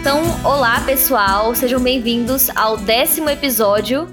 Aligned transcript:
Então, 0.00 0.20
olá 0.44 0.80
pessoal, 0.82 1.54
sejam 1.54 1.80
bem-vindos 1.80 2.50
ao 2.54 2.76
décimo 2.76 3.30
episódio 3.30 4.06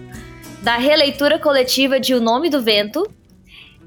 da 0.62 0.78
releitura 0.78 1.38
coletiva 1.38 2.00
de 2.00 2.14
O 2.14 2.22
Nome 2.22 2.50
do 2.50 2.62
Vento. 2.62 3.12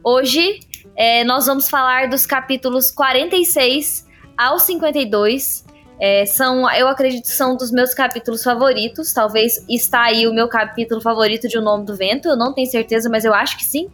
Hoje 0.02 0.60
é, 0.94 1.24
nós 1.24 1.46
vamos 1.46 1.68
falar 1.70 2.08
dos 2.08 2.26
capítulos 2.26 2.90
46 2.90 4.03
ao 4.36 4.58
52. 4.58 5.64
É, 6.00 6.26
são, 6.26 6.68
eu 6.72 6.88
acredito 6.88 7.22
que 7.22 7.30
são 7.30 7.56
dos 7.56 7.70
meus 7.70 7.94
capítulos 7.94 8.42
favoritos. 8.42 9.12
Talvez 9.12 9.64
está 9.68 10.02
aí 10.02 10.26
o 10.26 10.34
meu 10.34 10.48
capítulo 10.48 11.00
favorito 11.00 11.48
de 11.48 11.56
O 11.56 11.62
Nome 11.62 11.84
do 11.86 11.96
Vento. 11.96 12.28
Eu 12.28 12.36
não 12.36 12.52
tenho 12.52 12.70
certeza, 12.70 13.08
mas 13.08 13.24
eu 13.24 13.32
acho 13.32 13.56
que 13.56 13.64
sim. 13.64 13.88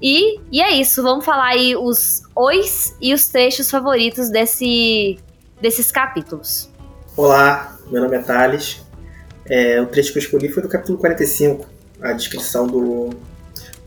E, 0.00 0.40
e 0.52 0.60
é 0.60 0.72
isso, 0.72 1.02
vamos 1.02 1.24
falar 1.24 1.48
aí 1.48 1.74
os 1.74 2.22
ois 2.34 2.94
e 3.00 3.14
os 3.14 3.28
trechos 3.28 3.70
favoritos 3.70 4.28
desse, 4.28 5.18
desses 5.60 5.90
capítulos. 5.90 6.70
Olá, 7.16 7.78
meu 7.90 8.02
nome 8.02 8.16
é 8.16 8.20
Thales. 8.20 8.82
É, 9.46 9.80
o 9.80 9.86
trecho 9.86 10.12
que 10.12 10.18
eu 10.18 10.22
escolhi 10.22 10.48
foi 10.48 10.62
do 10.62 10.68
capítulo 10.68 10.98
45, 10.98 11.66
a 12.02 12.12
descrição 12.12 12.66
do, 12.66 13.10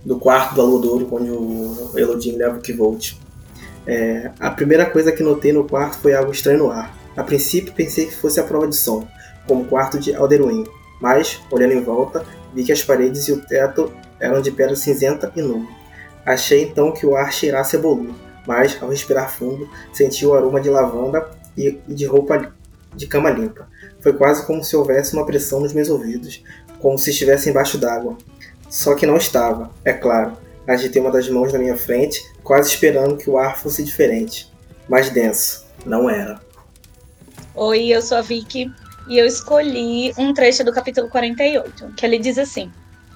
do 0.03 0.17
quarto 0.17 0.55
do 0.55 0.61
Aludouro, 0.61 1.07
onde 1.11 1.29
o 1.29 1.91
Elodin 1.95 2.37
leva 2.37 2.57
o 2.57 2.61
Kivolt. 2.61 3.15
É, 3.91 4.29
a 4.39 4.51
primeira 4.51 4.85
coisa 4.85 5.11
que 5.11 5.23
notei 5.23 5.51
no 5.51 5.63
quarto 5.63 5.97
foi 5.97 6.13
algo 6.13 6.31
estranho 6.31 6.59
no 6.59 6.69
ar. 6.69 6.95
A 7.17 7.23
princípio 7.23 7.73
pensei 7.73 8.05
que 8.05 8.15
fosse 8.15 8.39
a 8.39 8.43
prova 8.43 8.67
de 8.67 8.75
som, 8.75 9.07
como 9.47 9.63
o 9.63 9.65
quarto 9.65 9.97
de 9.97 10.13
Alderuin, 10.13 10.63
mas, 11.01 11.41
olhando 11.49 11.73
em 11.73 11.81
volta, 11.81 12.23
vi 12.53 12.63
que 12.63 12.71
as 12.71 12.83
paredes 12.83 13.27
e 13.27 13.31
o 13.31 13.41
teto 13.41 13.91
eram 14.19 14.43
de 14.43 14.51
pedra 14.51 14.75
cinzenta 14.75 15.31
e 15.35 15.41
nua. 15.41 15.65
Achei 16.23 16.61
então 16.61 16.91
que 16.91 17.03
o 17.03 17.15
ar 17.15 17.33
cheirasse 17.33 17.77
a 17.77 17.79
bolu, 17.79 18.13
mas, 18.45 18.77
ao 18.79 18.89
respirar 18.89 19.31
fundo, 19.31 19.67
senti 19.91 20.23
o 20.23 20.35
aroma 20.35 20.61
de 20.61 20.69
lavanda 20.69 21.27
e 21.57 21.81
de 21.87 22.05
roupa 22.05 22.53
de 22.93 23.07
cama 23.07 23.31
limpa. 23.31 23.67
Foi 24.01 24.13
quase 24.13 24.45
como 24.45 24.63
se 24.63 24.75
houvesse 24.75 25.13
uma 25.13 25.25
pressão 25.25 25.61
nos 25.61 25.73
meus 25.73 25.89
ouvidos, 25.89 26.43
como 26.79 26.95
se 26.99 27.09
estivesse 27.09 27.49
embaixo 27.49 27.79
d'água. 27.79 28.15
Só 28.69 28.93
que 28.93 29.07
não 29.07 29.17
estava, 29.17 29.71
é 29.83 29.93
claro. 29.93 30.33
Agitei 30.69 31.01
uma 31.01 31.09
das 31.09 31.27
mãos 31.27 31.51
na 31.51 31.57
minha 31.57 31.75
frente, 31.75 32.23
quase 32.43 32.69
esperando 32.69 33.17
que 33.17 33.27
o 33.27 33.39
ar 33.39 33.57
fosse 33.57 33.83
diferente. 33.83 34.47
Mais 34.87 35.09
denso. 35.09 35.65
Não 35.83 36.07
era. 36.07 36.39
Oi, 37.55 37.87
eu 37.87 38.03
sou 38.03 38.19
a 38.19 38.21
Vicky 38.21 38.71
e 39.07 39.17
eu 39.17 39.25
escolhi 39.25 40.13
um 40.15 40.31
trecho 40.31 40.63
do 40.63 40.71
capítulo 40.71 41.09
48, 41.09 41.93
que 41.97 42.05
ele 42.05 42.19
diz 42.19 42.37
assim: 42.37 42.71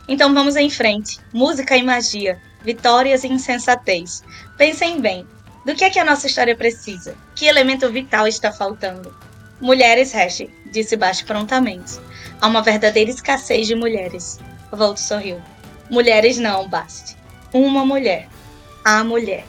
Então 0.08 0.34
vamos 0.34 0.56
em 0.56 0.68
frente. 0.68 1.20
Música 1.31 1.78
e 1.78 1.84
magia, 1.84 2.40
vitórias 2.64 3.24
e 3.24 3.28
insensatez. 3.28 4.24
Pensem 4.58 5.00
bem, 5.00 5.28
do 5.64 5.76
que 5.76 5.84
é 5.84 5.92
que 5.92 6.00
a 6.00 6.06
nossa 6.06 6.26
história 6.26 6.58
precisa? 6.58 7.14
Que 7.36 7.46
elemento 7.46 7.88
vital 7.92 8.28
está 8.28 8.52
faltando? 8.52 9.16
Mulheres, 9.62 10.12
Hash, 10.12 10.48
disse 10.72 10.96
Baixo 10.96 11.24
prontamente. 11.24 12.00
Há 12.42 12.48
uma 12.48 12.64
verdadeira 12.64 13.12
escassez 13.12 13.68
de 13.68 13.76
mulheres. 13.76 14.40
Volt 14.72 14.98
sorriu. 14.98 15.40
Mulheres 15.92 16.40
não, 16.40 16.68
Bast. 16.68 17.22
Uma 17.54 17.86
mulher. 17.86 18.28
A 18.84 19.04
mulher. 19.04 19.46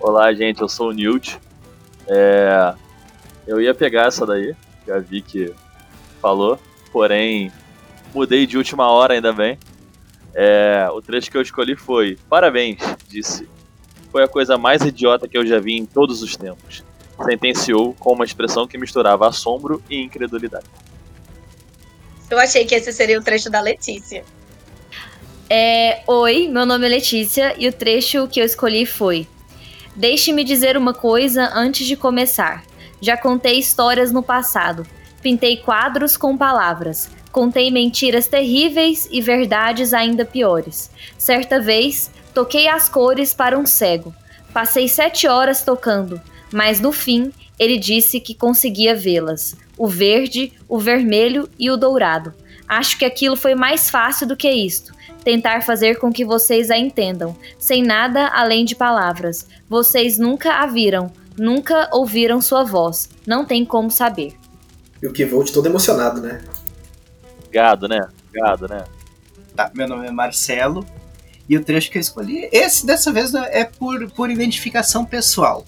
Olá, 0.00 0.32
gente, 0.32 0.60
eu 0.60 0.68
sou 0.68 0.88
o 0.88 0.92
Newt. 0.92 1.38
É... 2.08 2.74
Eu 3.46 3.60
ia 3.60 3.74
pegar 3.74 4.06
essa 4.06 4.26
daí, 4.26 4.56
já 4.86 4.98
vi 4.98 5.20
que 5.22 5.54
falou, 6.20 6.58
porém 6.90 7.52
mudei 8.14 8.46
de 8.46 8.56
última 8.56 8.88
hora, 8.88 9.14
ainda 9.14 9.32
bem. 9.32 9.58
É... 10.34 10.88
O 10.92 11.02
trecho 11.02 11.30
que 11.30 11.36
eu 11.36 11.42
escolhi 11.42 11.76
foi: 11.76 12.18
Parabéns, 12.28 12.78
disse. 13.06 13.48
Foi 14.10 14.22
a 14.22 14.28
coisa 14.28 14.56
mais 14.56 14.82
idiota 14.82 15.28
que 15.28 15.36
eu 15.36 15.46
já 15.46 15.60
vi 15.60 15.76
em 15.76 15.84
todos 15.84 16.22
os 16.22 16.36
tempos 16.36 16.82
sentenciou 17.24 17.94
com 17.94 18.12
uma 18.12 18.24
expressão 18.24 18.66
que 18.66 18.76
misturava 18.76 19.28
assombro 19.28 19.82
e 19.88 20.02
incredulidade. 20.02 20.66
Eu 22.28 22.38
achei 22.38 22.64
que 22.64 22.74
esse 22.74 22.92
seria 22.92 23.18
o 23.18 23.22
trecho 23.22 23.48
da 23.48 23.60
Letícia. 23.60 24.24
É, 25.48 26.02
Oi, 26.06 26.48
meu 26.48 26.66
nome 26.66 26.86
é 26.86 26.88
Letícia 26.88 27.54
e 27.58 27.68
o 27.68 27.72
trecho 27.72 28.26
que 28.26 28.40
eu 28.40 28.44
escolhi 28.44 28.84
foi: 28.84 29.26
Deixe-me 29.94 30.42
dizer 30.42 30.76
uma 30.76 30.92
coisa 30.92 31.50
antes 31.54 31.86
de 31.86 31.96
começar. 31.96 32.64
Já 33.00 33.16
contei 33.16 33.58
histórias 33.58 34.10
no 34.10 34.22
passado, 34.22 34.86
pintei 35.22 35.58
quadros 35.58 36.16
com 36.16 36.36
palavras, 36.36 37.10
contei 37.30 37.70
mentiras 37.70 38.26
terríveis 38.26 39.08
e 39.10 39.20
verdades 39.20 39.94
ainda 39.94 40.24
piores. 40.24 40.90
Certa 41.16 41.60
vez, 41.60 42.10
toquei 42.34 42.66
as 42.66 42.88
cores 42.88 43.32
para 43.32 43.58
um 43.58 43.66
cego. 43.66 44.14
Passei 44.52 44.88
sete 44.88 45.28
horas 45.28 45.62
tocando 45.62 46.20
mas 46.52 46.80
no 46.80 46.92
fim 46.92 47.32
ele 47.58 47.78
disse 47.78 48.20
que 48.20 48.34
conseguia 48.34 48.94
vê-las: 48.94 49.56
o 49.76 49.86
verde, 49.86 50.52
o 50.68 50.78
vermelho 50.78 51.48
e 51.58 51.70
o 51.70 51.76
dourado. 51.76 52.34
Acho 52.68 52.98
que 52.98 53.04
aquilo 53.04 53.36
foi 53.36 53.54
mais 53.54 53.88
fácil 53.90 54.26
do 54.26 54.36
que 54.36 54.50
isto. 54.50 54.94
Tentar 55.26 55.60
fazer 55.62 55.98
com 55.98 56.12
que 56.12 56.24
vocês 56.24 56.70
a 56.70 56.78
entendam, 56.78 57.36
sem 57.58 57.82
nada 57.82 58.28
além 58.28 58.64
de 58.64 58.76
palavras. 58.76 59.48
Vocês 59.68 60.18
nunca 60.18 60.62
a 60.62 60.66
viram, 60.66 61.10
nunca 61.36 61.90
ouviram 61.92 62.40
sua 62.40 62.62
voz. 62.62 63.08
Não 63.26 63.44
tem 63.44 63.64
como 63.64 63.90
saber. 63.90 64.34
E 65.02 65.06
o 65.08 65.12
Kivolt 65.12 65.50
todo 65.50 65.66
emocionado, 65.66 66.20
né? 66.20 66.44
Gado, 67.50 67.88
né? 67.88 68.06
Gado, 68.32 68.68
né? 68.68 68.84
Tá, 69.56 69.68
meu 69.74 69.88
nome 69.88 70.06
é 70.06 70.12
Marcelo. 70.12 70.86
E 71.48 71.56
o 71.56 71.64
trecho 71.64 71.90
que 71.90 71.98
eu 71.98 72.02
escolhi, 72.02 72.48
esse 72.52 72.86
dessa 72.86 73.12
vez 73.12 73.34
é 73.34 73.64
por, 73.64 74.08
por 74.12 74.30
identificação 74.30 75.04
pessoal. 75.04 75.66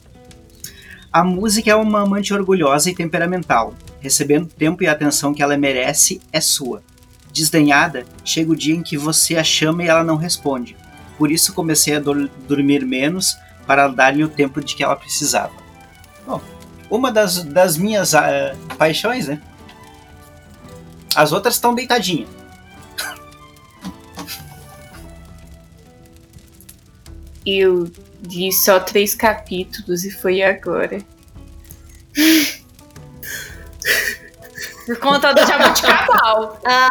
A 1.12 1.24
música 1.24 1.68
é 1.68 1.74
uma 1.74 2.02
amante 2.02 2.32
orgulhosa 2.32 2.91
e 2.91 2.94
temperamental. 2.94 3.74
Recebendo 3.98 4.44
o 4.44 4.54
tempo 4.54 4.84
e 4.84 4.86
a 4.86 4.92
atenção 4.92 5.34
que 5.34 5.42
ela 5.42 5.58
merece, 5.58 6.20
é 6.32 6.41
sua. 6.41 6.80
Desdenhada, 7.38 8.04
chega 8.25 8.50
o 8.50 8.56
dia 8.56 8.75
em 8.75 8.82
que 8.82 8.99
você 8.99 9.37
a 9.37 9.44
chama 9.44 9.84
e 9.84 9.87
ela 9.87 10.03
não 10.03 10.16
responde. 10.16 10.76
Por 11.16 11.31
isso 11.31 11.54
comecei 11.54 11.94
a 11.94 12.00
dormir 12.00 12.84
menos 12.84 13.38
para 13.65 13.87
dar-lhe 13.87 14.25
o 14.25 14.28
tempo 14.28 14.60
de 14.60 14.75
que 14.75 14.82
ela 14.82 14.97
precisava. 14.97 15.53
Bom, 16.27 16.43
uma 16.91 17.12
das, 17.12 17.44
das 17.44 17.77
minhas 17.77 18.12
uh, 18.12 18.56
paixões, 18.77 19.28
né? 19.28 19.41
As 21.15 21.31
outras 21.31 21.54
estão 21.54 21.77
deitadinhas. 21.77 22.28
Eu 27.47 27.88
li 28.28 28.53
só 28.53 28.81
três 28.81 29.15
capítulos 29.15 30.04
e 30.04 30.10
foi 30.10 30.43
agora. 30.43 30.98
Por 34.88 34.99
conta 35.00 35.34
do 35.34 35.47
Jabuticabal. 35.47 36.59
ah, 36.65 36.88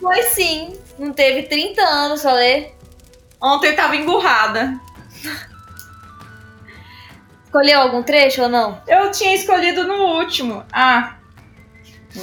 foi 0.00 0.22
sim. 0.22 0.78
Não 0.96 1.12
teve 1.12 1.42
30 1.42 1.82
anos, 1.82 2.22
falei. 2.22 2.72
Ontem 3.40 3.74
tava 3.74 3.96
emburrada. 3.96 4.80
Escolheu 7.44 7.80
algum 7.80 8.00
trecho 8.04 8.42
ou 8.42 8.48
não? 8.48 8.80
Eu 8.86 9.10
tinha 9.10 9.34
escolhido 9.34 9.84
no 9.84 10.18
último. 10.18 10.64
Ah. 10.72 11.16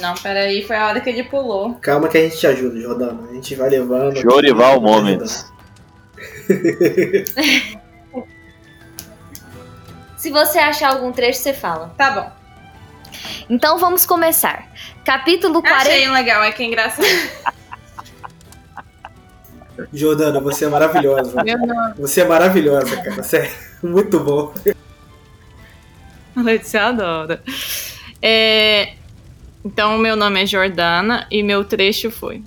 Não, 0.00 0.14
peraí, 0.14 0.62
foi 0.62 0.76
a 0.76 0.86
hora 0.86 1.00
que 1.00 1.10
ele 1.10 1.24
pulou. 1.24 1.74
Calma 1.74 2.08
que 2.08 2.16
a 2.16 2.22
gente 2.22 2.38
te 2.38 2.46
ajuda, 2.46 2.80
Jordana. 2.80 3.28
A 3.28 3.34
gente 3.34 3.54
vai 3.54 3.68
levando. 3.68 4.16
Jorival 4.16 4.80
Moments. 4.80 5.52
Se 10.16 10.30
você 10.30 10.58
achar 10.58 10.94
algum 10.94 11.12
trecho, 11.12 11.40
você 11.40 11.52
fala. 11.52 11.92
Tá 11.98 12.10
bom. 12.10 12.39
Então 13.48 13.78
vamos 13.78 14.06
começar. 14.06 14.70
Capítulo 15.04 15.60
40. 15.62 15.82
Achei 15.82 16.08
um 16.08 16.12
legal, 16.12 16.42
é 16.42 16.52
que 16.52 16.62
é 16.62 16.66
engraçado. 16.66 17.06
Jordana, 19.92 20.40
você 20.40 20.66
é 20.66 20.68
maravilhosa. 20.68 21.42
Você 21.98 22.20
é 22.20 22.24
maravilhosa, 22.24 22.96
cara. 22.96 23.22
Você 23.22 23.36
é 23.38 23.52
muito 23.82 24.20
bom. 24.20 24.52
Letícia 26.36 26.86
adora. 26.86 27.42
É, 28.22 28.94
então, 29.64 29.98
meu 29.98 30.16
nome 30.16 30.42
é 30.42 30.46
Jordana 30.46 31.26
e 31.30 31.42
meu 31.42 31.64
trecho 31.64 32.10
foi: 32.10 32.42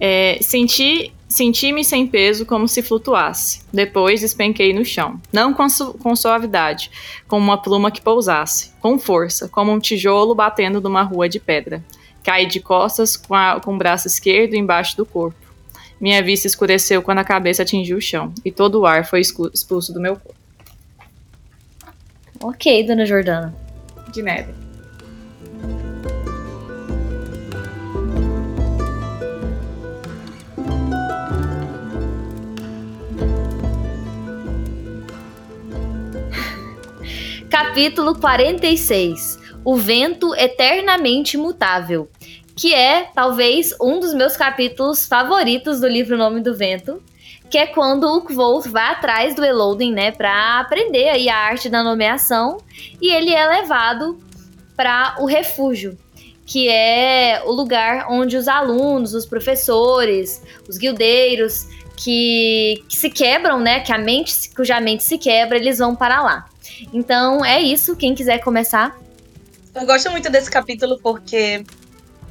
é, 0.00 0.38
Senti 0.40 1.12
Senti-me 1.34 1.84
sem 1.84 2.06
peso, 2.06 2.46
como 2.46 2.68
se 2.68 2.80
flutuasse. 2.80 3.62
Depois 3.72 4.20
despenquei 4.20 4.72
no 4.72 4.84
chão. 4.84 5.20
Não 5.32 5.52
com, 5.52 5.66
com 6.00 6.14
suavidade, 6.14 6.92
como 7.26 7.44
uma 7.44 7.60
pluma 7.60 7.90
que 7.90 8.00
pousasse. 8.00 8.70
Com 8.80 9.00
força, 9.00 9.48
como 9.48 9.72
um 9.72 9.80
tijolo 9.80 10.32
batendo 10.32 10.80
numa 10.80 11.02
rua 11.02 11.28
de 11.28 11.40
pedra. 11.40 11.84
Caí 12.22 12.46
de 12.46 12.60
costas 12.60 13.16
com, 13.16 13.34
a, 13.34 13.58
com 13.60 13.74
o 13.74 13.76
braço 13.76 14.06
esquerdo 14.06 14.54
embaixo 14.54 14.96
do 14.96 15.04
corpo. 15.04 15.36
Minha 16.00 16.22
vista 16.22 16.46
escureceu 16.46 17.02
quando 17.02 17.18
a 17.18 17.24
cabeça 17.24 17.62
atingiu 17.62 17.96
o 17.96 18.00
chão, 18.00 18.32
e 18.44 18.52
todo 18.52 18.78
o 18.78 18.86
ar 18.86 19.04
foi 19.04 19.20
expulso 19.20 19.92
do 19.92 20.00
meu 20.00 20.14
corpo. 20.14 20.38
Ok, 22.40 22.86
dona 22.86 23.04
Jordana. 23.04 23.52
De 24.12 24.22
neve. 24.22 24.63
Capítulo 37.54 38.18
46 38.18 39.38
O 39.64 39.76
Vento 39.76 40.34
Eternamente 40.34 41.36
Mutável. 41.36 42.10
Que 42.56 42.74
é, 42.74 43.08
talvez, 43.14 43.72
um 43.80 44.00
dos 44.00 44.12
meus 44.12 44.36
capítulos 44.36 45.06
favoritos 45.06 45.80
do 45.80 45.86
livro 45.86 46.18
Nome 46.18 46.40
do 46.40 46.56
Vento. 46.56 47.00
Que 47.48 47.58
é 47.58 47.66
quando 47.68 48.12
o 48.12 48.22
Kvolt 48.22 48.66
vai 48.66 48.90
atrás 48.90 49.36
do 49.36 49.44
Elodin, 49.44 49.92
né? 49.92 50.10
Pra 50.10 50.58
aprender 50.58 51.10
aí 51.10 51.28
a 51.28 51.36
arte 51.36 51.68
da 51.68 51.84
nomeação. 51.84 52.58
E 53.00 53.12
ele 53.12 53.32
é 53.32 53.46
levado 53.46 54.18
para 54.74 55.14
o 55.20 55.24
refúgio. 55.24 55.96
Que 56.44 56.68
é 56.68 57.40
o 57.46 57.52
lugar 57.52 58.08
onde 58.10 58.36
os 58.36 58.48
alunos, 58.48 59.14
os 59.14 59.26
professores, 59.26 60.42
os 60.68 60.76
guildeiros 60.76 61.68
que, 61.96 62.82
que 62.88 62.96
se 62.96 63.08
quebram, 63.10 63.60
né? 63.60 63.78
Que 63.78 63.92
a 63.92 63.98
mente, 63.98 64.50
cuja 64.56 64.80
mente 64.80 65.04
se 65.04 65.18
quebra, 65.18 65.56
eles 65.56 65.78
vão 65.78 65.94
para 65.94 66.20
lá. 66.20 66.46
Então 66.92 67.44
é 67.44 67.60
isso. 67.60 67.96
Quem 67.96 68.14
quiser 68.14 68.38
começar. 68.38 68.98
Eu 69.74 69.86
gosto 69.86 70.10
muito 70.10 70.30
desse 70.30 70.50
capítulo 70.50 70.98
porque 71.02 71.64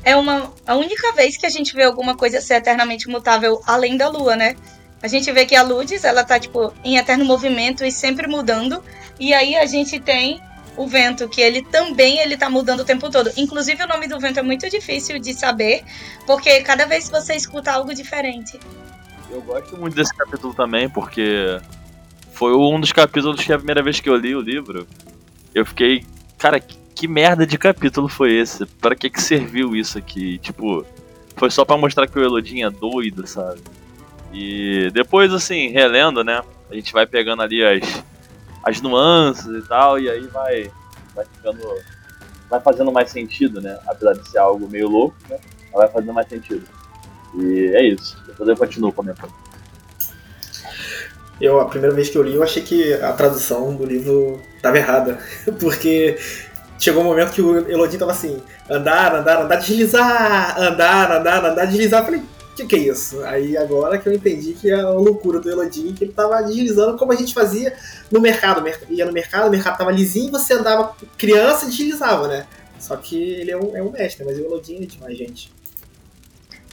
é 0.03 0.15
uma 0.15 0.51
a 0.65 0.75
única 0.75 1.11
vez 1.13 1.37
que 1.37 1.45
a 1.45 1.49
gente 1.49 1.73
vê 1.75 1.83
alguma 1.83 2.15
coisa 2.15 2.41
ser 2.41 2.55
eternamente 2.55 3.07
mutável 3.07 3.61
além 3.65 3.97
da 3.97 4.07
lua, 4.07 4.35
né? 4.35 4.55
A 5.01 5.07
gente 5.07 5.29
vê 5.33 5.45
que 5.45 5.55
a 5.55 5.61
Ludes, 5.61 6.05
ela 6.05 6.23
tá 6.23 6.39
tipo 6.39 6.73
em 6.83 6.95
eterno 6.95 7.25
movimento 7.25 7.83
e 7.83 7.91
sempre 7.91 8.25
mudando, 8.25 8.81
e 9.19 9.33
aí 9.33 9.57
a 9.57 9.65
gente 9.65 9.99
tem 9.99 10.41
o 10.77 10.87
vento 10.87 11.27
que 11.27 11.41
ele 11.41 11.61
também 11.61 12.19
ele 12.19 12.37
tá 12.37 12.49
mudando 12.49 12.79
o 12.79 12.85
tempo 12.85 13.09
todo. 13.09 13.29
Inclusive 13.35 13.83
o 13.83 13.87
nome 13.87 14.07
do 14.07 14.19
vento 14.19 14.39
é 14.39 14.41
muito 14.41 14.69
difícil 14.69 15.19
de 15.19 15.33
saber, 15.33 15.83
porque 16.25 16.61
cada 16.61 16.85
vez 16.85 17.09
você 17.09 17.35
escuta 17.35 17.71
algo 17.71 17.93
diferente. 17.93 18.57
Eu 19.29 19.41
gosto 19.41 19.77
muito 19.77 19.95
desse 19.95 20.15
capítulo 20.15 20.53
também, 20.53 20.89
porque 20.89 21.59
foi 22.33 22.55
um 22.55 22.79
dos 22.79 22.91
capítulos 22.91 23.43
que 23.43 23.53
a 23.53 23.57
primeira 23.57 23.81
vez 23.81 23.99
que 23.99 24.09
eu 24.09 24.15
li 24.15 24.35
o 24.35 24.41
livro, 24.41 24.87
eu 25.53 25.65
fiquei, 25.65 26.03
cara, 26.37 26.59
que, 26.59 27.07
merda 27.07 27.45
de 27.45 27.57
capítulo 27.57 28.07
foi 28.07 28.33
esse? 28.33 28.65
Para 28.65 28.95
que 28.95 29.09
que 29.09 29.21
serviu 29.21 29.75
isso 29.75 29.97
aqui? 29.97 30.37
Tipo, 30.39 30.85
foi 31.35 31.51
só 31.51 31.63
para 31.65 31.77
mostrar 31.77 32.07
que 32.07 32.17
o 32.17 32.23
Elodin 32.23 32.63
é 32.63 32.69
doido, 32.69 33.27
sabe? 33.27 33.61
E 34.31 34.89
depois, 34.93 35.33
assim, 35.33 35.67
relendo, 35.69 36.23
né? 36.23 36.41
A 36.71 36.75
gente 36.75 36.91
vai 36.91 37.05
pegando 37.05 37.43
ali 37.43 37.63
as, 37.63 38.03
as 38.63 38.81
nuances 38.81 39.45
e 39.45 39.67
tal, 39.67 39.99
e 39.99 40.09
aí 40.09 40.25
vai, 40.27 40.71
vai 41.13 41.25
ficando. 41.25 41.61
Vai 42.49 42.61
fazendo 42.61 42.91
mais 42.91 43.11
sentido, 43.11 43.61
né? 43.61 43.77
Apesar 43.85 44.13
de 44.13 44.27
ser 44.29 44.37
algo 44.37 44.67
meio 44.69 44.87
louco, 44.87 45.15
né? 45.29 45.37
Vai 45.73 45.87
fazendo 45.87 46.13
mais 46.13 46.27
sentido. 46.27 46.65
E 47.35 47.71
é 47.75 47.83
isso. 47.83 48.17
Depois 48.25 48.47
eu 48.47 48.55
continuo 48.55 48.91
comentando. 48.93 49.42
Eu, 51.43 51.59
a 51.59 51.65
primeira 51.65 51.93
vez 51.93 52.09
que 52.09 52.17
eu 52.17 52.23
li, 52.23 52.35
eu 52.35 52.41
achei 52.41 52.63
que 52.63 52.93
a 52.93 53.11
tradução 53.11 53.75
do 53.75 53.85
livro 53.85 54.39
estava 54.55 54.77
errada. 54.77 55.19
Porque 55.59 56.17
chegou 56.79 57.01
um 57.01 57.05
momento 57.05 57.33
que 57.33 57.41
o 57.41 57.69
Elodie 57.69 57.97
tava 57.97 58.11
assim: 58.11 58.41
andar, 58.69 59.13
andar, 59.13 59.41
andar, 59.43 59.57
deslizar, 59.57 60.57
andar, 60.57 61.11
andar, 61.11 61.45
andar, 61.45 61.65
deslizar. 61.65 61.99
Eu 62.01 62.05
falei, 62.05 62.21
o 62.21 62.55
que, 62.55 62.65
que 62.65 62.75
é 62.77 62.79
isso? 62.79 63.21
Aí 63.25 63.57
agora 63.57 63.97
que 63.97 64.07
eu 64.07 64.13
entendi 64.13 64.53
que 64.53 64.71
é 64.71 64.75
a 64.79 64.89
loucura 64.91 65.41
do 65.41 65.49
Elodie, 65.49 65.91
que 65.91 66.05
ele 66.05 66.13
tava 66.13 66.41
deslizando 66.43 66.97
como 66.97 67.11
a 67.11 67.15
gente 67.15 67.33
fazia 67.33 67.73
no 68.09 68.21
mercado. 68.21 68.63
Ia 68.89 69.05
no 69.05 69.11
mercado, 69.11 69.47
o 69.47 69.51
mercado 69.51 69.77
tava 69.77 69.91
lisinho, 69.91 70.31
você 70.31 70.53
andava 70.53 70.95
criança 71.17 71.65
e 71.65 71.69
deslizava, 71.69 72.29
né? 72.29 72.47
Só 72.79 72.95
que 72.95 73.17
ele 73.21 73.51
é 73.51 73.57
um, 73.57 73.75
é 73.75 73.83
um 73.83 73.91
mestre, 73.91 74.23
mas 74.23 74.37
o 74.37 74.41
Elodie 74.41 74.81
é 74.81 74.85
demais, 74.85 75.17
gente. 75.17 75.51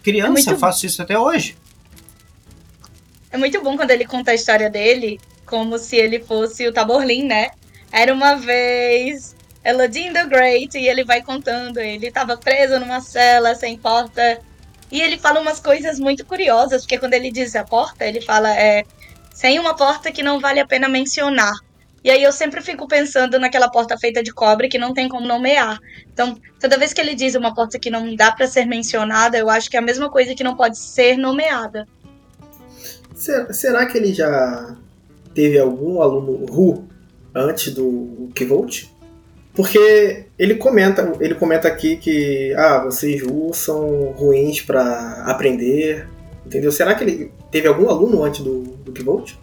Criança, 0.03 0.29
É 0.29 0.31
muito- 0.31 0.51
eu 0.51 0.59
faço 0.59 0.87
isso 0.87 1.03
até 1.03 1.19
hoje. 1.19 1.57
É 3.33 3.37
muito 3.37 3.63
bom 3.63 3.77
quando 3.77 3.91
ele 3.93 4.05
conta 4.05 4.33
a 4.33 4.35
história 4.35 4.69
dele 4.69 5.21
como 5.47 5.79
se 5.79 5.97
ele 5.97 6.21
fosse 6.21 6.67
o 6.67 6.73
Taborlin, 6.73 7.25
né? 7.25 7.51
Era 7.93 8.15
uma 8.15 8.37
vez 8.37 9.35
Elodin 9.65 10.13
the 10.13 10.25
Great 10.27 10.79
e 10.79 10.89
ele 10.89 11.05
vai 11.05 11.23
contando. 11.23 11.79
Ele 11.79 12.11
tava 12.11 12.37
preso 12.37 12.79
numa 12.79 13.01
cela 13.01 13.55
sem 13.55 13.77
porta. 13.77 14.41
E 14.91 15.01
ele 15.01 15.19
fala 15.19 15.41
umas 15.41 15.61
coisas 15.61 15.99
muito 15.99 16.25
curiosas, 16.25 16.83
porque 16.83 16.99
quando 16.99 17.15
ele 17.15 17.31
diz 17.31 17.55
a 17.55 17.65
porta, 17.65 18.05
ele 18.05 18.21
fala 18.21 18.53
é 18.57 18.85
sem 19.33 19.59
uma 19.59 19.75
porta 19.75 20.13
que 20.13 20.23
não 20.23 20.41
vale 20.41 20.61
a 20.61 20.67
pena 20.67 20.89
mencionar. 20.89 21.55
E 22.03 22.11
aí 22.11 22.23
eu 22.23 22.33
sempre 22.33 22.61
fico 22.63 22.89
pensando 22.89 23.39
naquela 23.39 23.71
porta 23.71 23.97
feita 23.99 24.23
de 24.23 24.33
cobre 24.33 24.69
que 24.69 24.79
não 24.79 24.95
tem 24.95 25.09
como 25.09 25.27
nomear. 25.27 25.79
Então, 26.13 26.39
toda 26.59 26.79
vez 26.79 26.93
que 26.93 27.01
ele 27.01 27.15
diz 27.15 27.35
uma 27.35 27.55
porta 27.55 27.79
que 27.79 27.91
não 27.91 28.15
dá 28.15 28.33
pra 28.33 28.47
ser 28.47 28.65
mencionada, 28.67 29.37
eu 29.37 29.51
acho 29.51 29.71
que 29.71 29.77
é 29.77 29.81
a 29.81 29.83
mesma 29.83 30.11
coisa 30.11 30.35
que 30.35 30.43
não 30.43 30.57
pode 30.57 30.79
ser 30.79 31.17
nomeada. 31.19 31.87
Será, 33.21 33.53
será 33.53 33.85
que 33.85 33.99
ele 33.99 34.15
já 34.15 34.75
teve 35.35 35.59
algum 35.59 36.01
aluno 36.01 36.47
Ru 36.47 36.85
antes 37.35 37.75
do 37.75 38.31
Kvolt? 38.35 38.85
Porque 39.53 40.25
ele 40.39 40.55
comenta, 40.55 41.13
ele 41.21 41.35
comenta 41.35 41.69
aqui 41.69 41.99
que 41.99 42.55
ah, 42.55 42.83
vocês 42.83 43.21
Ru 43.21 43.53
são 43.53 44.13
ruins 44.13 44.63
pra 44.63 45.23
aprender, 45.27 46.09
entendeu? 46.47 46.73
Será 46.73 46.95
que 46.95 47.05
ele 47.05 47.33
teve 47.51 47.69
algum 47.69 47.91
aluno 47.91 48.25
antes 48.25 48.41
do, 48.41 48.63
do 48.63 48.91
Kvolt? 48.91 49.35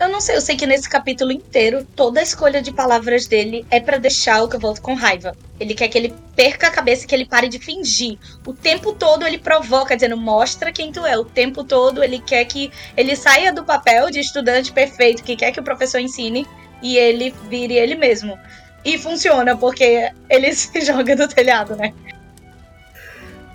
Eu 0.00 0.08
não 0.08 0.20
sei, 0.20 0.36
eu 0.36 0.40
sei 0.40 0.56
que 0.56 0.66
nesse 0.66 0.88
capítulo 0.88 1.30
inteiro, 1.30 1.86
toda 1.94 2.18
a 2.18 2.22
escolha 2.22 2.60
de 2.60 2.72
palavras 2.72 3.26
dele 3.26 3.64
é 3.70 3.78
pra 3.78 3.96
deixar 3.96 4.42
o 4.42 4.48
Kavolt 4.48 4.80
com 4.80 4.94
raiva. 4.94 5.36
Ele 5.58 5.72
quer 5.72 5.88
que 5.88 5.96
ele 5.96 6.12
perca 6.34 6.66
a 6.66 6.70
cabeça, 6.70 7.06
que 7.06 7.14
ele 7.14 7.24
pare 7.24 7.48
de 7.48 7.60
fingir. 7.60 8.18
O 8.44 8.52
tempo 8.52 8.92
todo 8.92 9.24
ele 9.24 9.38
provoca, 9.38 9.94
dizendo, 9.94 10.16
mostra 10.16 10.72
quem 10.72 10.90
tu 10.90 11.06
é. 11.06 11.16
O 11.16 11.24
tempo 11.24 11.62
todo 11.62 12.02
ele 12.02 12.18
quer 12.18 12.44
que 12.44 12.72
ele 12.96 13.14
saia 13.14 13.52
do 13.52 13.64
papel 13.64 14.10
de 14.10 14.18
estudante 14.18 14.72
perfeito, 14.72 15.22
que 15.22 15.36
quer 15.36 15.52
que 15.52 15.60
o 15.60 15.64
professor 15.64 16.00
ensine, 16.00 16.44
e 16.82 16.96
ele 16.98 17.32
vire 17.48 17.74
ele 17.74 17.94
mesmo. 17.94 18.36
E 18.84 18.98
funciona, 18.98 19.56
porque 19.56 20.10
ele 20.28 20.52
se 20.54 20.80
joga 20.80 21.14
do 21.14 21.28
telhado, 21.28 21.76
né? 21.76 21.94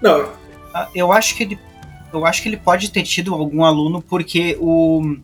Não, 0.02 0.32
Ah, 0.74 0.88
Eu 0.96 1.12
acho 1.12 1.36
que 1.36 1.44
ele, 1.44 1.60
eu 2.14 2.26
acho 2.26 2.42
que 2.42 2.48
ele 2.48 2.58
pode 2.58 2.90
ter 2.92 3.04
tido 3.04 3.34
algum 3.34 3.64
aluno 3.64 4.02
porque 4.02 4.58
o, 4.60 5.18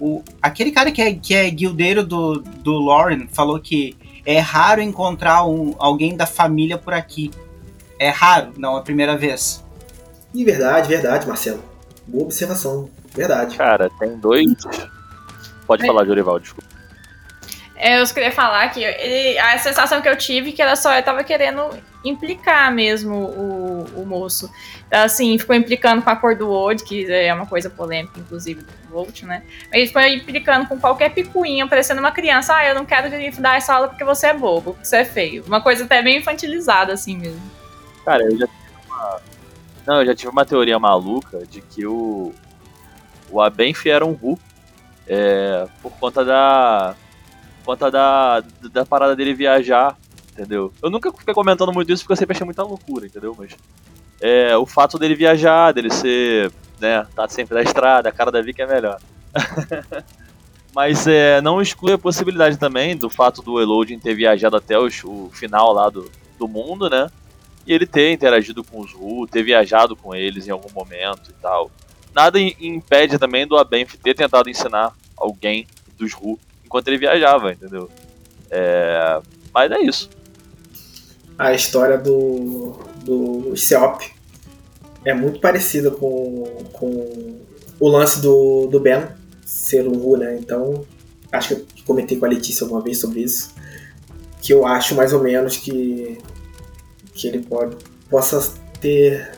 o 0.00 0.22
aquele 0.40 0.70
cara 0.70 0.90
que 0.92 1.00
é, 1.02 1.12
que 1.14 1.34
é 1.34 1.50
guildeiro 1.50 2.04
do, 2.04 2.40
do 2.40 2.78
Lauren 2.78 3.26
falou 3.32 3.58
que 3.60 3.96
é 4.24 4.38
raro 4.38 4.80
encontrar 4.80 5.44
um, 5.46 5.74
alguém 5.78 6.16
da 6.16 6.26
família 6.26 6.76
por 6.78 6.92
aqui. 6.94 7.30
É 7.98 8.10
raro, 8.10 8.52
não 8.56 8.76
é 8.76 8.78
a 8.80 8.82
primeira 8.82 9.16
vez. 9.16 9.64
de 10.32 10.44
verdade, 10.44 10.88
verdade, 10.88 11.26
Marcelo. 11.26 11.62
Boa 12.06 12.24
observação, 12.24 12.88
verdade. 13.14 13.56
Cara, 13.56 13.90
tem 13.98 14.16
dois. 14.18 14.46
Pode 15.66 15.82
É. 15.82 15.86
falar, 15.86 16.04
Jorival, 16.04 16.38
desculpa. 16.38 16.68
É, 17.78 18.00
Eu 18.00 18.06
só 18.06 18.12
queria 18.12 18.32
falar 18.32 18.68
que 18.70 18.82
ele- 18.82 19.38
a 19.38 19.56
sensação 19.58 20.02
que 20.02 20.08
eu 20.08 20.16
tive 20.16 20.50
é 20.50 20.52
que 20.52 20.60
ela 20.60 20.74
só 20.76 21.00
tava 21.00 21.22
querendo 21.22 21.70
implicar 22.04 22.72
mesmo 22.72 23.14
o, 23.14 24.02
o 24.02 24.06
moço. 24.06 24.50
Assim, 24.90 25.38
ficou 25.38 25.54
implicando 25.54 26.02
com 26.02 26.10
a 26.10 26.16
cor 26.16 26.34
do 26.34 26.48
Old, 26.50 26.82
que 26.82 27.10
é 27.10 27.32
uma 27.32 27.46
coisa 27.46 27.68
polêmica, 27.70 28.18
inclusive, 28.18 28.62
do 28.62 28.72
Volt, 28.90 29.22
né? 29.22 29.42
Ele 29.72 29.86
ficou 29.86 30.02
implicando 30.02 30.66
com 30.66 30.78
qualquer 30.78 31.10
picuinha, 31.10 31.66
parecendo 31.68 32.00
uma 32.00 32.10
criança. 32.12 32.54
Ah, 32.56 32.66
eu 32.66 32.74
não 32.74 32.84
quero 32.84 33.08
dar 33.40 33.56
essa 33.56 33.74
aula 33.74 33.88
porque 33.88 34.04
você 34.04 34.28
é 34.28 34.34
bobo, 34.34 34.72
porque 34.72 34.84
você 34.86 34.96
é 34.98 35.04
feio. 35.04 35.44
Uma 35.46 35.60
coisa 35.60 35.84
até 35.84 36.02
bem 36.02 36.18
infantilizada, 36.18 36.92
assim 36.92 37.16
mesmo. 37.16 37.42
Cara, 38.04 38.24
eu 38.24 38.38
já 38.38 38.46
tive 38.46 38.76
uma. 38.88 39.20
Não, 39.86 40.00
eu 40.00 40.06
já 40.06 40.14
tive 40.14 40.30
uma 40.32 40.44
teoria 40.44 40.78
maluca 40.78 41.46
de 41.46 41.60
que 41.60 41.86
o. 41.86 42.34
O 43.30 43.40
Abenf 43.40 43.86
era 43.86 44.04
um 44.06 44.12
Ru. 44.12 44.38
É, 45.06 45.66
por 45.82 45.92
conta 45.92 46.24
da. 46.24 46.94
Conta 47.68 47.90
da. 47.90 48.42
Da 48.72 48.86
parada 48.86 49.14
dele 49.14 49.34
viajar, 49.34 49.94
entendeu? 50.32 50.72
Eu 50.82 50.88
nunca 50.88 51.12
fiquei 51.12 51.34
comentando 51.34 51.70
muito 51.70 51.92
isso 51.92 52.02
porque 52.02 52.14
eu 52.14 52.16
sempre 52.16 52.34
achei 52.34 52.46
muita 52.46 52.62
loucura, 52.62 53.04
entendeu? 53.04 53.36
Mas. 53.38 53.54
É, 54.22 54.56
o 54.56 54.64
fato 54.64 54.98
dele 54.98 55.14
viajar, 55.14 55.72
dele 55.72 55.90
ser. 55.92 56.50
né, 56.80 57.06
tá 57.14 57.28
sempre 57.28 57.54
na 57.56 57.60
estrada, 57.62 58.08
a 58.08 58.12
cara 58.12 58.32
da 58.32 58.40
Vicky 58.40 58.62
é 58.62 58.66
melhor. 58.66 58.98
Mas 60.74 61.06
é, 61.06 61.42
não 61.42 61.60
exclui 61.60 61.92
a 61.92 61.98
possibilidade 61.98 62.56
também 62.56 62.96
do 62.96 63.10
fato 63.10 63.42
do 63.42 63.60
Elodin 63.60 63.98
ter 63.98 64.14
viajado 64.14 64.56
até 64.56 64.78
os- 64.78 65.04
o 65.04 65.28
final 65.32 65.70
lá 65.74 65.90
do, 65.90 66.10
do 66.38 66.48
mundo, 66.48 66.88
né? 66.88 67.10
e 67.66 67.72
ele 67.74 67.86
ter 67.86 68.12
interagido 68.12 68.64
com 68.64 68.80
os 68.80 68.94
Ru, 68.94 69.26
ter 69.26 69.42
viajado 69.42 69.94
com 69.94 70.14
eles 70.14 70.48
em 70.48 70.50
algum 70.50 70.72
momento 70.72 71.28
e 71.28 71.34
tal. 71.34 71.70
Nada 72.14 72.40
im- 72.40 72.56
impede 72.60 73.18
também 73.18 73.46
do 73.46 73.58
Abenf 73.58 73.94
ter 74.02 74.14
tentado 74.14 74.48
ensinar 74.48 74.94
alguém 75.14 75.66
dos 75.98 76.14
Ru 76.14 76.38
enquanto 76.68 76.88
ele 76.88 76.98
viajava, 76.98 77.50
entendeu? 77.50 77.88
É, 78.50 79.18
Mas 79.52 79.72
é 79.72 79.80
isso. 79.80 80.10
a 81.38 81.54
história 81.54 81.96
do, 81.96 82.78
do 83.04 83.56
Seop 83.56 84.04
é 85.04 85.14
muito 85.14 85.40
parecida 85.40 85.90
com, 85.90 86.44
com 86.74 87.40
o 87.80 87.88
lance 87.88 88.20
do, 88.20 88.66
do 88.66 88.78
Ben 88.78 89.06
ser 89.44 89.88
um 89.88 89.96
Ru, 89.98 90.18
né? 90.18 90.36
Então, 90.38 90.84
acho 91.32 91.48
que 91.48 91.54
eu 91.54 91.66
comentei 91.86 92.18
com 92.18 92.26
a 92.26 92.28
Letícia 92.28 92.64
alguma 92.64 92.82
vez 92.82 93.00
sobre 93.00 93.20
isso. 93.20 93.54
que 94.42 94.52
eu 94.52 94.66
acho 94.66 94.94
mais 94.94 95.12
ou 95.14 95.22
menos 95.22 95.56
que, 95.56 96.18
que 97.14 97.28
ele 97.28 97.38
pode, 97.38 97.76
possa 98.10 98.52
ter 98.78 99.30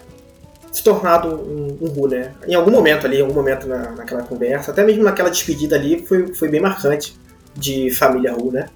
se 0.73 0.83
tornado 0.83 1.29
um, 1.29 1.79
um 1.81 1.89
Ru, 1.89 2.09
né? 2.09 2.35
Em 2.47 2.55
algum 2.55 2.73
momento 2.73 3.07
ali, 3.07 3.19
em 3.19 3.21
algum 3.21 3.35
momento 3.35 3.69
na, 3.69 3.93
naquela 3.93 4.23
conversa, 4.23 4.73
até 4.73 4.83
mesmo 4.85 5.05
naquela 5.05 5.31
despedida 5.31 5.77
ali, 5.77 6.05
foi, 6.05 6.35
foi 6.35 6.49
bem 6.49 6.61
marcante 6.61 7.20
de 7.55 7.91
família 7.91 8.33
Ru, 8.33 8.53
né? 8.53 8.69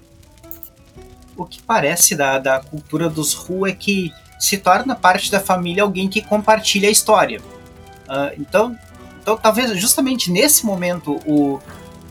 O 1.37 1.45
que 1.45 1.63
parece 1.63 2.15
da, 2.15 2.39
da 2.39 2.61
cultura 2.61 3.09
dos 3.09 3.35
Ru 3.35 3.67
é 3.67 3.73
que 3.73 4.13
se 4.39 4.59
torna 4.59 4.95
parte 4.95 5.31
da 5.31 5.41
família 5.41 5.83
alguém 5.83 6.09
que 6.09 6.21
compartilha 6.21 6.89
a 6.89 6.93
história. 6.93 7.41
Uh, 7.41 8.39
então, 8.39 8.79
então, 9.21 9.37
talvez 9.37 9.79
justamente 9.81 10.31
nesse 10.31 10.67
momento 10.67 11.19
o, 11.27 11.61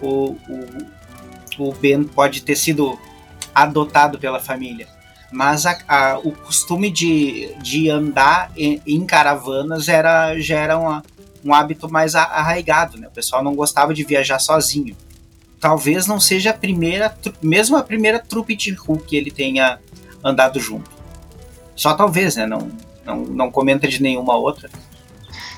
o, 0.02 0.38
o, 0.50 1.70
o 1.70 1.74
Ben 1.76 2.04
pode 2.04 2.42
ter 2.42 2.56
sido 2.56 3.00
adotado 3.54 4.18
pela 4.18 4.40
família 4.40 4.88
mas 5.34 5.66
a, 5.66 5.78
a, 5.88 6.20
o 6.20 6.32
costume 6.32 6.92
de, 6.92 7.54
de 7.56 7.90
andar 7.90 8.52
em, 8.56 8.80
em 8.86 9.04
caravanas 9.04 9.90
era, 9.90 10.40
já 10.40 10.60
era 10.60 10.78
uma, 10.78 11.04
um 11.44 11.54
hábito 11.54 11.92
mais 11.92 12.14
arraigado, 12.14 12.98
né? 12.98 13.08
O 13.08 13.12
pessoal 13.12 13.44
não 13.44 13.56
gostava 13.56 13.94
de 13.94 14.04
viajar 14.04 14.38
sozinho. 14.38 14.96
Talvez 15.64 16.08
não 16.08 16.20
seja 16.20 16.50
a 16.50 16.54
primeira, 16.54 17.18
mesmo 17.42 17.78
a 17.78 17.82
primeira 17.82 18.20
trupe 18.20 18.54
de 18.54 18.74
Hulk 18.74 19.06
que 19.06 19.16
ele 19.16 19.32
tenha 19.32 19.80
andado 20.22 20.60
junto. 20.60 20.92
Só 21.74 21.94
talvez, 21.94 22.36
né? 22.36 22.46
Não, 22.46 22.70
não, 23.06 23.20
não 23.20 23.50
comenta 23.50 23.88
de 23.88 24.02
nenhuma 24.02 24.36
outra. 24.36 24.70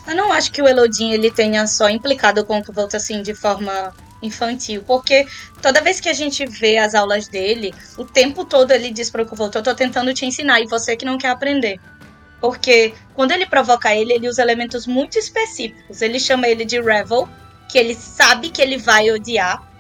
Eu 0.07 0.15
não 0.15 0.31
acho 0.31 0.51
que 0.51 0.61
o 0.61 0.67
Elodin 0.67 1.09
ele 1.09 1.31
tenha 1.31 1.65
só 1.65 1.89
implicado 1.89 2.45
com 2.45 2.59
o 2.59 2.63
Volta 2.71 2.97
assim 2.97 3.23
de 3.23 3.33
forma 3.33 3.95
infantil, 4.21 4.83
porque 4.85 5.25
toda 5.59 5.81
vez 5.81 5.99
que 5.99 6.07
a 6.07 6.13
gente 6.13 6.45
vê 6.45 6.77
as 6.77 6.93
aulas 6.93 7.27
dele, 7.27 7.73
o 7.97 8.05
tempo 8.05 8.45
todo 8.45 8.69
ele 8.69 8.91
diz 8.91 9.09
para 9.09 9.23
o 9.23 9.25
Kuvolto, 9.25 9.57
eu 9.57 9.63
tô 9.63 9.73
tentando 9.73 10.13
te 10.13 10.23
ensinar 10.23 10.61
e 10.61 10.67
você 10.67 10.95
que 10.95 11.03
não 11.03 11.17
quer 11.17 11.29
aprender. 11.29 11.79
Porque 12.39 12.93
quando 13.15 13.31
ele 13.31 13.47
provoca 13.47 13.95
ele, 13.95 14.13
ele 14.13 14.29
usa 14.29 14.43
elementos 14.43 14.85
muito 14.85 15.17
específicos. 15.17 16.03
Ele 16.03 16.19
chama 16.19 16.47
ele 16.47 16.63
de 16.63 16.79
Revel, 16.79 17.27
que 17.67 17.79
ele 17.79 17.95
sabe 17.95 18.51
que 18.51 18.61
ele 18.61 18.77
vai 18.77 19.09
odiar. 19.09 19.73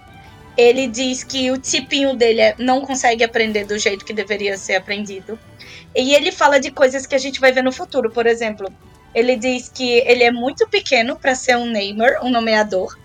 Ele 0.57 0.87
diz 0.87 1.23
que 1.23 1.51
o 1.51 1.57
tipinho 1.57 2.15
dele 2.15 2.41
é, 2.41 2.55
não 2.57 2.81
consegue 2.81 3.23
aprender 3.23 3.65
do 3.65 3.77
jeito 3.77 4.05
que 4.05 4.13
deveria 4.13 4.57
ser 4.57 4.75
aprendido. 4.75 5.37
E 5.95 6.13
ele 6.13 6.31
fala 6.31 6.59
de 6.59 6.71
coisas 6.71 7.05
que 7.05 7.15
a 7.15 7.17
gente 7.17 7.39
vai 7.39 7.51
ver 7.51 7.63
no 7.63 7.71
futuro. 7.71 8.09
Por 8.09 8.25
exemplo, 8.25 8.67
ele 9.13 9.35
diz 9.35 9.69
que 9.69 9.99
ele 10.05 10.23
é 10.23 10.31
muito 10.31 10.67
pequeno 10.67 11.17
para 11.17 11.35
ser 11.35 11.55
um 11.57 11.65
namer, 11.65 12.19
um 12.21 12.29
nomeador. 12.29 12.97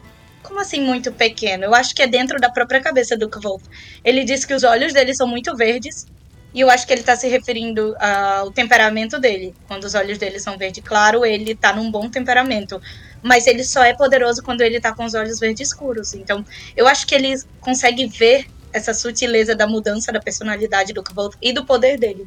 Como 0.42 0.60
assim 0.60 0.80
muito 0.80 1.12
pequeno? 1.12 1.64
Eu 1.64 1.74
acho 1.74 1.94
que 1.94 2.02
é 2.02 2.06
dentro 2.06 2.40
da 2.40 2.50
própria 2.50 2.80
cabeça 2.80 3.16
do 3.16 3.28
Kvolf. 3.28 3.62
Ele 4.04 4.24
diz 4.24 4.44
que 4.44 4.54
os 4.54 4.64
olhos 4.64 4.92
dele 4.92 5.14
são 5.14 5.26
muito 5.26 5.56
verdes. 5.56 6.06
E 6.52 6.60
eu 6.60 6.70
acho 6.70 6.86
que 6.86 6.92
ele 6.92 7.00
está 7.00 7.14
se 7.14 7.28
referindo 7.28 7.94
ao 7.98 8.50
temperamento 8.50 9.18
dele. 9.18 9.54
Quando 9.68 9.84
os 9.84 9.94
olhos 9.94 10.18
dele 10.18 10.40
são 10.40 10.58
verde 10.58 10.82
claro, 10.82 11.24
ele 11.24 11.52
está 11.52 11.72
num 11.72 11.90
bom 11.90 12.08
temperamento. 12.08 12.80
Mas 13.22 13.46
ele 13.46 13.62
só 13.62 13.84
é 13.84 13.94
poderoso 13.94 14.42
quando 14.42 14.62
ele 14.62 14.78
está 14.78 14.92
com 14.92 15.04
os 15.04 15.14
olhos 15.14 15.38
verde 15.38 15.62
escuros. 15.62 16.14
Então, 16.14 16.44
eu 16.76 16.88
acho 16.88 17.06
que 17.06 17.14
ele 17.14 17.34
consegue 17.60 18.06
ver 18.06 18.46
essa 18.72 18.94
sutileza 18.94 19.54
da 19.54 19.66
mudança 19.66 20.12
da 20.12 20.20
personalidade 20.20 20.92
do 20.92 21.02
Kvolf 21.02 21.36
e 21.40 21.52
do 21.52 21.64
poder 21.64 21.98
dele. 21.98 22.24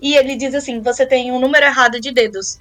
E 0.00 0.16
ele 0.16 0.34
diz 0.36 0.54
assim: 0.54 0.80
você 0.80 1.06
tem 1.06 1.30
um 1.30 1.38
número 1.38 1.64
errado 1.64 2.00
de 2.00 2.10
dedos 2.10 2.58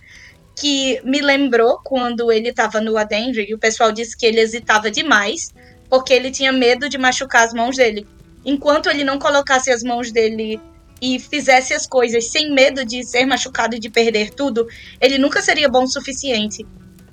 que 0.55 1.01
me 1.03 1.22
lembrou 1.22 1.79
quando 1.84 2.31
ele 2.31 2.50
estava 2.50 2.81
no 2.81 2.98
Adendry 2.98 3.48
e 3.50 3.55
o 3.55 3.60
pessoal 3.60 3.91
disse 3.91 4.15
que 4.15 4.25
ele 4.25 4.39
hesitava 4.39 4.91
demais 4.91 5.53
porque 5.89 6.13
ele 6.13 6.29
tinha 6.29 6.51
medo 6.51 6.88
de 6.88 6.98
machucar 6.98 7.43
as 7.43 7.53
mãos 7.53 7.75
dele. 7.75 8.05
Enquanto 8.46 8.89
ele 8.89 9.03
não 9.03 9.17
colocasse 9.17 9.72
as 9.72 9.84
mãos 9.84 10.12
dele 10.12 10.60
e 11.01 11.20
fizesse 11.20 11.74
as 11.74 11.88
coisas 11.88 12.27
sem 12.27 12.53
medo 12.53 12.86
de 12.86 13.03
ser 13.03 13.25
machucado 13.25 13.75
e 13.75 13.79
de 13.79 13.89
perder 13.89 14.29
tudo, 14.29 14.67
ele 15.00 15.17
nunca 15.17 15.41
seria 15.41 15.67
bom 15.67 15.84
o 15.84 15.88
suficiente. 15.88 16.65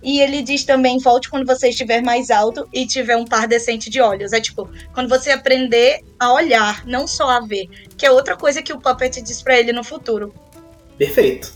E 0.03 0.21
ele 0.21 0.43
diz 0.43 0.65
também: 0.65 0.99
volte 0.99 1.29
quando 1.29 1.47
você 1.47 1.71
estiver 1.71 2.03
mais 2.03 2.31
alto 2.31 2.69
e 2.73 2.87
tiver 2.87 3.17
um 3.17 3.25
par 3.25 3.49
decente 3.49 3.91
de 3.91 4.01
olhos. 4.01 4.33
É 4.33 4.41
tipo, 4.41 4.69
quando 4.95 5.09
você 5.09 5.31
aprender 5.31 6.01
a 6.19 6.33
olhar, 6.33 6.87
não 6.87 7.07
só 7.07 7.29
a 7.31 7.41
ver, 7.41 7.69
que 7.97 8.07
é 8.07 8.11
outra 8.11 8.37
coisa 8.37 8.63
que 8.63 8.73
o 8.73 8.81
Puppet 8.81 9.21
diz 9.23 9.43
para 9.43 9.59
ele 9.59 9.73
no 9.73 9.83
futuro. 9.83 10.33
Perfeito. 10.97 11.53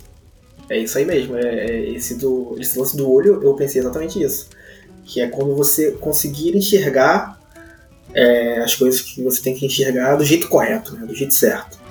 É 0.68 0.78
isso 0.78 0.98
aí 0.98 1.04
mesmo. 1.04 1.36
É, 1.36 1.66
é, 1.66 1.90
esse, 1.90 2.16
do, 2.16 2.56
esse 2.58 2.78
lance 2.78 2.96
do 2.96 3.10
olho, 3.10 3.42
eu 3.42 3.54
pensei 3.54 3.80
exatamente 3.80 4.22
isso. 4.22 4.48
Que 5.04 5.20
é 5.20 5.28
quando 5.28 5.54
você 5.54 5.92
conseguir 5.92 6.56
enxergar 6.56 7.40
é, 8.14 8.60
as 8.60 8.74
coisas 8.74 9.00
que 9.00 9.22
você 9.22 9.42
tem 9.42 9.54
que 9.54 9.66
enxergar 9.66 10.16
do 10.16 10.24
jeito 10.24 10.48
correto, 10.48 10.96
né? 10.96 11.06
do 11.06 11.14
jeito 11.14 11.34
certo. 11.34 11.81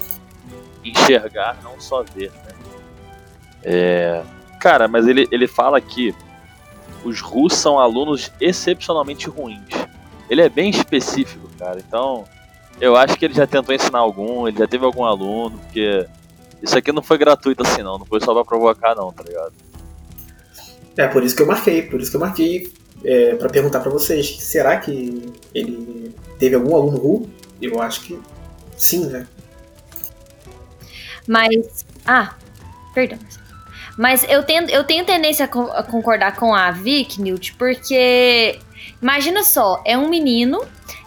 Enxergar, 0.83 1.57
não 1.63 1.79
só 1.79 2.03
ver. 2.03 2.31
Né? 2.31 2.53
É... 3.63 4.23
Cara, 4.59 4.87
mas 4.87 5.07
ele, 5.07 5.27
ele 5.31 5.47
fala 5.47 5.81
que 5.81 6.15
os 7.03 7.19
russos 7.19 7.59
são 7.59 7.79
alunos 7.79 8.31
excepcionalmente 8.39 9.27
ruins. 9.27 9.69
Ele 10.29 10.41
é 10.41 10.49
bem 10.49 10.69
específico, 10.69 11.49
cara. 11.57 11.79
Então, 11.79 12.25
eu 12.79 12.95
acho 12.95 13.17
que 13.17 13.25
ele 13.25 13.33
já 13.33 13.47
tentou 13.47 13.73
ensinar 13.73 13.99
algum, 13.99 14.47
ele 14.47 14.57
já 14.57 14.67
teve 14.67 14.85
algum 14.85 15.03
aluno, 15.03 15.57
porque 15.59 16.05
isso 16.61 16.77
aqui 16.77 16.91
não 16.91 17.01
foi 17.01 17.17
gratuito 17.17 17.63
assim, 17.63 17.81
não. 17.81 17.97
Não 17.97 18.05
foi 18.05 18.21
só 18.21 18.33
pra 18.33 18.45
provocar, 18.45 18.95
não, 18.95 19.11
tá 19.11 19.23
ligado? 19.23 19.53
É, 20.97 21.07
por 21.07 21.23
isso 21.23 21.35
que 21.35 21.41
eu 21.41 21.47
marquei. 21.47 21.81
Por 21.81 21.99
isso 21.99 22.11
que 22.11 22.17
eu 22.17 22.21
marquei 22.21 22.71
é, 23.03 23.35
para 23.35 23.49
perguntar 23.49 23.79
para 23.79 23.91
vocês. 23.91 24.37
Será 24.39 24.77
que 24.77 25.33
ele 25.53 26.15
teve 26.37 26.55
algum 26.55 26.75
aluno 26.75 26.97
Ru? 26.97 27.29
Eu 27.61 27.81
acho 27.81 28.01
que 28.01 28.19
sim, 28.77 29.05
né? 29.07 29.27
Mas. 31.31 31.85
Ah, 32.05 32.35
perdão. 32.93 33.17
Mas 33.97 34.25
eu 34.27 34.43
tenho, 34.43 34.69
eu 34.69 34.83
tenho 34.83 35.05
tendência 35.05 35.45
a, 35.45 35.83
concordar 35.83 36.35
com 36.35 36.53
a 36.53 36.71
Vic, 36.71 37.21
Newt, 37.21 37.53
porque. 37.53 38.59
Imagina 39.01 39.43
só, 39.43 39.81
é 39.85 39.97
um 39.97 40.09
menino 40.09 40.61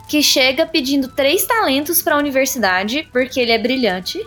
que 0.09 0.23
chega 0.23 0.67
pedindo 0.67 1.09
três 1.09 1.45
talentos 1.45 2.01
para 2.01 2.15
a 2.15 2.19
universidade 2.19 3.07
porque 3.13 3.39
ele 3.39 3.53
é 3.53 3.59
brilhante. 3.59 4.25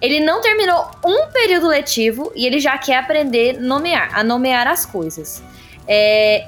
Ele 0.00 0.20
não 0.20 0.40
terminou 0.42 0.90
um 1.04 1.28
período 1.32 1.68
letivo 1.68 2.30
e 2.34 2.44
ele 2.44 2.60
já 2.60 2.76
quer 2.76 2.98
aprender 2.98 3.58
nomear, 3.58 4.10
a 4.16 4.22
nomear 4.22 4.66
as 4.66 4.84
coisas. 4.84 5.42
É, 5.88 6.46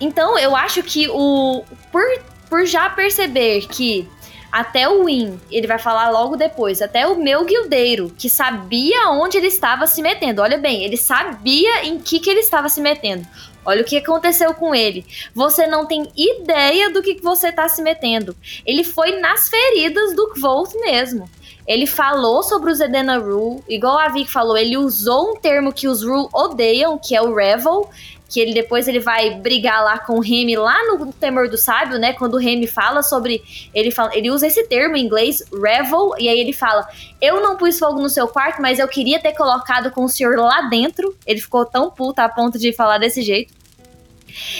então, 0.00 0.38
eu 0.38 0.54
acho 0.54 0.82
que 0.82 1.08
o 1.08 1.64
por, 1.90 2.02
por 2.48 2.64
já 2.64 2.88
perceber 2.90 3.66
que 3.66 4.08
até 4.50 4.88
o 4.88 5.04
Win, 5.04 5.38
ele 5.50 5.66
vai 5.66 5.78
falar 5.78 6.10
logo 6.10 6.36
depois, 6.36 6.82
até 6.82 7.06
o 7.06 7.16
meu 7.16 7.44
guildeiro, 7.44 8.12
que 8.18 8.28
sabia 8.28 9.08
onde 9.10 9.36
ele 9.36 9.46
estava 9.46 9.86
se 9.86 10.02
metendo. 10.02 10.42
Olha 10.42 10.58
bem, 10.58 10.82
ele 10.84 10.96
sabia 10.96 11.84
em 11.84 11.98
que, 11.98 12.18
que 12.18 12.28
ele 12.28 12.40
estava 12.40 12.68
se 12.68 12.80
metendo. 12.80 13.26
Olha 13.64 13.82
o 13.82 13.84
que 13.84 13.98
aconteceu 13.98 14.54
com 14.54 14.74
ele. 14.74 15.06
Você 15.34 15.66
não 15.66 15.86
tem 15.86 16.10
ideia 16.16 16.90
do 16.90 17.02
que, 17.02 17.20
você 17.20 17.48
está 17.48 17.68
se 17.68 17.82
metendo. 17.82 18.34
Ele 18.64 18.82
foi 18.82 19.20
nas 19.20 19.48
feridas 19.48 20.16
do 20.16 20.32
Volt 20.36 20.74
mesmo. 20.76 21.28
Ele 21.66 21.86
falou 21.86 22.42
sobre 22.42 22.72
os 22.72 22.80
Edena 22.80 23.18
Rule, 23.18 23.62
igual 23.68 23.98
a 23.98 24.08
Vic 24.08 24.28
falou, 24.30 24.56
ele 24.56 24.76
usou 24.76 25.32
um 25.32 25.36
termo 25.36 25.72
que 25.72 25.86
os 25.86 26.02
Rule 26.02 26.28
odeiam, 26.32 26.98
que 26.98 27.14
é 27.14 27.22
o 27.22 27.32
Revel, 27.32 27.88
que 28.30 28.38
ele 28.38 28.54
depois 28.54 28.86
ele 28.86 29.00
vai 29.00 29.34
brigar 29.34 29.82
lá 29.82 29.98
com 29.98 30.14
o 30.14 30.20
Remy 30.20 30.54
lá 30.54 30.86
no 30.86 31.12
Temor 31.12 31.48
do 31.48 31.58
Sábio, 31.58 31.98
né? 31.98 32.12
Quando 32.12 32.34
o 32.34 32.38
Remy 32.38 32.68
fala 32.68 33.02
sobre. 33.02 33.42
Ele, 33.74 33.90
fala, 33.90 34.14
ele 34.14 34.30
usa 34.30 34.46
esse 34.46 34.62
termo 34.68 34.96
em 34.96 35.04
inglês, 35.04 35.42
revel, 35.52 36.14
e 36.16 36.28
aí 36.28 36.38
ele 36.38 36.52
fala: 36.52 36.88
Eu 37.20 37.40
não 37.40 37.56
pus 37.56 37.76
fogo 37.76 38.00
no 38.00 38.08
seu 38.08 38.28
quarto, 38.28 38.62
mas 38.62 38.78
eu 38.78 38.86
queria 38.86 39.20
ter 39.20 39.32
colocado 39.32 39.90
com 39.90 40.04
o 40.04 40.08
senhor 40.08 40.38
lá 40.38 40.62
dentro. 40.62 41.14
Ele 41.26 41.40
ficou 41.40 41.66
tão 41.66 41.90
puta 41.90 42.22
a 42.22 42.28
ponto 42.28 42.56
de 42.56 42.72
falar 42.72 42.98
desse 42.98 43.20
jeito. 43.20 43.52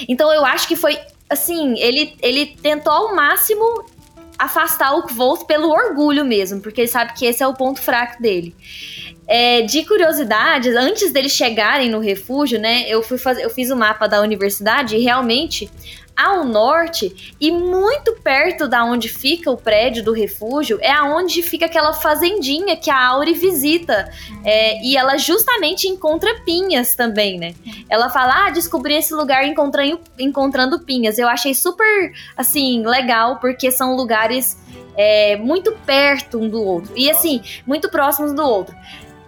Então 0.08 0.32
eu 0.34 0.44
acho 0.44 0.66
que 0.66 0.74
foi. 0.74 0.98
Assim, 1.28 1.78
ele, 1.78 2.16
ele 2.20 2.46
tentou 2.46 2.92
ao 2.92 3.14
máximo 3.14 3.84
afastar 4.36 4.94
o 4.94 5.04
Kvolt 5.04 5.44
pelo 5.44 5.68
orgulho 5.68 6.24
mesmo, 6.24 6.60
porque 6.60 6.80
ele 6.80 6.88
sabe 6.88 7.12
que 7.12 7.24
esse 7.24 7.40
é 7.40 7.46
o 7.46 7.54
ponto 7.54 7.80
fraco 7.80 8.20
dele. 8.20 8.52
É, 9.32 9.62
de 9.62 9.84
curiosidade, 9.84 10.70
antes 10.70 11.12
deles 11.12 11.30
chegarem 11.30 11.88
no 11.88 12.00
refúgio, 12.00 12.58
né, 12.58 12.84
eu 12.88 13.00
fui 13.00 13.16
fazer, 13.16 13.44
eu 13.44 13.50
fiz 13.50 13.70
o 13.70 13.76
mapa 13.76 14.08
da 14.08 14.20
universidade 14.20 14.96
e 14.96 15.04
realmente 15.04 15.70
ao 16.16 16.44
norte 16.44 17.34
e 17.40 17.50
muito 17.50 18.12
perto 18.16 18.68
da 18.68 18.84
onde 18.84 19.08
fica 19.08 19.48
o 19.50 19.56
prédio 19.56 20.04
do 20.04 20.12
refúgio 20.12 20.78
é 20.82 20.90
aonde 20.90 21.42
fica 21.42 21.66
aquela 21.66 21.92
fazendinha 21.92 22.76
que 22.76 22.90
a 22.90 23.06
Auri 23.06 23.32
visita 23.32 24.10
é, 24.44 24.82
e 24.84 24.96
ela 24.96 25.16
justamente 25.16 25.86
encontra 25.86 26.40
pinhas 26.40 26.94
também, 26.94 27.38
né? 27.38 27.54
Ela 27.88 28.10
fala, 28.10 28.46
ah, 28.46 28.50
descobri 28.50 28.94
esse 28.94 29.14
lugar 29.14 29.46
encontrando, 29.46 30.00
encontrando 30.18 30.80
pinhas. 30.80 31.18
Eu 31.18 31.28
achei 31.28 31.54
super, 31.54 32.12
assim, 32.36 32.84
legal 32.84 33.38
porque 33.38 33.70
são 33.70 33.96
lugares 33.96 34.58
é, 34.96 35.36
muito 35.36 35.72
perto 35.86 36.38
um 36.38 36.48
do 36.48 36.62
outro 36.62 36.92
e 36.94 37.10
assim, 37.10 37.40
muito 37.66 37.88
próximos 37.88 38.34
do 38.34 38.42
outro. 38.42 38.76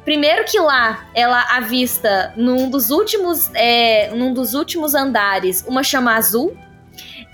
Primeiro 0.04 0.44
que 0.44 0.58
lá 0.58 1.06
ela 1.14 1.56
avista 1.56 2.32
num 2.36 2.68
dos 2.68 2.90
últimos, 2.90 3.50
é, 3.54 4.10
num 4.14 4.34
dos 4.34 4.52
últimos 4.54 4.94
andares 4.94 5.64
uma 5.66 5.82
chama 5.82 6.16
azul 6.16 6.56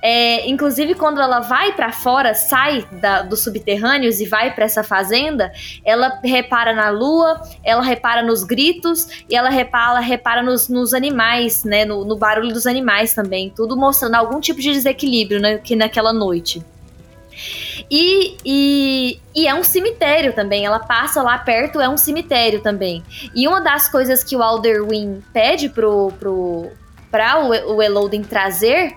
É, 0.00 0.48
inclusive, 0.48 0.94
quando 0.94 1.20
ela 1.20 1.40
vai 1.40 1.72
para 1.72 1.90
fora, 1.90 2.32
sai 2.32 2.86
da, 3.00 3.22
dos 3.22 3.42
subterrâneos 3.42 4.20
e 4.20 4.26
vai 4.26 4.54
para 4.54 4.64
essa 4.64 4.84
fazenda, 4.84 5.50
ela 5.84 6.20
repara 6.22 6.72
na 6.72 6.88
lua, 6.88 7.42
ela 7.64 7.82
repara 7.82 8.22
nos 8.22 8.44
gritos 8.44 9.24
e 9.28 9.34
ela 9.34 9.50
repara, 9.50 9.98
repara 9.98 10.40
nos, 10.40 10.68
nos 10.68 10.94
animais, 10.94 11.64
né? 11.64 11.84
No, 11.84 12.04
no, 12.04 12.16
barulho 12.16 12.52
dos 12.52 12.64
animais 12.64 13.12
também. 13.12 13.50
Tudo 13.50 13.76
mostrando 13.76 14.14
algum 14.14 14.38
tipo 14.38 14.60
de 14.60 14.70
desequilíbrio 14.70 15.40
né, 15.40 15.58
que 15.58 15.74
naquela 15.74 16.12
noite. 16.12 16.62
E, 17.90 18.36
e, 18.44 19.20
e, 19.34 19.46
é 19.46 19.54
um 19.54 19.62
cemitério 19.62 20.34
também. 20.34 20.64
Ela 20.64 20.80
passa 20.80 21.22
lá 21.22 21.38
perto, 21.38 21.80
é 21.80 21.88
um 21.88 21.96
cemitério 21.96 22.60
também. 22.60 23.02
E 23.34 23.46
uma 23.46 23.60
das 23.60 23.88
coisas 23.88 24.24
que 24.24 24.36
o 24.36 24.42
Alderwin 24.42 25.22
pede 25.32 25.68
pro, 25.68 26.12
pro, 26.18 26.70
pra 27.10 27.40
o, 27.40 27.76
o 27.76 27.82
Eloden 27.82 28.22
trazer 28.22 28.92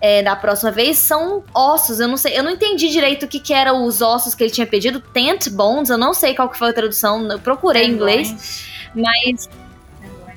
é, 0.00 0.22
da 0.22 0.36
próxima 0.36 0.70
vez 0.70 0.98
são 0.98 1.42
ossos. 1.54 2.00
Eu 2.00 2.08
não 2.08 2.16
sei, 2.16 2.38
eu 2.38 2.42
não 2.42 2.50
entendi 2.50 2.90
direito 2.90 3.24
o 3.24 3.28
que, 3.28 3.40
que 3.40 3.54
eram 3.54 3.84
os 3.84 4.02
ossos 4.02 4.34
que 4.34 4.42
ele 4.44 4.50
tinha 4.50 4.66
pedido. 4.66 5.00
Tent 5.00 5.48
bones, 5.48 5.90
eu 5.90 5.98
não 5.98 6.12
sei 6.12 6.34
qual 6.34 6.48
que 6.48 6.58
foi 6.58 6.70
a 6.70 6.72
tradução. 6.72 7.26
Eu 7.30 7.38
procurei 7.38 7.86
tendões. 7.86 8.28
em 8.28 8.32
inglês, 8.32 8.66
mas 8.94 9.48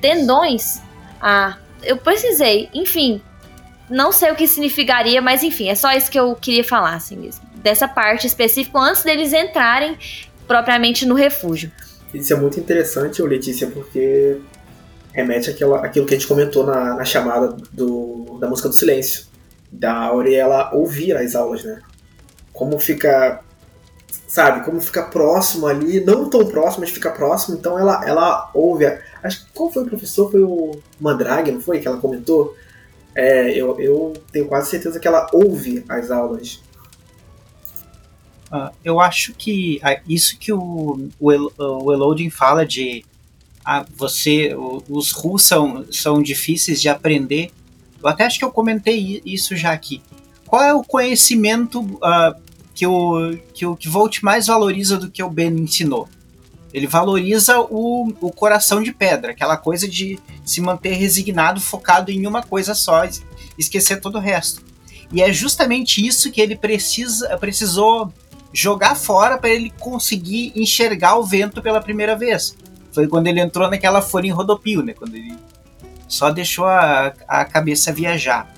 tendões. 0.00 0.82
Ah, 1.20 1.58
eu 1.82 1.96
precisei. 1.96 2.70
Enfim, 2.72 3.20
não 3.90 4.12
sei 4.12 4.30
o 4.30 4.36
que 4.36 4.46
significaria, 4.46 5.20
mas 5.20 5.42
enfim, 5.42 5.68
é 5.68 5.74
só 5.74 5.92
isso 5.92 6.10
que 6.10 6.18
eu 6.18 6.34
queria 6.34 6.64
falar, 6.64 6.94
assim 6.94 7.16
mesmo 7.16 7.47
dessa 7.62 7.88
parte 7.88 8.26
específica 8.26 8.78
antes 8.78 9.02
deles 9.02 9.32
entrarem 9.32 9.96
propriamente 10.46 11.04
no 11.04 11.14
refúgio. 11.14 11.70
Isso 12.12 12.32
é 12.32 12.36
muito 12.36 12.58
interessante, 12.58 13.20
Letícia, 13.22 13.66
porque 13.68 14.38
remete 15.12 15.50
àquela, 15.50 15.84
àquilo 15.84 16.06
que 16.06 16.14
a 16.14 16.16
gente 16.18 16.28
comentou 16.28 16.64
na, 16.64 16.94
na 16.94 17.04
chamada 17.04 17.56
do, 17.72 18.38
da 18.40 18.48
música 18.48 18.68
do 18.68 18.74
silêncio. 18.74 19.26
Da 19.70 19.92
Auriela 19.92 20.70
ouvir 20.72 21.14
as 21.14 21.34
aulas, 21.34 21.62
né? 21.62 21.80
Como 22.52 22.78
fica. 22.78 23.40
Sabe, 24.26 24.64
como 24.64 24.80
fica 24.80 25.02
próximo 25.02 25.66
ali, 25.66 26.00
não 26.00 26.28
tão 26.28 26.46
próximo, 26.46 26.80
mas 26.80 26.90
fica 26.90 27.10
próximo, 27.10 27.56
então 27.56 27.78
ela, 27.78 28.06
ela 28.06 28.50
ouve. 28.54 28.84
Acho 29.22 29.44
que 29.44 29.52
qual 29.52 29.70
foi 29.70 29.82
o 29.82 29.86
professor? 29.86 30.30
Foi 30.30 30.42
o 30.42 30.72
Mandrag, 31.00 31.50
não 31.50 31.60
foi? 31.60 31.80
Que 31.80 31.88
ela 31.88 31.98
comentou? 31.98 32.54
É, 33.14 33.50
eu, 33.50 33.78
eu 33.80 34.12
tenho 34.30 34.46
quase 34.46 34.70
certeza 34.70 35.00
que 35.00 35.08
ela 35.08 35.26
ouve 35.32 35.84
as 35.88 36.10
aulas. 36.10 36.62
Uh, 38.52 38.70
eu 38.82 38.98
acho 38.98 39.34
que 39.34 39.80
uh, 39.84 40.00
isso 40.08 40.38
que 40.38 40.52
o, 40.52 41.10
o, 41.20 41.52
o 41.58 41.92
Elodin 41.92 42.30
fala 42.30 42.64
de 42.64 43.04
uh, 43.60 43.84
você, 43.94 44.54
os 44.88 45.12
Rus 45.12 45.42
são, 45.42 45.84
são 45.92 46.22
difíceis 46.22 46.80
de 46.80 46.88
aprender. 46.88 47.50
Eu 48.02 48.08
até 48.08 48.24
acho 48.24 48.38
que 48.38 48.44
eu 48.44 48.50
comentei 48.50 49.20
isso 49.24 49.54
já 49.54 49.72
aqui. 49.72 50.00
Qual 50.46 50.62
é 50.62 50.72
o 50.72 50.82
conhecimento 50.82 51.84
que, 52.74 52.86
o, 52.86 53.36
que 53.52 53.66
o 53.66 53.76
que 53.76 53.88
Volt 53.88 54.22
mais 54.22 54.46
valoriza 54.46 54.96
do 54.96 55.10
que 55.10 55.22
o 55.22 55.28
Ben 55.28 55.50
ensinou? 55.50 56.08
Ele 56.72 56.86
valoriza 56.86 57.60
o, 57.60 58.14
o 58.20 58.30
coração 58.30 58.82
de 58.82 58.92
pedra, 58.92 59.32
aquela 59.32 59.58
coisa 59.58 59.86
de 59.86 60.18
se 60.44 60.62
manter 60.62 60.94
resignado, 60.94 61.60
focado 61.60 62.10
em 62.10 62.26
uma 62.26 62.42
coisa 62.42 62.74
só, 62.74 63.02
esquecer 63.58 64.00
todo 64.00 64.16
o 64.16 64.20
resto. 64.20 64.62
E 65.12 65.20
é 65.20 65.32
justamente 65.32 66.06
isso 66.06 66.30
que 66.30 66.40
ele 66.40 66.56
precisa, 66.56 67.36
precisou 67.36 68.12
jogar 68.52 68.94
fora 68.94 69.38
para 69.38 69.50
ele 69.50 69.72
conseguir 69.78 70.52
enxergar 70.56 71.16
o 71.16 71.24
vento 71.24 71.62
pela 71.62 71.80
primeira 71.80 72.16
vez. 72.16 72.56
Foi 72.92 73.06
quando 73.06 73.26
ele 73.26 73.40
entrou 73.40 73.68
naquela 73.68 74.02
folha 74.02 74.26
em 74.26 74.30
rodopio, 74.30 74.82
né? 74.82 74.94
Quando 74.94 75.14
ele 75.14 75.36
só 76.08 76.30
deixou 76.30 76.66
a, 76.66 77.12
a 77.26 77.44
cabeça 77.44 77.92
viajar. 77.92 78.52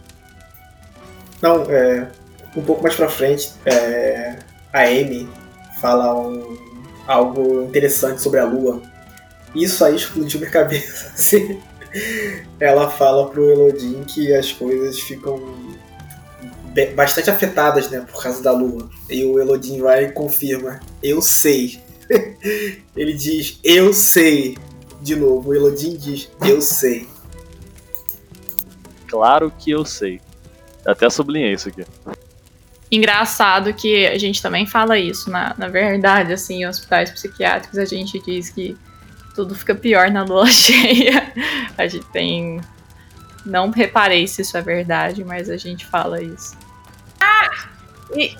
Não, 1.42 1.62
é, 1.70 2.08
um 2.56 2.62
pouco 2.62 2.82
mais 2.82 2.94
pra 2.94 3.08
frente, 3.08 3.52
é, 3.64 4.38
a 4.72 4.82
Amy 4.82 5.28
fala 5.80 6.14
um, 6.14 6.56
algo 7.06 7.62
interessante 7.62 8.20
sobre 8.20 8.38
a 8.38 8.44
Lua. 8.44 8.80
Isso 9.54 9.84
aí 9.84 9.96
explodiu 9.96 10.38
minha 10.38 10.50
cabeça. 10.52 11.08
Assim. 11.08 11.60
Ela 12.60 12.88
fala 12.88 13.28
pro 13.28 13.50
Elodin 13.50 14.04
que 14.04 14.32
as 14.32 14.52
coisas 14.52 15.00
ficam 15.00 15.40
bastante 16.94 17.30
afetadas, 17.30 17.90
né, 17.90 18.00
por 18.00 18.22
causa 18.22 18.42
da 18.42 18.52
lua. 18.52 18.88
E 19.08 19.24
o 19.24 19.40
Elodin 19.40 19.80
vai 19.80 20.04
e 20.04 20.12
confirma: 20.12 20.80
Eu 21.02 21.20
sei. 21.20 21.80
Ele 22.96 23.12
diz: 23.12 23.58
Eu 23.62 23.92
sei. 23.92 24.56
De 25.02 25.16
novo, 25.16 25.50
o 25.50 25.54
Elodin 25.54 25.96
diz: 25.96 26.30
Eu 26.46 26.60
sei. 26.60 27.08
Claro 29.06 29.52
que 29.58 29.70
eu 29.70 29.84
sei. 29.84 30.20
Até 30.86 31.10
sublinhei 31.10 31.52
isso 31.52 31.68
aqui. 31.68 31.84
Engraçado 32.90 33.72
que 33.72 34.06
a 34.06 34.18
gente 34.18 34.42
também 34.42 34.66
fala 34.66 34.98
isso, 34.98 35.30
na, 35.30 35.54
na 35.56 35.68
verdade, 35.68 36.32
assim, 36.32 36.62
em 36.62 36.66
hospitais 36.66 37.10
psiquiátricos 37.10 37.78
a 37.78 37.84
gente 37.84 38.18
diz 38.20 38.50
que 38.50 38.76
tudo 39.34 39.54
fica 39.54 39.74
pior 39.74 40.10
na 40.10 40.24
lua 40.24 40.46
cheia. 40.50 41.32
A 41.78 41.86
gente 41.86 42.06
tem 42.06 42.60
não 43.44 43.70
reparei 43.70 44.26
se 44.26 44.42
isso 44.42 44.56
é 44.56 44.62
verdade, 44.62 45.24
mas 45.24 45.48
a 45.48 45.56
gente 45.56 45.86
fala 45.86 46.22
isso. 46.22 46.56
Ah! 47.20 47.68
E... 48.16 48.36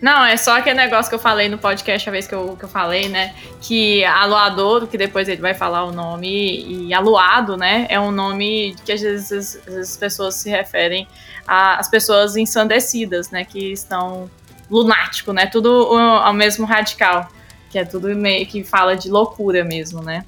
Não, 0.00 0.24
é 0.24 0.36
só 0.36 0.56
aquele 0.56 0.76
negócio 0.76 1.08
que 1.08 1.14
eu 1.16 1.18
falei 1.18 1.48
no 1.48 1.58
podcast 1.58 2.08
a 2.08 2.12
vez 2.12 2.26
que 2.26 2.34
eu, 2.34 2.56
que 2.56 2.64
eu 2.64 2.68
falei, 2.68 3.08
né? 3.08 3.34
Que 3.60 4.04
aluador, 4.04 4.86
que 4.86 4.96
depois 4.96 5.28
ele 5.28 5.40
vai 5.40 5.54
falar 5.54 5.84
o 5.84 5.92
nome, 5.92 6.86
e 6.86 6.94
aluado, 6.94 7.56
né? 7.56 7.86
É 7.90 7.98
um 7.98 8.12
nome 8.12 8.76
que 8.84 8.92
às 8.92 9.00
vezes, 9.00 9.60
as 9.66 9.96
pessoas 9.96 10.36
se 10.36 10.48
referem 10.48 11.08
às 11.46 11.88
pessoas 11.88 12.36
ensandecidas, 12.36 13.30
né? 13.30 13.44
Que 13.44 13.72
estão 13.72 14.30
lunático, 14.70 15.32
né? 15.32 15.46
Tudo 15.46 15.68
ao 15.96 16.32
mesmo 16.32 16.64
radical. 16.64 17.28
Que 17.68 17.80
é 17.80 17.84
tudo 17.84 18.14
meio 18.14 18.46
que 18.46 18.62
fala 18.62 18.96
de 18.96 19.10
loucura 19.10 19.64
mesmo, 19.64 20.00
né? 20.00 20.24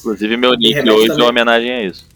Inclusive 0.00 0.36
meu 0.36 0.52
nick 0.54 0.78
hoje 0.90 1.10
é 1.10 1.14
uma 1.14 1.28
homenagem 1.28 1.70
a 1.70 1.82
isso. 1.84 2.13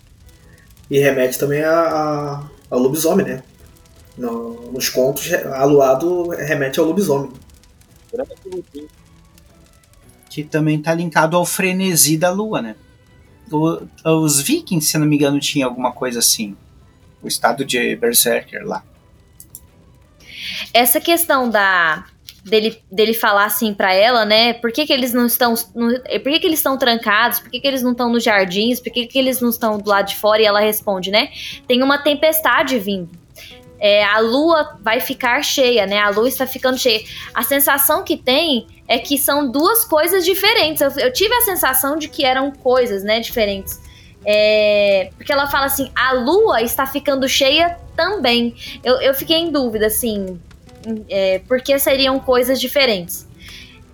E 0.90 0.98
remete 0.98 1.38
também 1.38 1.62
a, 1.62 1.81
a, 1.81 2.51
ao 2.70 2.79
lobisomem, 2.79 3.27
né? 3.27 3.42
No, 4.16 4.72
nos 4.72 4.88
contos, 4.88 5.33
aluado 5.33 6.31
remete 6.31 6.81
ao 6.81 6.87
lobisomem. 6.87 7.33
Que 10.31 10.42
também 10.42 10.81
tá 10.81 10.94
linkado 10.94 11.37
ao 11.37 11.44
frenesi 11.44 12.16
da 12.16 12.31
lua, 12.31 12.62
né? 12.62 12.77
O, 13.51 13.81
os 14.05 14.40
vikings, 14.40 14.90
se 14.90 14.98
não 14.98 15.07
me 15.07 15.16
engano, 15.16 15.38
tinha 15.40 15.66
alguma 15.66 15.92
coisa 15.92 16.18
assim. 16.18 16.57
O 17.22 17.29
estado 17.29 17.64
de 17.64 17.96
Berserker 17.96 18.66
lá. 18.66 18.83
Essa 20.72 21.01
questão 21.01 21.51
da 21.51 22.05
dele, 22.44 22.83
dele 22.90 23.14
falar 23.14 23.44
assim 23.44 23.74
para 23.74 23.92
ela, 23.92 24.24
né? 24.24 24.55
Por 24.55 24.72
que, 24.72 24.87
que 24.87 24.92
eles 24.92 25.12
não 25.12 25.27
estão. 25.27 25.55
No, 25.74 25.90
por 26.01 26.33
que, 26.33 26.40
que 26.40 26.46
eles 26.46 26.59
estão 26.59 26.77
trancados? 26.77 27.40
Por 27.40 27.51
que, 27.51 27.61
que 27.61 27.66
eles 27.66 27.83
não 27.83 27.92
estão 27.92 28.11
nos 28.11 28.22
jardins? 28.22 28.81
Por 28.81 28.92
que, 28.92 29.07
que 29.07 29.18
eles 29.18 29.40
não 29.40 29.51
estão 29.51 29.79
do 29.79 29.88
lado 29.88 30.09
de 30.09 30.16
fora? 30.16 30.42
E 30.42 30.44
ela 30.44 30.61
responde, 30.61 31.11
né? 31.11 31.31
Tem 31.66 31.83
uma 31.83 31.98
tempestade 31.98 32.79
vindo. 32.79 33.11
É, 33.81 34.05
a 34.05 34.18
lua 34.18 34.77
vai 34.81 35.01
ficar 35.01 35.42
cheia, 35.42 35.87
né? 35.87 35.98
A 36.01 36.09
lua 36.09 36.29
está 36.29 36.46
ficando 36.46 36.77
cheia. 36.77 37.05
A 37.33 37.44
sensação 37.44 38.03
que 38.03 38.16
tem 38.16 38.66
é 38.88 38.98
que 38.98 39.16
são 39.16 39.51
duas 39.51 39.85
coisas 39.85 40.24
diferentes. 40.24 40.81
Eu, 40.83 40.90
eu 40.98 41.12
tive 41.12 41.33
a 41.35 41.42
sensação 41.42 41.96
de 41.96 42.09
que 42.09 42.24
eram 42.24 42.51
coisas, 42.51 43.05
né, 43.05 43.20
diferentes. 43.20 43.81
É, 44.24 45.11
porque 45.16 45.33
ela 45.33 45.46
fala 45.46 45.66
assim: 45.66 45.92
a 45.94 46.12
lua 46.12 46.61
está 46.61 46.87
ficando 46.87 47.29
cheia 47.29 47.79
também. 47.94 48.55
Eu, 48.83 49.01
eu 49.01 49.14
fiquei 49.14 49.37
em 49.37 49.53
dúvida, 49.53 49.87
assim 49.87 50.40
é, 51.09 51.40
porque 51.46 51.79
seriam 51.79 52.18
coisas 52.20 52.61
diferentes. 52.61 53.29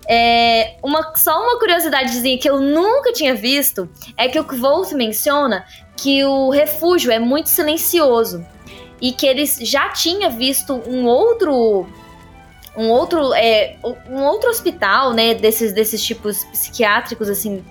É, 0.07 0.75
uma, 0.83 1.15
só 1.15 1.41
uma 1.41 1.57
curiosidadezinha 1.57 2.37
que 2.37 2.49
eu 2.49 2.59
nunca 2.59 3.11
tinha 3.11 3.33
visto 3.33 3.89
é 4.15 4.27
que 4.27 4.39
o 4.39 4.43
Kvolt 4.43 4.91
menciona 4.93 5.65
que 5.97 6.23
o 6.23 6.51
refúgio 6.51 7.11
é 7.11 7.17
muito 7.17 7.49
silencioso 7.49 8.45
e 9.01 9.11
que 9.11 9.25
eles 9.25 9.57
já 9.61 9.89
tinha 9.89 10.29
visto 10.29 10.73
um 10.87 11.05
outro 11.05 11.87
um 12.77 12.89
outro 12.89 13.33
é, 13.33 13.77
um 14.09 14.21
outro 14.23 14.49
hospital 14.49 15.13
né 15.13 15.33
desses 15.33 15.73
desses 15.73 16.03
tipos 16.03 16.43
psiquiátricos 16.45 17.29
assim 17.29 17.63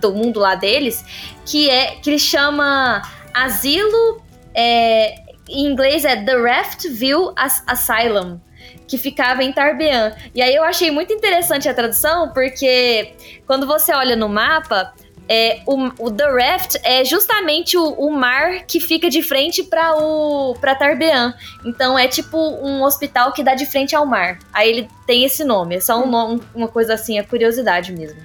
do 0.00 0.14
mundo 0.14 0.40
lá 0.40 0.54
deles 0.54 1.04
que 1.44 1.68
é 1.68 1.96
que 1.96 2.10
ele 2.10 2.18
chama 2.18 3.02
asilo 3.34 4.22
é, 4.54 5.14
em 5.48 5.66
inglês 5.66 6.04
é 6.04 6.16
The 6.16 6.36
Raftville 6.36 7.32
Asylum 7.66 8.38
que 8.86 8.98
ficava 8.98 9.42
em 9.42 9.52
Tarbean. 9.52 10.14
E 10.34 10.42
aí 10.42 10.54
eu 10.54 10.62
achei 10.62 10.90
muito 10.90 11.12
interessante 11.12 11.68
a 11.68 11.74
tradução, 11.74 12.32
porque 12.32 13.14
quando 13.46 13.66
você 13.66 13.92
olha 13.94 14.16
no 14.16 14.28
mapa, 14.28 14.92
é, 15.28 15.62
o, 15.66 15.76
o, 15.98 16.10
The 16.10 16.24
Raft 16.24 16.76
é 16.82 17.04
justamente 17.04 17.76
o, 17.76 17.92
o 17.92 18.10
mar 18.10 18.64
que 18.66 18.80
fica 18.80 19.08
de 19.08 19.22
frente 19.22 19.62
para 19.62 19.96
o 19.96 20.54
para 20.60 20.74
Tarbean. 20.74 21.34
Então 21.64 21.98
é 21.98 22.08
tipo 22.08 22.36
um 22.36 22.82
hospital 22.82 23.32
que 23.32 23.42
dá 23.42 23.54
de 23.54 23.64
frente 23.66 23.94
ao 23.94 24.04
mar. 24.04 24.38
Aí 24.52 24.68
ele 24.68 24.88
tem 25.06 25.24
esse 25.24 25.44
nome. 25.44 25.76
É 25.76 25.80
só 25.80 26.02
um 26.02 26.06
nome, 26.06 26.42
uma 26.54 26.68
coisa 26.68 26.94
assim, 26.94 27.18
é 27.18 27.22
curiosidade 27.22 27.92
mesmo. 27.92 28.20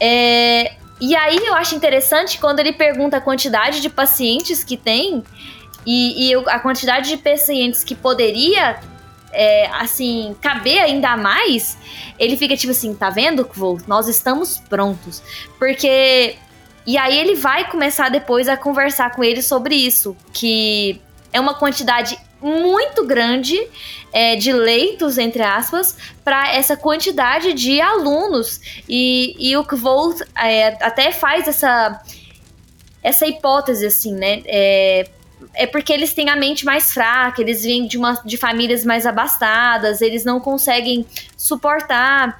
É, 0.00 0.72
e 1.00 1.14
aí 1.16 1.36
eu 1.36 1.54
acho 1.54 1.74
interessante 1.74 2.38
quando 2.38 2.60
ele 2.60 2.72
pergunta 2.72 3.16
a 3.16 3.20
quantidade 3.20 3.80
de 3.80 3.88
pacientes 3.88 4.62
que 4.62 4.76
tem 4.76 5.22
e, 5.86 6.30
e 6.30 6.34
a 6.46 6.58
quantidade 6.58 7.08
de 7.08 7.16
pacientes 7.16 7.82
que 7.82 7.94
poderia 7.94 8.80
é, 9.32 9.66
assim, 9.68 10.36
caber 10.40 10.80
ainda 10.80 11.16
mais, 11.16 11.76
ele 12.18 12.36
fica 12.36 12.56
tipo 12.56 12.70
assim, 12.70 12.94
tá 12.94 13.10
vendo, 13.10 13.48
Volt? 13.54 13.82
Nós 13.86 14.08
estamos 14.08 14.58
prontos. 14.68 15.22
Porque. 15.58 16.36
E 16.84 16.98
aí 16.98 17.16
ele 17.16 17.36
vai 17.36 17.70
começar 17.70 18.08
depois 18.08 18.48
a 18.48 18.56
conversar 18.56 19.14
com 19.14 19.22
ele 19.22 19.40
sobre 19.40 19.74
isso. 19.74 20.16
Que 20.32 21.00
é 21.32 21.40
uma 21.40 21.54
quantidade 21.54 22.18
muito 22.40 23.06
grande 23.06 23.56
é, 24.12 24.34
de 24.34 24.52
leitos, 24.52 25.16
entre 25.16 25.42
aspas, 25.42 25.96
para 26.24 26.52
essa 26.52 26.76
quantidade 26.76 27.52
de 27.54 27.80
alunos. 27.80 28.60
E, 28.88 29.36
e 29.38 29.56
o 29.56 29.64
Kvolt 29.64 30.20
é, 30.36 30.76
até 30.84 31.12
faz 31.12 31.46
essa, 31.46 32.02
essa 33.02 33.26
hipótese, 33.26 33.86
assim, 33.86 34.12
né? 34.12 34.42
É, 34.46 35.08
é 35.54 35.66
porque 35.66 35.92
eles 35.92 36.12
têm 36.14 36.28
a 36.28 36.36
mente 36.36 36.64
mais 36.64 36.92
fraca, 36.92 37.40
eles 37.40 37.62
vêm 37.62 37.86
de, 37.86 37.98
uma, 37.98 38.14
de 38.24 38.36
famílias 38.36 38.84
mais 38.84 39.06
abastadas, 39.06 40.00
eles 40.00 40.24
não 40.24 40.40
conseguem 40.40 41.06
suportar 41.36 42.38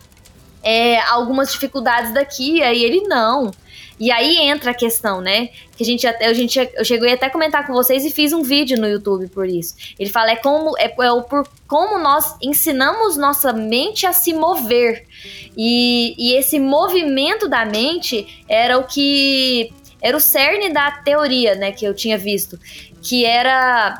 é, 0.62 1.00
algumas 1.00 1.52
dificuldades 1.52 2.12
daqui, 2.12 2.62
aí 2.62 2.82
ele 2.82 3.02
não. 3.02 3.50
E 3.98 4.10
aí 4.10 4.38
entra 4.38 4.72
a 4.72 4.74
questão, 4.74 5.20
né? 5.20 5.50
Que 5.76 5.84
a 5.84 5.86
gente 5.86 6.06
até 6.06 6.26
a 6.26 6.32
gente 6.32 6.58
eu 6.58 6.84
cheguei 6.84 7.12
até 7.12 7.26
a 7.26 7.30
comentar 7.30 7.64
com 7.66 7.72
vocês 7.72 8.04
e 8.04 8.10
fiz 8.10 8.32
um 8.32 8.42
vídeo 8.42 8.76
no 8.80 8.88
YouTube 8.88 9.28
por 9.28 9.46
isso. 9.46 9.76
Ele 9.98 10.10
fala 10.10 10.32
é 10.32 10.36
como 10.36 10.76
é, 10.76 10.92
é 11.00 11.12
o 11.12 11.22
por 11.22 11.46
como 11.68 11.98
nós 11.98 12.36
ensinamos 12.42 13.16
nossa 13.16 13.52
mente 13.52 14.04
a 14.04 14.12
se 14.12 14.34
mover. 14.34 15.06
E, 15.56 16.14
e 16.18 16.36
esse 16.36 16.58
movimento 16.58 17.48
da 17.48 17.64
mente 17.64 18.44
era 18.48 18.76
o 18.78 18.84
que 18.84 19.72
era 20.02 20.16
o 20.16 20.20
cerne 20.20 20.70
da 20.70 20.90
teoria, 20.90 21.54
né, 21.54 21.70
que 21.70 21.84
eu 21.84 21.94
tinha 21.94 22.18
visto, 22.18 22.58
que 23.02 23.24
era 23.26 23.98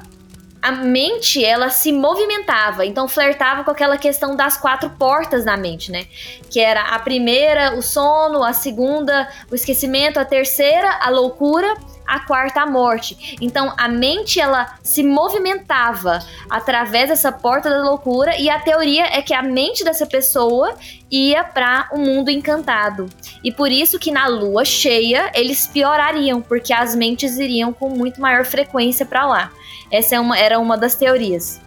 a 0.63 0.71
mente 0.71 1.45
ela 1.45 1.69
se 1.71 1.91
movimentava, 1.91 2.87
então 2.87 3.09
flertava 3.09 3.65
com 3.65 3.71
aquela 3.73 3.99
questão 3.99 4.37
das 4.37 4.57
quatro 4.57 4.91
portas 4.91 5.45
na 5.45 5.57
mente, 5.57 5.91
né? 5.91 6.07
Que 6.49 6.61
era 6.61 6.83
a 6.83 7.01
primeira, 7.01 7.75
o 7.75 7.83
sono, 7.83 8.45
a 8.45 8.53
segunda, 8.53 9.29
o 9.51 9.57
esquecimento, 9.57 10.21
a 10.21 10.25
terceira, 10.25 10.89
a 11.03 11.11
loucura 11.11 11.75
a 12.13 12.21
quarta 12.21 12.67
morte. 12.67 13.39
Então 13.41 13.73
a 13.79 13.89
mente 13.89 14.39
ela 14.39 14.75
se 14.83 15.03
movimentava 15.03 16.19
através 16.51 17.09
dessa 17.09 17.33
porta 17.33 17.71
da 17.71 17.83
loucura 17.83 18.39
e 18.39 18.51
a 18.51 18.61
teoria 18.61 19.07
é 19.07 19.23
que 19.23 19.33
a 19.33 19.43
mente 19.43 19.83
dessa 19.83 20.05
pessoa 20.05 20.75
ia 21.11 21.43
para 21.43 21.89
o 21.91 21.97
um 21.97 22.05
mundo 22.05 22.31
encantado. 22.31 23.09
E 23.43 23.51
por 23.51 23.73
isso 23.73 23.99
que 23.99 24.11
na 24.11 24.27
lua 24.27 24.63
cheia 24.63 25.33
eles 25.35 25.67
piorariam, 25.67 26.43
porque 26.43 26.75
as 26.75 26.95
mentes 26.95 27.39
iriam 27.39 27.73
com 27.73 27.89
muito 27.89 28.21
maior 28.21 28.45
frequência 28.45 29.07
para 29.07 29.27
lá. 29.27 29.51
Essa 29.91 30.17
é 30.17 30.21
uma, 30.21 30.39
era 30.39 30.59
uma 30.59 30.77
das 30.77 30.95
teorias 30.95 31.63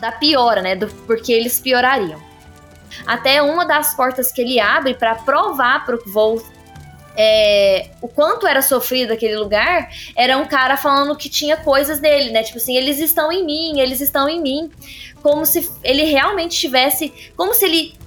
da 0.00 0.10
piora, 0.10 0.60
né? 0.60 0.74
Do, 0.74 0.88
porque 1.06 1.32
eles 1.32 1.60
piorariam. 1.60 2.20
Até 3.06 3.40
uma 3.40 3.64
das 3.64 3.94
portas 3.94 4.32
que 4.32 4.40
ele 4.40 4.58
abre 4.58 4.94
para 4.94 5.14
provar 5.14 5.84
para 5.86 5.94
o 5.94 6.02
é, 7.20 7.90
o 8.00 8.06
quanto 8.06 8.46
era 8.46 8.62
sofrido 8.62 9.12
aquele 9.12 9.36
lugar, 9.36 9.90
era 10.14 10.38
um 10.38 10.46
cara 10.46 10.76
falando 10.76 11.16
que 11.16 11.28
tinha 11.28 11.56
coisas 11.56 11.98
dele, 11.98 12.30
né? 12.30 12.44
Tipo 12.44 12.58
assim, 12.58 12.76
eles 12.76 13.00
estão 13.00 13.32
em 13.32 13.44
mim, 13.44 13.80
eles 13.80 14.00
estão 14.00 14.28
em 14.28 14.40
mim. 14.40 14.70
Como 15.20 15.44
se 15.44 15.68
ele 15.82 16.04
realmente 16.04 16.56
tivesse. 16.56 17.12
Como 17.36 17.52
se 17.52 17.64
ele. 17.64 17.98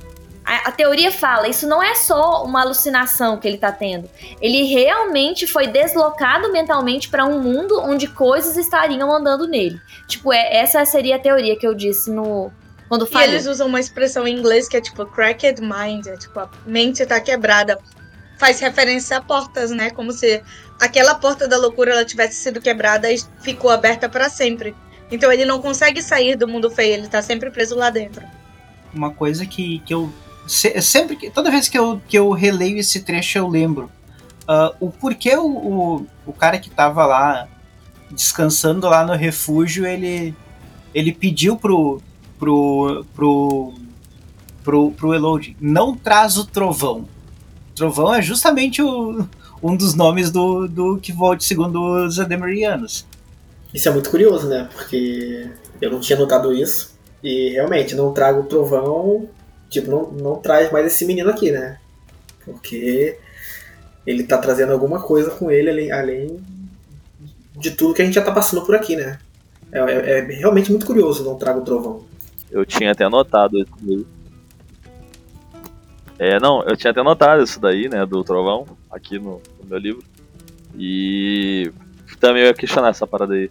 A, 0.45 0.69
a 0.69 0.71
teoria 0.71 1.11
fala, 1.11 1.49
isso 1.49 1.67
não 1.67 1.83
é 1.83 1.93
só 1.93 2.45
uma 2.45 2.61
alucinação 2.61 3.37
que 3.37 3.45
ele 3.49 3.57
tá 3.57 3.69
tendo. 3.69 4.09
Ele 4.39 4.63
realmente 4.63 5.45
foi 5.45 5.67
deslocado 5.67 6.49
mentalmente 6.49 7.09
para 7.09 7.25
um 7.25 7.41
mundo 7.41 7.81
onde 7.81 8.07
coisas 8.07 8.55
estariam 8.55 9.13
andando 9.13 9.45
nele. 9.45 9.77
Tipo, 10.07 10.31
é, 10.31 10.55
essa 10.55 10.83
seria 10.85 11.17
a 11.17 11.19
teoria 11.19 11.59
que 11.59 11.67
eu 11.67 11.75
disse 11.75 12.09
no, 12.09 12.49
quando 12.87 13.05
falei. 13.05 13.27
E 13.27 13.31
eles 13.33 13.45
usam 13.45 13.67
uma 13.67 13.79
expressão 13.79 14.25
em 14.25 14.37
inglês 14.37 14.69
que 14.69 14.77
é 14.77 14.81
tipo 14.81 15.05
cracked 15.05 15.61
mind, 15.61 16.07
é 16.07 16.15
tipo 16.15 16.39
a 16.39 16.49
mente 16.65 17.05
tá 17.05 17.19
quebrada 17.19 17.77
faz 18.41 18.59
referência 18.59 19.17
a 19.17 19.21
portas, 19.21 19.69
né? 19.69 19.91
Como 19.91 20.11
se 20.11 20.41
aquela 20.79 21.13
porta 21.13 21.47
da 21.47 21.57
loucura 21.57 21.91
ela 21.91 22.03
tivesse 22.03 22.37
sido 22.37 22.59
quebrada 22.59 23.11
e 23.11 23.21
ficou 23.43 23.69
aberta 23.69 24.09
para 24.09 24.29
sempre. 24.29 24.75
Então 25.11 25.31
ele 25.31 25.45
não 25.45 25.61
consegue 25.61 26.01
sair 26.01 26.35
do 26.35 26.47
mundo 26.47 26.67
feio, 26.71 26.95
ele 26.95 27.07
tá 27.07 27.21
sempre 27.21 27.51
preso 27.51 27.75
lá 27.75 27.91
dentro. 27.91 28.25
Uma 28.91 29.11
coisa 29.11 29.45
que, 29.45 29.77
que 29.85 29.93
eu 29.93 30.11
sempre 30.47 31.15
que 31.15 31.29
toda 31.29 31.51
vez 31.51 31.69
que 31.69 31.77
eu, 31.77 32.01
que 32.07 32.17
eu 32.17 32.31
releio 32.31 32.79
esse 32.79 33.01
trecho 33.01 33.37
eu 33.37 33.47
lembro 33.47 33.91
uh, 34.49 34.75
o 34.79 34.89
porquê 34.89 35.35
o, 35.35 35.45
o, 35.45 36.07
o 36.25 36.33
cara 36.33 36.57
que 36.57 36.69
tava 36.69 37.05
lá 37.05 37.47
descansando 38.09 38.89
lá 38.89 39.05
no 39.05 39.13
refúgio 39.13 39.85
ele 39.85 40.35
ele 40.95 41.13
pediu 41.13 41.55
pro 41.55 42.01
pro 42.39 43.05
pro 43.15 43.73
pro, 44.63 44.91
pro 44.91 45.13
Elodie 45.13 45.55
não 45.61 45.95
traz 45.95 46.37
o 46.37 46.45
trovão 46.45 47.07
Trovão 47.75 48.13
é 48.13 48.21
justamente 48.21 48.81
o, 48.81 49.27
um 49.61 49.75
dos 49.75 49.93
nomes 49.93 50.31
do, 50.31 50.67
do 50.67 50.97
que 50.97 51.11
volte 51.11 51.43
segundo 51.43 52.05
os 52.05 52.19
Ademarianos. 52.19 53.05
Isso 53.73 53.87
é 53.87 53.91
muito 53.91 54.09
curioso, 54.09 54.47
né? 54.47 54.69
Porque 54.73 55.49
eu 55.81 55.91
não 55.91 55.99
tinha 55.99 56.17
notado 56.17 56.53
isso. 56.53 56.93
E 57.23 57.49
realmente, 57.51 57.95
não 57.95 58.13
trago 58.13 58.41
o 58.41 58.45
Trovão. 58.45 59.29
Tipo, 59.69 59.89
não, 59.89 60.11
não 60.11 60.35
traz 60.35 60.71
mais 60.71 60.85
esse 60.85 61.05
menino 61.05 61.29
aqui, 61.29 61.51
né? 61.51 61.79
Porque 62.43 63.17
ele 64.05 64.23
tá 64.23 64.37
trazendo 64.37 64.73
alguma 64.73 65.01
coisa 65.01 65.31
com 65.31 65.49
ele 65.49 65.69
além, 65.69 65.91
além 65.91 66.43
de 67.55 67.71
tudo 67.71 67.93
que 67.93 68.01
a 68.01 68.05
gente 68.05 68.15
já 68.15 68.21
tá 68.21 68.31
passando 68.31 68.65
por 68.65 68.75
aqui, 68.75 68.95
né? 68.95 69.19
É, 69.71 69.79
é, 69.79 70.19
é 70.19 70.21
realmente 70.21 70.69
muito 70.69 70.85
curioso 70.85 71.23
não 71.23 71.35
trago 71.35 71.59
o 71.59 71.63
Trovão. 71.63 72.03
Eu 72.51 72.65
tinha 72.65 72.91
até 72.91 73.07
notado 73.07 73.57
isso. 73.57 74.05
É, 76.23 76.39
não, 76.39 76.61
eu 76.65 76.77
tinha 76.77 76.91
até 76.91 77.01
notado 77.01 77.41
isso 77.41 77.59
daí, 77.59 77.89
né, 77.89 78.05
do 78.05 78.23
Trovão, 78.23 78.67
aqui 78.91 79.17
no, 79.17 79.41
no 79.59 79.67
meu 79.67 79.79
livro. 79.79 80.03
E 80.77 81.71
também 82.19 82.43
eu 82.43 82.49
ia 82.49 82.53
questionar 82.53 82.89
essa 82.89 83.07
parada 83.07 83.33
aí. 83.33 83.49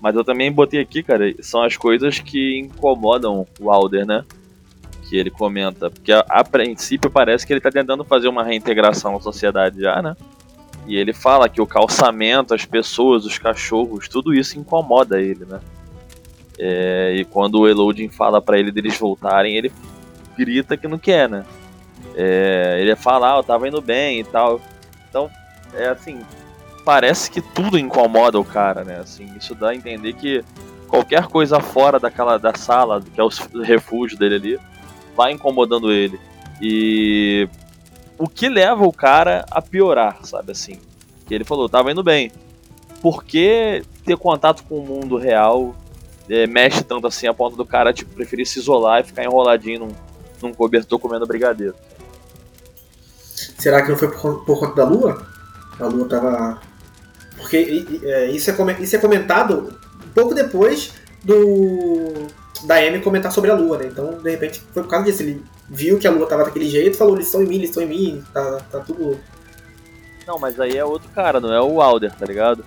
Mas 0.00 0.14
eu 0.14 0.22
também 0.22 0.52
botei 0.52 0.80
aqui, 0.80 1.02
cara, 1.02 1.34
são 1.40 1.64
as 1.64 1.76
coisas 1.76 2.20
que 2.20 2.56
incomodam 2.60 3.44
o 3.58 3.68
Alder, 3.68 4.06
né? 4.06 4.24
Que 5.08 5.16
ele 5.16 5.28
comenta. 5.28 5.90
Porque 5.90 6.12
a, 6.12 6.20
a, 6.28 6.44
princípio 6.44 7.10
parece 7.10 7.44
que 7.44 7.52
ele 7.52 7.60
tá 7.60 7.68
tentando 7.68 8.04
fazer 8.04 8.28
uma 8.28 8.44
reintegração 8.44 9.14
na 9.14 9.20
sociedade 9.20 9.80
já, 9.80 10.00
né? 10.00 10.16
E 10.86 10.94
ele 10.94 11.12
fala 11.12 11.48
que 11.48 11.60
o 11.60 11.66
calçamento, 11.66 12.54
as 12.54 12.64
pessoas, 12.64 13.26
os 13.26 13.38
cachorros, 13.38 14.06
tudo 14.06 14.32
isso 14.32 14.56
incomoda 14.56 15.20
ele, 15.20 15.44
né? 15.46 15.58
É, 16.60 17.16
e 17.16 17.24
quando 17.24 17.58
o 17.58 17.68
Elodin 17.68 18.08
fala 18.08 18.40
para 18.40 18.56
ele 18.56 18.70
deles 18.70 18.96
voltarem, 18.96 19.56
ele 19.56 19.72
grita 20.38 20.76
que 20.76 20.86
não 20.86 20.96
quer, 20.96 21.28
né? 21.28 21.44
É, 22.14 22.78
ele 22.80 22.94
falar, 22.96 23.34
ah, 23.34 23.38
eu 23.38 23.44
tava 23.44 23.68
indo 23.68 23.80
bem 23.80 24.20
e 24.20 24.24
tal. 24.24 24.60
Então, 25.08 25.30
é 25.74 25.88
assim, 25.88 26.20
parece 26.84 27.30
que 27.30 27.40
tudo 27.40 27.78
incomoda 27.78 28.38
o 28.38 28.44
cara, 28.44 28.84
né? 28.84 28.98
Assim, 28.98 29.32
isso 29.36 29.54
dá 29.54 29.70
a 29.70 29.74
entender 29.74 30.12
que 30.12 30.44
qualquer 30.88 31.26
coisa 31.26 31.58
fora 31.60 31.98
daquela 31.98 32.38
da 32.38 32.54
sala, 32.54 33.02
que 33.02 33.20
é 33.20 33.24
o 33.24 33.30
refúgio 33.62 34.18
dele 34.18 34.34
ali, 34.34 34.60
vai 35.16 35.32
incomodando 35.32 35.90
ele. 35.90 36.20
E 36.60 37.48
o 38.18 38.28
que 38.28 38.48
leva 38.48 38.84
o 38.86 38.92
cara 38.92 39.44
a 39.50 39.60
piorar, 39.60 40.18
sabe 40.22 40.52
assim? 40.52 40.78
Que 41.26 41.34
ele 41.34 41.44
falou, 41.44 41.68
tava 41.68 41.90
indo 41.90 42.02
bem. 42.02 42.30
Por 43.00 43.24
que 43.24 43.82
ter 44.04 44.16
contato 44.16 44.62
com 44.64 44.78
o 44.78 44.86
mundo 44.86 45.16
real 45.16 45.74
é, 46.28 46.46
mexe 46.46 46.82
tanto 46.82 47.06
assim 47.06 47.26
a 47.26 47.34
ponto 47.34 47.56
do 47.56 47.66
cara 47.66 47.92
tipo, 47.92 48.14
preferir 48.14 48.46
se 48.46 48.58
isolar 48.58 49.00
e 49.00 49.04
ficar 49.04 49.24
enroladinho 49.24 49.80
num, 49.80 49.88
num 50.40 50.54
cobertor 50.54 50.98
comendo 50.98 51.26
brigadeiro? 51.26 51.74
Será 53.64 53.80
que 53.80 53.88
não 53.88 53.96
foi 53.96 54.10
por, 54.10 54.44
por 54.44 54.60
conta 54.60 54.74
da 54.74 54.84
Lua? 54.84 55.26
A 55.80 55.86
Lua 55.86 56.06
tava. 56.06 56.60
Porque 57.38 57.56
é, 57.56 58.26
isso, 58.26 58.50
é, 58.50 58.82
isso 58.82 58.96
é 58.96 58.98
comentado 58.98 59.72
pouco 60.14 60.34
depois 60.34 60.92
do 61.22 62.26
da 62.64 62.74
Amy 62.76 63.00
comentar 63.00 63.32
sobre 63.32 63.50
a 63.50 63.54
Lua, 63.54 63.78
né? 63.78 63.86
Então, 63.86 64.18
de 64.22 64.30
repente, 64.30 64.62
foi 64.74 64.82
por 64.82 64.90
causa 64.90 65.06
disso. 65.06 65.22
Ele 65.22 65.42
viu 65.66 65.98
que 65.98 66.06
a 66.06 66.10
Lua 66.10 66.26
tava 66.26 66.44
daquele 66.44 66.68
jeito, 66.68 66.98
falou, 66.98 67.14
eles 67.14 67.24
estão 67.24 67.42
em 67.42 67.46
mim, 67.46 67.56
eles 67.56 67.70
estão 67.70 67.82
em 67.82 67.88
mim, 67.88 68.24
tá, 68.34 68.60
tá 68.70 68.80
tudo. 68.80 69.18
Não, 70.26 70.38
mas 70.38 70.60
aí 70.60 70.76
é 70.76 70.84
outro 70.84 71.08
cara, 71.14 71.40
não 71.40 71.50
é 71.50 71.60
o 71.60 71.80
Alder, 71.80 72.14
tá 72.14 72.26
ligado? 72.26 72.62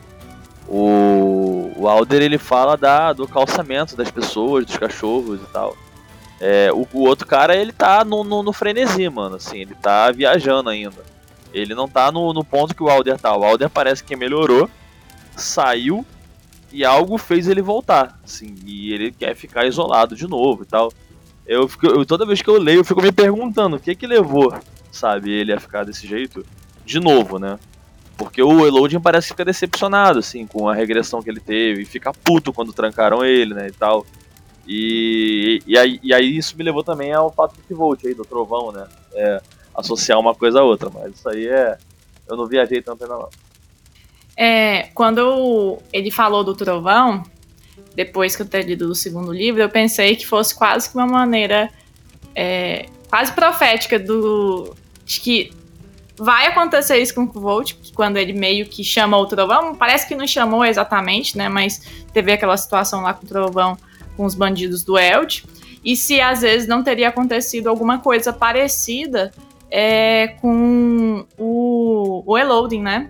O, 0.68 1.74
o 1.78 1.88
Alder 1.88 2.24
ele 2.24 2.40
fala 2.40 2.76
da, 2.76 3.14
do 3.14 3.28
calçamento 3.28 3.96
das 3.96 4.10
pessoas, 4.10 4.66
dos 4.66 4.78
cachorros 4.78 5.40
e 5.40 5.54
tal. 5.54 5.78
É, 6.40 6.72
o, 6.72 6.88
o, 6.94 7.08
outro 7.08 7.28
cara, 7.28 7.56
ele 7.56 7.72
tá 7.72 8.06
no, 8.06 8.24
no, 8.24 8.44
no, 8.44 8.54
frenesi, 8.54 9.10
mano, 9.10 9.38
assim, 9.38 9.60
ele 9.60 9.76
tá 9.76 10.12
viajando 10.12 10.70
ainda. 10.70 11.06
Ele 11.54 11.74
não 11.74 11.88
tá 11.88 12.12
no, 12.12 12.32
no 12.34 12.44
ponto 12.44 12.76
que 12.76 12.84
o 12.84 12.90
Alder 12.90 13.18
tá. 13.18 13.36
O 13.36 13.44
Alder 13.44 13.70
parece 13.70 14.04
que 14.04 14.16
melhorou, 14.16 14.70
saiu 15.36 16.06
e 16.72 16.86
algo 16.86 17.18
fez 17.18 17.48
ele 17.48 17.62
voltar, 17.62 18.20
assim, 18.24 18.56
e 18.66 18.94
ele 18.94 19.12
quer 19.12 19.36
ficar 19.36 19.66
isolado 19.66 20.16
de 20.16 20.28
novo 20.28 20.64
e 20.64 20.66
tal. 20.66 20.92
Eu, 21.46 21.68
fico, 21.68 21.88
eu 21.88 22.06
toda 22.06 22.26
vez 22.26 22.42
que 22.42 22.50
eu 22.50 22.60
leio, 22.60 22.82
eu 22.82 22.86
fico 22.86 23.02
me 23.02 23.12
perguntando 23.12 23.78
o 23.78 23.80
que 23.80 23.96
que 23.96 24.06
levou, 24.06 24.54
sabe, 24.92 25.32
ele 25.32 25.54
a 25.54 25.60
ficar 25.60 25.86
desse 25.86 26.06
jeito 26.06 26.46
de 26.86 27.00
novo, 27.00 27.40
né? 27.40 27.58
Porque 28.18 28.42
o 28.42 28.66
Elodin 28.66 29.00
parece 29.00 29.28
que 29.28 29.34
fica 29.34 29.46
decepcionado, 29.46 30.20
assim, 30.20 30.46
com 30.46 30.68
a 30.68 30.74
regressão 30.74 31.22
que 31.22 31.30
ele 31.30 31.40
teve, 31.40 31.84
e 31.84 31.86
fica 31.86 32.12
puto 32.12 32.52
quando 32.52 32.74
trancaram 32.74 33.24
ele, 33.24 33.54
né, 33.54 33.68
e 33.68 33.72
tal. 33.72 34.06
E, 34.68 35.62
e, 35.66 35.78
aí, 35.78 36.00
e 36.04 36.14
aí 36.14 36.38
isso 36.38 36.58
me 36.58 36.64
levou 36.64 36.84
também 36.84 37.14
ao 37.14 37.32
fato 37.32 37.56
do 37.70 37.76
Volt 37.76 38.04
aí, 38.06 38.14
do 38.14 38.26
trovão, 38.26 38.72
né? 38.72 38.86
É, 39.14 39.42
associar 39.74 40.20
uma 40.20 40.36
coisa 40.36 40.60
a 40.60 40.64
outra, 40.64 40.90
mas 40.90 41.14
isso 41.14 41.30
aí 41.30 41.48
é. 41.48 41.78
Eu 42.28 42.36
não 42.36 42.46
viajei 42.46 42.82
tanto 42.82 43.04
ainda 43.04 43.16
não. 43.16 43.30
É, 44.36 44.90
quando 44.94 45.80
ele 45.94 46.12
falou 46.12 46.44
do 46.44 46.54
trovão, 46.54 47.24
depois 47.96 48.36
que 48.36 48.42
eu 48.42 48.46
ter 48.46 48.64
lido 48.64 48.92
o 48.92 48.96
segundo 48.96 49.32
livro, 49.32 49.62
eu 49.62 49.70
pensei 49.70 50.16
que 50.16 50.28
fosse 50.28 50.54
quase 50.54 50.90
que 50.90 50.96
uma 50.96 51.08
maneira 51.08 51.70
é, 52.36 52.88
quase 53.10 53.32
profética 53.32 53.98
do 53.98 54.76
de 55.06 55.22
que 55.22 55.52
vai 56.18 56.48
acontecer 56.48 56.98
isso 56.98 57.16
com 57.16 57.24
o 57.24 57.28
Volt, 57.28 57.74
quando 57.96 58.18
ele 58.18 58.34
meio 58.34 58.68
que 58.68 58.84
chama 58.84 59.18
o 59.18 59.26
trovão, 59.26 59.76
parece 59.76 60.08
que 60.08 60.16
não 60.16 60.28
chamou 60.28 60.66
exatamente, 60.66 61.38
né, 61.38 61.48
mas 61.48 61.80
teve 62.12 62.32
aquela 62.32 62.58
situação 62.58 63.02
lá 63.02 63.14
com 63.14 63.24
o 63.26 63.28
trovão 63.28 63.78
com 64.18 64.26
os 64.26 64.36
bandidos 64.36 64.84
do 64.84 64.98
Eld, 64.98 65.46
e 65.86 65.96
se 65.96 66.20
às 66.20 66.42
vezes 66.42 66.68
não 66.68 66.84
teria 66.84 67.08
acontecido 67.08 67.68
alguma 67.68 68.00
coisa 68.00 68.34
parecida 68.34 69.32
é, 69.72 70.30
com 70.42 71.26
o, 71.38 72.24
o 72.26 72.38
Eloding, 72.38 72.82
né? 72.82 73.10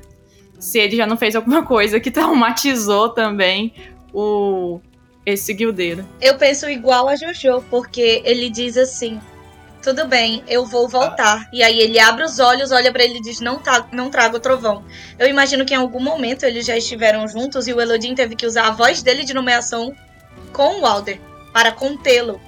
Se 0.60 0.78
ele 0.78 0.98
já 0.98 1.08
não 1.08 1.18
fez 1.18 1.36
alguma 1.36 1.64
coisa 1.64 2.00
que 2.00 2.12
traumatizou 2.12 3.10
também 3.10 3.74
o 4.14 4.80
esse 5.26 5.54
guildeiro. 5.54 6.08
Eu 6.22 6.38
penso 6.38 6.70
igual 6.70 7.10
a 7.10 7.16
Jojo, 7.16 7.62
porque 7.70 8.22
ele 8.24 8.50
diz 8.50 8.78
assim: 8.78 9.20
tudo 9.84 10.06
bem, 10.06 10.44
eu 10.48 10.66
vou 10.66 10.88
voltar. 10.88 11.50
E 11.52 11.62
aí 11.62 11.80
ele 11.80 12.00
abre 12.00 12.24
os 12.24 12.40
olhos, 12.40 12.72
olha 12.72 12.92
para 12.92 13.04
ele 13.04 13.20
e 13.20 13.22
diz: 13.22 13.42
não, 13.42 13.60
tá, 13.60 13.88
não 13.92 14.10
traga 14.10 14.38
o 14.38 14.40
trovão. 14.40 14.84
Eu 15.20 15.28
imagino 15.28 15.66
que 15.66 15.74
em 15.74 15.78
algum 15.78 16.02
momento 16.02 16.44
eles 16.44 16.66
já 16.66 16.78
estiveram 16.78 17.28
juntos 17.28 17.68
e 17.68 17.74
o 17.74 17.82
Elodin 17.82 18.16
teve 18.16 18.36
que 18.36 18.46
usar 18.46 18.68
a 18.68 18.72
voz 18.72 19.02
dele 19.02 19.24
de 19.24 19.34
nomeação 19.34 19.94
com 20.54 20.82
o 20.82 20.86
Alder 20.86 21.20
para 21.54 21.72
contê-lo. 21.72 22.40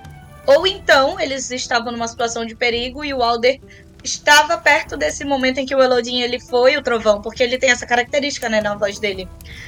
Ou 0.46 0.66
então 0.66 1.20
eles 1.20 1.52
estavam 1.52 1.92
numa 1.92 2.08
situação 2.08 2.46
de 2.46 2.56
perigo 2.56 3.04
e 3.04 3.14
o 3.14 3.22
Alder 3.22 3.60
estava 4.04 4.58
perto 4.58 4.96
desse 4.96 5.26
momento 5.26 5.60
em 5.60 5.66
que 5.66 5.76
o 5.76 5.82
Elodin 5.82 6.22
ele 6.22 6.40
foi 6.40 6.78
o 6.78 6.82
trovão, 6.82 7.22
porque 7.22 7.44
ele 7.44 7.58
tem 7.58 7.70
essa 7.70 7.86
característica, 7.86 8.48
né, 8.48 8.62
na 8.62 8.76
voz 8.76 8.98
dele. 8.98 9.28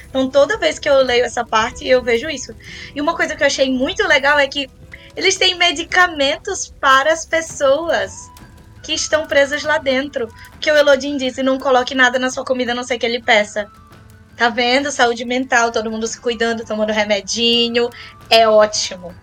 Então 0.09 0.29
toda 0.29 0.57
vez 0.57 0.79
que 0.79 0.89
eu 0.89 0.95
leio 1.03 1.25
essa 1.25 1.45
parte, 1.45 1.87
eu 1.87 2.01
vejo 2.01 2.29
isso. 2.29 2.55
E 2.95 3.01
uma 3.01 3.15
coisa 3.15 3.35
que 3.35 3.43
eu 3.43 3.47
achei 3.47 3.69
muito 3.69 4.07
legal 4.07 4.39
é 4.39 4.47
que 4.47 4.69
eles 5.15 5.35
têm 5.37 5.55
medicamentos 5.55 6.73
para 6.79 7.11
as 7.11 7.25
pessoas 7.25 8.31
que 8.81 8.93
estão 8.93 9.27
presas 9.27 9.63
lá 9.63 9.77
dentro. 9.77 10.33
Que 10.59 10.71
o 10.71 10.75
Elodin 10.75 11.17
disse, 11.17 11.43
não 11.43 11.59
coloque 11.59 11.93
nada 11.93 12.17
na 12.17 12.29
sua 12.29 12.45
comida, 12.45 12.71
a 12.71 12.75
não 12.75 12.83
sei 12.83 12.97
que 12.97 13.05
ele 13.05 13.21
peça. 13.21 13.69
Tá 14.35 14.49
vendo? 14.49 14.91
Saúde 14.91 15.23
mental, 15.25 15.71
todo 15.71 15.91
mundo 15.91 16.07
se 16.07 16.19
cuidando, 16.19 16.65
tomando 16.65 16.91
remedinho. 16.91 17.89
É 18.29 18.47
ótimo. 18.47 19.13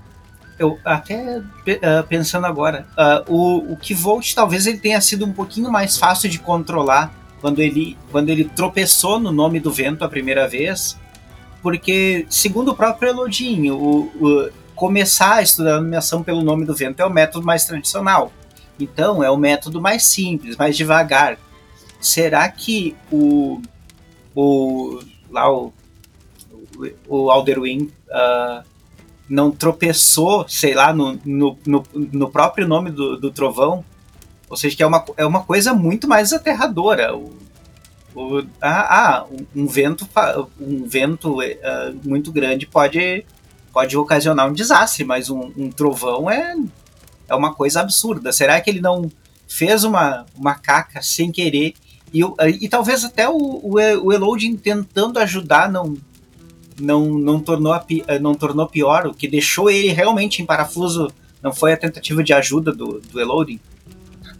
Eu 0.59 0.79
até 0.85 1.38
uh, 1.38 1.44
pensando 2.09 2.47
agora, 2.47 2.87
uh, 2.92 3.33
o, 3.33 3.73
o 3.73 3.77
Kivolt 3.77 4.35
talvez 4.35 4.66
ele 4.66 4.79
tenha 4.79 5.01
sido 5.01 5.25
um 5.25 5.33
pouquinho 5.33 5.71
mais 5.71 5.97
fácil 5.97 6.29
de 6.29 6.38
controlar 6.38 7.14
quando 7.40 7.61
ele, 7.61 7.97
quando 8.11 8.29
ele 8.29 8.44
tropeçou 8.44 9.21
no 9.21 9.31
nome 9.31 9.61
do 9.61 9.71
vento 9.71 10.05
a 10.05 10.09
primeira 10.09 10.49
vez, 10.49 10.99
porque, 11.62 12.27
segundo 12.29 12.73
o 12.73 12.75
próprio 12.75 13.11
Elodinho, 13.11 13.77
o, 13.77 14.01
o, 14.21 14.51
começar 14.75 15.35
a 15.35 15.42
estudar 15.42 15.77
a 15.77 15.81
nomeação 15.81 16.23
pelo 16.23 16.42
nome 16.42 16.64
do 16.64 16.75
vento 16.75 17.01
é 17.01 17.07
o 17.07 17.11
método 17.11 17.44
mais 17.44 17.64
tradicional. 17.64 18.33
Então, 18.79 19.23
é 19.23 19.31
o 19.31 19.37
método 19.37 19.81
mais 19.81 20.05
simples, 20.05 20.57
mais 20.57 20.77
devagar. 20.77 21.37
Será 22.01 22.49
que 22.49 22.97
o, 23.11 23.61
o 24.38 25.01
lá 25.31 25.53
o, 25.53 25.72
o 27.09 27.31
Alderwin 27.31 27.90
uh, 28.09 28.64
não 29.29 29.51
tropeçou, 29.51 30.48
sei 30.48 30.74
lá, 30.74 30.92
no, 30.92 31.20
no, 31.24 31.59
no, 31.66 31.85
no 31.94 32.31
próprio 32.31 32.66
nome 32.66 32.90
do, 32.90 33.16
do, 33.16 33.31
trovão? 33.31 33.85
Ou 34.48 34.57
seja, 34.57 34.77
que 34.77 34.83
é 34.83 34.87
uma, 34.87 35.05
é 35.16 35.27
uma 35.27 35.42
coisa 35.42 35.74
muito 35.74 36.09
mais 36.09 36.33
aterradora. 36.33 37.14
O, 37.14 37.37
o, 38.14 38.38
ah, 38.61 39.18
ah, 39.20 39.27
um 39.55 39.66
vento, 39.66 40.09
um 40.59 40.85
vento 40.87 41.40
uh, 41.40 41.44
muito 42.05 42.33
grande 42.33 42.66
pode 42.66 43.24
pode 43.70 43.96
ocasionar 43.96 44.48
um 44.48 44.53
desastre, 44.53 45.05
mas 45.05 45.29
um, 45.29 45.53
um 45.57 45.70
trovão 45.70 46.31
é, 46.31 46.57
é 47.29 47.35
uma 47.35 47.55
coisa 47.55 47.81
absurda. 47.81 48.33
Será 48.33 48.61
que 48.61 48.70
ele 48.70 48.81
não 48.81 49.11
fez 49.46 49.85
uma, 49.85 50.24
uma 50.35 50.55
caca 50.55 51.03
sem 51.03 51.31
querer? 51.31 51.74
E, 52.12 52.21
e 52.61 52.68
talvez 52.68 53.05
até 53.05 53.29
o, 53.29 53.37
o, 53.37 53.75
o 53.75 54.12
Elodin 54.12 54.57
tentando 54.57 55.18
ajudar 55.18 55.71
não, 55.71 55.97
não, 56.81 57.07
não, 57.18 57.40
tornou 57.40 57.73
a, 57.73 57.85
não 58.21 58.35
tornou 58.35 58.66
pior, 58.66 59.07
o 59.07 59.14
que 59.14 59.29
deixou 59.29 59.71
ele 59.71 59.88
realmente 59.88 60.40
em 60.40 60.47
parafuso 60.47 61.11
não 61.42 61.53
foi 61.53 61.73
a 61.73 61.77
tentativa 61.77 62.23
de 62.23 62.33
ajuda 62.33 62.73
do, 62.73 63.01
do 63.01 63.21
Elodin. 63.21 63.61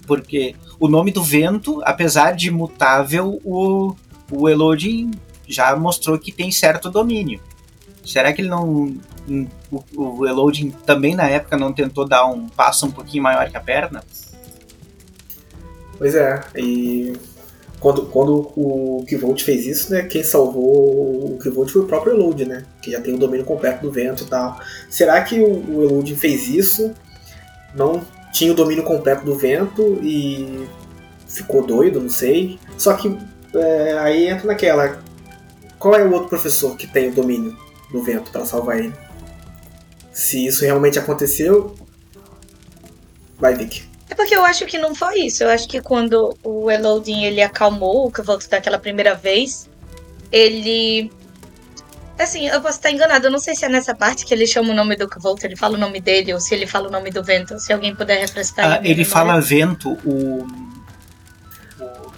Porque 0.07 0.55
o 0.81 0.89
nome 0.89 1.11
do 1.11 1.23
vento, 1.23 1.81
apesar 1.85 2.33
de 2.33 2.51
mutável, 2.51 3.41
o, 3.45 3.95
o 4.31 4.49
Elodin 4.49 5.11
já 5.47 5.75
mostrou 5.77 6.19
que 6.19 6.33
tem 6.33 6.51
certo 6.51 6.91
domínio. 6.91 7.41
Será 8.05 8.33
que 8.33 8.41
ele 8.41 8.49
não. 8.49 8.97
O, 9.71 10.19
o 10.21 10.27
Elodin 10.27 10.71
também 10.71 11.15
na 11.15 11.29
época 11.29 11.59
não 11.59 11.73
tentou 11.73 12.09
dar 12.09 12.25
um 12.27 12.49
passo 12.49 12.87
um 12.87 12.91
pouquinho 12.91 13.23
maior 13.23 13.51
que 13.51 13.57
a 13.57 13.61
perna? 13.61 14.03
Pois 15.99 16.15
é, 16.15 16.41
e 16.57 17.13
quando, 17.81 18.07
quando 18.07 18.53
o 18.57 19.05
Kivolt 19.07 19.43
fez 19.43 19.67
isso, 19.67 19.93
né, 19.93 20.03
quem 20.03 20.25
salvou 20.25 21.35
o 21.35 21.39
Kivolt 21.41 21.71
foi 21.71 21.83
o 21.83 21.87
próprio 21.87 22.15
Elodin, 22.15 22.45
né, 22.45 22.65
que 22.83 22.91
já 22.91 23.01
tem 23.01 23.15
o 23.15 23.19
domínio 23.19 23.45
completo 23.45 23.83
do 23.83 23.93
vento 23.93 24.25
e 24.25 24.27
tal. 24.27 24.59
Será 24.91 25.23
que 25.23 25.39
o, 25.41 26.01
o 26.01 26.17
fez 26.17 26.49
isso, 26.49 26.93
não 27.75 28.03
tinha 28.33 28.53
o 28.53 28.55
domínio 28.55 28.85
completo 28.85 29.25
do 29.25 29.35
vento 29.35 29.99
e 30.03 30.67
ficou 31.27 31.65
doido, 31.65 32.01
não 32.01 32.11
sei. 32.11 32.59
Só 32.77 32.95
que 32.95 33.17
é, 33.55 33.99
aí 33.99 34.29
entra 34.29 34.47
naquela, 34.47 35.01
qual 35.79 35.95
é 35.95 36.03
o 36.03 36.13
outro 36.13 36.29
professor 36.29 36.77
que 36.77 36.87
tem 36.87 37.11
o 37.11 37.15
domínio? 37.15 37.57
do 37.91 38.03
vento 38.03 38.31
para 38.31 38.45
salvar 38.45 38.79
ele. 38.79 38.93
Se 40.13 40.45
isso 40.47 40.65
realmente 40.65 40.99
aconteceu, 40.99 41.75
vai 43.39 43.55
Vic. 43.55 43.88
É 44.11 44.15
porque 44.15 44.35
eu 44.35 44.45
acho 44.45 44.65
que 44.67 44.79
não 44.79 44.95
foi 44.95 45.21
isso. 45.21 45.45
Eu 45.45 45.51
acho 45.51 45.69
que 45.69 45.81
quando 45.81 46.37
o 46.43 46.71
Elodin 46.71 47.25
ele 47.25 47.43
acalmou 47.43 48.07
o 48.07 48.11
Kvolt 48.11 48.49
daquela 48.49 48.79
primeira 48.79 49.15
vez, 49.15 49.69
ele 50.33 51.11
Assim, 52.19 52.49
eu 52.49 52.61
posso 52.61 52.79
estar 52.79 52.91
enganado. 52.91 53.29
Eu 53.29 53.31
não 53.31 53.39
sei 53.39 53.55
se 53.55 53.65
é 53.65 53.69
nessa 53.69 53.95
parte 53.95 54.27
que 54.27 54.35
ele 54.35 54.47
chama 54.47 54.73
o 54.73 54.75
nome 54.75 54.97
do 54.97 55.09
Kvolt, 55.09 55.45
ele 55.45 55.55
fala 55.55 55.77
o 55.77 55.81
nome 55.81 56.01
dele, 56.01 56.35
ou 56.35 56.41
se 56.41 56.53
ele 56.53 56.67
fala 56.67 56.89
o 56.89 56.91
nome 56.91 57.11
do 57.11 57.23
vento. 57.23 57.59
Se 57.61 57.73
alguém 57.73 57.95
puder 57.95 58.19
refrescar. 58.19 58.73
Ah, 58.73 58.81
ele 58.83 59.05
fala 59.05 59.41
vento, 59.41 59.93
o. 60.05 60.47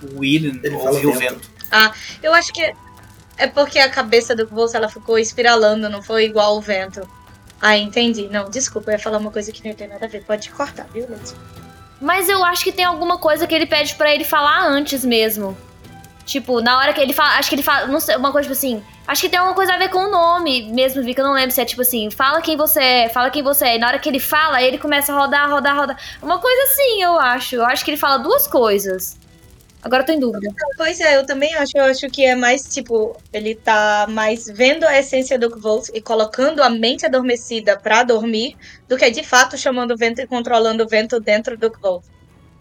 O 0.03 0.21
William 0.21 0.59
ouviu 0.73 1.11
o 1.11 1.13
vento. 1.13 1.35
vento. 1.35 1.51
Ah, 1.71 1.93
eu 2.23 2.33
acho 2.33 2.51
que 2.55 2.73
é 3.37 3.47
porque 3.47 3.79
a 3.79 3.91
cabeça 3.91 4.35
do 4.35 4.47
bolso 4.47 4.75
ela 4.75 4.89
ficou 4.89 5.19
espiralando, 5.19 5.91
não 5.91 6.03
foi 6.03 6.25
igual 6.25 6.57
o 6.57 6.61
vento. 6.63 7.07
Ah, 7.61 7.77
entendi. 7.77 8.27
Não, 8.29 8.49
desculpa, 8.49 8.91
eu 8.91 8.93
ia 8.93 8.99
falar 8.99 9.19
uma 9.19 9.31
coisa 9.31 9.53
que 9.53 9.69
não 9.69 9.75
tem 9.75 9.87
nada 9.87 10.07
a 10.07 10.09
ver. 10.09 10.25
Pode 10.25 10.49
cortar, 10.49 10.87
viu, 10.95 11.07
Leite? 11.07 11.35
Mas 12.01 12.29
eu 12.29 12.45
acho 12.45 12.65
que 12.65 12.73
tem 12.73 12.85
alguma 12.85 13.19
coisa 13.19 13.47
que 13.47 13.55
ele 13.55 13.67
pede 13.67 13.95
para 13.95 14.15
ele 14.15 14.25
falar 14.25 14.67
antes 14.67 15.05
mesmo. 15.05 15.57
Tipo, 16.25 16.61
na 16.61 16.79
hora 16.79 16.93
que 16.93 17.01
ele 17.01 17.13
fala. 17.13 17.39
Acho 17.39 17.49
que 17.49 17.57
ele 17.57 17.63
fala. 17.63 17.87
Não 17.87 18.01
sei, 18.01 18.17
uma 18.17 18.33
coisa 18.33 18.49
tipo 18.49 18.57
assim. 18.57 18.83
Acho 19.07 19.23
que 19.23 19.29
tem 19.29 19.39
alguma 19.39 19.57
coisa 19.57 19.75
a 19.75 19.79
ver 19.79 19.89
com 19.89 19.99
o 19.99 20.11
nome 20.11 20.71
mesmo, 20.71 21.03
Vi, 21.03 21.15
que 21.15 21.21
eu 21.21 21.25
não 21.25 21.33
lembro 21.33 21.51
se 21.51 21.61
é 21.61 21.65
tipo 21.65 21.83
assim, 21.83 22.13
fala 22.13 22.41
quem 22.41 22.57
você 22.57 22.81
é, 22.81 23.09
fala 23.09 23.29
quem 23.29 23.43
você 23.43 23.65
é. 23.65 23.77
E 23.77 23.79
na 23.81 23.89
hora 23.89 23.99
que 23.99 24.09
ele 24.09 24.21
fala, 24.21 24.63
ele 24.63 24.79
começa 24.79 25.13
a 25.13 25.19
rodar, 25.19 25.51
rodar, 25.51 25.77
rodar. 25.77 25.97
Uma 26.23 26.39
coisa 26.39 26.63
assim, 26.71 27.03
eu 27.03 27.19
acho. 27.19 27.57
Eu 27.57 27.67
acho 27.67 27.85
que 27.85 27.91
ele 27.91 27.99
fala 27.99 28.19
duas 28.19 28.47
coisas. 28.47 29.19
Agora 29.83 30.03
eu 30.03 30.07
tô 30.07 30.13
em 30.13 30.21
dúvida. 30.21 30.53
Pois 30.77 31.01
é, 31.01 31.17
eu 31.17 31.25
também 31.25 31.55
acho. 31.55 31.73
Eu 31.75 31.85
acho 31.85 32.09
que 32.09 32.25
é 32.25 32.35
mais, 32.35 32.63
tipo, 32.63 33.17
ele 33.33 33.55
tá 33.55 34.07
mais 34.09 34.47
vendo 34.47 34.85
a 34.85 34.99
essência 34.99 35.39
do 35.39 35.51
Kvolt 35.51 35.89
e 35.95 36.01
colocando 36.03 36.63
a 36.63 36.69
mente 36.69 37.07
adormecida 37.07 37.79
para 37.79 38.03
dormir 38.03 38.57
do 38.87 38.97
que 38.97 39.11
de 39.11 39.23
fato 39.23 39.57
chamando 39.57 39.93
o 39.93 39.97
vento 39.97 40.21
e 40.21 40.27
controlando 40.27 40.85
o 40.85 40.89
vento 40.89 41.19
dentro 41.19 41.57
do 41.57 41.71
Kvolt. 41.71 42.05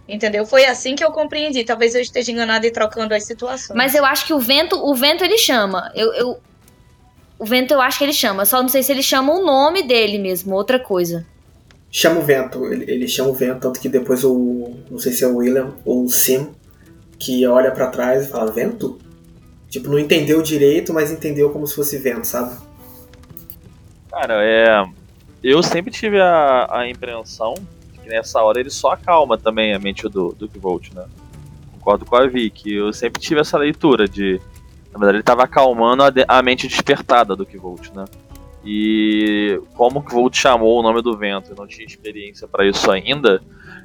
Entendeu? 0.07 0.45
Foi 0.45 0.65
assim 0.65 0.95
que 0.95 1.03
eu 1.03 1.11
compreendi. 1.11 1.63
Talvez 1.63 1.93
eu 1.93 2.01
esteja 2.01 2.31
enganada 2.31 2.65
e 2.65 2.71
trocando 2.71 3.13
as 3.13 3.25
situações. 3.25 3.75
Mas 3.75 3.93
eu 3.93 4.05
acho 4.05 4.25
que 4.25 4.33
o 4.33 4.39
vento, 4.39 4.75
o 4.77 4.95
vento 4.95 5.23
ele 5.23 5.37
chama. 5.37 5.91
Eu, 5.93 6.13
eu, 6.13 6.39
o 7.37 7.45
vento 7.45 7.73
eu 7.73 7.81
acho 7.81 7.97
que 7.97 8.05
ele 8.05 8.13
chama. 8.13 8.45
Só 8.45 8.61
não 8.61 8.69
sei 8.69 8.81
se 8.81 8.91
ele 8.93 9.03
chama 9.03 9.33
o 9.33 9.43
nome 9.43 9.83
dele 9.83 10.17
mesmo, 10.17 10.55
outra 10.55 10.79
coisa. 10.79 11.25
Chama 11.91 12.21
o 12.21 12.23
vento, 12.23 12.65
ele, 12.65 12.89
ele 12.89 13.07
chama 13.07 13.29
o 13.29 13.33
vento, 13.33 13.59
tanto 13.59 13.79
que 13.79 13.89
depois 13.89 14.23
o. 14.23 14.73
Não 14.89 14.99
sei 14.99 15.11
se 15.11 15.23
é 15.23 15.27
o 15.27 15.37
William 15.37 15.73
ou 15.83 16.05
o 16.05 16.09
Sim 16.09 16.53
que 17.19 17.45
olha 17.45 17.71
para 17.71 17.87
trás 17.87 18.25
e 18.25 18.29
fala, 18.29 18.51
vento? 18.51 18.97
Tipo, 19.69 19.89
não 19.89 19.99
entendeu 19.99 20.41
direito, 20.41 20.93
mas 20.93 21.11
entendeu 21.11 21.49
como 21.51 21.67
se 21.67 21.75
fosse 21.75 21.97
vento, 21.97 22.25
sabe? 22.25 22.57
Cara, 24.09 24.43
é. 24.43 24.83
Eu 25.43 25.61
sempre 25.61 25.91
tive 25.91 26.19
a, 26.19 26.67
a 26.69 26.89
impressão 26.89 27.53
que 28.01 28.09
nessa 28.09 28.41
hora 28.41 28.59
ele 28.59 28.69
só 28.69 28.91
acalma 28.91 29.37
também 29.37 29.73
a 29.73 29.79
mente 29.79 30.07
do, 30.09 30.33
do 30.33 30.49
Volt, 30.59 30.91
né? 30.93 31.05
concordo 31.79 32.05
com 32.05 32.15
a 32.15 32.27
Vicky. 32.27 32.73
Eu 32.73 32.93
sempre 32.93 33.21
tive 33.21 33.39
essa 33.39 33.57
leitura 33.57 34.07
de. 34.07 34.39
Na 34.91 34.99
verdade, 34.99 35.15
ele 35.15 35.21
estava 35.21 35.43
acalmando 35.43 36.03
a, 36.03 36.11
a 36.27 36.41
mente 36.43 36.67
despertada 36.67 37.35
do 37.35 37.45
Kvolt, 37.45 37.89
né? 37.93 38.05
E 38.65 39.59
como 39.75 39.99
o 39.99 40.03
Kvolt 40.03 40.35
chamou 40.35 40.79
o 40.79 40.83
nome 40.83 41.01
do 41.01 41.17
vento 41.17 41.53
e 41.53 41.57
não 41.57 41.65
tinha 41.65 41.87
experiência 41.87 42.47
para 42.47 42.67
isso 42.67 42.91
ainda, 42.91 43.41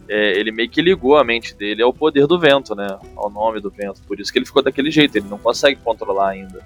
é, 0.08 0.38
ele 0.38 0.52
meio 0.52 0.68
que 0.68 0.82
ligou 0.82 1.16
a 1.16 1.24
mente 1.24 1.54
dele 1.54 1.82
ao 1.82 1.92
poder 1.92 2.26
do 2.26 2.38
vento, 2.38 2.74
né? 2.74 2.98
Ao 3.16 3.30
nome 3.30 3.60
do 3.60 3.70
vento. 3.70 4.00
Por 4.06 4.20
isso 4.20 4.32
que 4.32 4.38
ele 4.38 4.46
ficou 4.46 4.62
daquele 4.62 4.90
jeito, 4.90 5.16
ele 5.16 5.28
não 5.28 5.38
consegue 5.38 5.80
controlar 5.82 6.30
ainda. 6.30 6.60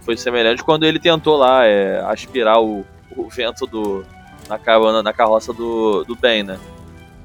Foi 0.00 0.16
semelhante 0.16 0.64
quando 0.64 0.84
ele 0.84 0.98
tentou 0.98 1.36
lá 1.36 1.64
é, 1.64 2.00
aspirar 2.00 2.60
o, 2.60 2.84
o 3.16 3.28
vento 3.28 3.66
do, 3.66 4.04
na, 4.48 4.58
cabana, 4.58 5.02
na 5.02 5.12
carroça 5.12 5.52
do, 5.52 6.04
do 6.04 6.16
Ben, 6.16 6.42
né? 6.42 6.58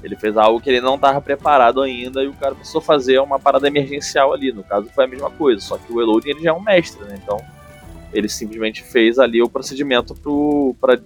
Ele 0.04 0.16
fez 0.16 0.38
algo 0.38 0.62
que 0.62 0.70
ele 0.70 0.80
não 0.80 0.96
estava 0.96 1.20
preparado 1.20 1.82
ainda 1.82 2.24
e 2.24 2.28
o 2.28 2.34
cara 2.34 2.54
precisou 2.54 2.80
fazer 2.80 3.20
uma 3.20 3.40
parada 3.40 3.68
emergencial 3.68 4.32
ali. 4.32 4.52
No 4.52 4.64
caso 4.64 4.90
foi 4.94 5.06
a 5.06 5.08
mesma 5.08 5.30
coisa, 5.32 5.60
só 5.60 5.78
que 5.78 5.92
o 5.92 6.00
Elodie 6.00 6.30
ele 6.30 6.44
já 6.44 6.52
é 6.52 6.54
um 6.54 6.62
mestre, 6.62 7.04
né? 7.06 7.20
Então 7.22 7.42
ele 8.14 8.30
simplesmente 8.30 8.84
fez 8.84 9.20
ali 9.20 9.42
o 9.42 9.50
procedimento 9.50 10.16
para 10.80 11.00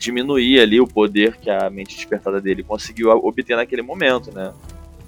diminuir 0.00 0.58
ali 0.58 0.80
o 0.80 0.86
poder 0.86 1.36
que 1.36 1.50
a 1.50 1.68
mente 1.68 1.94
despertada 1.94 2.40
dele 2.40 2.64
conseguiu 2.64 3.10
obter 3.10 3.54
naquele 3.54 3.82
momento, 3.82 4.32
né? 4.32 4.52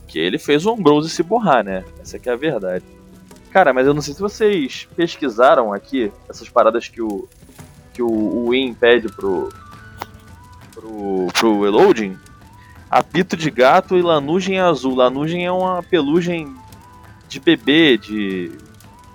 Que 0.07 0.19
ele 0.19 0.39
fez 0.39 0.67
o 0.67 0.71
Ambrose 0.71 1.09
se 1.09 1.23
borrar, 1.23 1.65
né? 1.65 1.83
Essa 2.01 2.21
é 2.23 2.31
a 2.31 2.37
verdade. 2.37 2.85
Cara, 3.51 3.73
mas 3.73 3.87
eu 3.87 3.95
não 3.95 4.03
sei 4.03 4.13
se 4.13 4.21
vocês 4.21 4.87
pesquisaram 4.95 5.73
aqui 5.73 6.13
essas 6.29 6.49
paradas 6.49 6.89
que 6.89 7.01
o 7.01 7.27
que 7.95 8.03
o, 8.03 8.09
o 8.09 8.51
Win 8.51 8.75
pede 8.75 9.09
pro 9.09 9.49
pro, 10.75 11.27
pro 11.33 11.67
Eloding. 11.67 12.17
Apito 12.91 13.37
de 13.37 13.51
gato 13.51 13.97
e 13.97 14.03
lanugem 14.03 14.61
azul. 14.61 14.95
Lanugem 14.95 15.47
é 15.47 15.53
uma 15.53 15.83
pelugem 15.83 16.55
de 17.29 17.41
bebê, 17.41 17.97
de 17.97 18.53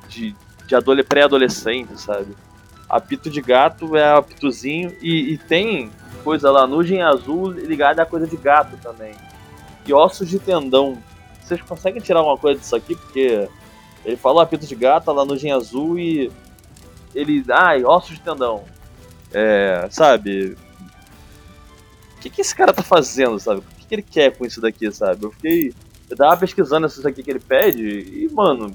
de, 0.09 0.35
de 0.65 0.75
adole- 0.75 1.03
pré-adolescente, 1.03 1.99
sabe? 2.01 2.35
Apito 2.89 3.29
de 3.29 3.41
gato 3.41 3.95
é 3.95 4.11
apitozinho 4.13 4.95
e, 5.01 5.33
e 5.33 5.37
tem 5.37 5.91
coisa 6.23 6.49
lanugem 6.49 7.01
azul 7.01 7.51
ligada 7.51 8.01
a 8.01 8.05
coisa 8.05 8.25
de 8.25 8.37
gato 8.37 8.77
também. 8.77 9.13
E 9.85 9.93
ossos 9.93 10.29
de 10.29 10.39
tendão. 10.39 10.97
Vocês 11.41 11.61
conseguem 11.61 12.01
tirar 12.01 12.19
alguma 12.19 12.37
coisa 12.37 12.59
disso 12.59 12.75
aqui? 12.75 12.95
Porque 12.95 13.47
ele 14.05 14.17
falou 14.17 14.41
apito 14.41 14.65
de 14.65 14.75
gato, 14.75 15.09
a 15.09 15.13
lanugem 15.13 15.51
azul 15.51 15.99
e 15.99 16.31
ele. 17.13 17.43
Ai, 17.49 17.83
ossos 17.83 18.15
de 18.15 18.21
tendão. 18.21 18.63
É, 19.33 19.87
sabe? 19.91 20.57
O 22.15 22.19
que, 22.19 22.29
que 22.29 22.41
esse 22.41 22.55
cara 22.55 22.73
tá 22.73 22.83
fazendo, 22.83 23.39
sabe? 23.39 23.59
O 23.59 23.63
que, 23.63 23.85
que 23.85 23.95
ele 23.95 24.01
quer 24.01 24.35
com 24.35 24.45
isso 24.45 24.61
daqui, 24.61 24.91
sabe? 24.91 25.25
Eu 25.25 25.31
fiquei. 25.31 25.73
Eu 26.09 26.15
tava 26.15 26.37
pesquisando 26.37 26.87
isso 26.87 27.05
aqui 27.05 27.21
que 27.21 27.29
ele 27.29 27.39
pede 27.39 27.83
e, 27.83 28.29
mano, 28.31 28.71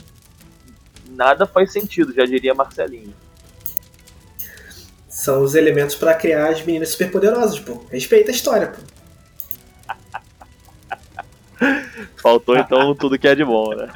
nada 1.10 1.46
faz 1.46 1.72
sentido, 1.72 2.12
já 2.12 2.24
diria 2.26 2.54
Marcelinho. 2.54 3.14
São 5.12 5.42
os 5.42 5.54
elementos 5.54 5.94
pra 5.94 6.14
criar 6.14 6.48
as 6.48 6.62
meninas 6.62 6.88
superpoderosas, 6.88 7.60
pô. 7.60 7.84
Respeita 7.92 8.30
a 8.30 8.34
história, 8.34 8.68
pô. 8.68 8.80
Faltou 12.16 12.56
então 12.56 12.94
tudo 12.96 13.18
que 13.18 13.28
é 13.28 13.34
de 13.34 13.44
bom, 13.44 13.74
né? 13.74 13.92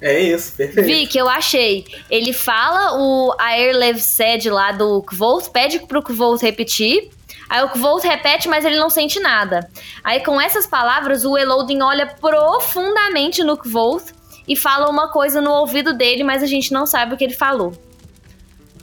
É 0.00 0.20
isso, 0.20 0.56
perfeito. 0.56 0.86
Vic, 0.86 1.18
eu 1.18 1.28
achei. 1.28 1.84
Ele 2.08 2.32
fala 2.32 2.96
o 2.96 3.34
Airlev 3.40 3.98
Sed 3.98 4.48
lá 4.48 4.70
do 4.70 5.02
Kvolt, 5.02 5.48
pede 5.48 5.80
pro 5.80 6.00
Kvolt 6.00 6.40
repetir. 6.42 7.10
Aí 7.48 7.64
o 7.64 7.70
Kvolt 7.70 8.04
repete, 8.04 8.48
mas 8.48 8.64
ele 8.64 8.78
não 8.78 8.88
sente 8.88 9.18
nada. 9.18 9.68
Aí 10.04 10.20
com 10.20 10.40
essas 10.40 10.64
palavras, 10.64 11.24
o 11.24 11.36
Elodin 11.36 11.82
olha 11.82 12.06
profundamente 12.06 13.42
no 13.42 13.56
Kvolt 13.56 14.12
e 14.46 14.54
fala 14.54 14.88
uma 14.88 15.10
coisa 15.10 15.40
no 15.40 15.50
ouvido 15.50 15.92
dele, 15.92 16.22
mas 16.22 16.40
a 16.40 16.46
gente 16.46 16.72
não 16.72 16.86
sabe 16.86 17.14
o 17.14 17.16
que 17.16 17.24
ele 17.24 17.34
falou. 17.34 17.74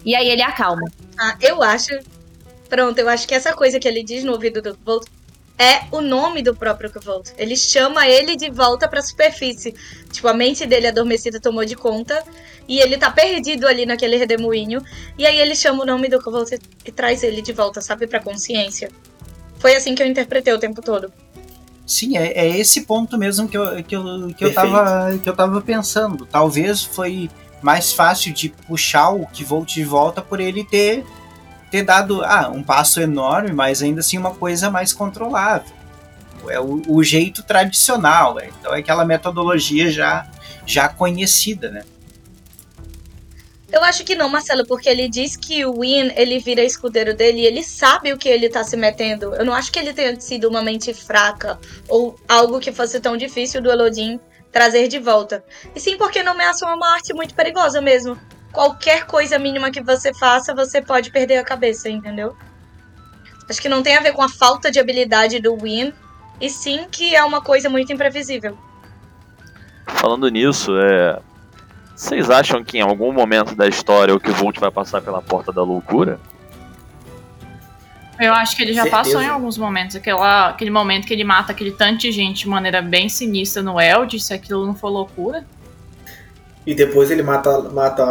E 0.06 0.16
aí 0.16 0.28
ele 0.30 0.42
acalma. 0.42 0.92
Ah, 1.18 1.36
eu 1.42 1.62
acho. 1.64 2.00
Pronto, 2.70 2.98
eu 2.98 3.08
acho 3.08 3.28
que 3.28 3.36
essa 3.36 3.54
coisa 3.54 3.80
que 3.80 3.88
ele 3.88 4.04
diz 4.04 4.24
no 4.24 4.34
ouvido 4.34 4.62
do 4.62 4.76
Kvolt 4.76 5.08
é 5.58 5.84
o 5.92 6.02
nome 6.02 6.42
do 6.42 6.56
próprio 6.56 6.92
Kvolt. 6.92 7.30
Ele 7.38 7.56
chama 7.56 8.08
ele 8.08 8.36
de 8.36 8.50
volta 8.50 8.88
pra 8.88 9.02
superfície. 9.02 9.74
Tipo, 10.12 10.28
a 10.28 10.34
mente 10.34 10.66
dele 10.66 10.88
adormecida 10.88 11.40
tomou 11.40 11.64
de 11.64 11.76
conta 11.76 12.24
e 12.68 12.80
ele 12.80 12.98
tá 12.98 13.12
perdido 13.12 13.68
ali 13.68 13.86
naquele 13.86 14.18
redemoinho. 14.18 14.82
E 15.18 15.26
aí 15.26 15.38
ele 15.40 15.56
chama 15.56 15.84
o 15.84 15.86
nome 15.86 16.10
do 16.10 16.20
Kvolt 16.20 16.52
e 16.86 16.92
traz 16.92 17.24
ele 17.24 17.42
de 17.42 17.54
volta, 17.54 17.82
sabe, 17.82 18.08
pra 18.08 18.20
consciência. 18.20 18.90
Foi 19.60 19.76
assim 19.76 19.96
que 19.96 20.02
eu 20.02 20.08
interpretei 20.08 20.54
o 20.54 20.60
tempo 20.60 20.82
todo. 20.82 21.12
Sim, 21.86 22.18
é, 22.18 22.32
é 22.32 22.58
esse 22.58 22.82
ponto 22.82 23.18
mesmo 23.18 23.48
que 23.48 23.58
eu, 23.58 23.84
que, 23.84 23.96
eu, 23.96 24.34
que, 24.36 24.46
eu 24.46 24.54
tava, 24.54 25.18
que 25.18 25.30
eu 25.30 25.36
tava 25.36 25.62
pensando. 25.62 26.26
Talvez 26.26 26.84
foi 26.84 27.30
mais 27.64 27.94
fácil 27.94 28.34
de 28.34 28.50
puxar 28.50 29.10
o 29.10 29.26
que 29.26 29.44
volte 29.44 29.76
de 29.76 29.84
volta 29.84 30.22
por 30.22 30.40
ele 30.40 30.64
ter, 30.64 31.06
ter 31.72 31.84
dado 31.84 32.24
ah, 32.24 32.50
um 32.54 32.62
passo 32.62 33.00
enorme, 33.00 33.54
mas 33.54 33.82
ainda 33.82 34.02
assim 34.02 34.18
uma 34.18 34.36
coisa 34.36 34.70
mais 34.70 34.94
controlável. 34.94 35.74
É 36.50 36.60
o, 36.60 36.82
o 36.88 37.02
jeito 37.02 37.42
tradicional, 37.42 38.36
né? 38.36 38.50
então 38.60 38.76
é 38.76 38.80
aquela 38.80 39.06
metodologia 39.06 39.90
já, 39.90 40.28
já 40.66 40.90
conhecida, 40.90 41.72
né? 41.72 41.84
Eu 43.72 43.84
acho 43.84 44.04
que 44.04 44.14
não, 44.14 44.30
Marcelo, 44.30 44.68
porque 44.68 44.88
ele 44.88 45.10
diz 45.10 45.36
que 45.36 45.66
o 45.66 45.80
Win, 45.80 46.12
ele 46.16 46.38
vira 46.38 46.62
escudeiro 46.64 47.16
dele 47.16 47.40
e 47.40 47.46
ele 47.48 47.64
sabe 47.64 48.14
o 48.14 48.18
que 48.20 48.30
ele 48.30 48.48
tá 48.48 48.64
se 48.64 48.78
metendo. 48.78 49.34
Eu 49.34 49.44
não 49.44 49.52
acho 49.52 49.72
que 49.72 49.80
ele 49.80 49.92
tenha 49.92 50.20
sido 50.20 50.48
uma 50.48 50.62
mente 50.62 50.94
fraca 50.94 51.58
ou 51.88 52.16
algo 52.28 52.60
que 52.60 52.72
fosse 52.72 53.00
tão 53.00 53.18
difícil 53.18 53.64
do 53.64 53.72
Elodin 53.72 54.20
trazer 54.54 54.88
de 54.88 55.00
volta. 55.00 55.44
E 55.76 55.80
sim 55.80 55.98
porque 55.98 56.24
nomeação 56.24 56.70
é 56.70 56.76
uma 56.76 56.94
arte 56.94 57.14
muito 57.14 57.34
perigosa 57.34 57.82
mesmo. 57.82 58.18
Qualquer 58.52 59.08
coisa 59.08 59.40
mínima 59.40 59.72
que 59.72 59.82
você 59.82 60.14
faça, 60.14 60.54
você 60.54 60.80
pode 60.80 61.12
perder 61.12 61.38
a 61.38 61.44
cabeça, 61.44 61.90
entendeu? 61.90 62.38
Acho 63.50 63.60
que 63.60 63.68
não 63.68 63.82
tem 63.82 63.98
a 63.98 64.02
ver 64.02 64.14
com 64.14 64.22
a 64.22 64.30
falta 64.30 64.72
de 64.72 64.80
habilidade 64.80 65.40
do 65.40 65.58
Win, 65.58 65.92
e 66.40 66.50
sim 66.50 66.86
que 66.90 67.16
é 67.16 67.24
uma 67.24 67.42
coisa 67.42 67.68
muito 67.68 67.92
imprevisível. 67.92 68.56
Falando 69.88 70.30
nisso, 70.30 70.72
é. 70.78 71.20
Vocês 71.96 72.30
acham 72.30 72.64
que 72.64 72.78
em 72.78 72.82
algum 72.82 73.12
momento 73.12 73.56
da 73.56 73.68
história 73.68 74.14
o 74.14 74.20
Kvolt 74.20 74.60
vai 74.60 74.72
passar 74.72 75.02
pela 75.02 75.22
porta 75.22 75.52
da 75.52 75.64
loucura? 75.64 76.20
Eu 78.20 78.34
acho 78.34 78.56
que 78.56 78.62
ele 78.64 78.74
já 78.74 78.84
Certeza. 78.84 79.04
passou 79.04 79.22
em 79.22 79.28
alguns 79.28 79.58
momentos. 79.58 79.96
Aquela, 79.96 80.50
aquele 80.50 80.70
momento 80.70 81.08
que 81.08 81.14
ele 81.14 81.24
mata 81.24 81.52
aquele 81.52 81.72
tanto 81.72 82.00
de 82.00 82.12
gente 82.12 82.42
de 82.42 82.48
maneira 82.48 82.82
bem 82.82 83.10
sinistra 83.10 83.64
no 83.64 83.80
Eld, 83.82 84.20
se 84.20 84.34
aquilo 84.34 84.66
não 84.66 84.76
for 84.76 84.90
loucura. 84.90 85.46
E 86.66 86.74
depois 86.74 87.12
ele 87.12 87.24
mata, 87.24 87.60
mata 87.70 88.06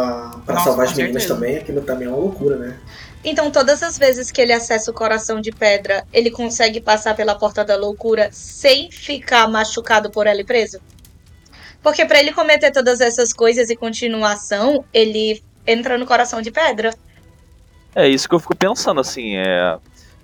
pra 0.45 0.55
Nossa, 0.55 0.65
salvar 0.65 0.85
as 0.87 0.93
meninas 0.93 1.23
certeza. 1.23 1.33
também. 1.39 1.57
Aquilo 1.57 1.81
também 1.81 2.07
é 2.07 2.11
uma 2.11 2.17
loucura, 2.19 2.55
né? 2.57 2.77
Então, 3.23 3.49
todas 3.49 3.81
as 3.81 3.97
vezes 3.97 4.29
que 4.29 4.41
ele 4.41 4.51
acessa 4.51 4.91
o 4.91 4.93
coração 4.93 5.39
de 5.39 5.51
pedra, 5.51 6.05
ele 6.11 6.29
consegue 6.29 6.81
passar 6.81 7.15
pela 7.15 7.33
porta 7.35 7.63
da 7.63 7.77
loucura 7.77 8.27
sem 8.33 8.91
ficar 8.91 9.47
machucado 9.47 10.11
por 10.11 10.27
ela 10.27 10.41
e 10.41 10.43
preso? 10.43 10.81
Porque 11.81 12.05
pra 12.05 12.19
ele 12.19 12.33
cometer 12.33 12.71
todas 12.71 12.99
essas 12.99 13.31
coisas 13.31 13.69
e 13.69 13.75
continuação, 13.77 14.83
ele 14.93 15.41
entra 15.65 15.97
no 15.97 16.05
coração 16.05 16.41
de 16.41 16.51
pedra. 16.51 16.93
É 17.95 18.07
isso 18.07 18.27
que 18.27 18.35
eu 18.35 18.39
fico 18.39 18.55
pensando, 18.55 18.99
assim, 18.99 19.37
é. 19.37 19.77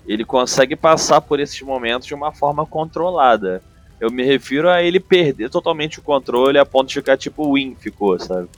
Ele 0.10 0.26
consegue 0.26 0.76
passar 0.76 1.22
por 1.22 1.40
esses 1.40 1.62
momentos 1.62 2.08
de 2.08 2.16
uma 2.16 2.32
forma 2.34 2.66
controlada. 2.66 3.62
Eu 4.00 4.10
me 4.10 4.24
refiro 4.24 4.68
a 4.68 4.82
ele 4.82 5.00
perder 5.00 5.52
totalmente 5.52 6.00
o 6.00 6.02
controle 6.02 6.58
a 6.58 6.66
ponto 6.66 6.88
de 6.88 6.96
ficar 6.96 7.16
tipo 7.16 7.54
Win 7.54 7.76
ficou, 7.80 8.20
sabe? 8.20 8.50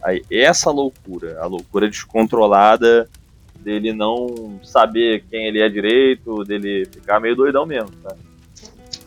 Aí, 0.00 0.22
essa 0.30 0.70
loucura, 0.70 1.40
a 1.40 1.46
loucura 1.46 1.88
descontrolada 1.88 3.10
dele 3.58 3.92
não 3.92 4.60
saber 4.62 5.24
quem 5.28 5.46
ele 5.46 5.60
é 5.60 5.68
direito, 5.68 6.44
dele 6.44 6.86
ficar 6.86 7.18
meio 7.18 7.34
doidão 7.34 7.66
mesmo, 7.66 7.90
sabe? 8.00 8.20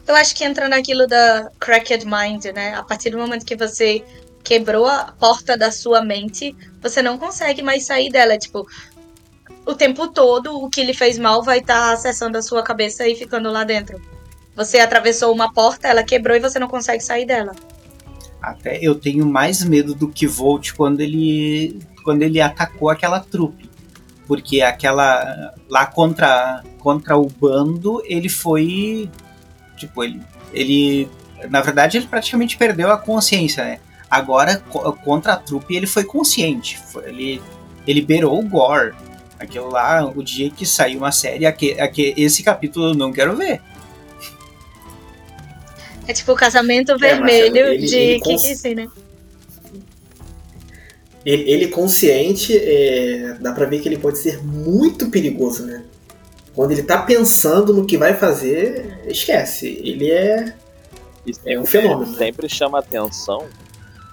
Eu 0.06 0.16
acho 0.16 0.36
que 0.36 0.44
entra 0.44 0.68
naquilo 0.68 1.08
da 1.08 1.50
cracked 1.58 2.06
mind, 2.06 2.46
né? 2.54 2.74
A 2.76 2.84
partir 2.84 3.12
do 3.12 3.18
momento 3.18 3.46
que 3.46 3.56
você 3.56 4.04
quebrou 4.44 4.88
a 4.88 5.14
porta 5.18 5.58
da 5.58 5.72
sua 5.72 6.02
mente, 6.02 6.54
você 6.82 7.02
não 7.02 7.18
consegue 7.18 7.62
mais 7.62 7.86
sair 7.86 8.10
dela. 8.10 8.38
Tipo, 8.38 8.68
o 9.68 9.76
tempo 9.76 10.08
todo 10.08 10.64
o 10.64 10.70
que 10.70 10.84
lhe 10.84 10.94
fez 10.94 11.18
mal 11.18 11.44
vai 11.44 11.60
estar 11.60 11.92
acessando 11.94 12.38
a 12.38 12.42
sua 12.42 12.64
cabeça 12.64 13.08
e 13.08 13.16
ficando 13.16 13.52
lá 13.52 13.64
dentro. 13.64 14.02
Você 14.56 14.80
atravessou 14.80 15.32
uma 15.34 15.54
porta, 15.54 15.88
ela 15.88 16.04
quebrou 16.04 16.36
e 16.36 16.40
você 16.40 16.58
não 16.58 16.68
consegue 16.68 17.04
sair 17.04 17.26
dela. 17.26 17.54
Até 18.42 18.80
eu 18.82 18.96
tenho 18.96 19.26
mais 19.26 19.64
medo 19.64 19.94
do 19.94 20.08
que 20.08 20.26
Volt 20.26 20.72
quando 20.74 21.02
ele 21.02 21.80
quando 22.04 22.24
ele 22.24 22.40
atacou 22.40 22.90
aquela 22.90 23.20
trupe. 23.20 23.70
Porque 24.26 24.62
aquela 24.62 25.54
lá 25.70 25.86
contra 25.86 26.64
contra 26.80 27.18
o 27.18 27.28
bando, 27.28 28.02
ele 28.06 28.30
foi 28.30 29.10
tipo, 29.76 30.04
ele 30.04 30.22
ele 30.54 31.10
na 31.50 31.62
verdade 31.62 31.98
ele 31.98 32.08
praticamente 32.08 32.58
perdeu 32.58 32.90
a 32.92 32.98
consciência, 32.98 33.64
né? 33.64 33.80
Agora 34.10 34.58
co- 34.70 34.94
contra 34.94 35.34
a 35.34 35.38
trupe 35.38 35.76
ele 35.76 35.88
foi 35.88 36.04
consciente. 36.04 36.80
Foi- 36.80 37.04
ele 37.10 37.42
ele 37.86 38.26
o 38.26 38.42
gore. 38.42 38.94
Aquilo 39.40 39.70
lá, 39.70 40.06
o 40.06 40.24
dia 40.24 40.50
que 40.50 40.66
saiu 40.66 40.98
uma 41.00 41.12
série, 41.12 41.46
aque, 41.46 41.80
aque, 41.80 42.14
esse 42.18 42.42
capítulo 42.44 42.88
eu 42.90 42.94
não 42.96 43.12
quero 43.14 43.36
ver. 43.36 43.62
É 46.08 46.14
tipo 46.14 46.32
o 46.32 46.36
casamento 46.36 46.98
vermelho 46.98 47.54
Marcelo, 47.54 47.58
ele- 47.74 47.86
de 47.86 47.96
ele 47.96 48.20
cons- 48.22 48.42
Kikisi, 48.42 48.76
né? 48.76 48.88
Ele, 51.26 51.44
ele 51.52 51.68
consciente, 51.68 52.58
é, 52.58 53.38
dá 53.42 53.52
pra 53.52 53.66
ver 53.66 53.82
que 53.82 53.90
ele 53.90 53.98
pode 53.98 54.18
ser 54.18 54.42
muito 54.42 55.10
perigoso, 55.10 55.66
né? 55.66 55.84
Quando 56.56 56.72
ele 56.72 56.84
tá 56.84 57.02
pensando 57.02 57.74
no 57.74 57.86
que 57.86 57.98
vai 57.98 58.14
fazer, 58.14 58.98
esquece. 59.06 59.68
Ele 59.84 60.10
é, 60.10 60.54
é 61.46 61.60
um 61.60 61.66
sempre, 61.66 61.68
fenômeno. 61.68 62.12
né? 62.14 62.18
sempre 62.18 62.48
chama 62.50 62.80
atenção 62.80 63.46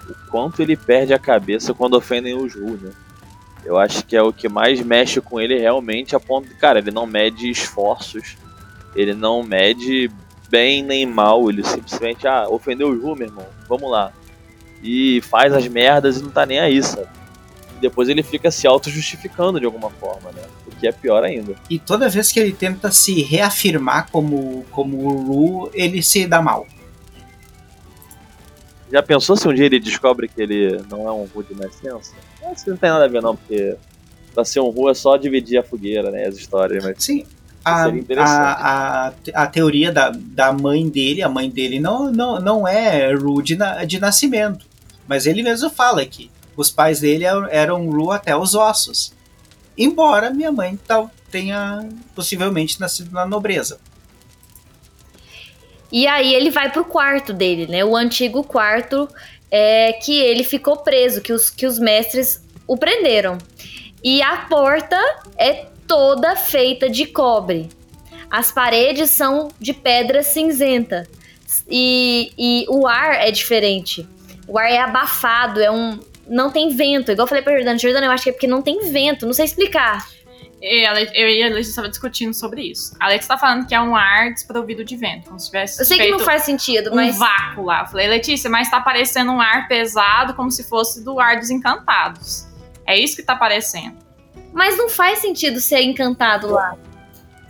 o 0.09 0.29
quanto 0.29 0.61
ele 0.61 0.75
perde 0.75 1.13
a 1.13 1.17
cabeça 1.19 1.73
quando 1.73 1.95
ofendem 1.95 2.35
os 2.35 2.53
Ru, 2.53 2.77
né? 2.77 2.91
Eu 3.65 3.77
acho 3.77 4.05
que 4.05 4.15
é 4.15 4.21
o 4.21 4.31
que 4.31 4.47
mais 4.47 4.79
mexe 4.81 5.19
com 5.19 5.41
ele 5.41 5.57
realmente 5.57 6.15
a 6.15 6.19
ponto 6.19 6.47
de, 6.47 6.53
cara, 6.55 6.79
ele 6.79 6.91
não 6.91 7.07
mede 7.07 7.49
esforços, 7.49 8.37
ele 8.95 9.13
não 9.13 9.41
mede 9.41 10.09
bem 10.49 10.83
nem 10.83 11.05
mal, 11.05 11.49
ele 11.49 11.63
simplesmente, 11.63 12.27
ah, 12.27 12.47
ofendeu 12.47 12.89
o 12.89 12.99
Ru, 12.99 13.15
meu 13.15 13.27
irmão, 13.27 13.45
vamos 13.67 13.89
lá. 13.89 14.13
E 14.83 15.19
faz 15.21 15.51
as 15.51 15.67
merdas 15.67 16.17
e 16.19 16.23
não 16.23 16.29
tá 16.29 16.45
nem 16.45 16.59
aí, 16.59 16.81
sabe? 16.83 17.07
Depois 17.81 18.07
ele 18.07 18.23
fica 18.23 18.51
se 18.51 18.67
auto-justificando 18.67 19.59
de 19.59 19.65
alguma 19.65 19.89
forma, 19.89 20.31
né? 20.31 20.43
O 20.67 20.71
que 20.75 20.87
é 20.87 20.91
pior 20.91 21.23
ainda. 21.23 21.55
E 21.69 21.77
toda 21.77 22.07
vez 22.07 22.31
que 22.31 22.39
ele 22.39 22.53
tenta 22.53 22.91
se 22.91 23.21
reafirmar 23.21 24.09
como, 24.11 24.63
como 24.71 24.97
o 24.97 25.23
Ru, 25.23 25.71
ele 25.73 26.01
se 26.01 26.25
dá 26.25 26.41
mal. 26.41 26.67
Já 28.95 29.03
pensou 29.03 29.35
se 29.35 29.45
um 29.45 29.53
dia 29.53 29.65
ele 29.65 29.77
descobre 29.77 30.25
que 30.25 30.41
ele 30.41 30.81
não 30.89 31.05
é 31.05 31.11
um 31.11 31.25
Ru 31.25 31.43
de 31.43 31.53
nascença? 31.53 32.13
Isso 32.55 32.69
não 32.69 32.77
tem 32.77 32.89
nada 32.89 33.03
a 33.03 33.07
ver 33.09 33.21
não, 33.21 33.35
porque 33.35 33.75
pra 34.33 34.45
ser 34.45 34.61
um 34.61 34.69
Ru 34.69 34.89
é 34.89 34.93
só 34.93 35.17
dividir 35.17 35.57
a 35.57 35.63
fogueira, 35.63 36.09
né? 36.11 36.25
As 36.25 36.37
histórias, 36.37 36.81
mas 36.81 36.95
Sim. 37.03 37.25
A, 37.65 37.89
a, 38.23 39.07
a, 39.07 39.13
a 39.33 39.47
teoria 39.47 39.91
da, 39.91 40.11
da 40.15 40.53
mãe 40.53 40.87
dele, 40.87 41.21
a 41.21 41.27
mãe 41.27 41.49
dele 41.49 41.77
não, 41.77 42.09
não, 42.09 42.39
não 42.39 42.65
é 42.65 43.13
Ru 43.13 43.41
de, 43.41 43.57
na- 43.57 43.83
de 43.83 43.99
nascimento. 43.99 44.65
Mas 45.05 45.25
ele 45.25 45.43
mesmo 45.43 45.69
fala 45.69 46.05
que 46.05 46.31
os 46.55 46.71
pais 46.71 47.01
dele 47.01 47.25
eram, 47.25 47.47
eram 47.49 47.89
Ru 47.89 48.11
até 48.11 48.33
os 48.33 48.55
ossos. 48.55 49.11
Embora 49.77 50.29
minha 50.29 50.53
mãe 50.53 50.79
tal, 50.87 51.11
tenha 51.29 51.85
possivelmente 52.15 52.79
nascido 52.79 53.11
na 53.11 53.25
nobreza. 53.25 53.77
E 55.95 56.07
aí 56.07 56.35
ele 56.35 56.49
vai 56.49 56.69
pro 56.69 56.83
quarto 56.83 57.31
dele, 57.31 57.67
né? 57.67 57.85
O 57.85 57.95
antigo 57.95 58.43
quarto 58.43 59.07
é 59.49 59.93
que 59.93 60.19
ele 60.19 60.43
ficou 60.43 60.75
preso, 60.75 61.21
que 61.21 61.31
os, 61.31 61.49
que 61.49 61.65
os 61.65 61.79
mestres 61.79 62.43
o 62.67 62.75
prenderam. 62.75 63.37
E 64.03 64.21
a 64.21 64.35
porta 64.49 64.99
é 65.37 65.67
toda 65.87 66.35
feita 66.35 66.89
de 66.89 67.05
cobre. 67.05 67.69
As 68.29 68.51
paredes 68.51 69.11
são 69.11 69.47
de 69.57 69.73
pedra 69.73 70.21
cinzenta. 70.21 71.07
E, 71.65 72.33
e 72.37 72.65
o 72.67 72.85
ar 72.85 73.25
é 73.25 73.31
diferente. 73.31 74.05
O 74.49 74.59
ar 74.59 74.69
é 74.69 74.79
abafado, 74.79 75.61
é 75.61 75.71
um. 75.71 75.97
Não 76.27 76.51
tem 76.51 76.75
vento. 76.75 77.09
Igual 77.09 77.23
eu 77.23 77.29
falei 77.29 77.41
pra 77.41 77.53
Jordana. 77.53 77.79
Jordana, 77.79 78.07
eu 78.07 78.11
acho 78.11 78.25
que 78.25 78.31
é 78.31 78.33
porque 78.33 78.47
não 78.47 78.61
tem 78.61 78.91
vento. 78.91 79.25
Não 79.25 79.31
sei 79.31 79.45
explicar. 79.45 80.05
E 80.67 80.83
a 80.85 80.93
Le- 80.93 81.11
eu 81.13 81.27
e 81.29 81.43
a 81.43 81.47
Letícia 81.49 81.69
estava 81.69 81.89
discutindo 81.89 82.33
sobre 82.33 82.63
isso. 82.63 82.95
A 82.99 83.07
Letícia 83.09 83.35
tá 83.35 83.37
falando 83.39 83.67
que 83.67 83.75
é 83.75 83.79
um 83.79 83.95
ar 83.95 84.31
desprovido 84.33 84.83
de 84.83 84.95
vento, 84.97 85.27
como 85.27 85.39
se 85.39 85.45
tivesse 85.45 85.79
Eu 85.79 85.85
sei 85.85 85.97
que 85.97 86.03
feito 86.05 86.17
não 86.17 86.25
faz 86.25 86.41
sentido, 86.41 86.91
um 86.91 86.95
mas. 86.95 87.17
vácuo 87.19 87.65
lá. 87.65 87.81
Eu 87.81 87.85
falei, 87.85 88.07
Letícia, 88.07 88.49
mas 88.49 88.69
tá 88.71 88.81
parecendo 88.81 89.31
um 89.31 89.39
ar 89.39 89.67
pesado, 89.67 90.33
como 90.33 90.49
se 90.49 90.63
fosse 90.67 91.03
do 91.03 91.19
ar 91.19 91.37
dos 91.39 91.51
encantados. 91.51 92.47
É 92.87 92.97
isso 92.97 93.15
que 93.15 93.21
tá 93.21 93.35
parecendo. 93.35 93.95
Mas 94.53 94.75
não 94.77 94.89
faz 94.89 95.19
sentido 95.19 95.59
ser 95.59 95.81
encantado 95.83 96.51
lá. 96.51 96.75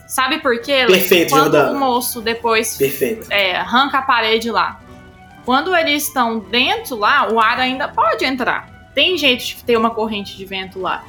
Sabe 0.07 0.39
por 0.39 0.59
quê? 0.61 0.85
Letícia? 0.85 0.99
Perfeito, 0.99 1.29
Quando 1.29 1.43
Jordana. 1.53 1.71
o 1.71 1.79
moço 1.79 2.21
depois 2.21 2.77
Perfeito. 2.77 3.27
é, 3.31 3.55
arranca 3.55 3.99
a 3.99 4.01
parede 4.01 4.51
lá. 4.51 4.81
Quando 5.45 5.75
eles 5.75 6.03
estão 6.07 6.39
dentro 6.39 6.95
lá, 6.97 7.31
o 7.31 7.39
ar 7.39 7.59
ainda 7.59 7.87
pode 7.87 8.25
entrar. 8.25 8.69
Tem 8.93 9.17
jeito 9.17 9.43
de 9.45 9.63
ter 9.63 9.77
uma 9.77 9.89
corrente 9.91 10.35
de 10.37 10.45
vento 10.45 10.79
lá. 10.79 11.03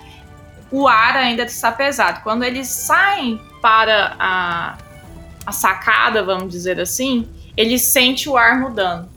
O 0.70 0.88
ar 0.88 1.16
ainda 1.16 1.44
está 1.44 1.70
pesado. 1.72 2.20
Quando 2.22 2.42
eles 2.44 2.68
saem 2.68 3.40
para 3.62 4.16
a, 4.18 4.78
a 5.46 5.52
sacada, 5.52 6.22
vamos 6.24 6.50
dizer 6.50 6.80
assim, 6.80 7.28
eles 7.56 7.82
sentem 7.82 8.30
o 8.32 8.36
ar 8.36 8.58
mudando. 8.58 9.16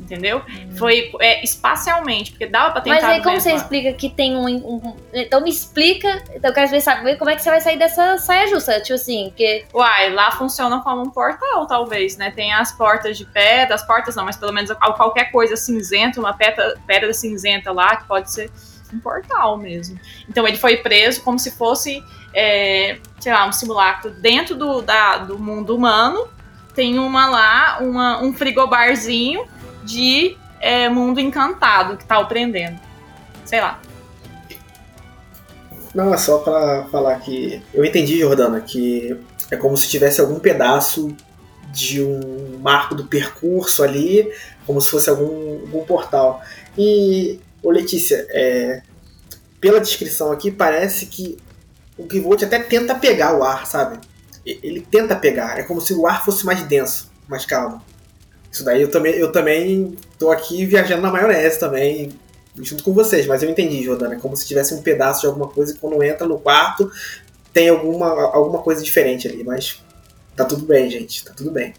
Entendeu? 0.00 0.42
Foi 0.76 1.10
é, 1.18 1.42
espacialmente, 1.42 2.32
porque 2.32 2.46
dava 2.46 2.72
pra 2.72 2.80
tentar. 2.82 2.96
Mas 3.00 3.04
aí 3.04 3.22
como 3.22 3.40
você 3.40 3.52
explica 3.52 3.90
que 3.94 4.10
tem 4.10 4.36
um, 4.36 4.46
um- 4.46 4.96
Então 5.14 5.40
me 5.40 5.48
explica. 5.48 6.22
Então 6.34 6.50
eu 6.50 6.54
quero 6.54 6.68
ver, 6.68 6.82
saber 6.82 7.16
como 7.16 7.30
é 7.30 7.36
que 7.36 7.42
você 7.42 7.48
vai 7.48 7.60
sair 7.62 7.78
dessa 7.78 8.18
saia 8.18 8.46
justa. 8.48 8.80
Tipo 8.82 8.94
assim, 8.94 9.30
porque. 9.30 9.64
Uai, 9.72 10.10
lá 10.12 10.30
funciona 10.32 10.80
como 10.82 11.00
um 11.00 11.08
portal, 11.10 11.66
talvez, 11.66 12.18
né? 12.18 12.30
Tem 12.30 12.52
as 12.52 12.70
portas 12.72 13.16
de 13.16 13.24
pedra, 13.24 13.74
as 13.74 13.86
portas 13.86 14.14
não, 14.14 14.26
mas 14.26 14.36
pelo 14.36 14.52
menos 14.52 14.70
qualquer 14.94 15.32
coisa 15.32 15.56
cinzenta, 15.56 16.20
uma 16.20 16.34
pedra, 16.34 16.74
pedra 16.86 17.14
cinzenta 17.14 17.72
lá, 17.72 17.96
que 17.96 18.04
pode 18.04 18.30
ser 18.30 18.50
um 18.94 19.00
portal 19.00 19.56
mesmo. 19.58 19.98
Então 20.28 20.46
ele 20.46 20.56
foi 20.56 20.78
preso 20.78 21.22
como 21.22 21.38
se 21.38 21.50
fosse, 21.50 22.02
é, 22.32 22.98
sei 23.20 23.32
lá, 23.32 23.46
um 23.46 23.52
simulacro 23.52 24.10
dentro 24.10 24.54
do, 24.56 24.80
da- 24.82 25.18
do 25.18 25.38
mundo 25.38 25.74
humano. 25.76 26.28
Tem 26.74 26.98
uma 26.98 27.28
lá, 27.28 27.78
uma, 27.80 28.22
um 28.22 28.32
frigobarzinho 28.32 29.46
de 29.84 30.36
é, 30.60 30.88
mundo 30.88 31.20
encantado 31.20 31.96
que 31.96 32.04
tá 32.04 32.18
o 32.18 32.26
prendendo. 32.26 32.78
Sei 33.44 33.60
lá. 33.60 33.78
Não, 35.94 36.12
é 36.12 36.16
só 36.16 36.38
pra 36.38 36.86
falar 36.90 37.20
que. 37.20 37.62
Eu 37.72 37.84
entendi, 37.84 38.18
Jordana, 38.18 38.60
que 38.60 39.16
é 39.50 39.56
como 39.56 39.76
se 39.76 39.88
tivesse 39.88 40.20
algum 40.20 40.40
pedaço 40.40 41.14
de 41.72 42.02
um 42.02 42.58
marco 42.60 42.94
do 42.94 43.04
percurso 43.06 43.82
ali, 43.82 44.32
como 44.66 44.80
se 44.80 44.90
fosse 44.90 45.08
algum, 45.10 45.60
algum 45.60 45.84
portal. 45.84 46.42
E, 46.76 47.40
ô 47.64 47.70
Letícia, 47.70 48.26
é, 48.30 48.82
pela 49.60 49.80
descrição 49.80 50.30
aqui, 50.30 50.50
parece 50.50 51.06
que 51.06 51.36
o 51.96 52.06
Givolt 52.10 52.42
até 52.42 52.58
tenta 52.58 52.94
pegar 52.94 53.36
o 53.36 53.42
ar, 53.42 53.66
sabe? 53.66 53.98
Ele 54.44 54.80
tenta 54.90 55.16
pegar, 55.16 55.58
é 55.58 55.62
como 55.62 55.80
se 55.80 55.94
o 55.94 56.06
ar 56.06 56.24
fosse 56.24 56.44
mais 56.44 56.62
denso, 56.64 57.10
mais 57.26 57.46
calmo. 57.46 57.82
Isso 58.52 58.62
daí 58.64 58.82
eu 58.82 58.90
também, 58.90 59.14
eu 59.14 59.32
também 59.32 59.96
tô 60.18 60.30
aqui 60.30 60.64
viajando 60.66 61.02
na 61.02 61.10
maionese 61.10 61.58
também, 61.58 62.12
junto 62.56 62.84
com 62.84 62.92
vocês, 62.92 63.26
mas 63.26 63.42
eu 63.42 63.50
entendi, 63.50 63.82
Jordana. 63.82 64.14
É 64.14 64.18
como 64.18 64.36
se 64.36 64.46
tivesse 64.46 64.74
um 64.74 64.82
pedaço 64.82 65.22
de 65.22 65.26
alguma 65.26 65.48
coisa 65.48 65.72
e 65.72 65.78
quando 65.78 66.02
entra 66.02 66.26
no 66.26 66.38
quarto 66.38 66.90
tem 67.52 67.68
alguma, 67.68 68.08
alguma 68.32 68.60
coisa 68.62 68.82
diferente 68.82 69.26
ali, 69.26 69.42
mas 69.42 69.82
tá 70.36 70.44
tudo 70.44 70.66
bem, 70.66 70.90
gente, 70.90 71.24
tá 71.24 71.32
tudo 71.32 71.50
bem. 71.50 71.72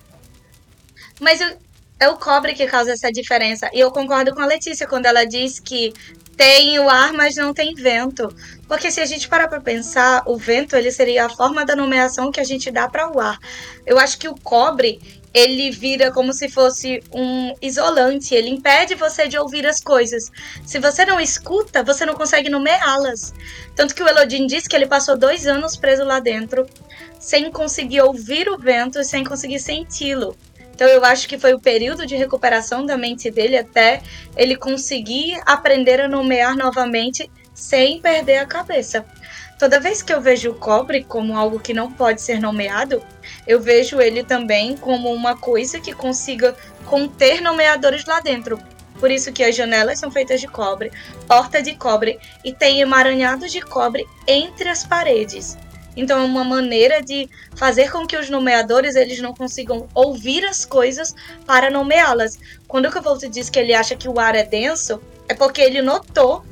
Mas 1.19 1.39
o- 1.41 1.57
é 2.06 2.10
o 2.10 2.18
cobre 2.18 2.53
que 2.53 2.68
causa 2.68 2.91
essa 2.91 3.12
diferença. 3.12 3.70
E 3.74 3.80
eu 3.80 3.91
concordo 3.91 4.34
com 4.34 4.41
a 4.41 4.45
Letícia 4.45 4.88
quando 4.88 5.08
ela 5.08 5.26
diz 5.26 5.60
que 5.60 5.91
tem 6.38 6.78
o 6.80 6.88
ar, 6.88 7.12
mas 7.14 7.36
não 7.36 7.53
tem 7.53 7.74
vento. 7.74 8.28
Porque 8.68 8.91
se 8.91 9.01
a 9.01 9.06
gente 9.06 9.28
parar 9.28 9.47
para 9.47 9.60
pensar, 9.60 10.24
o 10.28 10.38
vento 10.38 10.76
ele 10.76 10.91
seria 10.91 11.26
a 11.26 11.30
forma 11.30 11.66
da 11.66 11.76
nomeação 11.76 12.32
que 12.32 12.39
a 12.39 12.43
gente 12.43 12.70
dá 12.70 12.88
para 12.88 13.12
o 13.12 13.20
ar. 13.20 13.39
Eu 13.86 13.97
acho 13.97 14.20
que 14.20 14.28
o 14.28 14.36
cobre 14.36 14.99
ele 15.34 15.70
vira 15.70 16.12
como 16.12 16.32
se 16.32 16.47
fosse 16.47 17.01
um 17.12 17.53
isolante, 17.62 18.34
ele 18.34 18.49
impede 18.49 18.95
você 18.95 19.28
de 19.28 19.38
ouvir 19.38 19.66
as 19.68 19.82
coisas. 19.82 20.32
Se 20.66 20.80
você 20.80 21.06
não 21.06 21.20
escuta, 21.20 21.84
você 21.84 22.06
não 22.06 22.14
consegue 22.14 22.49
nomeá-las. 22.49 23.34
Tanto 23.76 23.93
que 23.93 24.01
o 24.01 24.08
Elodin 24.08 24.47
diz 24.47 24.66
que 24.66 24.76
ele 24.76 24.88
passou 24.88 25.18
dois 25.18 25.45
anos 25.45 25.76
preso 25.76 26.06
lá 26.06 26.20
dentro, 26.20 26.66
sem 27.20 27.51
conseguir 27.51 28.01
ouvir 28.01 28.47
o 28.47 28.58
vento 28.58 28.99
e 28.99 29.03
sem 29.03 29.26
conseguir 29.26 29.60
senti-lo. 29.60 30.38
Então 30.76 30.89
eu 30.89 31.05
acho 31.05 31.28
que 31.30 31.39
foi 31.39 31.53
o 31.53 31.59
período 31.59 32.05
de 32.05 32.17
recuperação 32.17 32.86
da 32.86 32.97
mente 32.97 33.32
dele 33.32 33.57
até 33.57 34.01
ele 34.36 34.57
conseguir 34.57 35.41
aprender 35.45 36.01
a 36.01 36.07
nomear 36.09 36.53
novamente 36.53 37.32
sem 37.53 38.01
perder 38.01 38.39
a 38.39 38.45
cabeça. 38.45 39.05
Toda 39.57 39.80
vez 39.80 40.01
que 40.01 40.13
eu 40.13 40.19
vejo 40.19 40.51
o 40.51 40.55
cobre 40.55 41.01
como 41.01 41.38
algo 41.38 41.61
que 41.61 41.73
não 41.73 41.89
pode 41.89 42.21
ser 42.21 42.41
nomeado, 42.41 43.01
eu 43.47 43.61
vejo 43.61 44.01
ele 44.01 44.21
também 44.21 44.76
como 44.76 45.13
uma 45.13 45.38
coisa 45.38 45.80
que 45.80 45.93
consiga 45.93 46.53
conter 46.86 47.41
nomeadores 47.41 48.03
lá 48.03 48.19
dentro. 48.19 48.59
Por 48.99 49.09
isso 49.09 49.32
que 49.32 49.45
as 49.45 49.55
janelas 49.55 49.97
são 49.97 50.11
feitas 50.11 50.41
de 50.41 50.47
cobre, 50.47 50.91
porta 51.26 51.61
de 51.61 51.73
cobre 51.73 52.19
e 52.43 52.51
tem 52.51 52.82
emaranhados 52.82 53.49
de 53.49 53.61
cobre 53.61 54.05
entre 54.28 54.67
as 54.67 54.86
paredes. 54.86 55.57
Então 55.95 56.19
é 56.19 56.23
uma 56.23 56.43
maneira 56.43 57.01
de 57.01 57.29
fazer 57.55 57.91
com 57.91 58.05
que 58.05 58.17
os 58.17 58.29
nomeadores 58.29 58.95
eles 58.95 59.19
não 59.21 59.33
consigam 59.33 59.87
ouvir 59.93 60.45
as 60.45 60.65
coisas 60.65 61.15
para 61.45 61.69
nomeá-las. 61.69 62.37
Quando 62.67 62.87
o 62.87 62.91
Cavolto 62.91 63.29
diz 63.29 63.49
que 63.49 63.59
ele 63.59 63.73
acha 63.73 63.95
que 63.95 64.09
o 64.09 64.19
ar 64.19 64.35
é 64.35 64.43
denso, 64.43 65.01
é 65.27 65.33
porque 65.33 65.61
ele 65.61 65.81
notou 65.81 66.43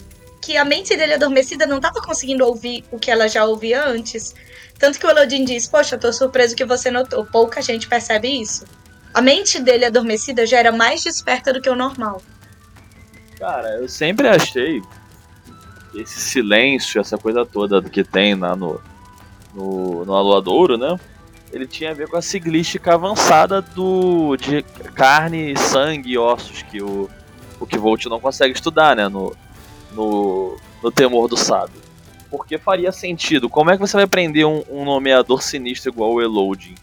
que 0.41 0.57
a 0.57 0.65
mente 0.65 0.95
dele 0.95 1.13
adormecida 1.13 1.65
não 1.65 1.77
estava 1.77 2.01
conseguindo 2.01 2.45
ouvir 2.45 2.83
o 2.91 2.99
que 2.99 3.11
ela 3.11 3.27
já 3.27 3.45
ouvia 3.45 3.85
antes. 3.85 4.33
Tanto 4.79 4.99
que 4.99 5.05
o 5.05 5.09
Elodin 5.09 5.45
diz: 5.45 5.67
Poxa, 5.67 5.97
tô 5.97 6.11
surpreso 6.11 6.55
que 6.55 6.65
você 6.65 6.91
notou. 6.91 7.25
Pouca 7.25 7.61
gente 7.61 7.87
percebe 7.87 8.27
isso. 8.41 8.65
A 9.13 9.21
mente 9.21 9.61
dele 9.61 9.85
adormecida 9.85 10.45
já 10.45 10.57
era 10.57 10.71
mais 10.71 11.03
desperta 11.03 11.53
do 11.53 11.61
que 11.61 11.69
o 11.69 11.75
normal. 11.75 12.21
Cara, 13.37 13.75
eu 13.75 13.87
sempre 13.87 14.27
achei 14.27 14.81
esse 15.93 16.19
silêncio, 16.19 16.99
essa 16.99 17.17
coisa 17.17 17.45
toda 17.45 17.81
que 17.81 18.03
tem 18.03 18.35
lá 18.35 18.55
no, 18.55 18.81
no, 19.53 20.05
no 20.05 20.13
Aloadouro, 20.15 20.77
né? 20.77 20.99
ele 21.51 21.67
tinha 21.67 21.91
a 21.91 21.93
ver 21.93 22.07
com 22.07 22.17
a 22.17 22.21
siglística 22.21 22.95
avançada 22.95 23.61
do 23.61 24.35
de 24.37 24.63
carne, 24.95 25.55
sangue 25.55 26.13
e 26.13 26.17
ossos 26.17 26.63
que 26.63 26.81
o 26.81 27.07
o 27.63 27.65
que 27.65 27.77
Volt 27.77 28.05
não 28.05 28.19
consegue 28.19 28.53
estudar, 28.53 28.95
né, 28.95 29.07
no, 29.07 29.35
no, 29.93 30.57
no 30.81 30.91
temor 30.91 31.27
do 31.27 31.37
sábio. 31.37 31.81
Porque 32.29 32.57
faria 32.57 32.91
sentido. 32.91 33.49
Como 33.49 33.71
é 33.71 33.75
que 33.75 33.81
você 33.81 33.95
vai 33.95 34.07
prender 34.07 34.45
um, 34.45 34.63
um 34.69 34.83
nomeador 34.83 35.41
sinistro 35.41 35.91
igual 35.91 36.13
o 36.13 36.21
Eloding? 36.21 36.75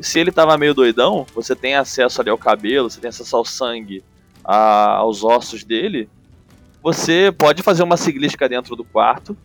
se 0.00 0.18
ele 0.18 0.32
tava 0.32 0.56
meio 0.56 0.72
doidão, 0.72 1.26
você 1.34 1.54
tem 1.54 1.74
acesso 1.74 2.22
ali 2.22 2.30
ao 2.30 2.38
cabelo, 2.38 2.88
você 2.88 2.98
tem 2.98 3.10
acesso 3.10 3.36
ao 3.36 3.44
sangue, 3.44 4.02
a, 4.42 4.94
aos 4.94 5.22
ossos 5.22 5.62
dele, 5.62 6.08
você 6.82 7.30
pode 7.30 7.62
fazer 7.62 7.82
uma 7.82 7.98
siglística 7.98 8.48
dentro 8.48 8.74
do 8.74 8.82
quarto, 8.82 9.36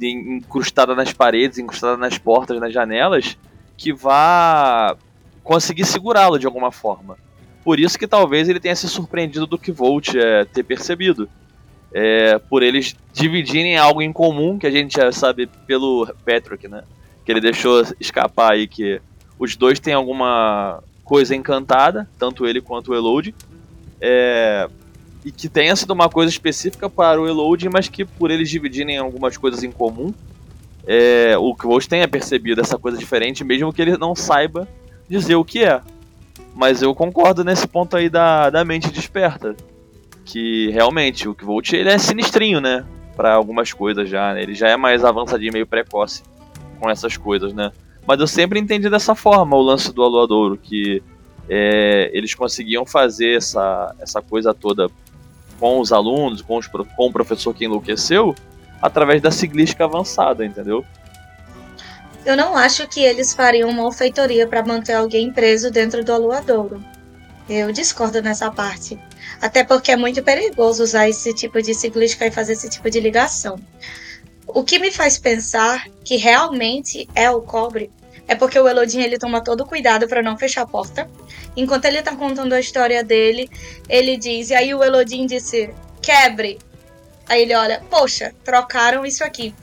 incrustada 0.00 0.94
nas 0.94 1.12
paredes, 1.12 1.58
incrustada 1.58 1.96
nas 1.96 2.18
portas, 2.18 2.60
nas 2.60 2.72
janelas, 2.72 3.36
que 3.76 3.92
vá 3.92 4.96
conseguir 5.42 5.84
segurá-lo 5.84 6.38
de 6.38 6.46
alguma 6.46 6.72
forma. 6.72 7.16
Por 7.62 7.80
isso 7.80 7.98
que 7.98 8.06
talvez 8.06 8.48
ele 8.48 8.60
tenha 8.60 8.76
se 8.76 8.88
surpreendido 8.88 9.46
do 9.46 9.58
que 9.58 9.72
Volt 9.72 10.14
é, 10.14 10.44
ter 10.44 10.62
percebido. 10.62 11.28
É, 11.92 12.38
por 12.38 12.62
eles 12.62 12.96
dividirem 13.12 13.78
algo 13.78 14.02
em 14.02 14.12
comum, 14.12 14.58
que 14.58 14.66
a 14.66 14.70
gente 14.70 14.96
já 14.96 15.12
sabe 15.12 15.46
pelo 15.66 16.12
Patrick, 16.26 16.66
né? 16.66 16.82
Que 17.24 17.32
ele 17.32 17.40
deixou 17.40 17.82
escapar 18.00 18.52
aí 18.52 18.66
que 18.66 19.00
os 19.38 19.54
dois 19.56 19.78
têm 19.78 19.94
alguma 19.94 20.82
coisa 21.04 21.34
encantada, 21.34 22.08
tanto 22.18 22.46
ele 22.46 22.60
quanto 22.60 22.90
o 22.90 22.94
Elode. 22.94 23.34
É, 24.00 24.68
e 25.24 25.32
que 25.32 25.48
tenha 25.48 25.74
sido 25.74 25.92
uma 25.92 26.08
coisa 26.08 26.30
específica 26.30 26.88
para 26.90 27.20
o 27.20 27.26
Elode, 27.26 27.68
mas 27.68 27.88
que 27.88 28.04
por 28.04 28.30
eles 28.30 28.50
dividirem 28.50 28.98
algumas 28.98 29.36
coisas 29.36 29.62
em 29.62 29.72
comum, 29.72 30.12
é, 30.86 31.36
o 31.38 31.54
Volt 31.54 31.86
tenha 31.86 32.06
percebido 32.06 32.60
essa 32.60 32.78
coisa 32.78 32.98
diferente, 32.98 33.42
mesmo 33.42 33.72
que 33.72 33.80
ele 33.80 33.96
não 33.96 34.14
saiba 34.14 34.68
dizer 35.08 35.34
o 35.36 35.44
que 35.44 35.64
é. 35.64 35.80
Mas 36.54 36.82
eu 36.82 36.94
concordo 36.94 37.42
nesse 37.42 37.66
ponto 37.66 37.96
aí 37.96 38.10
da, 38.10 38.50
da 38.50 38.64
mente 38.64 38.90
desperta. 38.90 39.56
Que 40.26 40.70
realmente 40.70 41.28
o 41.28 41.36
Volt 41.38 41.72
ele 41.72 41.88
é 41.88 41.98
sinistrinho, 41.98 42.60
né? 42.60 42.84
Para 43.16 43.34
algumas 43.34 43.72
coisas 43.72 44.08
já, 44.08 44.34
né? 44.34 44.42
Ele 44.42 44.54
já 44.54 44.68
é 44.68 44.76
mais 44.76 45.04
avançadinho, 45.04 45.52
meio 45.52 45.66
precoce 45.66 46.22
com 46.78 46.90
essas 46.90 47.16
coisas, 47.16 47.52
né? 47.52 47.72
Mas 48.06 48.20
eu 48.20 48.26
sempre 48.26 48.60
entendi 48.60 48.90
dessa 48.90 49.14
forma 49.14 49.56
o 49.56 49.62
lance 49.62 49.92
do 49.92 50.02
Aluadouro, 50.02 50.58
que 50.58 51.02
é, 51.48 52.10
eles 52.12 52.34
conseguiam 52.34 52.84
fazer 52.84 53.36
essa, 53.36 53.94
essa 53.98 54.20
coisa 54.20 54.52
toda 54.52 54.90
com 55.64 55.80
os 55.80 55.92
alunos, 55.92 56.42
com, 56.42 56.58
os, 56.58 56.66
com 56.66 57.06
o 57.06 57.10
professor 57.10 57.54
que 57.54 57.64
enlouqueceu, 57.64 58.34
através 58.82 59.22
da 59.22 59.30
siglística 59.30 59.82
avançada, 59.82 60.44
entendeu? 60.44 60.84
Eu 62.22 62.36
não 62.36 62.54
acho 62.54 62.86
que 62.86 63.00
eles 63.00 63.32
fariam 63.32 63.70
uma 63.70 63.90
feitoria 63.90 64.46
para 64.46 64.62
manter 64.62 64.92
alguém 64.92 65.32
preso 65.32 65.70
dentro 65.70 66.04
do 66.04 66.12
aluadouro. 66.12 66.84
Eu 67.48 67.72
discordo 67.72 68.20
nessa 68.20 68.50
parte. 68.50 68.98
Até 69.40 69.64
porque 69.64 69.90
é 69.90 69.96
muito 69.96 70.22
perigoso 70.22 70.82
usar 70.82 71.08
esse 71.08 71.32
tipo 71.32 71.62
de 71.62 71.72
siglística 71.72 72.26
e 72.26 72.30
fazer 72.30 72.52
esse 72.52 72.68
tipo 72.68 72.90
de 72.90 73.00
ligação. 73.00 73.58
O 74.46 74.62
que 74.62 74.78
me 74.78 74.90
faz 74.90 75.16
pensar 75.16 75.88
que 76.04 76.16
realmente 76.16 77.08
é 77.14 77.30
o 77.30 77.40
cobre 77.40 77.90
é 78.28 78.34
porque 78.34 78.58
o 78.58 78.68
Elodin 78.68 79.00
ele 79.00 79.18
toma 79.18 79.42
todo 79.42 79.64
cuidado 79.64 80.06
para 80.06 80.22
não 80.22 80.36
fechar 80.36 80.62
a 80.62 80.66
porta. 80.66 81.08
Enquanto 81.56 81.84
ele 81.84 82.02
tá 82.02 82.14
contando 82.16 82.52
a 82.52 82.60
história 82.60 83.02
dele, 83.04 83.48
ele 83.88 84.16
diz, 84.16 84.50
e 84.50 84.54
aí 84.54 84.74
o 84.74 84.82
Elodin 84.82 85.26
disse: 85.26 85.72
"Quebre". 86.02 86.58
Aí 87.28 87.42
ele 87.42 87.54
olha: 87.54 87.82
"Poxa, 87.90 88.34
trocaram 88.44 89.04
isso 89.06 89.22
aqui". 89.24 89.54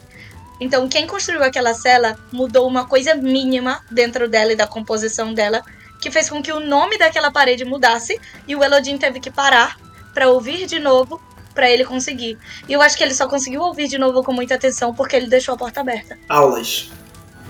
Então, 0.60 0.88
quem 0.88 1.08
construiu 1.08 1.44
aquela 1.44 1.74
cela 1.74 2.18
mudou 2.32 2.68
uma 2.68 2.86
coisa 2.86 3.16
mínima 3.16 3.84
dentro 3.90 4.30
dela 4.30 4.54
e 4.54 4.56
da 4.56 4.68
composição 4.68 5.34
dela, 5.34 5.64
que 6.00 6.12
fez 6.12 6.30
com 6.30 6.42
que 6.42 6.52
o 6.52 6.60
nome 6.60 7.00
daquela 7.00 7.32
parede 7.32 7.66
mudasse 7.66 8.20
e 8.48 8.56
o 8.56 8.64
Elodin 8.64 8.98
teve 8.98 9.20
que 9.20 9.32
parar 9.32 9.80
para 10.14 10.30
ouvir 10.30 10.68
de 10.68 10.80
novo 10.80 11.20
para 11.54 11.70
ele 11.70 11.84
conseguir. 11.84 12.38
E 12.70 12.74
eu 12.74 12.82
acho 12.82 12.96
que 12.96 13.04
ele 13.04 13.14
só 13.14 13.28
conseguiu 13.28 13.62
ouvir 13.62 13.88
de 13.88 13.98
novo 13.98 14.24
com 14.24 14.32
muita 14.32 14.56
atenção 14.56 14.94
porque 14.94 15.16
ele 15.16 15.28
deixou 15.28 15.56
a 15.56 15.58
porta 15.58 15.82
aberta. 15.82 16.18
Aulas. 16.30 16.92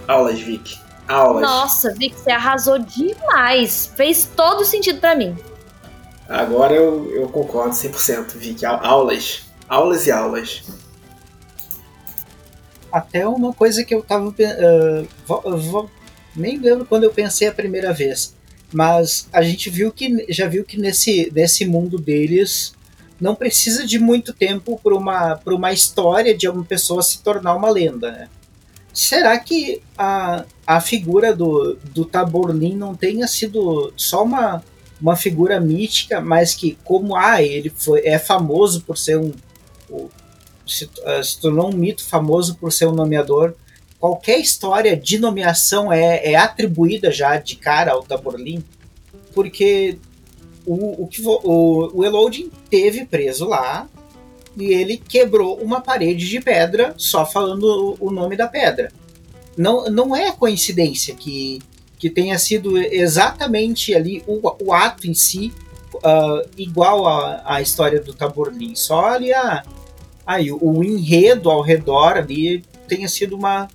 Aulas, 0.07 0.39
Vic. 0.39 0.79
Aulas. 1.11 1.41
Nossa, 1.41 1.93
Vic, 1.93 2.15
você 2.15 2.31
arrasou 2.31 2.79
demais. 2.79 3.91
Fez 3.95 4.29
todo 4.35 4.63
sentido 4.63 4.99
para 4.99 5.15
mim. 5.15 5.35
Agora 6.29 6.73
eu, 6.73 7.11
eu 7.13 7.27
concordo 7.27 7.75
100%, 7.75 8.37
Vic. 8.37 8.65
Aulas. 8.65 9.43
Aulas 9.67 10.07
e 10.07 10.11
aulas. 10.11 10.63
Até 12.91 13.27
uma 13.27 13.53
coisa 13.53 13.83
que 13.83 13.93
eu 13.93 14.01
tava. 14.01 14.29
Uh, 14.29 15.07
vou, 15.25 15.57
vou, 15.57 15.89
nem 16.35 16.57
lembro 16.57 16.85
quando 16.85 17.03
eu 17.03 17.11
pensei 17.11 17.47
a 17.47 17.53
primeira 17.53 17.91
vez. 17.93 18.33
Mas 18.71 19.27
a 19.33 19.41
gente 19.41 19.69
viu 19.69 19.91
que 19.91 20.25
já 20.29 20.47
viu 20.47 20.63
que 20.63 20.79
nesse, 20.79 21.29
nesse 21.35 21.65
mundo 21.65 21.97
deles 21.97 22.73
não 23.19 23.35
precisa 23.35 23.85
de 23.85 23.99
muito 23.99 24.33
tempo 24.33 24.79
para 24.81 24.95
uma, 24.95 25.39
uma 25.45 25.73
história 25.73 26.35
de 26.35 26.47
uma 26.47 26.63
pessoa 26.63 27.03
se 27.03 27.21
tornar 27.21 27.55
uma 27.55 27.69
lenda, 27.69 28.11
né? 28.11 28.29
Será 28.93 29.37
que 29.39 29.81
a, 29.97 30.43
a 30.75 30.79
figura 30.79 31.35
do, 31.35 31.77
do 31.93 32.05
Taborlin 32.05 32.75
não 32.75 32.95
tenha 32.95 33.27
sido 33.27 33.91
só 33.97 34.23
uma, 34.23 34.63
uma 35.01 35.17
figura 35.17 35.59
mítica, 35.59 36.21
mas 36.21 36.55
que, 36.55 36.77
como 36.83 37.15
ah, 37.15 37.41
ele 37.43 37.69
foi, 37.69 38.05
é 38.05 38.17
famoso 38.17 38.81
por 38.81 38.97
ser 38.97 39.17
um. 39.17 39.33
se, 40.65 40.85
uh, 40.85 41.23
se 41.23 41.39
tornou 41.41 41.69
um 41.69 41.75
mito 41.75 42.05
famoso 42.05 42.55
por 42.55 42.71
ser 42.71 42.85
um 42.85 42.93
nomeador, 42.93 43.53
qualquer 43.99 44.39
história 44.39 44.95
de 44.95 45.19
nomeação 45.19 45.91
é, 45.91 46.31
é 46.31 46.35
atribuída 46.35 47.11
já 47.11 47.35
de 47.37 47.57
cara 47.57 47.91
ao 47.91 48.03
Taborlin? 48.03 48.63
Porque 49.33 49.97
o, 50.65 51.03
o, 51.03 51.07
que, 51.07 51.21
o, 51.21 51.91
o 51.93 52.05
Elodin 52.05 52.49
teve 52.69 53.05
preso 53.05 53.45
lá 53.45 53.89
e 54.55 54.73
ele 54.73 54.95
quebrou 54.95 55.57
uma 55.57 55.81
parede 55.81 56.29
de 56.29 56.39
pedra 56.39 56.93
só 56.97 57.25
falando 57.25 57.97
o, 57.99 58.07
o 58.07 58.11
nome 58.11 58.37
da 58.37 58.47
pedra. 58.47 58.89
Não, 59.61 59.85
não 59.85 60.15
é 60.15 60.31
coincidência 60.31 61.13
que, 61.13 61.61
que 61.99 62.09
tenha 62.09 62.37
sido 62.39 62.77
exatamente 62.77 63.93
ali 63.93 64.23
o, 64.25 64.41
o 64.63 64.73
ato 64.73 65.07
em 65.07 65.13
si 65.13 65.53
uh, 65.95 66.49
igual 66.57 67.07
à, 67.45 67.61
história 67.61 68.01
do 68.01 68.11
Taborlin. 68.11 68.75
Só 68.75 69.05
ali 69.05 69.31
a, 69.31 69.63
aí, 70.25 70.51
o, 70.51 70.83
enredo 70.83 71.51
ao 71.51 71.61
redor 71.61 72.17
ali 72.17 72.63
tenha 72.87 73.07
sido 73.07 73.35
uma, 73.35 73.67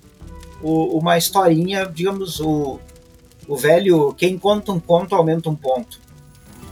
o, 0.61 0.97
uma 0.97 1.17
historinha, 1.17 1.85
digamos, 1.85 2.41
o, 2.41 2.79
o 3.47 3.55
velho 3.55 4.13
quem 4.13 4.37
conta 4.37 4.73
um 4.73 4.79
conto 4.81 5.15
aumenta 5.15 5.49
um 5.49 5.55
ponto. 5.55 5.99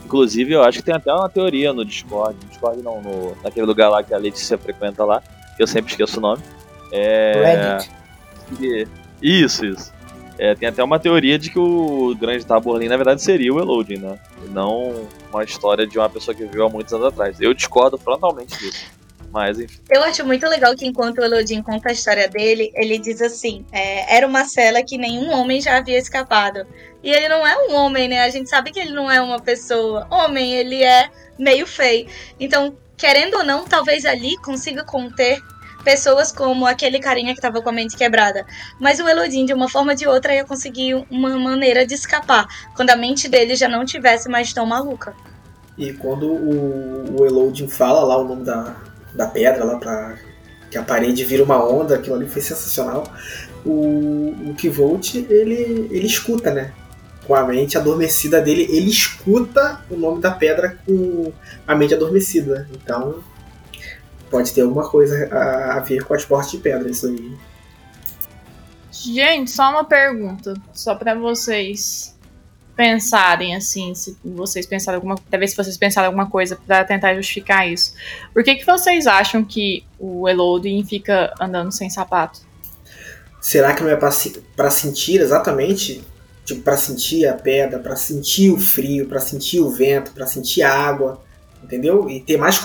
Inclusive, 0.03 0.53
eu 0.53 0.61
acho 0.61 0.79
que 0.79 0.83
tem 0.83 0.93
até 0.93 1.11
uma 1.11 1.29
teoria 1.29 1.71
no 1.71 1.85
Discord. 1.85 2.37
No 2.43 2.49
Discord 2.49 2.81
não, 2.81 3.01
no, 3.01 3.35
naquele 3.41 3.65
lugar 3.65 3.89
lá 3.89 4.03
que 4.03 4.13
a 4.13 4.17
Letícia 4.17 4.57
frequenta 4.57 5.05
lá, 5.05 5.23
que 5.55 5.63
eu 5.63 5.67
sempre 5.67 5.91
esqueço 5.91 6.19
o 6.19 6.21
nome. 6.21 6.43
É... 6.91 7.79
Reddit. 8.51 8.95
Isso, 9.21 9.65
isso. 9.65 9.93
É, 10.37 10.53
tem 10.53 10.67
até 10.67 10.83
uma 10.83 10.99
teoria 10.99 11.39
de 11.39 11.49
que 11.49 11.57
o 11.57 12.13
grande 12.19 12.45
Taborlin, 12.45 12.89
na 12.89 12.97
verdade, 12.97 13.21
seria 13.21 13.53
o 13.53 13.59
Eloding, 13.59 13.97
né? 13.97 14.19
E 14.45 14.49
não 14.49 15.07
uma 15.31 15.43
história 15.43 15.87
de 15.87 15.97
uma 15.97 16.09
pessoa 16.09 16.35
que 16.35 16.43
viveu 16.43 16.65
há 16.65 16.69
muitos 16.69 16.93
anos 16.93 17.07
atrás. 17.07 17.39
Eu 17.39 17.53
discordo 17.53 17.97
frontalmente 17.97 18.57
disso. 18.57 18.85
Mas, 19.31 19.59
enfim. 19.59 19.79
Eu 19.89 20.03
acho 20.03 20.25
muito 20.25 20.47
legal 20.47 20.73
que 20.75 20.85
enquanto 20.85 21.17
o 21.17 21.23
Elodin 21.23 21.61
conta 21.61 21.89
a 21.89 21.91
história 21.91 22.27
dele, 22.27 22.71
ele 22.73 22.97
diz 22.97 23.21
assim: 23.21 23.65
é, 23.71 24.15
era 24.15 24.25
uma 24.25 24.45
cela 24.45 24.81
que 24.83 24.97
nenhum 24.97 25.29
homem 25.31 25.59
já 25.59 25.77
havia 25.77 25.97
escapado. 25.97 26.65
E 27.03 27.11
ele 27.11 27.27
não 27.27 27.45
é 27.45 27.55
um 27.67 27.75
homem, 27.75 28.07
né? 28.07 28.21
A 28.21 28.29
gente 28.29 28.49
sabe 28.49 28.71
que 28.71 28.79
ele 28.79 28.91
não 28.91 29.11
é 29.11 29.21
uma 29.21 29.39
pessoa. 29.39 30.07
Homem, 30.09 30.53
ele 30.53 30.83
é 30.83 31.09
meio 31.37 31.67
feio. 31.67 32.07
Então, 32.39 32.75
querendo 32.97 33.35
ou 33.35 33.43
não, 33.43 33.65
talvez 33.65 34.05
ali 34.05 34.37
consiga 34.37 34.83
conter 34.83 35.41
pessoas 35.85 36.31
como 36.31 36.65
aquele 36.65 36.99
carinha 36.99 37.31
que 37.31 37.39
estava 37.39 37.61
com 37.61 37.69
a 37.69 37.71
mente 37.71 37.95
quebrada. 37.95 38.45
Mas 38.79 38.99
o 38.99 39.07
Elodin, 39.07 39.45
de 39.45 39.53
uma 39.53 39.69
forma 39.69 39.93
ou 39.93 39.97
de 39.97 40.07
outra, 40.07 40.35
ia 40.35 40.43
conseguir 40.43 40.95
uma 41.09 41.37
maneira 41.37 41.85
de 41.85 41.93
escapar, 41.93 42.45
quando 42.75 42.89
a 42.89 42.97
mente 42.97 43.29
dele 43.29 43.55
já 43.55 43.69
não 43.69 43.85
tivesse 43.85 44.27
mais 44.27 44.51
tão 44.51 44.65
maluca. 44.65 45.13
E 45.77 45.93
quando 45.93 46.27
o, 46.27 47.21
o 47.21 47.25
Elodin 47.25 47.67
fala 47.67 48.03
lá 48.03 48.17
o 48.17 48.27
nome 48.27 48.43
da, 48.43 48.75
da 49.13 49.27
pedra, 49.27 49.63
lá 49.63 49.77
pra 49.77 50.15
que 50.69 50.77
a 50.77 50.83
parede 50.83 51.23
vira 51.23 51.43
uma 51.43 51.63
onda, 51.63 51.95
aquilo 51.95 52.15
ali 52.15 52.27
foi 52.27 52.41
sensacional. 52.41 53.03
O, 53.65 54.33
o 54.49 54.55
Kivolt, 54.57 55.15
ele, 55.15 55.87
ele 55.91 56.07
escuta, 56.07 56.51
né? 56.51 56.73
com 57.25 57.35
a 57.35 57.43
mente 57.43 57.77
adormecida 57.77 58.39
dele, 58.39 58.67
ele 58.69 58.89
escuta 58.89 59.81
o 59.89 59.97
nome 59.97 60.21
da 60.21 60.31
pedra 60.31 60.77
com 60.85 61.31
a 61.67 61.75
mente 61.75 61.93
adormecida. 61.93 62.67
Então, 62.71 63.15
pode 64.29 64.53
ter 64.53 64.61
alguma 64.61 64.87
coisa 64.89 65.27
a, 65.31 65.77
a 65.77 65.79
ver 65.79 66.03
com 66.03 66.13
as 66.13 66.25
portas 66.25 66.51
de 66.51 66.57
pedra 66.57 66.89
isso 66.89 67.07
aí. 67.07 67.37
Gente, 68.91 69.51
só 69.51 69.69
uma 69.69 69.83
pergunta, 69.83 70.53
só 70.73 70.95
para 70.95 71.13
vocês 71.15 72.15
pensarem 72.75 73.55
assim, 73.55 73.95
se 73.95 74.17
vocês 74.23 74.65
pensaram 74.65 74.97
alguma, 74.97 75.15
talvez 75.29 75.51
se 75.51 75.57
vocês 75.57 75.77
pensaram 75.77 76.07
alguma 76.07 76.29
coisa 76.29 76.55
para 76.55 76.83
tentar 76.83 77.15
justificar 77.15 77.69
isso. 77.69 77.93
Por 78.33 78.43
que 78.43 78.55
que 78.55 78.65
vocês 78.65 79.07
acham 79.07 79.43
que 79.43 79.85
o 79.99 80.27
Elodin 80.27 80.83
fica 80.83 81.33
andando 81.39 81.71
sem 81.71 81.89
sapato? 81.89 82.41
será 83.45 83.75
que 83.75 83.83
não 83.83 83.91
é 83.91 83.95
para 83.95 84.71
sentir 84.71 85.21
exatamente, 85.21 86.03
tipo, 86.43 86.63
para 86.63 86.75
sentir 86.77 87.27
a 87.27 87.33
pedra, 87.33 87.77
para 87.77 87.95
sentir 87.95 88.49
o 88.49 88.57
frio, 88.57 89.07
para 89.07 89.19
sentir 89.19 89.59
o 89.59 89.69
vento, 89.69 90.13
para 90.13 90.25
sentir 90.25 90.63
a 90.63 90.73
água, 90.73 91.21
entendeu? 91.63 92.09
E 92.09 92.19
ter 92.19 92.37
mais 92.37 92.57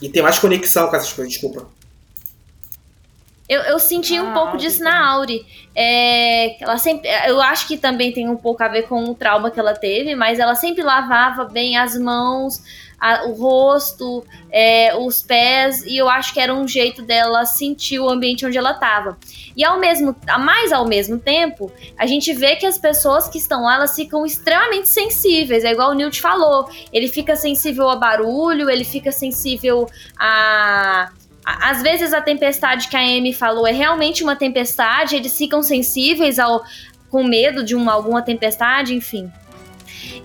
e 0.00 0.08
ter 0.08 0.22
mais 0.22 0.38
conexão 0.38 0.88
com 0.88 0.96
essas 0.96 1.12
coisas, 1.12 1.32
desculpa. 1.32 1.66
Eu, 3.48 3.62
eu 3.62 3.78
senti 3.80 4.16
ah, 4.16 4.22
um 4.22 4.32
pouco 4.32 4.56
disso 4.56 4.80
na 4.80 5.08
Auri. 5.08 5.44
É, 5.74 6.62
ela 6.62 6.78
sempre, 6.78 7.10
eu 7.26 7.40
acho 7.40 7.66
que 7.66 7.76
também 7.76 8.12
tem 8.12 8.28
um 8.28 8.36
pouco 8.36 8.62
a 8.62 8.68
ver 8.68 8.82
com 8.82 9.02
o 9.04 9.14
trauma 9.14 9.50
que 9.50 9.58
ela 9.58 9.74
teve, 9.74 10.14
mas 10.14 10.38
ela 10.38 10.54
sempre 10.54 10.84
lavava 10.84 11.44
bem 11.46 11.76
as 11.76 11.98
mãos, 11.98 12.62
a, 13.00 13.24
o 13.26 13.32
rosto, 13.32 14.24
é, 14.50 14.94
os 14.96 15.22
pés, 15.22 15.82
e 15.86 15.96
eu 15.96 16.08
acho 16.08 16.34
que 16.34 16.40
era 16.40 16.54
um 16.54 16.68
jeito 16.68 17.02
dela 17.02 17.46
sentir 17.46 17.98
o 17.98 18.08
ambiente 18.08 18.44
onde 18.44 18.58
ela 18.58 18.72
estava. 18.72 19.16
E 19.56 19.64
ao 19.64 19.80
mesmo, 19.80 20.14
mais 20.40 20.70
ao 20.72 20.86
mesmo 20.86 21.18
tempo, 21.18 21.72
a 21.98 22.06
gente 22.06 22.32
vê 22.32 22.56
que 22.56 22.66
as 22.66 22.76
pessoas 22.76 23.28
que 23.28 23.38
estão 23.38 23.62
lá, 23.62 23.76
elas 23.76 23.96
ficam 23.96 24.24
extremamente 24.26 24.88
sensíveis. 24.88 25.64
É 25.64 25.72
igual 25.72 25.90
o 25.90 25.94
Newt 25.94 26.20
falou. 26.20 26.68
Ele 26.92 27.08
fica 27.08 27.34
sensível 27.34 27.88
a 27.88 27.96
barulho, 27.96 28.68
ele 28.68 28.84
fica 28.84 29.10
sensível 29.10 29.88
a 30.18 31.10
às 31.42 31.82
vezes 31.82 32.12
a 32.12 32.20
tempestade 32.20 32.86
que 32.88 32.96
a 32.96 33.00
Amy 33.00 33.32
falou 33.32 33.66
é 33.66 33.72
realmente 33.72 34.22
uma 34.22 34.36
tempestade, 34.36 35.16
eles 35.16 35.36
ficam 35.36 35.62
sensíveis 35.62 36.38
ao 36.38 36.62
com 37.08 37.24
medo 37.24 37.64
de 37.64 37.74
uma, 37.74 37.92
alguma 37.92 38.22
tempestade, 38.22 38.94
enfim. 38.94 39.32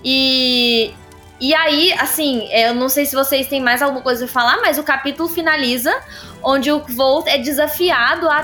E 0.04 0.92
e 1.40 1.54
aí, 1.54 1.92
assim, 1.94 2.48
eu 2.50 2.74
não 2.74 2.88
sei 2.88 3.04
se 3.04 3.14
vocês 3.14 3.46
têm 3.46 3.60
mais 3.60 3.82
alguma 3.82 4.02
coisa 4.02 4.24
a 4.24 4.28
falar, 4.28 4.58
mas 4.60 4.78
o 4.78 4.82
capítulo 4.82 5.28
finaliza 5.28 5.94
onde 6.42 6.70
o 6.70 6.80
Volt 6.80 7.26
é 7.26 7.38
desafiado 7.38 8.28
a, 8.28 8.38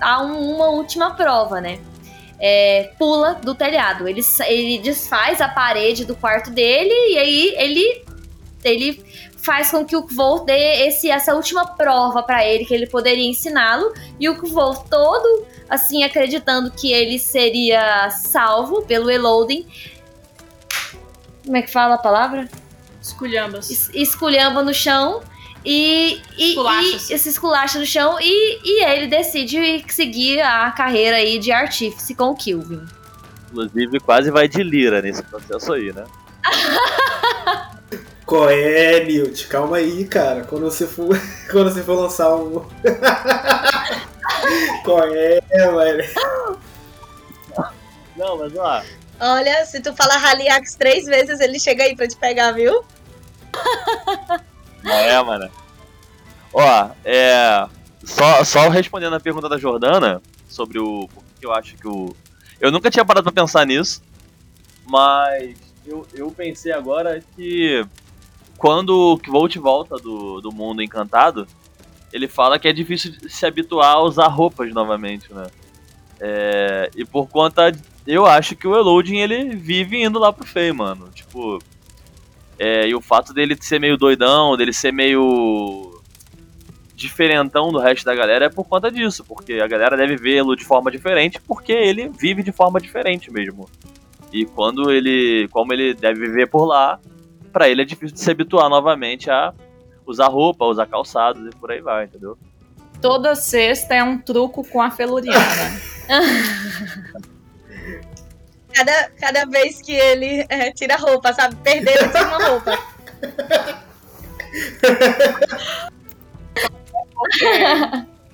a, 0.00 0.12
a 0.12 0.22
uma 0.22 0.68
última 0.68 1.14
prova, 1.14 1.60
né? 1.60 1.78
É, 2.40 2.92
pula 2.98 3.34
do 3.34 3.54
telhado. 3.54 4.08
Ele, 4.08 4.22
ele 4.46 4.78
desfaz 4.78 5.40
a 5.40 5.48
parede 5.48 6.04
do 6.04 6.14
quarto 6.14 6.50
dele 6.50 6.94
e 7.12 7.18
aí 7.18 7.54
ele, 7.56 8.04
ele 8.64 9.04
faz 9.48 9.70
com 9.70 9.84
que 9.84 9.96
o 9.96 10.02
Kvol 10.02 10.44
dê 10.44 10.86
esse, 10.86 11.10
essa 11.10 11.34
última 11.34 11.66
prova 11.66 12.22
para 12.22 12.44
ele, 12.44 12.64
que 12.64 12.74
ele 12.74 12.86
poderia 12.86 13.26
ensiná-lo, 13.26 13.92
e 14.20 14.28
o 14.28 14.36
Kvol 14.36 14.74
todo, 14.90 15.46
assim, 15.68 16.02
acreditando 16.02 16.70
que 16.70 16.92
ele 16.92 17.18
seria 17.18 18.10
salvo 18.10 18.82
pelo 18.82 19.10
Eloding. 19.10 19.66
Como 21.48 21.56
é 21.56 21.62
que 21.62 21.72
fala 21.72 21.94
a 21.94 21.98
palavra? 21.98 22.46
Esculhambas. 23.00 23.70
Es 23.70 23.88
esculhamba 23.94 24.62
no 24.62 24.74
chão. 24.74 25.22
E, 25.64 26.20
e, 26.36 26.54
e 26.54 27.14
esse 27.14 27.30
esculacha 27.30 27.78
no 27.78 27.86
chão 27.86 28.18
e, 28.20 28.60
e 28.62 28.84
ele 28.84 29.06
decide 29.06 29.82
seguir 29.88 30.42
a 30.42 30.70
carreira 30.70 31.16
aí 31.16 31.38
de 31.38 31.50
artífice 31.50 32.14
com 32.14 32.32
o 32.32 32.34
Kilvin. 32.34 32.84
Inclusive, 33.50 33.98
quase 34.00 34.30
vai 34.30 34.46
de 34.46 34.62
lira 34.62 35.00
nesse 35.00 35.22
processo 35.22 35.72
aí, 35.72 35.90
né? 35.90 36.04
Qual 38.26 38.50
é, 38.50 39.02
Newt? 39.06 39.48
Calma 39.48 39.78
aí, 39.78 40.04
cara. 40.04 40.44
Quando 40.44 40.64
você 40.64 40.86
for, 40.86 41.18
quando 41.50 41.72
você 41.72 41.82
for 41.82 41.94
lançar 41.94 42.36
um. 42.36 42.62
Qual 44.84 45.02
é, 45.02 45.40
mano? 45.72 46.02
Não, 48.18 48.36
mas 48.36 48.54
ó. 48.54 48.82
Olha, 49.20 49.64
se 49.66 49.80
tu 49.80 49.94
falar 49.94 50.24
Haliax 50.24 50.74
três 50.74 51.06
vezes, 51.06 51.40
ele 51.40 51.58
chega 51.58 51.84
aí 51.84 51.96
pra 51.96 52.06
te 52.06 52.16
pegar, 52.16 52.52
viu? 52.52 52.84
É, 54.84 55.20
mano. 55.22 55.50
Ó, 56.52 56.90
é. 57.04 57.66
Só, 58.04 58.44
só 58.44 58.68
respondendo 58.68 59.14
a 59.16 59.20
pergunta 59.20 59.48
da 59.48 59.58
Jordana 59.58 60.22
sobre 60.48 60.78
o. 60.78 61.08
Por 61.08 61.22
que 61.38 61.46
eu 61.46 61.52
acho 61.52 61.76
que 61.76 61.86
o. 61.86 62.14
Eu 62.60 62.70
nunca 62.70 62.90
tinha 62.90 63.04
parado 63.04 63.24
pra 63.24 63.42
pensar 63.42 63.66
nisso, 63.66 64.02
mas 64.86 65.56
eu, 65.86 66.06
eu 66.14 66.30
pensei 66.30 66.72
agora 66.72 67.22
que 67.36 67.84
quando 68.56 68.90
o 68.90 69.30
Volt 69.30 69.56
volta 69.56 69.96
do, 69.96 70.40
do 70.40 70.50
mundo 70.50 70.82
encantado, 70.82 71.46
ele 72.12 72.26
fala 72.26 72.58
que 72.58 72.66
é 72.66 72.72
difícil 72.72 73.14
se 73.28 73.46
habituar 73.46 73.92
a 73.92 74.02
usar 74.02 74.26
roupas 74.28 74.72
novamente, 74.72 75.32
né? 75.32 75.46
É, 76.20 76.90
e 76.96 77.04
por 77.04 77.28
conta. 77.28 77.72
Eu 78.08 78.24
acho 78.24 78.56
que 78.56 78.66
o 78.66 78.74
Eloding 78.74 79.18
ele 79.18 79.54
vive 79.54 80.02
indo 80.02 80.18
lá 80.18 80.32
pro 80.32 80.46
Fei, 80.46 80.72
mano. 80.72 81.10
Tipo. 81.14 81.58
É, 82.58 82.88
e 82.88 82.94
o 82.94 83.02
fato 83.02 83.34
dele 83.34 83.54
ser 83.60 83.78
meio 83.78 83.98
doidão, 83.98 84.56
dele 84.56 84.72
ser 84.72 84.90
meio. 84.90 86.00
diferentão 86.94 87.70
do 87.70 87.78
resto 87.78 88.06
da 88.06 88.14
galera 88.14 88.46
é 88.46 88.48
por 88.48 88.64
conta 88.64 88.90
disso. 88.90 89.22
Porque 89.22 89.60
a 89.60 89.66
galera 89.66 89.94
deve 89.94 90.16
vê-lo 90.16 90.56
de 90.56 90.64
forma 90.64 90.90
diferente, 90.90 91.38
porque 91.38 91.70
ele 91.70 92.08
vive 92.08 92.42
de 92.42 92.50
forma 92.50 92.80
diferente 92.80 93.30
mesmo. 93.30 93.68
E 94.32 94.46
quando 94.46 94.90
ele. 94.90 95.46
Como 95.48 95.74
ele 95.74 95.92
deve 95.92 96.28
viver 96.28 96.48
por 96.48 96.64
lá, 96.64 96.98
para 97.52 97.68
ele 97.68 97.82
é 97.82 97.84
difícil 97.84 98.14
de 98.14 98.22
se 98.22 98.30
habituar 98.30 98.70
novamente 98.70 99.30
a 99.30 99.52
usar 100.06 100.28
roupa, 100.28 100.64
usar 100.64 100.86
calçados 100.86 101.46
e 101.46 101.50
por 101.56 101.70
aí 101.70 101.82
vai, 101.82 102.06
entendeu? 102.06 102.38
Toda 103.02 103.34
sexta 103.34 103.94
é 103.94 104.02
um 104.02 104.16
truco 104.16 104.66
com 104.66 104.80
a 104.80 104.90
feluriana. 104.90 105.38
cada, 108.78 109.10
cada 109.18 109.44
vez 109.46 109.82
que 109.82 109.92
ele 109.92 110.46
é, 110.48 110.70
tira 110.70 110.96
roupa, 110.96 111.32
sabe? 111.32 111.56
Perdeu 111.56 111.94
e 111.94 112.08
tira 112.08 112.26
uma 112.26 112.48
roupa. 112.48 112.78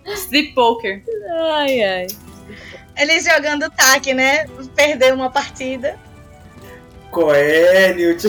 Sleep 0.06 0.52
poker. 0.52 1.02
Ai, 1.52 1.82
ai. 1.82 2.06
Eles 2.96 3.24
jogando 3.24 3.70
tac, 3.70 4.12
né? 4.12 4.46
Perdeu 4.76 5.14
uma 5.14 5.30
partida. 5.30 5.98
Newt? 7.94 8.26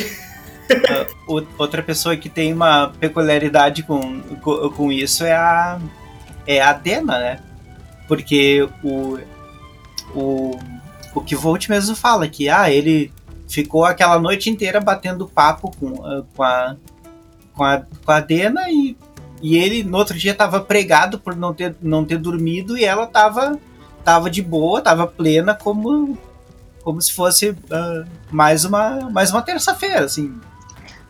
Uh, 1.28 1.45
outra 1.57 1.84
pessoa 1.84 2.16
que 2.16 2.30
tem 2.30 2.53
uma 2.53 2.93
peculiaridade 2.99 3.84
com, 3.84 4.22
com, 4.41 4.70
com, 4.70 4.91
isso 4.91 5.24
é 5.26 5.34
a, 5.34 5.80
é 6.47 6.61
a 6.61 6.74
Dena, 6.74 7.20
né? 7.20 7.39
Porque 8.07 8.68
o, 8.84 9.20
o, 10.16 10.57
o 11.16 11.22
que 11.22 11.36
Volt 11.36 11.70
mesmo 11.70 11.95
fala, 11.95 12.28
que 12.28 12.49
ah, 12.49 12.70
ele 12.70 13.11
ficou 13.47 13.86
aquela 13.86 14.20
noite 14.20 14.49
inteira 14.49 14.80
batendo 14.80 15.28
papo 15.28 15.72
com, 15.80 16.05
ah, 16.05 16.24
com, 16.36 16.43
a, 16.43 16.76
com, 17.53 17.63
a, 17.63 17.82
com 18.05 18.11
a 18.11 18.20
Dena 18.20 18.70
e, 18.70 18.97
e 19.41 19.57
ele 19.57 19.84
no 19.84 19.97
outro 19.97 20.18
dia 20.18 20.32
estava 20.32 20.59
pregado 20.59 21.20
por 21.20 21.36
não 21.36 21.53
ter, 21.53 21.76
não 21.82 22.03
ter 22.03 22.18
dormido 22.18 22.78
e 22.78 22.84
ela 22.84 23.05
estava 23.05 23.57
tava 24.03 24.30
de 24.30 24.41
boa, 24.41 24.80
estava 24.80 25.07
plena 25.07 25.55
como 25.55 26.18
como 26.84 27.01
se 27.01 27.11
fosse 27.11 27.49
uh, 27.49 28.05
mais 28.30 28.63
uma 28.63 29.09
mais 29.09 29.32
uma 29.32 29.41
terça-feira, 29.41 30.05
assim 30.05 30.39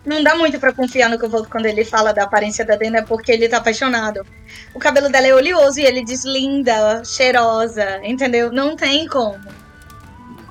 não 0.05 0.23
dá 0.23 0.35
muito 0.35 0.59
para 0.59 0.71
confiar 0.71 1.09
no 1.09 1.17
que 1.17 1.25
eu 1.25 1.29
vou 1.29 1.45
quando 1.45 1.65
ele 1.65 1.83
fala 1.83 2.13
da 2.13 2.23
aparência 2.23 2.63
da 2.63 2.75
Dana, 2.75 3.03
porque 3.03 3.31
ele 3.31 3.49
tá 3.49 3.57
apaixonado. 3.57 4.25
O 4.73 4.79
cabelo 4.79 5.09
dela 5.09 5.25
é 5.25 5.33
oleoso 5.33 5.79
e 5.79 5.83
ele 5.83 6.03
diz 6.03 6.23
linda, 6.23 7.03
cheirosa, 7.03 7.99
entendeu? 8.03 8.51
Não 8.51 8.75
tem 8.75 9.07
como. 9.07 9.64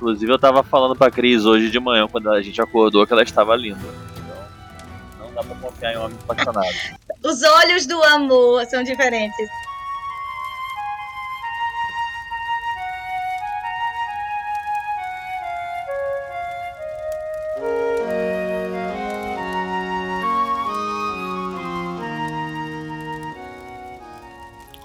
Inclusive 0.04 0.30
eu 0.30 0.38
tava 0.38 0.62
falando 0.62 0.94
pra 0.94 1.10
Cris 1.10 1.46
hoje 1.46 1.70
de 1.70 1.80
manhã, 1.80 2.06
quando 2.06 2.30
a 2.30 2.42
gente 2.42 2.60
acordou, 2.60 3.06
que 3.06 3.12
ela 3.14 3.22
estava 3.22 3.56
linda. 3.56 3.80
Então, 4.18 5.26
não 5.26 5.34
dá 5.34 5.42
pra 5.42 5.56
confiar 5.56 5.94
em 5.94 5.96
homem 5.96 6.18
apaixonado. 6.28 6.68
Os 7.24 7.42
olhos 7.42 7.86
do 7.86 8.04
amor 8.04 8.66
são 8.66 8.82
diferentes. 8.82 9.48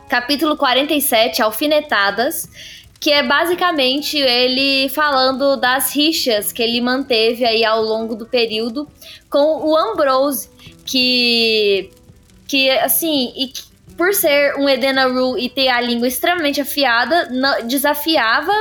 capítulo 0.08 0.58
47, 0.58 1.42
Alfinetadas, 1.42 2.50
que 3.00 3.12
é 3.12 3.24
basicamente 3.24 4.18
ele 4.18 4.90
falando 4.90 5.56
das 5.56 5.96
rixas 5.96 6.52
que 6.52 6.62
ele 6.62 6.82
manteve 6.82 7.46
aí 7.46 7.64
ao 7.64 7.82
longo 7.82 8.16
do 8.16 8.26
período 8.26 8.88
com 9.30 9.66
o 9.66 9.78
Ambrose, 9.78 10.50
que 10.86 11.90
que 12.48 12.70
assim, 12.72 13.32
e 13.38 13.48
que, 13.48 13.64
por 13.96 14.14
ser 14.14 14.56
um 14.58 14.68
Edenaru 14.68 15.38
e 15.38 15.50
ter 15.50 15.70
a 15.70 15.80
língua 15.80 16.08
extremamente 16.08 16.60
afiada, 16.60 17.30
desafiava 17.66 18.52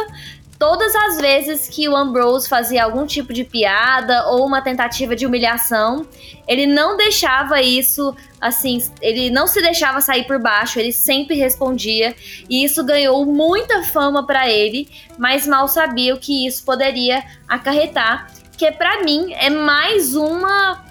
todas 0.58 0.94
as 0.94 1.20
vezes 1.20 1.68
que 1.68 1.88
o 1.88 1.96
Ambrose 1.96 2.48
fazia 2.48 2.84
algum 2.84 3.06
tipo 3.06 3.32
de 3.32 3.44
piada 3.44 4.26
ou 4.28 4.44
uma 4.44 4.60
tentativa 4.60 5.14
de 5.14 5.24
humilhação, 5.24 6.06
ele 6.46 6.66
não 6.66 6.96
deixava 6.96 7.62
isso 7.62 8.14
assim, 8.40 8.82
ele 9.00 9.30
não 9.30 9.46
se 9.46 9.60
deixava 9.60 10.00
sair 10.00 10.24
por 10.24 10.38
baixo, 10.38 10.78
ele 10.78 10.92
sempre 10.92 11.36
respondia, 11.36 12.14
e 12.48 12.64
isso 12.64 12.84
ganhou 12.84 13.24
muita 13.26 13.82
fama 13.82 14.26
para 14.26 14.48
ele, 14.48 14.88
mas 15.18 15.46
mal 15.46 15.66
sabia 15.68 16.14
o 16.14 16.18
que 16.18 16.46
isso 16.46 16.64
poderia 16.64 17.24
acarretar, 17.48 18.30
que 18.56 18.70
para 18.72 19.02
mim 19.02 19.32
é 19.34 19.50
mais 19.50 20.14
uma 20.14 20.84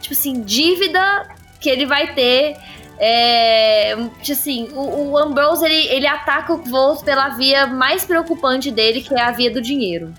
tipo 0.00 0.14
assim, 0.14 0.42
dívida 0.42 1.28
que 1.60 1.70
ele 1.70 1.86
vai 1.86 2.14
ter 2.14 2.56
É, 2.98 3.96
assim, 4.30 4.68
o, 4.74 5.10
o 5.10 5.18
Ambrose 5.18 5.64
ele, 5.64 5.88
ele 5.88 6.06
ataca 6.06 6.52
o 6.52 6.58
Kvolt 6.58 7.02
pela 7.02 7.30
via 7.30 7.66
mais 7.66 8.04
preocupante 8.04 8.70
dele, 8.70 9.02
que 9.02 9.12
é 9.14 9.20
a 9.20 9.32
via 9.32 9.50
do 9.50 9.60
dinheiro. 9.60 10.12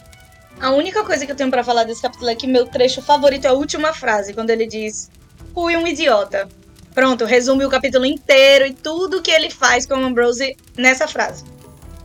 A 0.60 0.72
única 0.72 1.04
coisa 1.04 1.26
que 1.26 1.32
eu 1.32 1.36
tenho 1.36 1.50
pra 1.50 1.64
falar 1.64 1.86
desse 1.86 2.02
capítulo 2.02 2.30
é 2.30 2.36
que 2.36 2.48
meu 2.48 2.66
trecho 2.66 3.02
favorito 3.02 3.46
é 3.46 3.50
a 3.50 3.54
última 3.54 3.94
frase, 3.94 4.34
quando 4.34 4.50
ele 4.50 4.68
diz: 4.68 5.10
Fui 5.54 5.78
um 5.78 5.88
idiota. 5.88 6.50
Pronto, 6.94 7.26
resume 7.26 7.66
o 7.66 7.70
capítulo 7.70 8.06
inteiro 8.06 8.66
e 8.66 8.74
tudo 8.74 9.22
que 9.22 9.32
ele 9.32 9.50
faz 9.50 9.86
com 9.86 9.96
o 9.96 10.06
Ambrose 10.06 10.56
nessa 10.78 11.08
frase. 11.08 11.44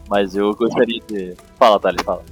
Mas 0.09 0.35
eu 0.35 0.55
gostaria 0.55 1.01
de. 1.07 1.35
Fala, 1.59 1.79
Thales, 1.79 2.03
fala. 2.03 2.25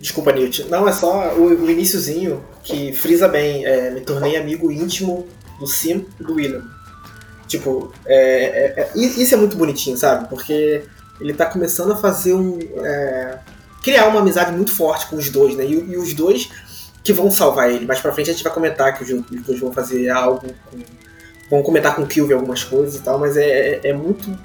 Desculpa, 0.00 0.32
Newt. 0.32 0.64
Não, 0.64 0.88
é 0.88 0.92
só 0.92 1.34
o, 1.34 1.64
o 1.64 1.70
iníciozinho 1.70 2.44
que 2.62 2.92
frisa 2.92 3.26
bem. 3.26 3.64
É, 3.66 3.90
me 3.90 4.00
tornei 4.00 4.36
amigo 4.36 4.70
íntimo 4.70 5.26
do 5.58 5.66
Sim 5.66 6.06
e 6.20 6.22
do 6.22 6.34
William. 6.34 6.64
Tipo, 7.48 7.92
é, 8.06 8.16
é, 8.16 8.80
é, 8.82 8.98
isso 8.98 9.34
é 9.34 9.36
muito 9.36 9.56
bonitinho, 9.56 9.96
sabe? 9.96 10.28
Porque 10.28 10.84
ele 11.20 11.34
tá 11.34 11.46
começando 11.46 11.92
a 11.92 11.96
fazer 11.96 12.34
um. 12.34 12.58
É, 12.84 13.38
criar 13.82 14.06
uma 14.06 14.20
amizade 14.20 14.52
muito 14.52 14.72
forte 14.72 15.06
com 15.06 15.16
os 15.16 15.30
dois, 15.30 15.56
né? 15.56 15.64
E, 15.64 15.72
e, 15.72 15.96
os 15.96 16.14
dois 16.14 16.48
que 17.02 17.12
vão 17.12 17.30
salvar 17.30 17.70
ele. 17.70 17.86
Mais 17.86 18.00
pra 18.00 18.12
frente 18.12 18.30
a 18.30 18.32
gente 18.32 18.44
vai 18.44 18.52
comentar 18.52 18.96
que 18.96 19.02
os, 19.02 19.10
os 19.10 19.42
dois 19.42 19.58
vão 19.58 19.72
fazer 19.72 20.08
algo. 20.10 20.46
Com, 20.70 20.78
vão 21.50 21.62
comentar 21.62 21.94
com 21.94 22.02
o 22.02 22.06
Kilvin 22.06 22.34
algumas 22.34 22.62
coisas 22.62 22.96
e 22.96 23.02
tal, 23.02 23.18
mas 23.18 23.36
é, 23.36 23.48
é, 23.48 23.80
é 23.88 23.92
muito 23.92 24.38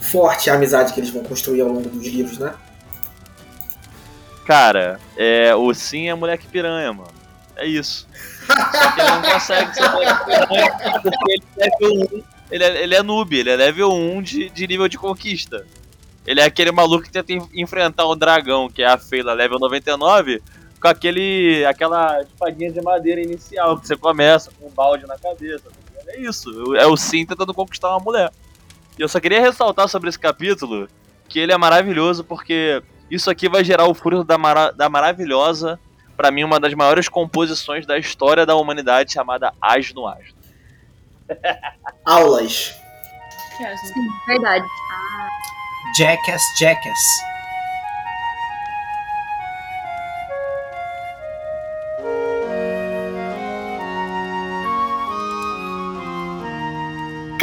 forte 0.00 0.50
a 0.50 0.54
amizade 0.54 0.92
que 0.92 1.00
eles 1.00 1.10
vão 1.10 1.22
construir 1.22 1.60
ao 1.60 1.68
longo 1.68 1.88
dos 1.88 2.06
livros, 2.06 2.38
né? 2.38 2.54
Cara, 4.46 4.98
é, 5.16 5.54
o 5.54 5.72
Sim 5.74 6.08
é 6.08 6.14
moleque 6.14 6.46
piranha, 6.46 6.92
mano. 6.92 7.12
É 7.56 7.66
isso. 7.66 8.08
Só 8.46 8.92
que 8.92 9.00
ele 9.00 9.10
não 9.10 9.22
consegue 9.22 9.74
ser 9.74 9.90
moleque 9.90 10.24
piranha 10.24 11.00
porque 11.02 11.32
ele 11.32 11.44
é 11.56 11.64
level 11.64 12.08
1. 12.18 12.22
Ele 12.50 12.64
é, 12.64 12.82
ele 12.82 12.94
é 12.96 13.02
noob, 13.02 13.36
ele 13.38 13.50
é 13.50 13.56
level 13.56 13.92
1 13.92 14.22
de, 14.22 14.50
de 14.50 14.66
nível 14.66 14.88
de 14.88 14.98
conquista. 14.98 15.64
Ele 16.26 16.40
é 16.40 16.44
aquele 16.44 16.72
maluco 16.72 17.04
que 17.04 17.12
tenta 17.12 17.32
enfrentar 17.54 18.06
o 18.06 18.16
dragão, 18.16 18.68
que 18.68 18.82
é 18.82 18.86
a 18.86 18.98
Feila 18.98 19.32
level 19.32 19.58
99, 19.58 20.42
com 20.80 20.88
aquele, 20.88 21.64
aquela 21.64 22.20
espadinha 22.22 22.72
de 22.72 22.80
madeira 22.80 23.20
inicial, 23.20 23.78
que 23.78 23.86
você 23.86 23.96
começa 23.96 24.50
com 24.58 24.66
um 24.66 24.70
balde 24.70 25.06
na 25.06 25.18
cabeça. 25.18 25.70
É 26.10 26.20
isso, 26.20 26.76
é 26.76 26.86
o 26.86 26.96
Sim 26.96 27.24
tentando 27.24 27.54
conquistar 27.54 27.90
uma 27.90 28.00
mulher. 28.00 28.30
E 28.98 29.02
eu 29.02 29.08
só 29.08 29.20
queria 29.20 29.40
ressaltar 29.40 29.88
sobre 29.88 30.08
esse 30.08 30.18
capítulo 30.18 30.88
que 31.28 31.38
ele 31.38 31.52
é 31.52 31.56
maravilhoso 31.56 32.24
porque 32.24 32.82
isso 33.10 33.30
aqui 33.30 33.48
vai 33.48 33.64
gerar 33.64 33.86
o 33.86 33.94
fruto 33.94 34.24
da, 34.24 34.36
mara 34.38 34.70
da 34.70 34.88
maravilhosa, 34.88 35.78
para 36.16 36.30
mim, 36.30 36.44
uma 36.44 36.60
das 36.60 36.74
maiores 36.74 37.08
composições 37.08 37.86
da 37.86 37.98
história 37.98 38.44
da 38.44 38.54
humanidade, 38.54 39.12
chamada 39.12 39.52
Asno 39.60 40.06
Asno. 40.06 40.34
Aulas. 42.04 42.74
Sim, 43.56 44.06
verdade. 44.26 44.66
Jackass, 45.96 46.42
Jackass. 46.58 47.29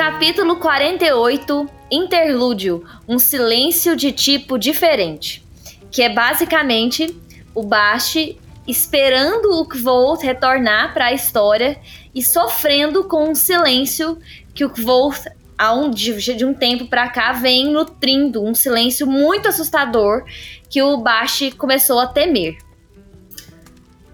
Capítulo 0.10 0.56
48 0.56 1.70
Interlúdio 1.92 2.82
Um 3.06 3.20
silêncio 3.20 3.94
de 3.94 4.14
tipo 4.14 4.58
diferente. 4.58 5.46
Que 5.92 6.02
é 6.02 6.08
basicamente 6.08 7.14
o 7.54 7.62
Bast 7.62 8.40
esperando 8.66 9.60
o 9.60 9.66
Kvolt 9.66 10.24
retornar 10.24 10.94
para 10.94 11.08
a 11.08 11.14
história 11.14 11.78
e 12.16 12.24
sofrendo 12.24 13.04
com 13.04 13.32
um 13.32 13.36
silêncio 13.36 14.18
que 14.56 14.64
o 14.64 14.70
Kvolt, 14.70 15.26
há 15.58 15.74
um, 15.76 15.92
de, 15.92 16.14
de 16.36 16.46
um 16.46 16.54
tempo 16.54 16.88
para 16.88 17.10
cá, 17.10 17.34
vem 17.34 17.70
nutrindo. 17.70 18.42
Um 18.42 18.56
silêncio 18.56 19.06
muito 19.06 19.50
assustador 19.50 20.24
que 20.70 20.82
o 20.82 20.96
Bast 20.96 21.52
começou 21.58 22.00
a 22.00 22.08
temer. 22.08 22.56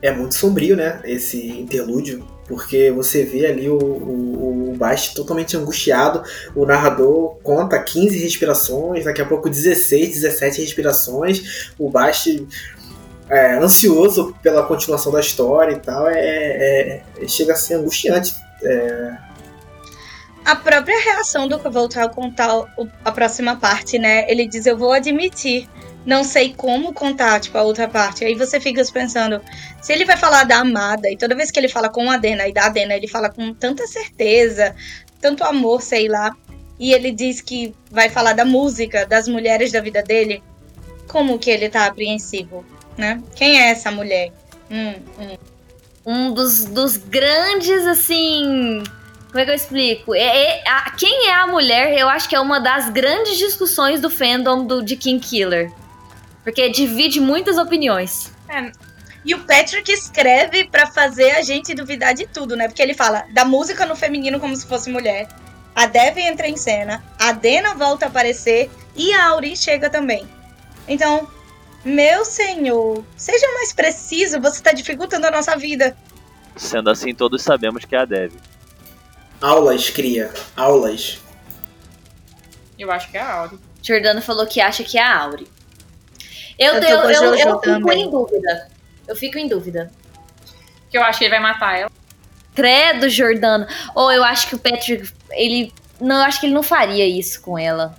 É 0.01 0.11
muito 0.11 0.33
sombrio, 0.33 0.75
né? 0.75 0.99
Esse 1.05 1.51
interlúdio 1.51 2.27
porque 2.53 2.91
você 2.91 3.23
vê 3.23 3.47
ali 3.47 3.67
o, 3.67 3.77
o, 3.77 4.73
o 4.73 4.77
totalmente 5.15 5.57
angustiado. 5.57 6.23
O 6.55 6.67
narrador 6.67 7.37
conta 7.41 7.81
15 7.81 8.19
respirações, 8.19 9.05
daqui 9.05 9.23
a 9.23 9.25
pouco 9.25 9.49
16, 9.49 10.21
17 10.21 10.61
respirações. 10.61 11.73
O 11.79 11.89
Bast 11.89 12.47
é, 13.27 13.55
ansioso 13.55 14.35
pela 14.43 14.61
continuação 14.67 15.11
da 15.11 15.19
história 15.19 15.73
e 15.73 15.79
tal. 15.79 16.07
É, 16.07 16.19
é, 16.19 17.03
é 17.23 17.27
chega 17.27 17.53
a 17.53 17.55
ser 17.55 17.73
angustiante. 17.73 18.35
É... 18.61 19.17
A 20.45 20.55
própria 20.55 20.99
reação 21.03 21.47
do 21.47 21.57
voltar 21.71 22.03
a 22.03 22.09
contar 22.09 22.65
a 23.03 23.11
próxima 23.11 23.55
parte, 23.55 23.97
né? 23.97 24.29
Ele 24.29 24.45
diz: 24.45 24.67
Eu 24.67 24.77
vou 24.77 24.91
admitir 24.91 25.67
não 26.05 26.23
sei 26.23 26.53
como 26.53 26.93
contar, 26.93 27.39
tipo, 27.39 27.57
a 27.57 27.63
outra 27.63 27.87
parte. 27.87 28.25
Aí 28.25 28.35
você 28.35 28.59
fica 28.59 28.83
pensando, 28.91 29.41
se 29.81 29.93
ele 29.93 30.05
vai 30.05 30.17
falar 30.17 30.43
da 30.43 30.57
amada, 30.57 31.09
e 31.09 31.17
toda 31.17 31.35
vez 31.35 31.49
que 31.49 31.59
ele 31.59 31.69
fala 31.69 31.89
com 31.89 32.09
a 32.09 32.17
Dena 32.17 32.47
e 32.47 32.53
da 32.53 32.69
Dena, 32.69 32.93
ele 32.93 33.07
fala 33.07 33.29
com 33.29 33.53
tanta 33.53 33.87
certeza, 33.87 34.75
tanto 35.21 35.43
amor, 35.43 35.81
sei 35.81 36.07
lá, 36.07 36.35
e 36.79 36.91
ele 36.93 37.11
diz 37.11 37.39
que 37.39 37.73
vai 37.89 38.09
falar 38.09 38.33
da 38.33 38.43
música, 38.43 39.05
das 39.05 39.27
mulheres 39.27 39.71
da 39.71 39.79
vida 39.79 40.03
dele, 40.03 40.43
como 41.07 41.39
que 41.39 41.49
ele 41.49 41.69
tá 41.69 41.85
apreensivo, 41.85 42.65
né? 42.97 43.21
Quem 43.35 43.61
é 43.61 43.69
essa 43.69 43.91
mulher? 43.91 44.31
Hum, 44.69 44.95
hum. 45.19 45.37
Um 46.05 46.33
dos, 46.33 46.65
dos 46.65 46.97
grandes, 46.97 47.87
assim. 47.87 48.83
Como 49.27 49.39
é 49.39 49.45
que 49.45 49.51
eu 49.51 49.55
explico? 49.55 50.13
É, 50.13 50.57
é 50.57 50.63
a, 50.67 50.91
quem 50.91 51.29
é 51.29 51.33
a 51.33 51.47
mulher, 51.47 51.97
eu 51.97 52.09
acho 52.09 52.27
que 52.27 52.35
é 52.35 52.39
uma 52.39 52.59
das 52.59 52.89
grandes 52.89 53.37
discussões 53.37 54.01
do 54.01 54.09
fandom 54.09 54.65
do, 54.65 54.83
de 54.83 54.97
King 54.97 55.25
Killer. 55.25 55.71
Porque 56.43 56.69
divide 56.69 57.19
muitas 57.19 57.57
opiniões. 57.57 58.31
É. 58.49 58.71
E 59.25 59.33
o 59.33 59.39
Patrick 59.45 59.89
escreve 59.91 60.65
para 60.65 60.87
fazer 60.87 61.31
a 61.31 61.41
gente 61.41 61.73
duvidar 61.73 62.13
de 62.13 62.27
tudo, 62.27 62.55
né? 62.55 62.67
Porque 62.67 62.81
ele 62.81 62.93
fala 62.93 63.25
da 63.31 63.45
música 63.45 63.85
no 63.85 63.95
feminino 63.95 64.39
como 64.39 64.55
se 64.55 64.67
fosse 64.67 64.89
mulher. 64.89 65.27
A 65.73 65.87
Dev 65.87 66.17
entra 66.17 66.47
em 66.47 66.57
cena, 66.57 67.03
a 67.17 67.31
Dena 67.31 67.73
volta 67.73 68.05
a 68.05 68.09
aparecer 68.09 68.69
e 68.95 69.13
a 69.13 69.27
Auri 69.27 69.55
chega 69.55 69.89
também. 69.89 70.27
Então, 70.87 71.27
meu 71.83 72.23
senhor, 72.25 73.03
seja 73.15 73.47
mais 73.53 73.73
preciso, 73.73 74.39
você 74.39 74.57
está 74.57 74.71
dificultando 74.71 75.25
a 75.25 75.31
nossa 75.31 75.55
vida. 75.55 75.97
Sendo 76.55 76.89
assim, 76.89 77.15
todos 77.15 77.41
sabemos 77.41 77.85
que 77.85 77.95
é 77.95 77.99
a 77.99 78.05
Dev. 78.05 78.33
Aulas, 79.41 79.89
cria. 79.89 80.31
Aulas. 80.55 81.19
Eu 82.77 82.91
acho 82.91 83.09
que 83.09 83.17
é 83.17 83.21
a 83.21 83.33
Auri. 83.33 83.59
Jordano 83.81 84.21
falou 84.21 84.45
que 84.45 84.61
acha 84.61 84.83
que 84.83 84.97
é 84.97 85.01
a 85.01 85.21
Auri. 85.21 85.47
Eu, 86.57 86.75
eu, 86.75 86.81
eu, 86.81 87.35
eu, 87.35 87.35
eu 87.35 87.61
fico 87.61 87.91
em 87.91 88.09
dúvida. 88.09 88.67
Eu 89.07 89.15
fico 89.15 89.37
em 89.37 89.47
dúvida. 89.47 89.91
Que 90.89 90.97
eu 90.97 91.03
acho 91.03 91.19
que 91.19 91.25
ele 91.25 91.31
vai 91.31 91.39
matar 91.39 91.77
ela. 91.77 91.91
Credo, 92.53 93.09
Jordano. 93.09 93.65
Ou 93.95 94.11
eu 94.11 94.23
acho 94.23 94.47
que 94.47 94.55
o 94.55 94.59
Patrick, 94.59 95.11
ele. 95.31 95.73
Não, 95.99 96.17
eu 96.17 96.23
acho 96.23 96.39
que 96.39 96.45
ele 96.45 96.53
não 96.53 96.63
faria 96.63 97.07
isso 97.07 97.41
com 97.41 97.57
ela. 97.57 97.95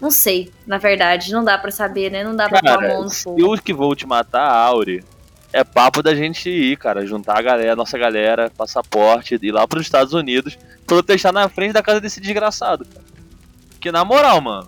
Não 0.00 0.10
sei, 0.10 0.52
na 0.66 0.78
verdade. 0.78 1.32
Não 1.32 1.44
dá 1.44 1.56
para 1.56 1.70
saber, 1.70 2.10
né? 2.10 2.24
Não 2.24 2.34
dá 2.34 2.48
pra 2.48 2.60
pôr 2.60 2.84
a 2.84 2.88
mão 2.88 3.04
no 3.04 3.10
fogo. 3.10 3.38
Se 3.38 3.44
os 3.44 3.60
que 3.60 3.72
vão 3.72 3.94
te 3.94 4.06
matar, 4.06 4.42
a 4.42 4.58
Auri, 4.64 5.04
é 5.52 5.62
papo 5.62 6.02
da 6.02 6.14
gente 6.14 6.50
ir, 6.50 6.76
cara. 6.76 7.06
Juntar 7.06 7.38
a 7.38 7.42
galera, 7.42 7.76
nossa 7.76 7.96
galera, 7.96 8.50
passaporte, 8.50 9.38
ir 9.40 9.52
lá 9.52 9.66
pros 9.68 9.82
Estados 9.82 10.12
Unidos, 10.12 10.58
protestar 10.84 11.32
na 11.32 11.48
frente 11.48 11.72
da 11.72 11.82
casa 11.82 12.00
desse 12.00 12.20
desgraçado, 12.20 12.84
cara. 12.84 13.04
Porque 13.70 13.92
na 13.92 14.04
moral, 14.04 14.40
mano. 14.40 14.66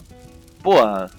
Porra, 0.62 1.10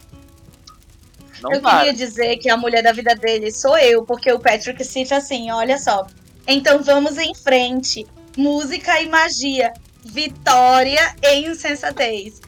não 1.41 1.53
eu 1.53 1.61
para. 1.61 1.77
queria 1.77 1.93
dizer 1.93 2.37
que 2.37 2.49
a 2.49 2.57
mulher 2.57 2.83
da 2.83 2.91
vida 2.91 3.15
dele 3.15 3.51
sou 3.51 3.77
eu, 3.77 4.03
porque 4.03 4.31
o 4.31 4.39
Patrick 4.39 4.83
cita 4.83 5.17
assim, 5.17 5.51
olha 5.51 5.77
só. 5.77 6.07
Então 6.47 6.81
vamos 6.81 7.17
em 7.17 7.33
frente. 7.35 8.05
Música 8.37 9.01
e 9.01 9.09
magia. 9.09 9.73
Vitória 10.03 11.15
e 11.21 11.47
insensatez. 11.47 12.39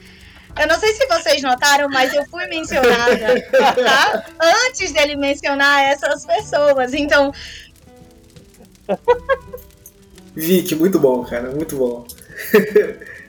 Eu 0.58 0.66
não 0.66 0.78
sei 0.78 0.92
se 0.94 1.06
vocês 1.06 1.42
notaram, 1.42 1.88
mas 1.88 2.12
eu 2.12 2.24
fui 2.26 2.46
mencionada 2.46 3.40
tá? 3.50 4.24
antes 4.66 4.92
dele 4.92 5.16
mencionar 5.16 5.84
essas 5.84 6.26
pessoas. 6.26 6.92
Então. 6.92 7.32
Vic, 10.34 10.74
muito 10.74 10.98
bom, 10.98 11.24
cara, 11.24 11.50
muito 11.50 11.76
bom. 11.76 12.06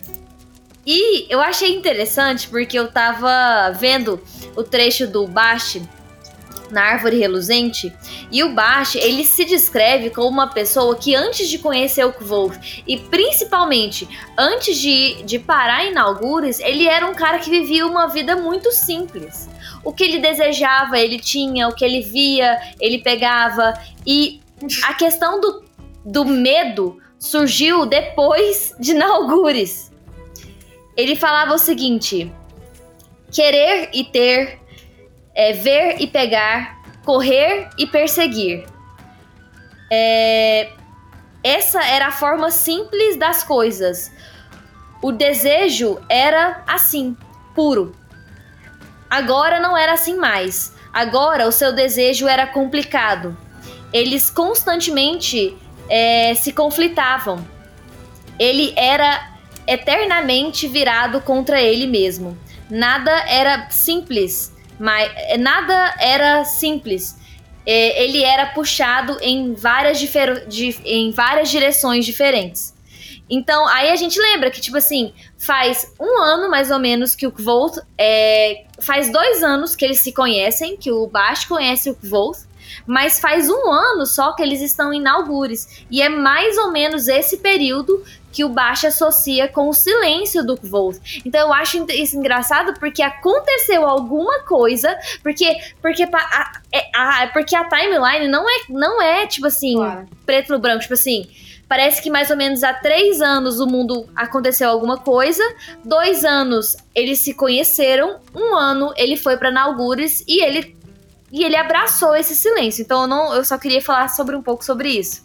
E 0.86 1.32
eu 1.32 1.40
achei 1.40 1.76
interessante 1.76 2.48
porque 2.48 2.78
eu 2.78 2.92
tava 2.92 3.72
vendo 3.72 4.22
o 4.56 4.64
trecho 4.64 5.08
do 5.08 5.28
Bash 5.28 5.80
na 6.72 6.84
árvore 6.84 7.18
reluzente, 7.18 7.94
e 8.32 8.44
o 8.44 8.54
Bash, 8.54 8.96
ele 8.96 9.26
se 9.26 9.44
descreve 9.46 10.10
como 10.10 10.30
uma 10.30 10.48
pessoa 10.48 10.96
que 10.96 11.14
antes 11.14 11.50
de 11.50 11.60
conhecer 11.60 12.06
o 12.06 12.14
Kvolf, 12.14 12.58
e 12.88 12.98
principalmente 12.98 14.08
antes 14.38 14.78
de, 14.78 15.22
de 15.24 15.38
parar 15.38 15.86
em 15.86 15.98
Algures, 15.98 16.60
ele 16.60 16.88
era 16.88 17.06
um 17.06 17.14
cara 17.14 17.40
que 17.40 17.50
vivia 17.50 17.86
uma 17.86 18.08
vida 18.08 18.36
muito 18.36 18.72
simples. 18.72 19.50
O 19.84 19.92
que 19.92 20.04
ele 20.04 20.20
desejava, 20.20 20.98
ele 20.98 21.20
tinha, 21.20 21.68
o 21.68 21.76
que 21.76 21.84
ele 21.84 22.02
via, 22.02 22.60
ele 22.80 23.00
pegava, 23.00 23.74
e 24.06 24.40
a 24.84 24.94
questão 24.94 25.42
do, 25.42 25.64
do 26.06 26.26
medo 26.26 26.98
surgiu 27.20 27.86
depois 27.86 28.74
de 28.80 28.94
Naugures. 28.94 29.91
Ele 30.96 31.16
falava 31.16 31.54
o 31.54 31.58
seguinte: 31.58 32.32
querer 33.32 33.90
e 33.94 34.04
ter, 34.04 34.60
é, 35.34 35.54
ver 35.54 36.02
e 36.02 36.08
pegar, 36.08 36.82
correr 37.06 37.70
e 37.78 37.88
perseguir. 37.88 38.66
É, 39.92 40.70
essa 41.44 41.84
era 41.84 42.08
a 42.08 42.12
forma 42.12 42.52
simples 42.52 43.18
das 43.18 43.44
coisas. 43.44 44.12
O 45.02 45.12
desejo 45.12 46.00
era 46.08 46.64
assim, 46.68 47.18
puro. 47.56 47.96
Agora 49.10 49.60
não 49.60 49.76
era 49.76 49.94
assim 49.94 50.16
mais. 50.16 50.74
Agora 50.94 51.48
o 51.48 51.52
seu 51.52 51.74
desejo 51.74 52.28
era 52.28 52.46
complicado. 52.46 53.36
Eles 53.92 54.30
constantemente 54.30 55.58
é, 55.90 56.34
se 56.36 56.54
conflitavam. 56.54 57.46
Ele 58.38 58.74
era 58.78 59.31
eternamente 59.68 60.68
virado 60.68 61.22
contra 61.22 61.62
ele 61.62 61.88
mesmo. 61.88 62.38
Nada 62.70 63.12
era 63.28 63.70
simples, 63.70 64.54
mas 64.80 65.12
nada 65.40 65.96
era 66.00 66.44
simples. 66.46 67.20
É, 67.66 68.04
ele 68.04 68.24
era 68.24 68.48
puxado 68.48 69.18
em 69.22 69.54
várias, 69.54 70.02
em 70.84 71.12
várias 71.12 71.50
direções 71.50 72.06
diferentes. 72.06 72.74
Então, 73.30 73.66
aí 73.68 73.90
a 73.90 73.96
gente 73.96 74.20
lembra 74.20 74.52
que, 74.52 74.60
tipo 74.60 74.76
assim, 74.76 75.14
faz 75.38 75.94
um 75.98 76.22
ano 76.22 76.50
mais 76.50 76.70
ou 76.70 76.80
menos 76.80 77.16
que 77.16 77.26
o 77.26 77.32
Kvolt. 77.32 77.78
É, 77.98 78.66
faz 78.82 79.10
dois 79.10 79.42
anos 79.42 79.74
que 79.74 79.86
eles 79.86 80.02
se 80.02 80.12
conhecem, 80.12 80.76
que 80.76 80.92
o 80.92 81.08
Bash 81.08 81.46
conhece 81.46 81.90
o 81.90 81.96
Kvolt. 81.96 82.40
Mas 82.86 83.20
faz 83.20 83.50
um 83.50 83.72
ano 83.72 84.06
só 84.06 84.34
que 84.34 84.44
eles 84.44 84.62
estão 84.62 84.94
em 84.94 85.08
Algures. 85.08 85.86
E 85.90 86.02
é 86.02 86.10
mais 86.10 86.58
ou 86.58 86.72
menos 86.72 87.08
esse 87.08 87.38
período 87.38 88.04
que 88.32 88.44
o 88.44 88.50
Bash 88.50 88.86
associa 88.86 89.48
com 89.48 89.70
o 89.70 89.74
silêncio 89.74 90.46
do 90.46 90.58
Kvolt. 90.58 91.22
Então 91.26 91.48
eu 91.48 91.54
acho 91.54 91.86
isso 91.90 92.18
engraçado 92.18 92.74
porque 92.80 93.02
aconteceu 93.02 93.86
alguma 93.86 94.42
coisa, 94.44 94.98
porque 95.22 95.58
porque 95.82 96.04
a, 96.04 96.52
é, 96.74 96.90
a, 96.96 97.28
porque 97.28 97.56
a 97.56 97.68
timeline 97.68 98.28
não 98.28 98.50
é 98.50 98.54
não 98.70 99.02
é 99.02 99.28
tipo 99.28 99.48
assim 99.48 99.76
claro. 99.76 100.08
preto 100.26 100.52
no 100.52 100.60
branco, 100.60 100.82
tipo 100.82 100.94
assim 100.94 101.28
Parece 101.72 102.02
que 102.02 102.10
mais 102.10 102.30
ou 102.30 102.36
menos 102.36 102.66
há 102.66 102.74
três 102.74 103.22
anos 103.22 103.62
o 103.62 103.66
mundo 103.66 104.06
aconteceu 104.14 104.70
alguma 104.70 104.98
coisa. 104.98 105.42
Dois 105.86 106.26
anos 106.26 106.76
eles 106.94 107.20
se 107.20 107.34
conheceram. 107.34 108.20
Um 108.36 108.58
ano 108.58 108.94
ele 108.98 109.16
foi 109.16 109.38
para 109.38 109.50
Naugures 109.50 110.22
e 110.28 110.44
ele 110.44 110.76
e 111.32 111.46
ele 111.46 111.56
abraçou 111.56 112.14
esse 112.14 112.36
silêncio. 112.36 112.82
Então 112.82 113.04
eu, 113.04 113.08
não, 113.08 113.34
eu 113.34 113.46
só 113.46 113.58
queria 113.58 113.82
falar 113.82 114.10
sobre 114.10 114.36
um 114.36 114.42
pouco 114.42 114.66
sobre 114.66 114.90
isso. 114.90 115.24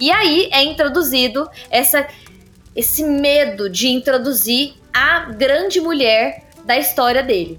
E 0.00 0.10
aí 0.10 0.48
é 0.52 0.62
introduzido 0.62 1.48
essa, 1.70 2.06
esse 2.74 3.02
medo 3.04 3.68
de 3.68 3.88
introduzir 3.88 4.74
a 4.92 5.20
grande 5.20 5.80
mulher 5.80 6.44
da 6.64 6.76
história 6.76 7.22
dele. 7.22 7.58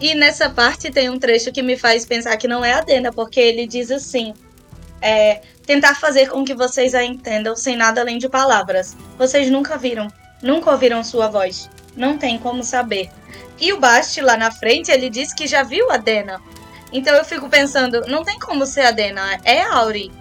E 0.00 0.14
nessa 0.14 0.50
parte 0.50 0.90
tem 0.90 1.08
um 1.08 1.18
trecho 1.18 1.52
que 1.52 1.62
me 1.62 1.76
faz 1.76 2.04
pensar 2.04 2.36
que 2.36 2.48
não 2.48 2.64
é 2.64 2.74
a 2.74 2.80
Dena, 2.80 3.12
porque 3.12 3.40
ele 3.40 3.66
diz 3.66 3.90
assim: 3.90 4.34
é, 5.00 5.40
tentar 5.64 5.94
fazer 5.94 6.28
com 6.28 6.44
que 6.44 6.54
vocês 6.54 6.94
a 6.94 7.02
entendam 7.02 7.56
sem 7.56 7.76
nada 7.76 8.00
além 8.00 8.18
de 8.18 8.28
palavras. 8.28 8.96
Vocês 9.18 9.50
nunca 9.50 9.78
viram, 9.78 10.08
nunca 10.42 10.70
ouviram 10.70 11.02
sua 11.02 11.28
voz. 11.28 11.70
Não 11.96 12.18
tem 12.18 12.38
como 12.38 12.62
saber. 12.62 13.10
E 13.58 13.72
o 13.72 13.80
Bast 13.80 14.20
lá 14.20 14.36
na 14.36 14.50
frente, 14.50 14.90
ele 14.90 15.08
disse 15.08 15.34
que 15.34 15.46
já 15.46 15.62
viu 15.62 15.90
a 15.90 15.96
Dena. 15.96 16.42
Então 16.92 17.14
eu 17.14 17.24
fico 17.24 17.48
pensando, 17.48 18.02
não 18.06 18.22
tem 18.22 18.38
como 18.38 18.66
ser 18.66 18.82
a 18.82 18.90
Dena, 18.90 19.40
é 19.44 19.62
a 19.62 19.76
Auri. 19.76 20.12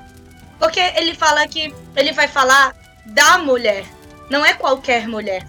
Porque 0.60 0.80
ele 0.80 1.14
fala 1.14 1.47
que 1.47 1.74
ele 1.95 2.12
vai 2.12 2.28
falar 2.28 2.76
da 3.06 3.38
mulher, 3.38 3.86
não 4.30 4.45
é 4.45 4.53
qualquer 4.53 5.08
mulher. 5.08 5.45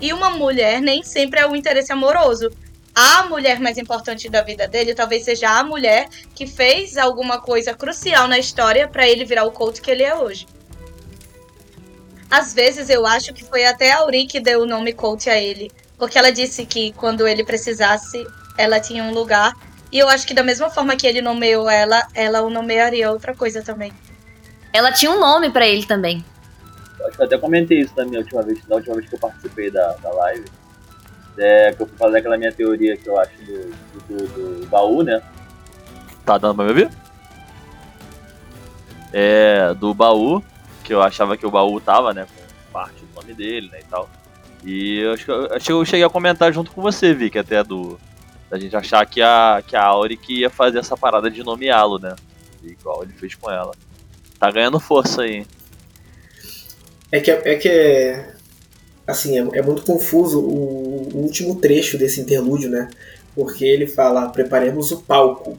E 0.00 0.12
uma 0.12 0.30
mulher 0.30 0.80
nem 0.80 1.02
sempre 1.02 1.40
é 1.40 1.46
o 1.46 1.56
interesse 1.56 1.92
amoroso 1.92 2.50
a 2.94 3.24
mulher 3.24 3.60
mais 3.60 3.78
importante 3.78 4.28
da 4.28 4.42
vida 4.42 4.66
dele 4.66 4.94
talvez 4.94 5.24
seja 5.24 5.48
a 5.48 5.64
mulher 5.64 6.08
que 6.34 6.46
fez 6.46 6.96
alguma 6.96 7.40
coisa 7.40 7.72
crucial 7.72 8.26
na 8.26 8.38
história 8.38 8.88
para 8.88 9.08
ele 9.08 9.24
virar 9.24 9.44
o 9.44 9.52
coach 9.52 9.80
que 9.80 9.90
ele 9.90 10.02
é 10.02 10.14
hoje. 10.14 10.46
Às 12.30 12.52
vezes 12.52 12.90
eu 12.90 13.06
acho 13.06 13.32
que 13.32 13.44
foi 13.44 13.64
até 13.64 13.92
a 13.92 13.98
Auri 13.98 14.26
que 14.26 14.40
deu 14.40 14.62
o 14.62 14.66
nome 14.66 14.92
coach 14.92 15.30
a 15.30 15.40
ele, 15.40 15.70
porque 15.98 16.18
ela 16.18 16.30
disse 16.30 16.64
que 16.66 16.92
quando 16.92 17.26
ele 17.26 17.44
precisasse, 17.44 18.24
ela 18.56 18.78
tinha 18.78 19.02
um 19.02 19.12
lugar. 19.12 19.52
E 19.90 19.98
eu 19.98 20.08
acho 20.08 20.26
que 20.26 20.34
da 20.34 20.42
mesma 20.42 20.70
forma 20.70 20.94
que 20.94 21.06
ele 21.06 21.20
nomeou 21.20 21.68
ela, 21.68 22.06
ela 22.14 22.42
o 22.42 22.50
nomearia 22.50 23.10
outra 23.10 23.34
coisa 23.34 23.62
também. 23.62 23.92
Ela 24.72 24.92
tinha 24.92 25.10
um 25.10 25.18
nome 25.18 25.50
para 25.50 25.66
ele 25.66 25.84
também. 25.84 26.24
Eu 26.98 27.06
acho 27.06 27.16
que 27.16 27.22
eu 27.22 27.26
até 27.26 27.38
comentei 27.38 27.80
isso 27.80 27.92
na 27.96 28.04
minha 28.04 28.20
última 28.20 28.42
vez, 28.42 28.66
na 28.68 28.76
última 28.76 28.94
vez 28.96 29.08
que 29.08 29.14
eu 29.14 29.20
participei 29.20 29.70
da, 29.70 29.92
da 30.02 30.12
live 30.12 30.44
é, 31.38 31.72
que 31.72 31.82
eu 31.82 31.86
fazer 31.98 32.18
aquela 32.18 32.36
minha 32.36 32.52
teoria 32.52 32.96
que 32.96 33.08
eu 33.08 33.18
acho 33.18 33.32
do, 33.38 33.70
do, 34.08 34.26
do, 34.28 34.60
do 34.60 34.66
baú, 34.66 35.02
né? 35.02 35.22
Tá 36.24 36.36
dando 36.38 36.54
pra 36.54 36.64
me 36.64 36.70
ouvir? 36.70 36.90
É, 39.12 39.74
do 39.74 39.92
baú, 39.94 40.42
que 40.84 40.92
eu 40.92 41.02
achava 41.02 41.36
que 41.36 41.46
o 41.46 41.50
baú 41.50 41.80
tava, 41.80 42.12
né, 42.12 42.26
com 42.26 42.72
parte 42.72 43.04
do 43.04 43.14
nome 43.14 43.34
dele, 43.34 43.68
né, 43.72 43.80
e 43.80 43.84
tal. 43.84 44.08
E 44.62 44.98
eu 44.98 45.14
acho 45.14 45.24
que 45.24 45.30
eu, 45.30 45.54
acho 45.54 45.64
que 45.64 45.72
eu 45.72 45.84
cheguei 45.84 46.04
a 46.04 46.10
comentar 46.10 46.52
junto 46.52 46.70
com 46.70 46.82
você, 46.82 47.14
Vic, 47.14 47.38
até 47.38 47.64
do. 47.64 47.98
Da 48.50 48.58
gente 48.58 48.76
achar 48.76 49.06
que 49.06 49.22
a, 49.22 49.62
que 49.66 49.76
a 49.76 49.84
Auric 49.84 50.40
ia 50.40 50.50
fazer 50.50 50.80
essa 50.80 50.96
parada 50.96 51.30
de 51.30 51.42
nomeá-lo, 51.42 51.98
né? 51.98 52.14
Igual 52.62 53.04
ele 53.04 53.12
fez 53.12 53.34
com 53.34 53.50
ela. 53.50 53.72
Tá 54.40 54.50
ganhando 54.50 54.80
força 54.80 55.20
aí. 55.20 55.46
É 57.12 57.20
que, 57.20 57.30
é 57.30 57.54
que 57.56 58.24
assim, 59.06 59.38
é, 59.38 59.58
é 59.58 59.62
muito 59.62 59.82
confuso 59.82 60.40
o, 60.40 61.08
o, 61.12 61.18
último 61.18 61.56
trecho 61.56 61.98
desse 61.98 62.22
interlúdio, 62.22 62.70
né? 62.70 62.88
Porque 63.34 63.66
ele 63.66 63.86
fala, 63.86 64.30
preparemos 64.30 64.90
o 64.92 65.02
palco 65.02 65.58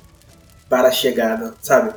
para 0.68 0.88
a 0.88 0.92
chegada, 0.92 1.54
sabe? 1.62 1.94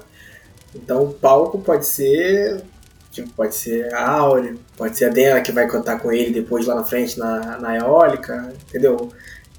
Então 0.74 1.05
o 1.05 1.14
palco 1.14 1.59
pode 1.59 1.87
ser. 1.87 2.62
Tipo, 3.11 3.30
pode 3.30 3.55
ser 3.55 3.95
a 3.95 4.11
Aure, 4.11 4.59
pode 4.76 4.99
ser 4.99 5.07
a 5.07 5.09
Dena 5.09 5.41
que 5.41 5.53
vai 5.53 5.68
cantar 5.68 6.01
com 6.01 6.12
ele 6.12 6.32
depois 6.32 6.66
lá 6.66 6.74
na 6.74 6.85
frente 6.85 7.16
na, 7.16 7.59
na 7.59 7.76
eólica, 7.76 8.53
entendeu? 8.68 9.11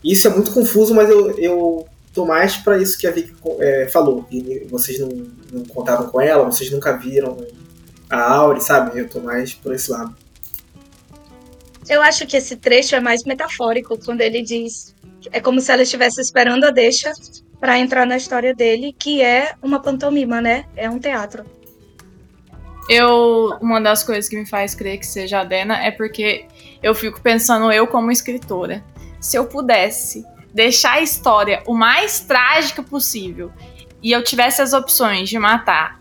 Isso 0.04 0.28
é 0.28 0.30
muito 0.30 0.52
confuso, 0.52 0.94
mas 0.94 1.10
eu, 1.10 1.32
eu 1.40 1.88
tô 2.16 2.26
mais 2.26 2.56
para 2.56 2.78
isso 2.78 2.98
que 2.98 3.06
a 3.06 3.12
Vicky 3.12 3.36
é, 3.60 3.88
falou. 3.90 4.26
E 4.32 4.66
vocês 4.70 4.98
não, 5.00 5.10
não 5.52 5.66
contavam 5.66 6.08
com 6.08 6.22
ela, 6.22 6.46
vocês 6.46 6.72
nunca 6.72 6.96
viram 6.98 7.46
a 8.10 8.34
Aure, 8.34 8.62
sabe? 8.62 8.98
Eu 8.98 9.10
tô 9.10 9.20
mais 9.20 9.54
por 9.54 9.76
esse 9.76 9.92
lado. 9.92 10.16
Eu 11.88 12.02
acho 12.02 12.26
que 12.26 12.38
esse 12.38 12.56
trecho 12.56 12.96
é 12.96 13.00
mais 13.00 13.24
metafórico 13.26 14.00
quando 14.04 14.22
ele 14.22 14.42
diz 14.42 14.96
é 15.32 15.40
como 15.40 15.60
se 15.60 15.72
ela 15.72 15.82
estivesse 15.82 16.22
esperando 16.22 16.66
a 16.66 16.72
deixa 16.72 17.12
para 17.60 17.80
entrar 17.80 18.06
na 18.06 18.16
história 18.16 18.54
dele, 18.54 18.96
que 18.98 19.22
é 19.22 19.56
uma 19.62 19.82
pantomima, 19.82 20.40
né? 20.40 20.66
É 20.76 20.90
um 20.90 21.00
teatro. 21.00 21.44
Eu, 22.88 23.58
uma 23.60 23.82
das 23.82 24.04
coisas 24.04 24.30
que 24.30 24.38
me 24.38 24.46
faz 24.46 24.76
crer 24.76 25.00
que 25.00 25.08
seja 25.08 25.42
a 25.42 25.44
Dena 25.44 25.84
é 25.84 25.90
porque 25.90 26.46
eu 26.84 26.94
fico 26.94 27.20
pensando 27.22 27.72
eu 27.72 27.88
como 27.88 28.12
escritora. 28.12 28.84
Se 29.20 29.38
eu 29.38 29.46
pudesse 29.46 30.24
deixar 30.56 30.94
a 30.94 31.02
história 31.02 31.62
o 31.68 31.76
mais 31.76 32.22
trágica 32.22 32.82
possível 32.82 33.52
e 34.02 34.12
eu 34.12 34.24
tivesse 34.24 34.62
as 34.62 34.74
opções 34.74 35.30
de 35.30 35.38
matar 35.38 36.00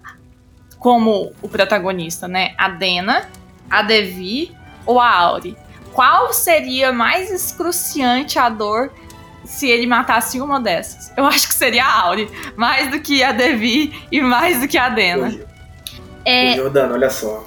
como 0.79 1.35
o 1.43 1.49
protagonista, 1.49 2.27
né, 2.27 2.55
a 2.57 2.69
Dena, 2.69 3.29
a 3.69 3.83
Devi 3.83 4.55
ou 4.87 5.01
a 5.01 5.11
Auri 5.11 5.57
qual 5.95 6.33
seria 6.33 6.93
mais 6.93 7.31
excruciante 7.31 8.37
a 8.37 8.49
dor 8.49 8.93
se 9.45 9.71
ele 9.71 9.87
matasse 9.87 10.41
uma 10.41 10.61
dessas? 10.61 11.13
Eu 11.17 11.25
acho 11.25 11.47
que 11.47 11.55
seria 11.55 11.85
a 11.85 12.01
Auri, 12.03 12.29
mais 12.57 12.91
do 12.91 13.01
que 13.01 13.23
a 13.23 13.31
Devi 13.31 13.95
e 14.11 14.21
mais 14.21 14.61
do 14.61 14.67
que 14.67 14.77
a 14.77 14.89
Dena. 14.89 15.33
É... 16.25 16.55
Jordano, 16.55 16.95
olha 16.95 17.11
só. 17.11 17.47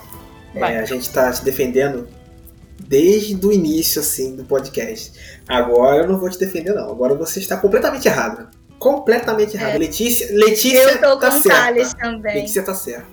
É, 0.56 0.80
a 0.80 0.86
gente 0.86 1.10
tá 1.10 1.32
te 1.32 1.44
defendendo 1.44 2.08
desde 2.80 3.46
o 3.46 3.52
início, 3.52 4.02
assim, 4.02 4.36
do 4.36 4.44
podcast. 4.44 5.40
Agora 5.48 6.04
eu 6.04 6.08
não 6.08 6.20
vou 6.20 6.30
te 6.30 6.38
defender, 6.38 6.74
não. 6.74 6.90
Agora 6.90 7.16
você 7.16 7.40
está 7.40 7.58
completamente 7.58 8.08
errada. 8.08 8.50
Completamente 8.80 9.56
errada. 9.56 9.76
É. 9.76 9.78
Letícia, 9.78 10.28
Letícia 10.32 10.78
eu 10.78 11.02
tô 11.02 11.18
tá 11.18 11.32
com 11.32 11.42
certa. 11.42 11.98
também. 11.98 12.36
Letícia 12.36 12.64
tá 12.64 12.76
certa. 12.76 13.08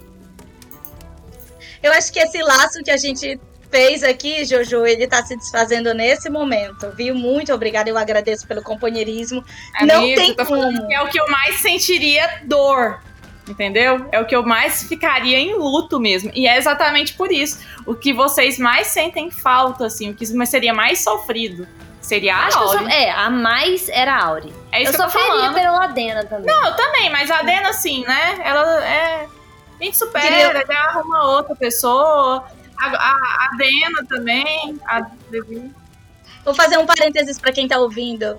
Eu 1.83 1.93
acho 1.93 2.12
que 2.12 2.19
esse 2.19 2.43
laço 2.43 2.83
que 2.83 2.91
a 2.91 2.97
gente 2.97 3.39
fez 3.71 4.05
aqui, 4.05 4.45
Jojo, 4.45 4.87
ele 4.87 5.07
tá 5.07 5.25
se 5.25 5.37
desfazendo 5.37 5.93
nesse 5.93 6.31
momento, 6.31 6.91
viu? 6.97 7.15
Muito 7.15 7.53
obrigada, 7.53 7.91
eu 7.91 7.99
agradeço 7.99 8.47
pelo 8.47 8.62
companheirismo. 8.62 9.45
Amigo, 9.75 9.99
não 9.99 10.15
tem 10.15 10.35
como. 10.35 10.93
É 10.93 11.03
o 11.03 11.09
que 11.09 11.21
eu 11.21 11.29
mais 11.29 11.61
sentiria 11.61 12.41
dor. 12.45 13.01
Entendeu? 13.47 14.09
É 14.11 14.18
o 14.18 14.26
que 14.26 14.34
eu 14.34 14.42
mais 14.42 14.84
ficaria 14.84 15.38
em 15.38 15.55
luto 15.55 16.01
mesmo. 16.01 16.30
E 16.34 16.47
é 16.47 16.57
exatamente 16.57 17.12
por 17.12 17.30
isso. 17.30 17.59
O 17.84 17.95
que 17.95 18.12
vocês 18.12 18.59
mais 18.59 18.86
sentem 18.86 19.30
falta, 19.30 19.86
assim, 19.86 20.11
o 20.11 20.14
que 20.14 20.24
seria 20.47 20.72
mais 20.72 21.01
sofrido. 21.01 21.68
Seria 22.01 22.36
a 22.36 22.47
Acho 22.47 22.59
Auri. 22.59 22.78
Só, 22.84 22.88
é, 22.88 23.11
a 23.11 23.30
mais 23.30 23.88
era 23.88 24.14
a 24.14 24.24
Auri. 24.26 24.53
É 24.70 24.82
isso 24.82 24.92
eu 24.92 24.97
que 24.97 25.03
eu 25.03 25.11
sofreria 25.11 25.53
pela 25.53 25.84
Adena 25.84 26.24
também. 26.24 26.47
Não, 26.47 26.66
eu 26.66 26.76
também, 26.76 27.11
mas 27.11 27.30
a 27.30 27.38
Adena, 27.38 27.70
assim, 27.70 28.05
né? 28.05 28.40
Ela 28.45 28.84
é. 28.84 29.28
A 29.80 29.84
gente 29.84 29.97
supera, 29.97 30.26
Queria... 30.26 30.66
já 30.66 30.80
arruma 30.84 31.24
outra 31.24 31.57
pessoa. 31.57 32.45
A, 32.78 32.86
a, 32.88 33.12
a 33.12 33.57
Dena 33.57 34.07
também, 34.07 34.78
a 34.86 35.01
Devi. 35.30 35.72
Vou 36.45 36.55
fazer 36.55 36.76
um 36.76 36.84
parênteses 36.84 37.38
para 37.38 37.53
quem 37.53 37.66
tá 37.66 37.78
ouvindo. 37.78 38.38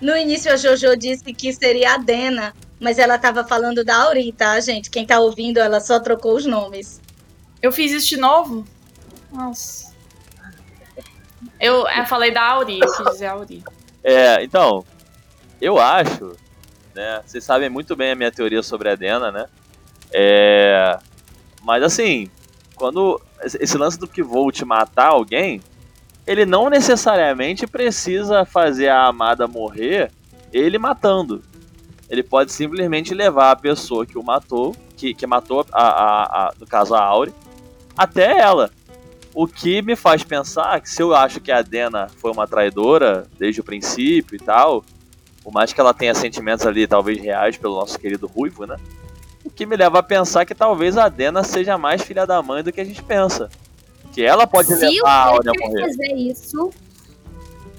No 0.00 0.16
início 0.16 0.50
a 0.50 0.56
Jojo 0.56 0.96
disse 0.96 1.32
que 1.34 1.52
seria 1.52 1.94
a 1.94 1.98
Dena, 1.98 2.54
mas 2.80 2.98
ela 2.98 3.18
tava 3.18 3.44
falando 3.44 3.84
da 3.84 4.04
Auri, 4.04 4.32
tá, 4.32 4.58
gente? 4.60 4.90
Quem 4.90 5.06
tá 5.06 5.18
ouvindo, 5.18 5.58
ela 5.58 5.80
só 5.80 5.98
trocou 5.98 6.36
os 6.36 6.44
nomes. 6.44 7.00
Eu 7.62 7.72
fiz 7.72 7.92
isso 7.92 8.08
de 8.08 8.16
novo? 8.16 8.66
Nossa. 9.32 9.94
Eu, 11.58 11.86
eu 11.88 12.06
falei 12.06 12.32
da 12.32 12.42
Auri, 12.42 12.78
eu 12.80 12.92
quis 12.92 13.12
dizer 13.12 13.26
Auri. 13.26 13.64
É, 14.04 14.42
então, 14.42 14.84
eu 15.60 15.78
acho, 15.78 16.36
né? 16.94 17.22
Vocês 17.24 17.42
sabem 17.42 17.68
muito 17.68 17.96
bem 17.96 18.12
a 18.12 18.14
minha 18.14 18.30
teoria 18.30 18.62
sobre 18.62 18.90
a 18.90 18.94
Dena, 18.94 19.32
né? 19.32 19.46
É, 20.12 20.98
mas 21.62 21.82
assim, 21.82 22.30
quando 22.74 23.20
esse 23.42 23.76
lance 23.76 23.98
do 23.98 24.06
que 24.06 24.22
Volt 24.22 24.62
matar 24.62 25.08
alguém, 25.08 25.62
ele 26.26 26.44
não 26.44 26.68
necessariamente 26.68 27.66
precisa 27.66 28.44
fazer 28.44 28.88
a 28.88 29.06
amada 29.06 29.48
morrer 29.48 30.10
ele 30.52 30.78
matando. 30.78 31.42
Ele 32.08 32.22
pode 32.22 32.52
simplesmente 32.52 33.14
levar 33.14 33.50
a 33.50 33.56
pessoa 33.56 34.06
que 34.06 34.16
o 34.18 34.22
matou, 34.22 34.74
que, 34.96 35.12
que 35.14 35.26
matou, 35.26 35.66
a, 35.72 35.82
a, 35.82 36.22
a, 36.22 36.54
no 36.58 36.66
caso 36.66 36.94
a 36.94 37.02
Auri, 37.02 37.32
até 37.96 38.38
ela. 38.38 38.70
O 39.34 39.46
que 39.46 39.82
me 39.82 39.94
faz 39.94 40.22
pensar 40.24 40.80
que 40.80 40.88
se 40.88 41.02
eu 41.02 41.14
acho 41.14 41.40
que 41.40 41.52
a 41.52 41.60
Dena 41.60 42.08
foi 42.18 42.30
uma 42.30 42.46
traidora 42.46 43.26
desde 43.38 43.60
o 43.60 43.64
princípio 43.64 44.34
e 44.34 44.38
tal, 44.38 44.82
por 45.42 45.52
mais 45.52 45.72
que 45.72 45.80
ela 45.80 45.92
tenha 45.92 46.14
sentimentos 46.14 46.66
ali 46.66 46.86
talvez 46.86 47.20
reais 47.20 47.56
pelo 47.56 47.74
nosso 47.74 47.98
querido 47.98 48.26
Ruivo, 48.26 48.64
né? 48.66 48.76
O 49.44 49.50
que 49.50 49.66
me 49.66 49.76
leva 49.76 49.98
a 49.98 50.02
pensar 50.02 50.46
que 50.46 50.54
talvez 50.54 50.96
a 50.96 51.08
Dena 51.08 51.44
seja 51.44 51.76
mais 51.76 52.02
filha 52.02 52.26
da 52.26 52.40
mãe 52.42 52.62
do 52.62 52.72
que 52.72 52.80
a 52.80 52.84
gente 52.84 53.02
pensa. 53.02 53.50
Que 54.12 54.22
ela 54.22 54.46
pode 54.46 54.74
Se 54.74 54.84
levar 54.86 55.10
a 55.10 55.24
Auri 55.26 55.48
a 55.48 55.52
morrer. 55.52 55.82
fazer 55.82 56.14
isso, 56.14 56.72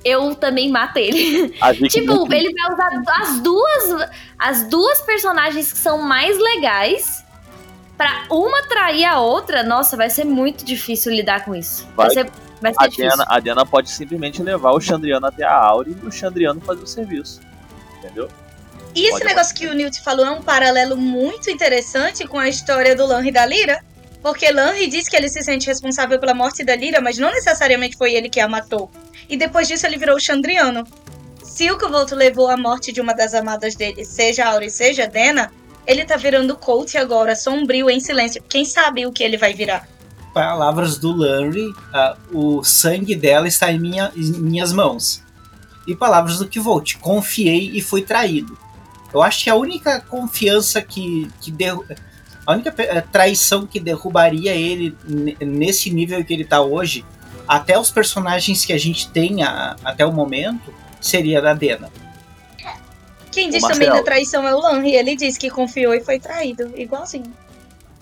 eu 0.03 0.35
também 0.35 0.69
mato 0.69 0.97
ele. 0.97 1.49
Tipo, 1.89 2.31
ele 2.33 2.53
vai 2.53 2.73
usar 2.73 3.21
as 3.21 3.39
duas, 3.41 4.09
as 4.37 4.69
duas 4.69 5.01
personagens 5.01 5.71
que 5.71 5.77
são 5.77 6.01
mais 6.01 6.37
legais 6.37 7.23
pra 7.97 8.25
uma 8.29 8.63
trair 8.63 9.05
a 9.05 9.19
outra. 9.19 9.63
Nossa, 9.63 9.97
vai 9.97 10.09
ser 10.09 10.23
muito 10.23 10.63
difícil 10.63 11.11
lidar 11.11 11.43
com 11.43 11.55
isso. 11.55 11.87
Vai, 11.95 12.07
Vai. 12.07 12.15
ser, 12.15 12.31
vai 12.61 12.73
ser 12.73 12.83
a 12.83 12.87
difícil. 12.87 13.09
Dena, 13.09 13.25
a 13.27 13.39
Dena 13.39 13.65
pode 13.65 13.89
simplesmente 13.89 14.41
levar 14.41 14.71
o 14.71 14.79
Chandriano 14.79 15.25
até 15.25 15.43
a 15.43 15.53
Auri 15.53 15.95
e 16.01 16.05
o 16.05 16.11
Chandriano 16.11 16.61
fazer 16.61 16.83
o 16.83 16.87
serviço. 16.87 17.41
Entendeu? 17.97 18.29
E 18.95 19.01
esse 19.01 19.19
Pode 19.19 19.25
negócio 19.25 19.55
que 19.55 19.67
o 19.67 19.73
Newt 19.73 20.01
falou 20.01 20.25
é 20.25 20.31
um 20.31 20.41
paralelo 20.41 20.97
muito 20.97 21.51
interessante 21.51 22.27
com 22.27 22.39
a 22.39 22.49
história 22.49 22.95
do 22.95 23.05
Lanry 23.05 23.29
e 23.29 23.31
da 23.31 23.45
Lyra. 23.45 23.79
Porque 24.21 24.51
Lanry 24.51 24.87
diz 24.87 25.07
que 25.07 25.15
ele 25.15 25.29
se 25.29 25.43
sente 25.43 25.67
responsável 25.67 26.19
pela 26.19 26.33
morte 26.33 26.63
da 26.63 26.75
Lyra, 26.75 26.99
mas 26.99 27.17
não 27.17 27.31
necessariamente 27.31 27.95
foi 27.95 28.13
ele 28.13 28.29
que 28.29 28.39
a 28.39 28.47
matou. 28.47 28.89
E 29.29 29.35
depois 29.37 29.67
disso 29.67 29.85
ele 29.85 29.97
virou 29.97 30.15
o 30.15 30.19
Chandriano. 30.19 30.85
Se 31.43 31.69
o 31.71 31.77
Kvolt 31.77 32.11
levou 32.11 32.49
a 32.49 32.57
morte 32.57 32.91
de 32.91 33.01
uma 33.01 33.13
das 33.13 33.33
amadas 33.33 33.75
dele, 33.75 34.05
seja 34.05 34.45
Auri, 34.45 34.69
seja 34.69 35.07
Dena, 35.07 35.51
ele 35.85 36.05
tá 36.05 36.15
virando 36.17 36.55
Colt 36.55 36.95
agora, 36.95 37.35
sombrio, 37.35 37.89
em 37.89 37.99
silêncio. 37.99 38.43
Quem 38.47 38.63
sabe 38.65 39.05
o 39.05 39.11
que 39.11 39.23
ele 39.23 39.37
vai 39.37 39.53
virar? 39.53 39.87
Palavras 40.33 40.97
do 40.97 41.11
Lanry, 41.13 41.73
ah, 41.93 42.15
o 42.31 42.63
sangue 42.63 43.15
dela 43.15 43.47
está 43.47 43.71
em, 43.71 43.79
minha- 43.79 44.11
em 44.15 44.31
minhas 44.33 44.71
mãos. 44.71 45.23
E 45.87 45.95
palavras 45.95 46.37
do 46.37 46.47
Kvolt, 46.47 46.95
confiei 46.99 47.71
e 47.73 47.81
fui 47.81 48.01
traído. 48.01 48.57
Eu 49.13 49.23
acho 49.23 49.45
que 49.45 49.49
a 49.49 49.55
única 49.55 50.01
confiança 50.01 50.81
que, 50.81 51.31
que 51.41 51.49
derru- 51.49 51.85
a 52.45 52.51
única 52.53 52.73
eh, 52.77 53.01
traição 53.01 53.65
que 53.65 53.79
derrubaria 53.79 54.51
ele 54.53 54.95
ne- 55.07 55.37
nesse 55.41 55.89
nível 55.89 56.23
que 56.23 56.33
ele 56.33 56.43
tá 56.45 56.61
hoje, 56.61 57.03
até 57.47 57.79
os 57.79 57.89
personagens 57.91 58.65
que 58.65 58.73
a 58.73 58.77
gente 58.77 59.09
tem 59.09 59.43
a- 59.43 59.75
até 59.83 60.05
o 60.05 60.11
momento, 60.11 60.73
seria 60.99 61.41
da 61.41 61.53
Dena. 61.53 61.89
Quem 63.31 63.49
diz 63.49 63.61
também 63.61 63.87
da 63.89 64.01
traição 64.01 64.47
é 64.47 64.53
o 64.55 64.59
Lanry. 64.59 64.95
Ele 64.95 65.15
diz 65.15 65.37
que 65.37 65.49
confiou 65.49 65.93
e 65.93 66.01
foi 66.03 66.19
traído, 66.19 66.71
igualzinho. 66.75 67.31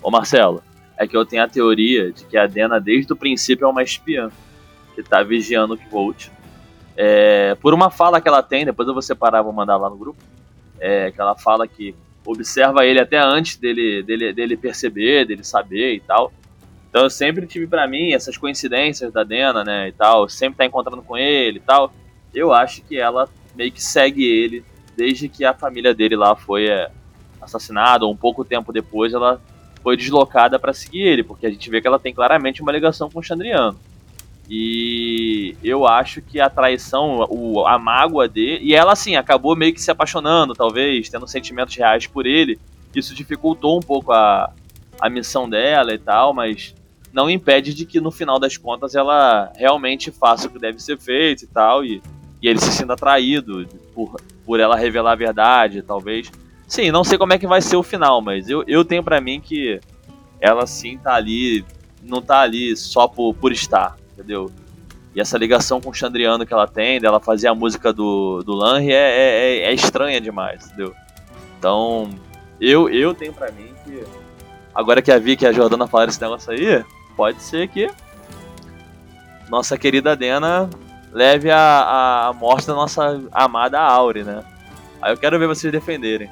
Ô 0.02 0.10
Marcelo, 0.10 0.62
é 0.96 1.06
que 1.06 1.16
eu 1.16 1.26
tenho 1.26 1.42
a 1.44 1.48
teoria 1.48 2.10
de 2.10 2.24
que 2.24 2.38
a 2.38 2.46
Dena, 2.46 2.80
desde 2.80 3.12
o 3.12 3.16
princípio, 3.16 3.66
é 3.66 3.68
uma 3.68 3.82
espiã 3.82 4.30
que 4.94 5.02
tá 5.02 5.22
vigiando 5.22 5.74
o 5.74 5.78
Kvolt. 5.78 6.28
É, 6.96 7.54
por 7.56 7.74
uma 7.74 7.90
fala 7.90 8.18
que 8.20 8.26
ela 8.28 8.42
tem, 8.42 8.64
depois 8.64 8.88
eu 8.88 8.94
vou 8.94 9.02
separar, 9.02 9.42
vou 9.42 9.52
mandar 9.52 9.76
lá 9.76 9.90
no 9.90 9.96
grupo. 9.96 10.18
É, 10.80 11.10
que 11.10 11.20
ela 11.20 11.36
fala 11.36 11.68
que 11.68 11.94
observa 12.24 12.84
ele 12.86 12.98
até 13.00 13.18
antes 13.18 13.56
dele, 13.56 14.02
dele, 14.02 14.32
dele 14.32 14.56
perceber, 14.56 15.26
dele 15.26 15.44
saber 15.44 15.94
e 15.94 16.00
tal. 16.00 16.32
Então 16.96 17.04
eu 17.04 17.10
sempre 17.10 17.46
tive 17.46 17.66
pra 17.66 17.86
mim 17.86 18.14
essas 18.14 18.38
coincidências 18.38 19.12
da 19.12 19.22
Dena, 19.22 19.62
né, 19.62 19.88
e 19.88 19.92
tal, 19.92 20.30
sempre 20.30 20.56
tá 20.56 20.64
encontrando 20.64 21.02
com 21.02 21.14
ele 21.14 21.58
e 21.58 21.60
tal. 21.60 21.92
Eu 22.32 22.54
acho 22.54 22.80
que 22.80 22.98
ela 22.98 23.28
meio 23.54 23.70
que 23.70 23.82
segue 23.82 24.24
ele 24.24 24.64
desde 24.96 25.28
que 25.28 25.44
a 25.44 25.52
família 25.52 25.92
dele 25.92 26.16
lá 26.16 26.34
foi 26.34 26.68
é, 26.68 26.90
assassinada, 27.38 28.06
ou 28.06 28.12
um 28.14 28.16
pouco 28.16 28.46
tempo 28.46 28.72
depois 28.72 29.12
ela 29.12 29.38
foi 29.82 29.94
deslocada 29.94 30.58
pra 30.58 30.72
seguir 30.72 31.02
ele, 31.02 31.22
porque 31.22 31.46
a 31.46 31.50
gente 31.50 31.68
vê 31.68 31.82
que 31.82 31.86
ela 31.86 31.98
tem 31.98 32.14
claramente 32.14 32.62
uma 32.62 32.72
ligação 32.72 33.10
com 33.10 33.18
o 33.18 33.22
Chandriano. 33.22 33.78
E 34.48 35.54
eu 35.62 35.86
acho 35.86 36.22
que 36.22 36.40
a 36.40 36.48
traição, 36.48 37.26
o, 37.28 37.66
a 37.66 37.78
mágoa 37.78 38.26
dele. 38.26 38.64
E 38.64 38.74
ela, 38.74 38.94
assim, 38.94 39.16
acabou 39.16 39.54
meio 39.54 39.74
que 39.74 39.82
se 39.82 39.90
apaixonando, 39.90 40.54
talvez, 40.54 41.10
tendo 41.10 41.28
sentimentos 41.28 41.76
reais 41.76 42.06
por 42.06 42.24
ele. 42.24 42.58
Isso 42.94 43.14
dificultou 43.14 43.76
um 43.76 43.82
pouco 43.82 44.12
a, 44.12 44.50
a 44.98 45.10
missão 45.10 45.46
dela 45.46 45.92
e 45.92 45.98
tal, 45.98 46.32
mas 46.32 46.74
não 47.16 47.30
impede 47.30 47.72
de 47.72 47.86
que 47.86 47.98
no 47.98 48.10
final 48.10 48.38
das 48.38 48.58
contas 48.58 48.94
ela 48.94 49.50
realmente 49.56 50.10
faça 50.10 50.46
o 50.46 50.50
que 50.50 50.58
deve 50.58 50.78
ser 50.78 50.98
feito 50.98 51.44
e 51.44 51.46
tal. 51.46 51.82
E, 51.82 52.02
e 52.42 52.46
ele 52.46 52.60
se 52.60 52.70
sinta 52.70 52.92
atraído 52.92 53.66
por, 53.94 54.20
por 54.44 54.60
ela 54.60 54.76
revelar 54.76 55.12
a 55.12 55.16
verdade, 55.16 55.80
talvez. 55.80 56.30
Sim, 56.68 56.90
não 56.90 57.02
sei 57.02 57.16
como 57.16 57.32
é 57.32 57.38
que 57.38 57.46
vai 57.46 57.62
ser 57.62 57.76
o 57.76 57.82
final, 57.82 58.20
mas 58.20 58.50
eu, 58.50 58.62
eu 58.66 58.84
tenho 58.84 59.02
pra 59.02 59.18
mim 59.18 59.40
que 59.40 59.80
ela 60.38 60.66
sim 60.66 60.98
tá 60.98 61.14
ali, 61.14 61.64
não 62.02 62.20
tá 62.20 62.40
ali 62.40 62.76
só 62.76 63.08
por, 63.08 63.32
por 63.32 63.50
estar, 63.50 63.96
entendeu? 64.12 64.50
E 65.14 65.20
essa 65.20 65.38
ligação 65.38 65.80
com 65.80 65.88
o 65.88 65.94
Chandriano 65.94 66.44
que 66.44 66.52
ela 66.52 66.66
tem, 66.68 67.00
dela 67.00 67.18
fazer 67.18 67.48
a 67.48 67.54
música 67.54 67.94
do, 67.94 68.42
do 68.42 68.52
Lanry, 68.52 68.92
é, 68.92 68.94
é, 68.94 69.58
é 69.70 69.72
estranha 69.72 70.20
demais, 70.20 70.66
entendeu? 70.66 70.94
Então, 71.58 72.10
eu, 72.60 72.90
eu 72.90 73.14
tenho 73.14 73.32
pra 73.32 73.50
mim 73.50 73.72
que. 73.82 74.04
Agora 74.74 75.00
que 75.00 75.10
a 75.10 75.18
Vicky 75.18 75.46
e 75.46 75.48
a 75.48 75.52
Jordana 75.52 75.86
falaram 75.86 76.10
esse 76.10 76.20
negócio 76.20 76.52
aí, 76.52 76.84
pode 77.16 77.42
ser 77.42 77.68
que 77.68 77.90
nossa 79.48 79.78
querida 79.78 80.16
Dena 80.16 80.68
leve 81.12 81.50
a, 81.50 82.28
a, 82.28 82.32
morte 82.32 82.66
da 82.66 82.74
nossa 82.74 83.22
amada 83.32 83.80
Auri, 83.80 84.22
né? 84.24 84.44
Aí 85.00 85.12
eu 85.12 85.16
quero 85.16 85.38
ver 85.38 85.46
vocês 85.46 85.72
defenderem. 85.72 86.28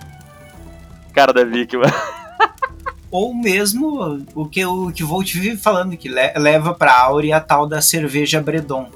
Cara 1.13 1.33
da 1.33 1.45
Vicky, 1.45 1.77
mano. 1.77 1.93
Ou 3.11 3.33
mesmo 3.33 4.25
o 4.35 4.49
que 4.49 4.65
o 4.67 4.91
que 4.91 5.05
Volt 5.05 5.33
vive 5.33 5.57
falando, 5.57 5.97
que 5.97 6.09
le- 6.09 6.35
leva 6.37 6.75
pra 6.75 6.99
Auri 7.03 7.33
a 7.33 7.41
tal 7.41 7.67
da 7.67 7.81
cerveja 7.81 8.41
Bredon. 8.41 8.89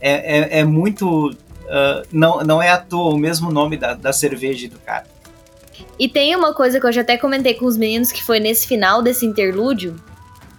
É, 0.00 0.38
é, 0.38 0.58
é 0.60 0.64
muito. 0.64 1.30
ah, 1.68 2.02
não, 2.10 2.40
não 2.40 2.60
é 2.60 2.70
à 2.70 2.78
toa 2.78 3.14
o 3.14 3.18
mesmo 3.18 3.52
nome 3.52 3.76
da, 3.76 3.94
da 3.94 4.12
cerveja 4.12 4.68
do 4.68 4.78
cara. 4.80 5.06
E 5.96 6.08
tem 6.08 6.34
uma 6.34 6.52
coisa 6.52 6.80
que 6.80 6.86
eu 6.86 6.92
já 6.92 7.02
até 7.02 7.16
comentei 7.16 7.54
com 7.54 7.66
os 7.66 7.76
meninos 7.76 8.10
que 8.10 8.22
foi 8.24 8.40
nesse 8.40 8.66
final 8.66 9.00
desse 9.00 9.24
interlúdio, 9.24 9.94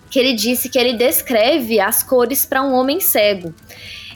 que 0.10 0.20
ele 0.20 0.34
disse 0.34 0.70
que 0.70 0.78
ele 0.78 0.93
descreve 0.93 1.80
as 1.80 2.03
cores 2.03 2.45
para 2.45 2.62
um 2.62 2.74
homem 2.74 2.99
cego. 2.99 3.53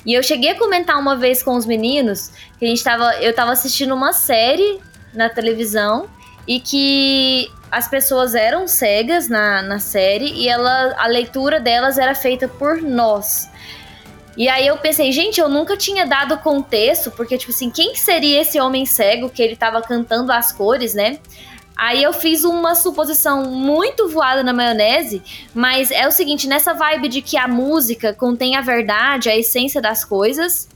E 0.05 0.13
eu 0.13 0.23
cheguei 0.23 0.51
a 0.51 0.57
comentar 0.57 0.99
uma 0.99 1.15
vez 1.15 1.41
com 1.41 1.55
os 1.55 1.65
meninos 1.65 2.29
que 2.59 2.65
a 2.65 2.67
gente 2.67 2.83
tava, 2.83 3.15
eu 3.21 3.33
tava 3.33 3.51
assistindo 3.51 3.93
uma 3.93 4.11
série 4.11 4.79
na 5.13 5.29
televisão 5.29 6.09
e 6.47 6.59
que 6.59 7.49
as 7.71 7.87
pessoas 7.87 8.35
eram 8.35 8.67
cegas 8.67 9.29
na, 9.29 9.61
na 9.61 9.79
série 9.79 10.25
e 10.25 10.49
ela, 10.49 10.93
a 10.97 11.07
leitura 11.07 11.59
delas 11.59 11.97
era 11.97 12.13
feita 12.13 12.47
por 12.47 12.81
nós. 12.81 13.49
E 14.35 14.49
aí 14.49 14.65
eu 14.65 14.77
pensei, 14.77 15.11
gente, 15.11 15.39
eu 15.39 15.47
nunca 15.47 15.77
tinha 15.77 16.05
dado 16.05 16.37
contexto, 16.39 17.11
porque, 17.11 17.37
tipo 17.37 17.51
assim, 17.51 17.69
quem 17.69 17.93
que 17.93 17.99
seria 17.99 18.41
esse 18.41 18.59
homem 18.59 18.85
cego 18.85 19.29
que 19.29 19.41
ele 19.41 19.55
tava 19.55 19.81
cantando 19.81 20.31
as 20.31 20.51
cores, 20.51 20.93
né? 20.93 21.19
Aí 21.75 22.03
eu 22.03 22.13
fiz 22.13 22.43
uma 22.43 22.75
suposição 22.75 23.45
muito 23.45 24.07
voada 24.09 24.43
na 24.43 24.53
maionese, 24.53 25.21
mas 25.53 25.91
é 25.91 26.07
o 26.07 26.11
seguinte, 26.11 26.47
nessa 26.47 26.73
vibe 26.73 27.09
de 27.09 27.21
que 27.21 27.37
a 27.37 27.47
música 27.47 28.13
contém 28.13 28.55
a 28.55 28.61
verdade, 28.61 29.29
a 29.29 29.37
essência 29.37 29.81
das 29.81 30.05
coisas, 30.05 30.67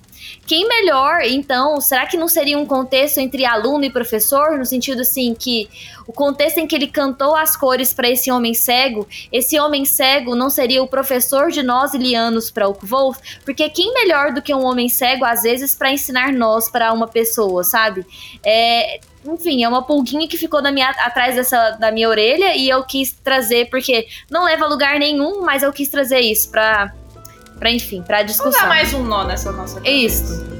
quem 0.45 0.67
melhor, 0.67 1.21
então, 1.23 1.79
será 1.81 2.05
que 2.05 2.17
não 2.17 2.27
seria 2.27 2.57
um 2.57 2.65
contexto 2.65 3.19
entre 3.19 3.45
aluno 3.45 3.83
e 3.83 3.89
professor, 3.89 4.57
no 4.57 4.65
sentido 4.65 5.01
assim 5.01 5.33
que 5.33 5.69
o 6.07 6.13
contexto 6.13 6.57
em 6.57 6.67
que 6.67 6.75
ele 6.75 6.87
cantou 6.87 7.35
as 7.35 7.55
cores 7.55 7.93
para 7.93 8.09
esse 8.09 8.31
homem 8.31 8.53
cego, 8.53 9.05
esse 9.31 9.59
homem 9.59 9.83
cego 9.85 10.35
não 10.35 10.49
seria 10.49 10.81
o 10.81 10.87
professor 10.87 11.51
de 11.51 11.61
nós 11.61 11.93
ilianos 11.93 12.49
para 12.49 12.67
o 12.67 12.73
Kvolf? 12.73 13.19
Porque 13.43 13.69
quem 13.69 13.93
melhor 13.93 14.33
do 14.33 14.41
que 14.41 14.53
um 14.53 14.65
homem 14.65 14.87
cego 14.87 15.25
às 15.25 15.43
vezes 15.43 15.75
para 15.75 15.91
ensinar 15.91 16.31
nós 16.31 16.69
para 16.69 16.93
uma 16.93 17.07
pessoa, 17.07 17.63
sabe? 17.63 18.05
É, 18.43 19.01
enfim, 19.27 19.63
é 19.63 19.67
uma 19.69 19.83
pulguinha 19.83 20.27
que 20.27 20.37
ficou 20.37 20.61
na 20.61 20.71
minha, 20.71 20.89
atrás 20.89 21.35
dessa, 21.35 21.71
da 21.71 21.91
minha 21.91 22.07
orelha 22.09 22.55
e 22.55 22.69
eu 22.69 22.83
quis 22.83 23.11
trazer, 23.11 23.69
porque 23.69 24.07
não 24.29 24.45
leva 24.45 24.65
a 24.65 24.67
lugar 24.67 24.97
nenhum, 24.99 25.41
mas 25.41 25.63
eu 25.63 25.71
quis 25.73 25.89
trazer 25.89 26.19
isso 26.19 26.49
pra 26.49 26.91
pra 27.59 27.71
enfim, 27.71 28.03
pra 28.03 28.17
Vamos 28.17 28.33
discussão. 28.33 28.61
dar 28.61 28.67
mais 28.67 28.93
um 28.93 29.03
nó 29.03 29.23
nessa 29.23 29.51
nossa 29.51 29.81
É 29.83 29.91
isso. 29.91 30.45
cabeça. 30.45 30.57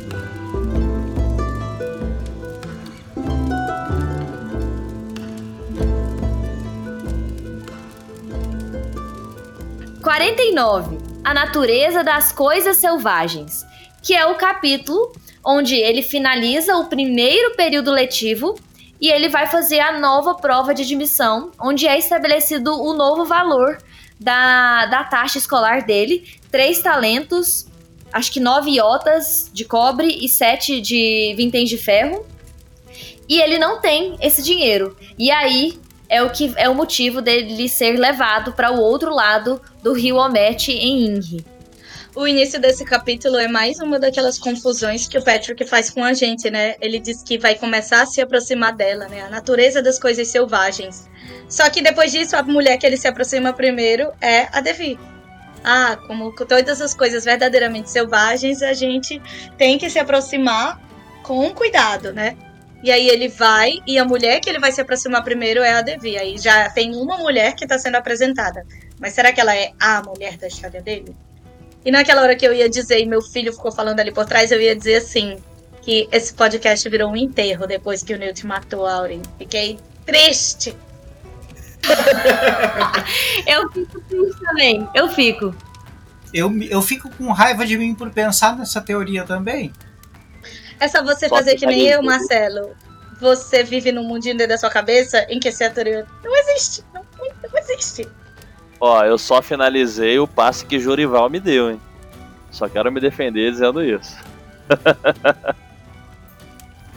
49. 10.01 10.97
A 11.23 11.33
natureza 11.33 12.03
das 12.03 12.31
coisas 12.31 12.77
selvagens, 12.77 13.65
que 14.01 14.13
é 14.13 14.25
o 14.25 14.35
capítulo 14.35 15.11
onde 15.49 15.75
ele 15.75 16.01
finaliza 16.01 16.75
o 16.75 16.87
primeiro 16.87 17.55
período 17.55 17.89
letivo 17.89 18.59
e 18.99 19.09
ele 19.09 19.29
vai 19.29 19.47
fazer 19.47 19.79
a 19.79 19.97
nova 19.97 20.35
prova 20.35 20.73
de 20.73 20.81
admissão, 20.81 21.51
onde 21.57 21.87
é 21.87 21.97
estabelecido 21.97 22.73
o 22.73 22.93
novo 22.93 23.23
valor 23.23 23.77
da, 24.19 24.87
da 24.87 25.05
taxa 25.05 25.37
escolar 25.37 25.85
dele, 25.85 26.27
três 26.51 26.81
talentos, 26.81 27.65
acho 28.11 28.29
que 28.29 28.41
nove 28.41 28.71
iotas 28.71 29.49
de 29.53 29.63
cobre 29.63 30.17
e 30.21 30.27
sete 30.27 30.81
de 30.81 31.33
vinténs 31.37 31.69
de 31.69 31.77
ferro. 31.77 32.25
E 33.29 33.39
ele 33.39 33.57
não 33.57 33.79
tem 33.79 34.17
esse 34.21 34.41
dinheiro. 34.41 34.97
E 35.17 35.31
aí 35.31 35.79
é 36.09 36.21
o 36.21 36.29
que 36.29 36.51
é 36.57 36.67
o 36.67 36.75
motivo 36.75 37.21
dele 37.21 37.69
ser 37.69 37.97
levado 37.97 38.51
para 38.51 38.71
o 38.71 38.81
outro 38.81 39.13
lado 39.13 39.61
do 39.81 39.93
rio 39.93 40.17
Omet 40.17 40.71
em 40.71 41.05
Inri. 41.05 41.56
O 42.17 42.27
início 42.27 42.59
desse 42.59 42.83
capítulo 42.83 43.37
é 43.37 43.47
mais 43.47 43.79
uma 43.79 43.99
daquelas 43.99 44.39
confusões 44.39 45.07
que 45.07 45.19
o 45.19 45.23
Patrick 45.23 45.63
faz 45.67 45.91
com 45.91 46.03
a 46.03 46.13
gente, 46.13 46.49
né? 46.49 46.73
Ele 46.81 46.99
diz 46.99 47.21
que 47.21 47.37
vai 47.37 47.53
começar 47.53 48.01
a 48.01 48.05
se 48.07 48.19
aproximar 48.19 48.75
dela, 48.75 49.07
né? 49.07 49.21
A 49.21 49.29
natureza 49.29 49.83
das 49.83 49.99
coisas 49.99 50.27
selvagens. 50.27 51.07
Só 51.47 51.69
que 51.69 51.79
depois 51.79 52.11
disso, 52.11 52.35
a 52.35 52.41
mulher 52.41 52.77
que 52.77 52.87
ele 52.87 52.97
se 52.97 53.07
aproxima 53.07 53.53
primeiro 53.53 54.11
é 54.19 54.47
a 54.51 54.61
Devi. 54.61 54.99
Ah, 55.63 55.95
como 56.07 56.35
com 56.35 56.43
todas 56.43 56.81
as 56.81 56.95
coisas 56.95 57.23
verdadeiramente 57.23 57.91
selvagens, 57.91 58.63
a 58.63 58.73
gente 58.73 59.21
tem 59.55 59.77
que 59.77 59.87
se 59.87 59.99
aproximar 59.99 60.81
com 61.21 61.53
cuidado, 61.53 62.11
né? 62.13 62.35
E 62.83 62.91
aí 62.91 63.07
ele 63.07 63.27
vai, 63.27 63.73
e 63.85 63.99
a 63.99 64.05
mulher 64.05 64.39
que 64.39 64.49
ele 64.49 64.59
vai 64.59 64.71
se 64.71 64.81
aproximar 64.81 65.23
primeiro 65.23 65.61
é 65.61 65.73
a 65.73 65.83
Devi. 65.83 66.17
Aí 66.17 66.39
já 66.39 66.67
tem 66.71 66.95
uma 66.95 67.19
mulher 67.19 67.53
que 67.53 67.63
está 67.63 67.77
sendo 67.77 67.97
apresentada. 67.97 68.65
Mas 68.99 69.13
será 69.13 69.31
que 69.31 69.39
ela 69.39 69.55
é 69.55 69.71
a 69.79 70.01
mulher 70.01 70.35
da 70.37 70.47
história 70.47 70.81
dele? 70.81 71.15
E 71.87 71.91
naquela 71.91 72.21
hora 72.21 72.35
que 72.35 72.45
eu 72.45 72.53
ia 72.53 72.67
dizer, 72.67 72.99
e 72.99 73.05
meu 73.05 73.21
filho 73.21 73.53
ficou 73.53 73.71
falando 73.71 74.01
ali 74.01 74.11
por 74.11 74.25
trás, 74.25 74.51
eu 74.51 74.59
ia 74.59 74.75
dizer 74.75 74.95
assim: 74.95 75.41
que 75.81 76.05
esse 76.11 76.33
podcast 76.33 76.89
virou 76.89 77.09
um 77.09 77.15
enterro 77.15 77.65
depois 77.65 78.03
que 78.03 78.13
o 78.13 78.17
Newt 78.17 78.45
matou 78.45 78.85
a 78.85 78.95
Aurin. 78.95 79.21
Fiquei 79.37 79.79
triste. 80.05 80.75
Eu 83.47 83.71
fico 83.71 84.01
triste 84.01 84.41
também. 84.41 84.85
Eu 84.93 85.07
fico. 85.07 85.55
Eu, 86.33 86.51
eu 86.63 86.81
fico 86.81 87.09
com 87.11 87.31
raiva 87.31 87.65
de 87.65 87.77
mim 87.77 87.95
por 87.95 88.09
pensar 88.09 88.57
nessa 88.57 88.81
teoria 88.81 89.23
também. 89.23 89.71
É 90.81 90.89
só 90.89 91.01
você 91.01 91.29
Só 91.29 91.37
fazer 91.37 91.51
que 91.51 91.59
que 91.59 91.67
nem 91.67 91.87
eu, 91.87 92.03
Marcelo. 92.03 92.75
Você 93.21 93.63
vive 93.63 93.93
num 93.93 94.03
mundinho 94.03 94.35
dentro 94.35 94.49
da 94.49 94.57
sua 94.57 94.69
cabeça 94.69 95.25
em 95.29 95.39
que 95.39 95.47
essa 95.47 95.69
teoria 95.69 96.05
não 96.21 96.35
existe. 96.35 96.83
Não, 96.93 97.01
não 97.21 97.59
existe. 97.59 98.05
Ó, 98.79 99.03
eu 99.03 99.17
só 99.17 99.41
finalizei 99.41 100.19
o 100.19 100.27
passe 100.27 100.65
que 100.65 100.79
Jorival 100.79 101.29
me 101.29 101.39
deu, 101.39 101.71
hein? 101.71 101.81
Só 102.51 102.67
quero 102.69 102.91
me 102.91 102.99
defender 102.99 103.51
dizendo 103.51 103.83
isso. 103.83 104.15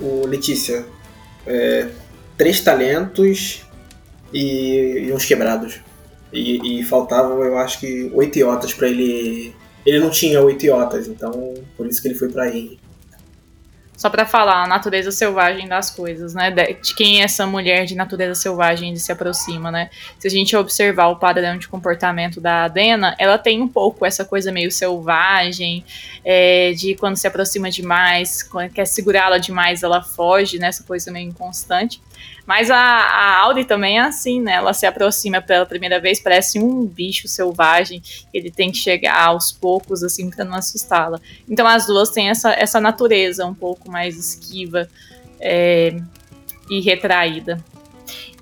O 0.01 0.27
Letícia, 0.27 0.87
é, 1.47 1.91
três 2.39 2.61
talentos 2.61 3.67
e, 4.33 5.07
e 5.07 5.13
uns 5.13 5.27
quebrados. 5.27 5.79
E, 6.33 6.81
e 6.81 6.85
faltavam, 6.85 7.43
eu 7.43 7.59
acho 7.59 7.81
que, 7.81 8.11
oito 8.15 8.39
iotas 8.39 8.73
pra 8.73 8.89
ele. 8.89 9.55
Ele 9.85 9.99
não 9.99 10.11
tinha 10.11 10.41
oito 10.41 10.65
iotas, 10.65 11.07
então 11.07 11.55
por 11.77 11.87
isso 11.87 12.01
que 12.01 12.09
ele 12.09 12.15
foi 12.15 12.31
pra 12.31 12.49
Henry. 12.49 12.81
Só 14.01 14.09
pra 14.09 14.25
falar 14.25 14.65
a 14.65 14.67
natureza 14.67 15.13
selvagem 15.13 15.69
das 15.69 15.91
coisas, 15.91 16.33
né? 16.33 16.51
De 16.51 16.73
de 16.73 16.95
quem 16.95 17.21
é 17.21 17.25
essa 17.25 17.47
mulher 17.47 17.85
de 17.85 17.95
natureza 17.95 18.35
selvagem 18.35 18.97
se 18.97 19.13
aproxima, 19.13 19.71
né? 19.71 19.91
Se 20.19 20.27
a 20.27 20.31
gente 20.31 20.57
observar 20.57 21.09
o 21.09 21.17
padrão 21.17 21.59
de 21.59 21.69
comportamento 21.69 22.41
da 22.41 22.65
Adena, 22.65 23.15
ela 23.19 23.37
tem 23.37 23.61
um 23.61 23.69
pouco 23.69 24.07
essa 24.07 24.25
coisa 24.25 24.51
meio 24.51 24.73
selvagem, 24.73 25.85
é, 26.25 26.73
de 26.73 26.95
quando 26.95 27.17
se 27.17 27.27
aproxima 27.27 27.71
demais, 27.71 28.43
quando 28.43 28.71
quer 28.71 28.87
segurá-la 28.87 29.37
demais, 29.37 29.83
ela 29.83 30.01
foge, 30.01 30.59
né? 30.59 30.69
Essa 30.69 30.83
coisa 30.83 31.11
meio 31.11 31.29
inconstante. 31.29 32.01
Mas 32.47 32.71
a, 32.71 32.77
a 32.77 33.39
Auri 33.43 33.65
também 33.65 33.99
é 33.99 34.03
assim, 34.03 34.41
né? 34.41 34.55
Ela 34.55 34.73
se 34.73 34.87
aproxima 34.87 35.41
pela 35.41 35.65
primeira 35.65 36.01
vez, 36.01 36.21
parece 36.21 36.59
um 36.59 36.85
bicho 36.85 37.29
selvagem, 37.29 38.03
ele 38.33 38.51
tem 38.51 38.71
que 38.71 38.79
chegar 38.79 39.27
aos 39.27 39.53
poucos, 39.53 40.03
assim, 40.03 40.31
pra 40.31 40.45
não 40.45 40.55
assustá-la. 40.55 41.21
Então 41.49 41.67
as 41.67 41.87
duas 41.87 42.11
têm 42.11 42.29
essa, 42.29 42.53
essa 42.53 42.81
natureza 42.81 43.47
um 43.47 43.55
pouco 43.55 43.91
mais 43.91 44.17
esquiva 44.17 44.89
é, 45.41 45.97
e 46.69 46.81
retraída. 46.81 47.63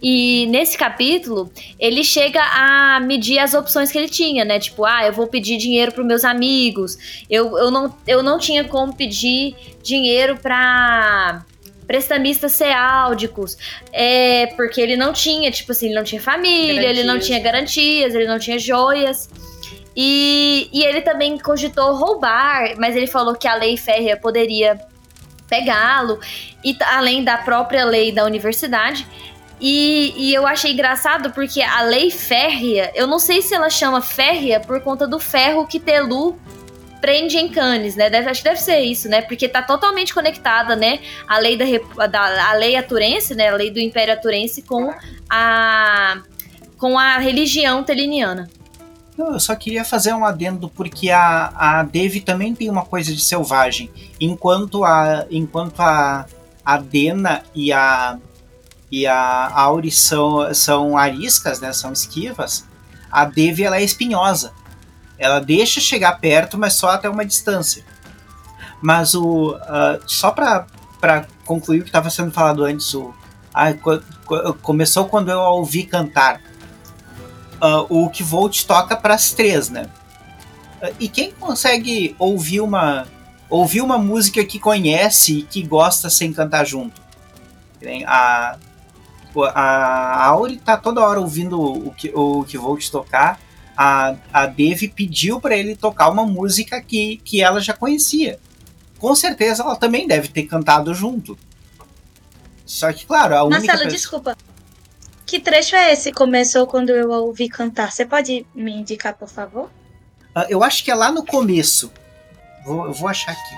E 0.01 0.47
nesse 0.47 0.79
capítulo, 0.79 1.51
ele 1.79 2.05
chega 2.05 2.41
a 2.41 3.01
medir 3.01 3.39
as 3.39 3.53
opções 3.55 3.91
que 3.91 3.99
ele 3.99 4.09
tinha, 4.09 4.45
né? 4.45 4.59
Tipo, 4.59 4.85
ah, 4.85 5.05
eu 5.05 5.13
vou 5.13 5.27
pedir 5.27 5.57
dinheiro 5.57 5.93
para 5.93 6.05
meus 6.05 6.25
amigos. 6.25 7.25
Eu, 7.29 7.59
eu, 7.59 7.71
não, 7.71 7.95
eu 8.07 8.23
não 8.23 8.39
tinha 8.39 8.65
como 8.65 8.95
pedir 8.95 9.57
dinheiro 9.83 10.37
para 10.37 11.45
prestamistas 11.89 12.53
ceáldicos. 12.53 13.57
É, 13.93 14.47
porque 14.55 14.81
ele 14.81 14.97
não 14.97 15.13
tinha, 15.13 15.51
tipo 15.51 15.73
assim, 15.73 15.87
ele 15.87 15.95
não 15.97 16.05
tinha 16.05 16.21
família, 16.21 16.89
ele 16.89 17.01
não 17.03 17.15
Garantias. 17.15 17.27
tinha 17.27 17.41
garantias, 17.41 18.15
ele 18.15 18.27
não 18.27 18.39
tinha 18.39 18.59
joias. 18.59 19.29
E, 19.97 20.69
e 20.73 20.85
ele 20.85 21.01
também 21.01 21.37
cogitou 21.39 21.95
roubar, 21.97 22.75
mas 22.77 22.95
ele 22.95 23.09
falou 23.09 23.35
que 23.35 23.49
a 23.49 23.55
lei 23.57 23.77
férrea 23.77 24.17
poderia 24.17 24.79
pegá-lo, 25.49 26.21
e 26.63 26.77
além 26.83 27.25
da 27.25 27.39
própria 27.39 27.85
lei 27.85 28.13
da 28.13 28.25
universidade. 28.25 29.05
E, 29.61 30.15
e 30.17 30.33
eu 30.33 30.47
achei 30.47 30.73
engraçado 30.73 31.33
porque 31.33 31.61
a 31.61 31.83
lei 31.83 32.13
férrea, 32.13 32.93
eu 32.95 33.09
não 33.09 33.19
sei 33.19 33.43
se 33.43 33.55
ela 33.55 33.69
chama 33.69 34.01
férrea 34.01 34.61
por 34.61 34.81
conta 34.81 35.05
do 35.05 35.19
ferro 35.19 35.67
que 35.67 35.81
Telu 35.81 36.39
prende 37.01 37.37
em 37.37 37.49
Cannes, 37.49 37.97
né? 37.97 38.11
Deve, 38.11 38.29
acho 38.29 38.43
que 38.43 38.49
deve 38.49 38.61
ser 38.61 38.81
isso, 38.81 39.09
né? 39.09 39.23
Porque 39.23 39.49
tá 39.49 39.63
totalmente 39.63 40.13
conectada, 40.13 40.77
né? 40.77 41.01
A 41.27 41.39
lei 41.39 41.57
da, 41.57 42.07
da 42.07 42.51
a 42.51 42.55
lei 42.55 42.77
aturense, 42.77 43.35
né? 43.35 43.49
A 43.49 43.55
lei 43.55 43.71
do 43.71 43.81
Império 43.81 44.15
Aturense 44.15 44.63
com 44.63 44.93
a 45.29 46.21
com 46.77 46.99
a 46.99 47.19
religião 47.19 47.83
teliniana. 47.83 48.49
Eu 49.17 49.41
só 49.41 49.57
queria 49.57 49.85
fazer 49.85 50.13
um 50.13 50.25
adendo 50.25 50.69
porque 50.69 51.11
a, 51.11 51.53
a 51.57 51.83
Devi 51.83 52.21
também 52.21 52.55
tem 52.55 52.71
uma 52.71 52.85
coisa 52.85 53.13
de 53.13 53.21
selvagem. 53.21 53.91
Enquanto 54.21 54.85
a 54.85 55.27
enquanto 55.29 55.81
a, 55.81 56.25
a 56.65 56.77
Dena 56.79 57.43
e 57.55 57.73
a 57.73 58.19
e 58.91 59.07
a 59.07 59.51
Auri 59.55 59.91
são, 59.91 60.53
são 60.55 60.97
ariscas, 60.97 61.61
né? 61.61 61.73
São 61.73 61.93
esquivas. 61.93 62.67
A 63.11 63.25
Devi 63.25 63.65
ela 63.65 63.77
é 63.77 63.83
espinhosa. 63.83 64.53
Ela 65.19 65.41
deixa 65.41 65.81
chegar 65.81 66.19
perto, 66.21 66.57
mas 66.57 66.75
só 66.75 66.91
até 66.91 67.09
uma 67.09 67.25
distância. 67.25 67.85
Mas 68.81 69.15
o 69.15 69.57
ah, 69.63 69.99
só 70.07 70.31
para 70.31 70.67
concluir 71.45 71.81
o 71.81 71.83
que 71.83 71.89
estava 71.89 72.11
sendo 72.11 72.31
falado 72.31 72.65
antes, 72.65 72.95
o 72.95 73.13
co- 73.83 74.55
começou 74.63 75.07
quando 75.07 75.31
eu 75.31 75.41
a 75.41 75.51
ouvi 75.51 75.83
cantar. 75.85 76.41
Ah, 77.61 77.81
o 77.89 78.09
que 78.09 78.23
Volt 78.23 78.65
toca 78.65 78.97
para 78.97 79.15
as 79.15 79.33
três, 79.33 79.69
né? 79.69 79.87
Ah, 80.81 80.91
e 81.01 81.09
quem 81.09 81.33
consegue 81.33 82.15
ouvir 82.19 82.61
uma 82.61 83.07
ouvir 83.51 83.81
uma 83.81 83.97
música 83.99 84.45
que 84.45 84.59
conhece 84.61 85.39
e 85.39 85.43
que 85.43 85.63
gosta 85.63 86.09
sem 86.11 86.33
cantar 86.33 86.65
junto? 86.67 87.01
A 88.07 88.57
o- 89.35 89.43
a 89.45 90.25
Auri 90.27 90.57
tá 90.59 90.77
toda 90.77 91.01
hora 91.01 91.19
ouvindo 91.21 91.61
o 91.61 91.93
que 91.93 92.13
o 92.15 92.45
que 92.45 92.57
Volt 92.59 92.89
tocar. 92.91 93.41
A, 93.81 94.17
a 94.33 94.47
Devi 94.47 94.89
pediu 94.89 95.41
para 95.41 95.57
ele 95.57 95.77
tocar 95.77 96.11
uma 96.11 96.27
música 96.27 96.81
que, 96.83 97.19
que 97.19 97.41
ela 97.41 97.61
já 97.61 97.73
conhecia. 97.73 98.41
Com 98.99 99.15
certeza 99.15 99.63
ela 99.63 99.77
também 99.77 100.09
deve 100.09 100.27
ter 100.27 100.43
cantado 100.47 100.93
junto. 100.93 101.39
Só 102.67 102.93
que, 102.93 103.07
claro, 103.07 103.37
a 103.37 103.45
única. 103.45 103.59
Marcelo, 103.61 103.79
pessoa- 103.79 103.93
desculpa. 103.93 104.37
Que 105.25 105.39
trecho 105.39 105.77
é 105.77 105.93
esse? 105.93 106.11
Começou 106.11 106.67
quando 106.67 106.91
eu 106.91 107.13
a 107.13 107.19
ouvi 107.21 107.49
cantar. 107.49 107.93
Você 107.93 108.05
pode 108.05 108.45
me 108.53 108.73
indicar, 108.73 109.15
por 109.15 109.29
favor? 109.29 109.71
Ah, 110.35 110.47
eu 110.49 110.65
acho 110.65 110.83
que 110.83 110.91
é 110.91 110.95
lá 110.95 111.13
no 111.13 111.25
começo. 111.25 111.93
Vou, 112.65 112.87
eu 112.87 112.93
vou 112.93 113.09
achar 113.09 113.31
aqui. 113.31 113.55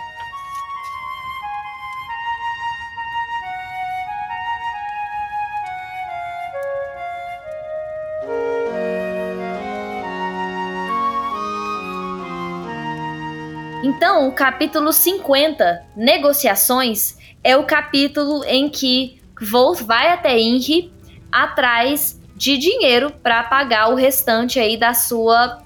Então, 13.90 14.28
o 14.28 14.32
capítulo 14.32 14.92
50, 14.92 15.82
Negociações, 15.96 17.16
é 17.42 17.56
o 17.56 17.64
capítulo 17.64 18.44
em 18.44 18.68
que 18.68 19.20
Wolf 19.50 19.82
vai 19.82 20.12
até 20.12 20.38
Inri 20.38 20.92
atrás 21.30 22.16
de 22.36 22.56
dinheiro 22.56 23.10
para 23.10 23.42
pagar 23.42 23.90
o 23.90 23.96
restante 23.96 24.60
aí 24.60 24.76
da 24.76 24.94
sua 24.94 25.60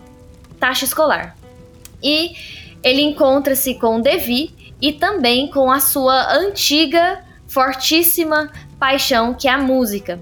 taxa 0.59 0.87
escolar. 0.87 1.37
E 2.03 2.35
ele 2.83 3.03
encontra-se 3.03 3.75
com 3.75 4.01
Devi 4.01 4.55
e 4.81 4.95
também 4.95 5.51
com 5.51 5.71
a 5.71 5.79
sua 5.79 6.35
antiga, 6.35 7.23
fortíssima 7.47 8.51
paixão, 8.79 9.35
que 9.35 9.47
é 9.47 9.51
a 9.51 9.59
música. 9.59 10.19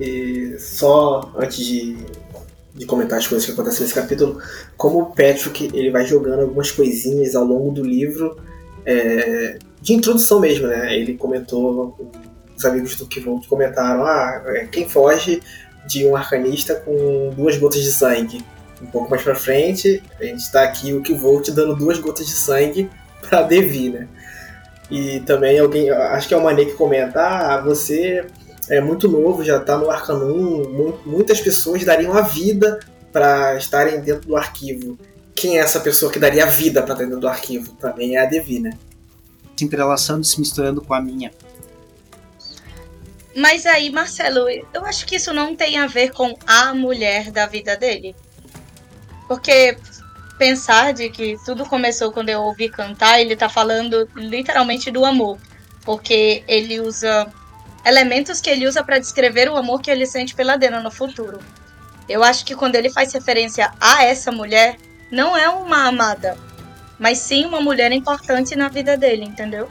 E 0.00 0.58
só 0.58 1.32
antes 1.36 1.64
de, 1.64 1.96
de 2.74 2.86
comentar 2.86 3.18
as 3.18 3.26
coisas 3.26 3.44
que 3.44 3.52
acontecem 3.52 3.82
nesse 3.82 3.94
capítulo, 3.94 4.40
como 4.76 5.00
o 5.00 5.06
Patrick 5.06 5.70
ele 5.74 5.90
vai 5.90 6.06
jogando 6.06 6.40
algumas 6.40 6.70
coisinhas 6.70 7.34
ao 7.34 7.44
longo 7.44 7.70
do 7.70 7.84
livro 7.84 8.36
é, 8.86 9.58
de 9.80 9.92
introdução 9.92 10.40
mesmo, 10.40 10.66
né? 10.66 10.96
Ele 10.96 11.14
comentou, 11.14 12.10
os 12.56 12.64
amigos 12.64 12.96
do 12.96 13.06
Kivolt 13.06 13.46
comentaram, 13.46 14.04
ah, 14.04 14.42
é, 14.46 14.66
quem 14.66 14.88
foge 14.88 15.42
de 15.86 16.06
um 16.06 16.16
arcanista 16.16 16.76
com 16.76 17.30
duas 17.36 17.58
gotas 17.58 17.82
de 17.82 17.92
sangue. 17.92 18.44
Um 18.80 18.86
pouco 18.86 19.10
mais 19.10 19.22
pra 19.22 19.34
frente, 19.34 20.02
a 20.18 20.24
gente 20.24 20.50
tá 20.50 20.62
aqui 20.62 20.92
o 20.92 21.02
Kivolt 21.02 21.48
dando 21.50 21.76
duas 21.76 21.98
gotas 21.98 22.26
de 22.26 22.32
sangue 22.32 22.88
pra 23.28 23.42
Devi, 23.42 23.90
né? 23.90 24.08
E 24.90 25.20
também 25.20 25.58
alguém, 25.58 25.90
acho 25.90 26.28
que 26.28 26.34
é 26.34 26.36
o 26.36 26.42
Mané 26.42 26.64
que 26.64 26.72
comenta, 26.72 27.20
ah, 27.20 27.60
você 27.60 28.26
é 28.72 28.80
muito 28.80 29.06
novo, 29.06 29.44
já 29.44 29.60
tá 29.60 29.76
no 29.76 29.90
Arcanum, 29.90 30.98
muitas 31.04 31.42
pessoas 31.42 31.84
dariam 31.84 32.16
a 32.16 32.22
vida 32.22 32.80
para 33.12 33.54
estarem 33.56 34.00
dentro 34.00 34.28
do 34.28 34.34
arquivo. 34.34 34.98
Quem 35.34 35.58
é 35.58 35.60
essa 35.60 35.78
pessoa 35.78 36.10
que 36.10 36.18
daria 36.18 36.44
a 36.44 36.46
vida 36.46 36.80
para 36.82 36.94
estar 36.94 37.04
dentro 37.04 37.20
do 37.20 37.28
arquivo? 37.28 37.74
Também 37.74 38.16
é 38.16 38.22
a 38.22 38.24
Devi, 38.24 38.60
né? 38.60 38.70
Se 39.54 39.66
entrelaçando, 39.66 40.24
se 40.24 40.40
misturando 40.40 40.80
com 40.80 40.94
a 40.94 41.02
minha. 41.02 41.30
Mas 43.36 43.66
aí, 43.66 43.90
Marcelo, 43.90 44.48
eu 44.48 44.86
acho 44.86 45.04
que 45.04 45.16
isso 45.16 45.34
não 45.34 45.54
tem 45.54 45.78
a 45.78 45.86
ver 45.86 46.10
com 46.12 46.34
a 46.46 46.74
mulher 46.74 47.30
da 47.30 47.46
vida 47.46 47.76
dele. 47.76 48.16
Porque 49.28 49.76
pensar 50.38 50.94
de 50.94 51.10
que 51.10 51.36
tudo 51.44 51.66
começou 51.66 52.10
quando 52.10 52.30
eu 52.30 52.40
ouvi 52.40 52.70
cantar, 52.70 53.20
ele 53.20 53.36
tá 53.36 53.50
falando 53.50 54.08
literalmente 54.16 54.90
do 54.90 55.04
amor. 55.04 55.36
Porque 55.84 56.42
ele 56.48 56.80
usa 56.80 57.30
elementos 57.84 58.40
que 58.40 58.50
ele 58.50 58.66
usa 58.66 58.82
para 58.82 58.98
descrever 58.98 59.48
o 59.48 59.56
amor 59.56 59.80
que 59.80 59.90
ele 59.90 60.06
sente 60.06 60.34
pela 60.34 60.56
Dena 60.56 60.80
no 60.80 60.90
futuro. 60.90 61.38
Eu 62.08 62.22
acho 62.22 62.44
que 62.44 62.54
quando 62.54 62.74
ele 62.76 62.90
faz 62.90 63.12
referência 63.12 63.72
a 63.80 64.04
essa 64.04 64.30
mulher, 64.30 64.76
não 65.10 65.36
é 65.36 65.48
uma 65.48 65.86
amada, 65.86 66.36
mas 66.98 67.18
sim 67.18 67.44
uma 67.44 67.60
mulher 67.60 67.92
importante 67.92 68.56
na 68.56 68.68
vida 68.68 68.96
dele, 68.96 69.24
entendeu? 69.24 69.70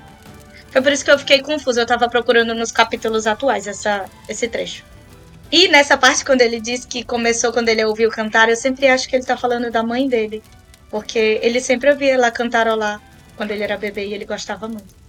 Foi 0.71 0.81
por 0.81 0.91
isso 0.91 1.03
que 1.03 1.11
eu 1.11 1.19
fiquei 1.19 1.41
confusa. 1.41 1.81
Eu 1.81 1.85
tava 1.85 2.07
procurando 2.07 2.55
nos 2.55 2.71
capítulos 2.71 3.27
atuais 3.27 3.67
essa, 3.67 4.05
esse 4.27 4.47
trecho. 4.47 4.85
E 5.51 5.67
nessa 5.67 5.97
parte, 5.97 6.23
quando 6.23 6.41
ele 6.41 6.61
diz 6.61 6.85
que 6.85 7.03
começou 7.03 7.51
quando 7.51 7.67
ele 7.67 7.83
ouviu 7.83 8.09
cantar, 8.09 8.47
eu 8.47 8.55
sempre 8.55 8.87
acho 8.87 9.07
que 9.09 9.15
ele 9.15 9.25
tá 9.25 9.35
falando 9.35 9.69
da 9.69 9.83
mãe 9.83 10.07
dele. 10.07 10.41
Porque 10.89 11.39
ele 11.41 11.59
sempre 11.59 11.89
ouvia 11.89 12.13
ela 12.13 12.31
cantarolar 12.31 13.01
quando 13.35 13.51
ele 13.51 13.63
era 13.63 13.77
bebê 13.77 14.07
e 14.07 14.13
ele 14.13 14.25
gostava 14.25 14.67
muito. 14.67 15.00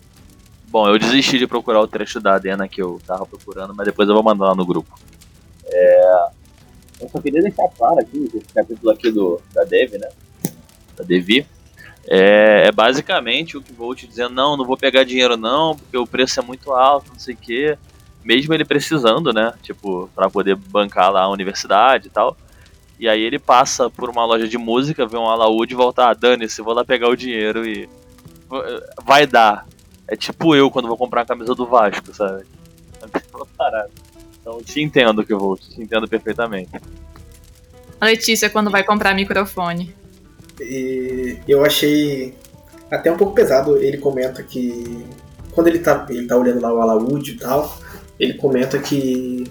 Bom, 0.72 0.88
eu 0.88 0.98
desisti 0.98 1.38
de 1.38 1.46
procurar 1.46 1.82
o 1.82 1.86
trecho 1.86 2.18
da 2.18 2.36
Adena 2.36 2.66
que 2.66 2.80
eu 2.82 2.98
tava 3.06 3.26
procurando, 3.26 3.74
mas 3.74 3.84
depois 3.84 4.08
eu 4.08 4.14
vou 4.14 4.24
mandar 4.24 4.46
lá 4.46 4.54
no 4.54 4.64
grupo. 4.64 4.98
É... 5.66 6.26
Eu 6.98 7.08
só 7.10 7.20
queria 7.20 7.42
deixar 7.42 7.68
claro 7.76 8.00
aqui, 8.00 8.30
esse 8.34 8.54
capítulo 8.54 8.90
aqui 8.90 9.10
do, 9.10 9.38
da 9.52 9.64
Dev, 9.64 9.92
né? 9.92 10.08
Da 10.96 11.04
Devi 11.04 11.46
é, 12.06 12.64
é, 12.66 12.72
basicamente 12.72 13.56
o 13.56 13.62
que 13.62 13.72
vou 13.72 13.94
te 13.94 14.06
dizendo, 14.06 14.34
não, 14.34 14.56
não 14.56 14.64
vou 14.64 14.76
pegar 14.76 15.04
dinheiro 15.04 15.36
não, 15.36 15.76
porque 15.76 15.96
o 15.96 16.06
preço 16.06 16.40
é 16.40 16.42
muito 16.42 16.72
alto, 16.72 17.12
não 17.12 17.18
sei 17.18 17.34
o 17.34 17.38
quê. 17.38 17.78
Mesmo 18.24 18.54
ele 18.54 18.64
precisando, 18.64 19.32
né? 19.32 19.52
Tipo, 19.62 20.08
para 20.14 20.30
poder 20.30 20.54
bancar 20.54 21.10
lá 21.12 21.22
a 21.22 21.28
universidade 21.28 22.08
e 22.08 22.10
tal. 22.10 22.36
E 22.98 23.08
aí 23.08 23.20
ele 23.20 23.38
passa 23.38 23.90
por 23.90 24.08
uma 24.08 24.24
loja 24.24 24.46
de 24.46 24.56
música, 24.56 25.06
vê 25.06 25.16
um 25.16 25.28
alaúde 25.28 25.74
e 25.74 25.76
volta, 25.76 26.08
ah, 26.08 26.14
dane-se, 26.14 26.62
vou 26.62 26.72
lá 26.72 26.84
pegar 26.84 27.08
o 27.08 27.16
dinheiro 27.16 27.66
e. 27.66 27.88
Vai 29.04 29.26
dar. 29.26 29.66
É 30.12 30.16
tipo 30.16 30.55
eu 30.55 30.70
quando 30.70 30.89
vou 30.89 30.98
comprar 30.98 31.22
a 31.22 31.24
camisa 31.24 31.55
do 31.55 31.66
Vasco, 31.66 32.14
sabe? 32.14 32.44
É 33.01 33.86
então 34.39 34.62
te 34.62 34.82
entendo 34.82 35.24
que 35.24 35.32
eu 35.32 35.39
vou, 35.39 35.56
te 35.56 35.80
entendo 35.80 36.06
perfeitamente. 36.06 36.70
A 37.98 38.05
Letícia 38.05 38.51
quando 38.51 38.70
vai 38.70 38.84
comprar 38.84 39.14
microfone. 39.14 39.94
E 40.60 41.39
eu 41.48 41.64
achei 41.64 42.34
até 42.90 43.10
um 43.10 43.16
pouco 43.16 43.34
pesado. 43.34 43.78
Ele 43.78 43.97
comenta 43.97 44.43
que 44.43 45.02
quando 45.52 45.68
ele 45.68 45.78
tá, 45.78 46.05
ele 46.10 46.26
tá 46.26 46.36
olhando 46.36 46.60
lá 46.60 46.74
o 46.74 46.82
alaúde 46.82 47.30
e 47.30 47.39
tal, 47.39 47.74
ele 48.20 48.34
comenta 48.34 48.78
que 48.78 49.51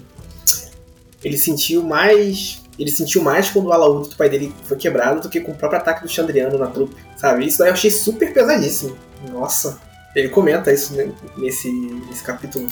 ele 1.24 1.38
sentiu 1.38 1.82
mais. 1.82 2.62
Ele 2.78 2.90
sentiu 2.92 3.20
mais 3.20 3.50
quando 3.50 3.66
o 3.66 3.72
alaúde 3.72 4.10
do 4.10 4.16
pai 4.16 4.28
dele 4.28 4.54
foi 4.62 4.76
quebrado 4.76 5.22
do 5.22 5.28
que 5.28 5.40
com 5.40 5.50
o 5.50 5.56
próprio 5.56 5.80
ataque 5.80 6.02
do 6.04 6.08
Chandriano 6.08 6.56
na 6.56 6.68
trupe, 6.68 6.94
sabe? 7.16 7.46
Isso 7.46 7.58
daí 7.58 7.70
eu 7.70 7.72
achei 7.72 7.90
super 7.90 8.32
pesadíssimo. 8.32 8.96
Nossa, 9.28 9.80
ele 10.14 10.28
comenta 10.28 10.72
isso 10.72 10.94
nesse, 11.36 11.70
nesse 11.70 12.22
capítulo. 12.22 12.68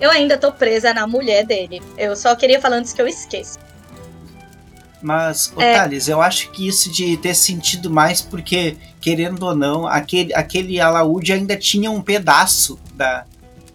Eu 0.00 0.10
ainda 0.10 0.36
tô 0.36 0.50
presa 0.50 0.92
na 0.92 1.06
mulher 1.06 1.46
dele. 1.46 1.82
Eu 1.96 2.16
só 2.16 2.34
queria 2.34 2.60
falar 2.60 2.76
antes 2.76 2.92
que 2.92 3.00
eu 3.00 3.06
esqueça. 3.06 3.58
Mas, 5.02 5.52
é. 5.58 5.74
Thales, 5.74 6.08
eu 6.08 6.22
acho 6.22 6.50
que 6.52 6.66
isso 6.66 6.90
de 6.90 7.16
ter 7.16 7.34
sentido 7.34 7.90
mais 7.90 8.20
porque, 8.20 8.76
querendo 9.00 9.42
ou 9.42 9.54
não, 9.54 9.86
aquele, 9.86 10.32
aquele 10.32 10.80
alaúde 10.80 11.32
ainda 11.32 11.56
tinha 11.56 11.90
um 11.90 12.00
pedaço 12.00 12.78
da. 12.94 13.26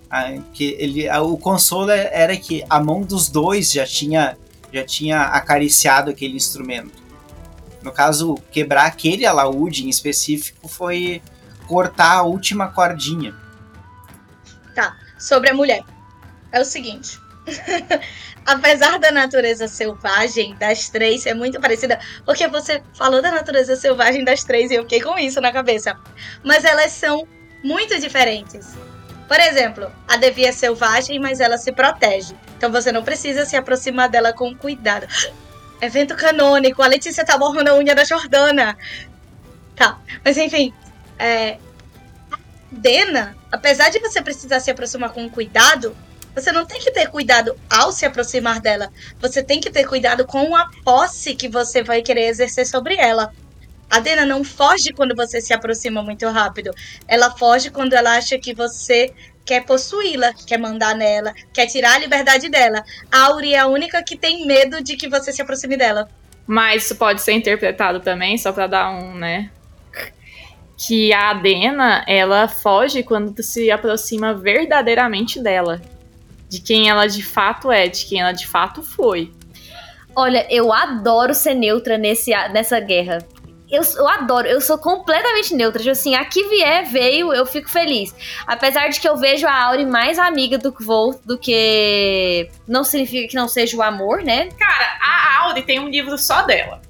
A, 0.09 0.37
que 0.53 0.75
ele, 0.79 1.07
a, 1.09 1.21
o 1.21 1.37
consolo 1.37 1.91
era 1.91 2.35
que 2.37 2.63
a 2.69 2.79
mão 2.79 3.01
dos 3.01 3.29
dois 3.29 3.71
já 3.71 3.85
tinha, 3.85 4.37
já 4.71 4.85
tinha 4.85 5.21
acariciado 5.23 6.09
aquele 6.09 6.37
instrumento. 6.37 7.03
No 7.83 7.91
caso, 7.91 8.35
quebrar 8.49 8.85
aquele 8.85 9.25
alaúde 9.25 9.85
em 9.85 9.89
específico 9.89 10.67
foi 10.69 11.21
cortar 11.67 12.17
a 12.17 12.23
última 12.23 12.69
cordinha. 12.69 13.35
Tá, 14.73 14.95
sobre 15.19 15.49
a 15.49 15.53
mulher. 15.53 15.83
É 16.51 16.61
o 16.61 16.65
seguinte. 16.65 17.19
apesar 18.47 18.97
da 18.97 19.11
natureza 19.11 19.67
selvagem 19.67 20.55
das 20.55 20.87
três 20.87 21.23
ser 21.23 21.33
muito 21.33 21.59
parecida, 21.59 21.99
porque 22.25 22.47
você 22.47 22.81
falou 22.93 23.21
da 23.21 23.29
natureza 23.29 23.75
selvagem 23.75 24.23
das 24.23 24.45
três 24.45 24.71
e 24.71 24.75
eu 24.75 24.83
fiquei 24.83 25.01
com 25.01 25.19
isso 25.19 25.41
na 25.41 25.51
cabeça. 25.51 25.97
Mas 26.43 26.63
elas 26.63 26.93
são 26.93 27.27
muito 27.61 27.99
diferentes. 27.99 28.73
Por 29.27 29.37
exemplo, 29.37 29.91
a 30.07 30.15
Devi 30.15 30.45
é 30.45 30.53
selvagem, 30.53 31.19
mas 31.19 31.41
ela 31.41 31.57
se 31.57 31.73
protege. 31.73 32.33
Então 32.57 32.71
você 32.71 32.89
não 32.89 33.03
precisa 33.03 33.45
se 33.45 33.57
aproximar 33.57 34.07
dela 34.07 34.31
com 34.31 34.55
cuidado. 34.55 35.05
Evento 35.81 36.15
canônico, 36.15 36.81
a 36.81 36.87
Letícia 36.87 37.25
tá 37.25 37.37
morrendo 37.37 37.69
a 37.69 37.75
unha 37.75 37.93
da 37.93 38.05
Jordana. 38.05 38.77
Tá, 39.75 39.99
mas 40.23 40.37
enfim, 40.37 40.73
é... 41.19 41.57
Dena, 42.69 43.37
apesar 43.51 43.89
de 43.89 43.99
você 43.99 44.21
precisar 44.21 44.59
se 44.59 44.69
aproximar 44.69 45.11
com 45.11 45.29
cuidado, 45.29 45.95
você 46.35 46.51
não 46.51 46.65
tem 46.65 46.79
que 46.79 46.91
ter 46.91 47.07
cuidado 47.07 47.57
ao 47.69 47.91
se 47.91 48.05
aproximar 48.05 48.59
dela. 48.59 48.91
Você 49.19 49.41
tem 49.41 49.59
que 49.59 49.71
ter 49.71 49.85
cuidado 49.85 50.25
com 50.25 50.55
a 50.55 50.69
posse 50.83 51.33
que 51.33 51.47
você 51.47 51.81
vai 51.81 52.01
querer 52.01 52.27
exercer 52.27 52.67
sobre 52.67 52.95
ela. 52.95 53.33
A 53.89 53.99
Dena 53.99 54.25
não 54.25 54.43
foge 54.43 54.91
quando 54.91 55.15
você 55.15 55.39
se 55.41 55.53
aproxima 55.53 56.03
muito 56.03 56.27
rápido. 56.27 56.71
Ela 57.07 57.31
foge 57.31 57.71
quando 57.71 57.93
ela 57.93 58.17
acha 58.17 58.37
que 58.37 58.53
você 58.53 59.13
quer 59.45 59.65
possuí-la, 59.65 60.33
quer 60.45 60.59
mandar 60.59 60.93
nela, 60.93 61.33
quer 61.53 61.67
tirar 61.67 61.95
a 61.95 61.99
liberdade 61.99 62.49
dela. 62.49 62.83
A 63.09 63.27
Auri 63.27 63.53
é 63.53 63.59
a 63.59 63.67
única 63.67 64.03
que 64.03 64.17
tem 64.17 64.45
medo 64.45 64.83
de 64.83 64.97
que 64.97 65.07
você 65.07 65.31
se 65.31 65.41
aproxime 65.41 65.77
dela. 65.77 66.07
Mas 66.45 66.83
isso 66.83 66.95
pode 66.97 67.21
ser 67.21 67.31
interpretado 67.31 68.01
também, 68.01 68.37
só 68.37 68.51
para 68.51 68.67
dar 68.67 68.91
um, 68.91 69.15
né? 69.15 69.49
Que 70.77 71.11
a 71.11 71.31
Adena, 71.31 72.05
ela 72.07 72.47
foge 72.47 73.01
quando 73.01 73.41
se 73.41 73.71
aproxima 73.71 74.33
verdadeiramente 74.33 75.41
dela 75.41 75.81
de 76.49 76.61
quem 76.61 76.89
ela 76.89 77.07
de 77.07 77.23
fato 77.23 77.71
é, 77.71 77.87
de 77.87 78.05
quem 78.05 78.21
ela 78.21 78.31
de 78.31 78.47
fato 78.47 78.81
foi. 78.81 79.31
Olha, 80.15 80.47
eu 80.49 80.73
adoro 80.73 81.33
ser 81.33 81.53
neutra 81.53 81.97
nesse, 81.97 82.31
nessa 82.51 82.79
guerra. 82.79 83.19
Eu, 83.69 83.83
eu 83.83 84.07
adoro, 84.07 84.47
eu 84.47 84.61
sou 84.61 84.77
completamente 84.77 85.53
neutra. 85.53 85.79
Tipo 85.79 85.91
assim, 85.91 86.15
a 86.15 86.23
que 86.23 86.47
vier, 86.47 86.85
veio, 86.85 87.33
eu 87.33 87.45
fico 87.45 87.69
feliz. 87.69 88.15
Apesar 88.47 88.87
de 88.87 88.99
que 88.99 89.07
eu 89.07 89.17
vejo 89.17 89.45
a 89.45 89.53
Auri 89.65 89.85
mais 89.85 90.17
amiga 90.17 90.57
do 90.57 90.73
Volt 90.79 91.19
do 91.25 91.37
que. 91.37 92.49
Não 92.67 92.83
significa 92.83 93.27
que 93.27 93.35
não 93.35 93.47
seja 93.47 93.75
o 93.77 93.83
amor, 93.83 94.23
né? 94.23 94.49
Cara, 94.57 94.97
a 95.01 95.41
Auri 95.41 95.61
tem 95.63 95.79
um 95.79 95.89
livro 95.89 96.17
só 96.17 96.43
dela. 96.43 96.81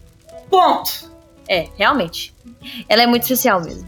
Ponto. 0.50 1.12
É, 1.48 1.68
realmente. 1.78 2.34
Ela 2.90 3.03
é 3.03 3.07
muito 3.07 3.24
especial 3.24 3.61
mesmo. 3.61 3.88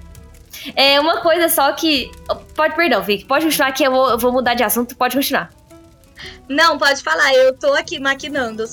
É 0.76 1.00
uma 1.00 1.22
coisa 1.22 1.48
só 1.50 1.72
que. 1.74 2.12
Pode, 2.56 2.76
perdão, 2.76 3.02
Vic, 3.02 3.26
pode 3.26 3.46
continuar 3.46 3.72
que 3.72 3.84
eu 3.84 3.92
vou, 3.92 4.10
eu 4.10 4.18
vou 4.18 4.32
mudar 4.32 4.54
de 4.54 4.64
assunto, 4.64 4.96
pode 4.96 5.16
continuar. 5.16 5.50
Não, 6.48 6.78
pode 6.78 7.02
falar, 7.02 7.34
eu 7.34 7.58
tô 7.58 7.74
aqui 7.74 8.00
maquinando. 8.00 8.66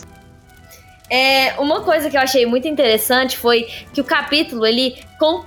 É, 1.08 1.54
uma 1.60 1.82
coisa 1.82 2.10
que 2.10 2.16
eu 2.16 2.20
achei 2.20 2.44
muito 2.46 2.66
interessante 2.66 3.36
foi 3.36 3.68
que 3.92 4.00
o 4.00 4.04
capítulo 4.04 4.66
ele, 4.66 4.96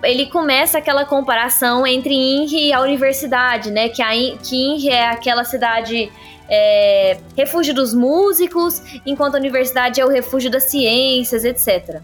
ele 0.04 0.28
começa 0.28 0.78
aquela 0.78 1.04
comparação 1.04 1.86
entre 1.86 2.14
Inri 2.14 2.68
e 2.68 2.74
a 2.74 2.80
universidade, 2.80 3.70
né? 3.70 3.90
Que, 3.90 4.02
a 4.02 4.16
In, 4.16 4.38
que 4.38 4.56
Inri 4.56 4.90
é 4.90 5.10
aquela 5.10 5.44
cidade 5.44 6.10
é, 6.48 7.18
refúgio 7.36 7.74
dos 7.74 7.94
músicos, 7.94 8.82
enquanto 9.06 9.36
a 9.36 9.38
universidade 9.38 10.00
é 10.00 10.06
o 10.06 10.10
refúgio 10.10 10.50
das 10.50 10.64
ciências, 10.64 11.44
etc. 11.44 12.02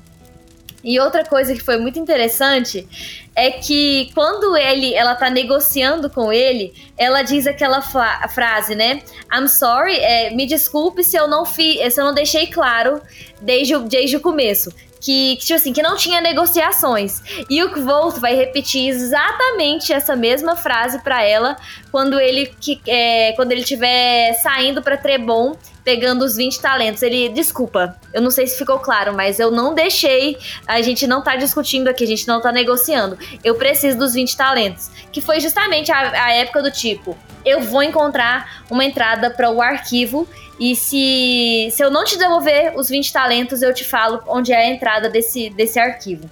E 0.85 0.99
outra 0.99 1.25
coisa 1.25 1.55
que 1.55 1.63
foi 1.63 1.77
muito 1.77 1.97
interessante 1.97 2.87
é 3.35 3.49
que 3.49 4.11
quando 4.13 4.55
ele, 4.55 4.93
ela 4.93 5.15
tá 5.15 5.31
negociando 5.31 6.11
com 6.11 6.31
ele, 6.31 6.75
ela 6.95 7.23
diz 7.23 7.47
aquela 7.47 7.81
frase, 7.81 8.75
né? 8.75 9.01
I'm 9.33 9.47
sorry, 9.47 9.97
é, 9.97 10.29
me 10.29 10.45
desculpe 10.45 11.03
se 11.03 11.17
eu 11.17 11.27
não 11.27 11.43
fiz, 11.43 11.91
se 11.91 11.99
eu 11.99 12.05
não 12.05 12.13
deixei 12.13 12.45
claro 12.45 13.01
desde 13.41 13.75
desde 13.79 14.15
o 14.15 14.19
começo. 14.19 14.71
Que, 15.05 15.35
que, 15.35 15.45
tipo 15.45 15.53
assim, 15.53 15.71
que 15.71 15.83
não 15.83 15.95
tinha 15.95 16.19
negociações. 16.19 17.21
E 17.47 17.63
o 17.63 17.71
Kvolt 17.71 18.17
vai 18.17 18.33
repetir 18.33 18.89
exatamente 18.89 19.93
essa 19.93 20.15
mesma 20.15 20.55
frase 20.55 20.97
para 21.03 21.21
ela 21.21 21.55
quando 21.91 22.19
ele 22.19 22.47
que, 22.59 22.81
é, 22.87 23.33
quando 23.33 23.51
ele 23.51 23.61
estiver 23.61 24.33
saindo 24.33 24.81
para 24.81 24.97
Trebon 24.97 25.55
pegando 25.83 26.25
os 26.25 26.35
20 26.35 26.59
talentos. 26.59 27.03
Ele, 27.03 27.29
desculpa, 27.29 27.95
eu 28.11 28.19
não 28.19 28.31
sei 28.31 28.47
se 28.47 28.57
ficou 28.57 28.79
claro, 28.79 29.13
mas 29.13 29.39
eu 29.39 29.51
não 29.51 29.75
deixei, 29.75 30.39
a 30.67 30.81
gente 30.81 31.05
não 31.05 31.21
tá 31.21 31.35
discutindo 31.35 31.87
aqui, 31.87 32.03
a 32.03 32.07
gente 32.07 32.27
não 32.27 32.41
tá 32.41 32.51
negociando. 32.51 33.15
Eu 33.43 33.53
preciso 33.53 33.99
dos 33.99 34.15
20 34.15 34.35
talentos. 34.35 34.89
Que 35.11 35.21
foi 35.21 35.39
justamente 35.39 35.91
a, 35.91 36.25
a 36.25 36.31
época 36.33 36.63
do 36.63 36.71
tipo, 36.71 37.15
eu 37.45 37.61
vou 37.61 37.83
encontrar 37.83 38.63
uma 38.71 38.83
entrada 38.83 39.29
para 39.29 39.51
o 39.51 39.61
arquivo 39.61 40.27
e 40.59 40.75
se, 40.75 41.69
se 41.71 41.83
eu 41.83 41.91
não 41.91 42.03
te 42.03 42.17
devolver 42.17 42.73
os 42.77 42.89
20 42.89 43.11
talentos, 43.11 43.61
eu 43.61 43.73
te 43.73 43.83
falo 43.83 44.21
onde 44.27 44.53
é 44.53 44.57
a 44.57 44.69
entrada 44.69 45.09
desse, 45.09 45.49
desse 45.49 45.79
arquivo. 45.79 46.29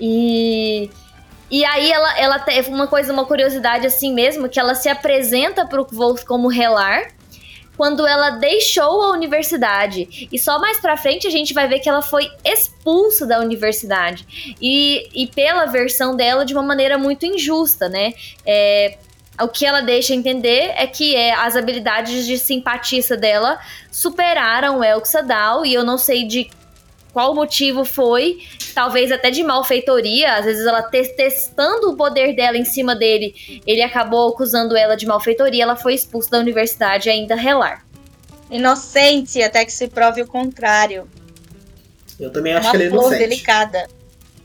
E 0.00 0.90
e 1.50 1.64
aí 1.64 1.90
ela, 1.90 2.18
ela 2.18 2.38
teve 2.38 2.70
uma 2.70 2.86
coisa, 2.86 3.12
uma 3.12 3.26
curiosidade 3.26 3.84
assim 3.84 4.14
mesmo, 4.14 4.48
que 4.48 4.60
ela 4.60 4.74
se 4.74 4.88
apresenta 4.88 5.66
pro 5.66 5.84
Wolf 5.90 6.22
como 6.22 6.46
Relar, 6.46 7.12
quando 7.76 8.06
ela 8.06 8.30
deixou 8.30 9.02
a 9.02 9.10
universidade. 9.10 10.28
E 10.30 10.38
só 10.38 10.60
mais 10.60 10.78
pra 10.78 10.96
frente 10.96 11.26
a 11.26 11.30
gente 11.30 11.52
vai 11.52 11.66
ver 11.66 11.80
que 11.80 11.88
ela 11.88 12.02
foi 12.02 12.30
expulsa 12.44 13.26
da 13.26 13.40
universidade. 13.40 14.54
E, 14.60 15.08
e 15.12 15.26
pela 15.26 15.66
versão 15.66 16.14
dela, 16.14 16.44
de 16.44 16.52
uma 16.52 16.62
maneira 16.62 16.96
muito 16.96 17.26
injusta, 17.26 17.88
né? 17.88 18.12
É, 18.46 18.98
o 19.38 19.48
que 19.48 19.64
ela 19.64 19.80
deixa 19.80 20.14
entender 20.14 20.72
é 20.76 20.86
que 20.86 21.14
é, 21.14 21.32
as 21.34 21.56
habilidades 21.56 22.26
de 22.26 22.38
simpatista 22.38 23.16
dela 23.16 23.58
superaram 23.90 24.78
o 24.78 24.84
Elxadal, 24.84 25.64
e 25.64 25.74
eu 25.74 25.84
não 25.84 25.98
sei 25.98 26.26
de 26.26 26.50
qual 27.12 27.34
motivo 27.34 27.84
foi, 27.84 28.38
talvez 28.74 29.10
até 29.10 29.30
de 29.30 29.42
malfeitoria, 29.42 30.34
às 30.34 30.44
vezes 30.44 30.64
ela 30.64 30.82
te 30.82 31.02
testando 31.14 31.90
o 31.90 31.96
poder 31.96 32.34
dela 32.34 32.56
em 32.56 32.64
cima 32.64 32.94
dele, 32.94 33.62
ele 33.66 33.82
acabou 33.82 34.28
acusando 34.28 34.76
ela 34.76 34.96
de 34.96 35.06
malfeitoria, 35.06 35.64
ela 35.64 35.76
foi 35.76 35.94
expulsa 35.94 36.30
da 36.30 36.38
universidade 36.38 37.10
ainda 37.10 37.34
relar. 37.34 37.84
Inocente, 38.50 39.42
até 39.42 39.64
que 39.64 39.72
se 39.72 39.88
prove 39.88 40.22
o 40.22 40.26
contrário. 40.26 41.08
Eu 42.18 42.30
também 42.30 42.52
acho 42.52 42.66
Uma 42.66 42.70
que 42.70 42.76
ela 42.76 42.84
é 42.84 42.88
inocente. 42.88 43.18
delicada. 43.18 43.88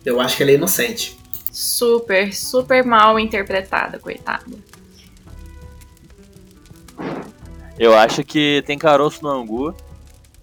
Eu 0.06 0.22
acho 0.22 0.38
que 0.38 0.44
ela 0.44 0.52
é 0.52 0.56
inocente. 0.56 1.18
Super, 1.52 2.34
super 2.34 2.84
mal 2.86 3.20
interpretada, 3.20 3.98
coitada. 4.00 4.46
Eu 7.78 7.96
acho 7.96 8.24
que 8.24 8.64
tem 8.66 8.78
caroço 8.78 9.24
no 9.24 9.30
angu. 9.30 9.76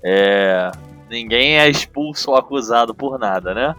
É, 0.03 0.70
ninguém 1.09 1.59
é 1.59 1.69
expulso 1.69 2.31
ou 2.31 2.37
acusado 2.37 2.95
por 2.95 3.19
nada, 3.19 3.55
né? 3.55 3.74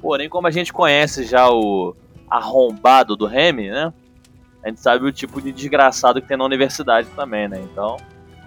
Porém, 0.00 0.28
como 0.28 0.46
a 0.46 0.50
gente 0.50 0.72
conhece 0.72 1.24
já 1.24 1.48
o 1.50 1.96
arrombado 2.30 3.16
do 3.16 3.26
Remy, 3.26 3.70
né? 3.70 3.92
A 4.62 4.68
gente 4.68 4.80
sabe 4.80 5.04
o 5.06 5.12
tipo 5.12 5.40
de 5.40 5.52
desgraçado 5.52 6.20
que 6.20 6.28
tem 6.28 6.36
na 6.36 6.44
universidade 6.44 7.08
também, 7.14 7.48
né? 7.48 7.60
Então, 7.60 7.96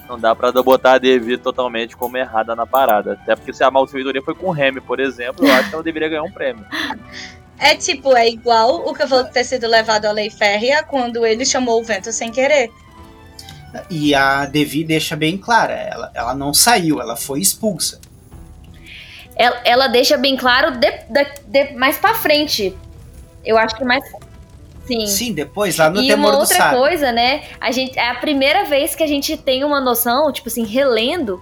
não 0.07 0.19
dá 0.19 0.35
pra 0.35 0.51
botar 0.51 0.93
a 0.93 0.97
Devi 0.97 1.37
totalmente 1.37 1.95
como 1.95 2.17
errada 2.17 2.55
na 2.55 2.65
parada. 2.65 3.13
Até 3.13 3.35
porque 3.35 3.53
se 3.53 3.63
a 3.63 3.71
malfeitoria 3.71 4.21
foi 4.21 4.33
com 4.33 4.47
o 4.47 4.51
Remy, 4.51 4.81
por 4.81 4.99
exemplo, 4.99 5.45
eu 5.45 5.53
acho 5.53 5.69
que 5.69 5.75
ela 5.75 5.83
deveria 5.83 6.09
ganhar 6.09 6.23
um 6.23 6.31
prêmio. 6.31 6.65
É 7.59 7.75
tipo, 7.75 8.15
é 8.15 8.29
igual 8.29 8.87
o 8.87 8.93
cavalo 8.93 9.25
ter 9.31 9.43
sido 9.43 9.67
levado 9.67 10.05
à 10.05 10.11
lei 10.11 10.29
férrea 10.29 10.83
quando 10.83 11.25
ele 11.25 11.43
chamou 11.43 11.81
o 11.81 11.83
vento 11.83 12.11
sem 12.11 12.31
querer. 12.31 12.69
E 13.89 14.13
a 14.13 14.45
Devi 14.45 14.83
deixa 14.83 15.15
bem 15.15 15.37
clara, 15.37 15.73
ela, 15.73 16.11
ela 16.13 16.35
não 16.35 16.53
saiu, 16.53 17.01
ela 17.01 17.15
foi 17.15 17.39
expulsa. 17.39 17.99
Ela, 19.35 19.61
ela 19.63 19.87
deixa 19.87 20.17
bem 20.17 20.35
claro 20.35 20.71
de, 20.71 20.91
de, 21.09 21.25
de, 21.45 21.73
mais 21.75 21.97
pra 21.97 22.15
frente. 22.15 22.75
Eu 23.45 23.57
acho 23.57 23.75
que 23.75 23.85
mais. 23.85 24.03
Sim. 24.85 25.05
Sim, 25.05 25.33
depois, 25.33 25.77
lá 25.77 25.89
no 25.89 26.01
e 26.01 26.07
Temor 26.07 26.31
uma 26.31 26.39
outra 26.39 26.71
coisa, 26.71 27.11
né? 27.11 27.43
A 27.59 27.71
gente, 27.71 27.99
é 27.99 28.09
a 28.09 28.15
primeira 28.15 28.63
vez 28.63 28.95
que 28.95 29.03
a 29.03 29.07
gente 29.07 29.35
tem 29.37 29.63
uma 29.63 29.81
noção, 29.81 30.31
tipo 30.31 30.47
assim, 30.47 30.65
relendo, 30.65 31.41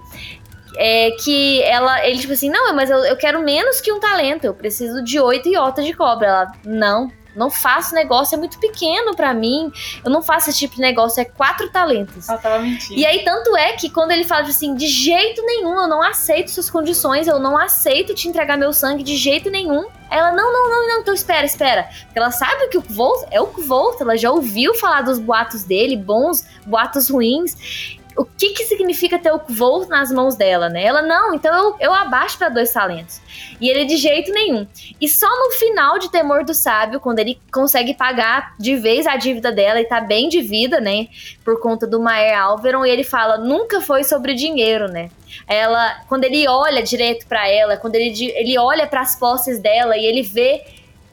é 0.76 1.12
que 1.12 1.62
ela, 1.62 2.06
ele, 2.06 2.18
tipo 2.18 2.32
assim, 2.32 2.50
não, 2.50 2.74
mas 2.74 2.90
eu, 2.90 2.98
eu 2.98 3.16
quero 3.16 3.40
menos 3.42 3.80
que 3.80 3.92
um 3.92 4.00
talento, 4.00 4.44
eu 4.44 4.52
preciso 4.52 5.02
de 5.02 5.18
oito 5.18 5.48
iotas 5.48 5.84
de 5.84 5.92
cobra. 5.94 6.26
Ela, 6.26 6.52
não, 6.64 7.10
não 7.36 7.50
faço 7.50 7.94
negócio, 7.94 8.34
é 8.34 8.38
muito 8.38 8.58
pequeno 8.58 9.14
para 9.14 9.32
mim. 9.34 9.70
Eu 10.04 10.10
não 10.10 10.22
faço 10.22 10.50
esse 10.50 10.58
tipo 10.58 10.76
de 10.76 10.80
negócio, 10.80 11.20
é 11.20 11.24
quatro 11.24 11.68
talentos. 11.70 12.28
Ela 12.28 12.38
tava 12.38 12.58
mentindo. 12.60 12.98
E 12.98 13.04
aí, 13.04 13.24
tanto 13.24 13.56
é 13.56 13.72
que 13.72 13.90
quando 13.90 14.10
ele 14.10 14.24
fala 14.24 14.42
assim, 14.42 14.74
de 14.74 14.86
jeito 14.86 15.42
nenhum, 15.42 15.78
eu 15.80 15.86
não 15.86 16.02
aceito 16.02 16.50
suas 16.50 16.70
condições, 16.70 17.28
eu 17.28 17.38
não 17.38 17.56
aceito 17.56 18.14
te 18.14 18.28
entregar 18.28 18.56
meu 18.56 18.72
sangue 18.72 19.02
de 19.02 19.16
jeito 19.16 19.50
nenhum. 19.50 19.86
Ela, 20.10 20.30
não, 20.32 20.52
não, 20.52 20.70
não, 20.70 20.88
não, 20.88 21.00
então 21.00 21.12
espera, 21.12 21.44
espera. 21.44 21.88
Porque 22.04 22.18
ela 22.18 22.30
sabe 22.30 22.68
que 22.68 22.78
o 22.78 22.80
Volt 22.80 23.26
é 23.30 23.40
o 23.40 23.46
Volt, 23.46 24.00
ela 24.00 24.16
já 24.16 24.30
ouviu 24.30 24.74
falar 24.74 25.02
dos 25.02 25.18
boatos 25.18 25.64
dele, 25.64 25.96
bons, 25.96 26.46
boatos 26.64 27.10
ruins 27.10 27.98
o 28.16 28.24
que, 28.24 28.50
que 28.50 28.64
significa 28.64 29.18
ter 29.18 29.30
o 29.30 29.40
voo 29.48 29.86
nas 29.86 30.10
mãos 30.10 30.36
dela, 30.36 30.68
né? 30.68 30.84
Ela, 30.84 31.02
não, 31.02 31.34
então 31.34 31.54
eu, 31.54 31.76
eu 31.78 31.94
abaixo 31.94 32.38
para 32.38 32.48
dois 32.48 32.72
talentos. 32.72 33.20
E 33.60 33.68
ele 33.68 33.84
de 33.84 33.96
jeito 33.96 34.32
nenhum. 34.32 34.66
E 35.00 35.08
só 35.08 35.28
no 35.28 35.52
final 35.52 35.98
de 35.98 36.10
Temor 36.10 36.44
do 36.44 36.54
Sábio, 36.54 36.98
quando 36.98 37.18
ele 37.18 37.38
consegue 37.52 37.94
pagar 37.94 38.54
de 38.58 38.74
vez 38.76 39.06
a 39.06 39.16
dívida 39.16 39.52
dela 39.52 39.80
e 39.80 39.84
tá 39.84 40.00
bem 40.00 40.28
de 40.28 40.40
vida, 40.40 40.80
né? 40.80 41.08
Por 41.44 41.60
conta 41.60 41.86
do 41.86 42.00
Maer 42.00 42.38
Alveron, 42.38 42.86
e 42.86 42.90
ele 42.90 43.04
fala, 43.04 43.36
nunca 43.36 43.80
foi 43.80 44.02
sobre 44.02 44.34
dinheiro, 44.34 44.88
né? 44.88 45.10
Ela, 45.46 46.02
quando 46.08 46.24
ele 46.24 46.48
olha 46.48 46.82
direto 46.82 47.26
para 47.26 47.48
ela, 47.48 47.76
quando 47.76 47.96
ele, 47.96 48.32
ele 48.34 48.58
olha 48.58 48.86
para 48.86 49.02
as 49.02 49.18
posses 49.18 49.58
dela 49.58 49.96
e 49.96 50.06
ele 50.06 50.22
vê 50.22 50.62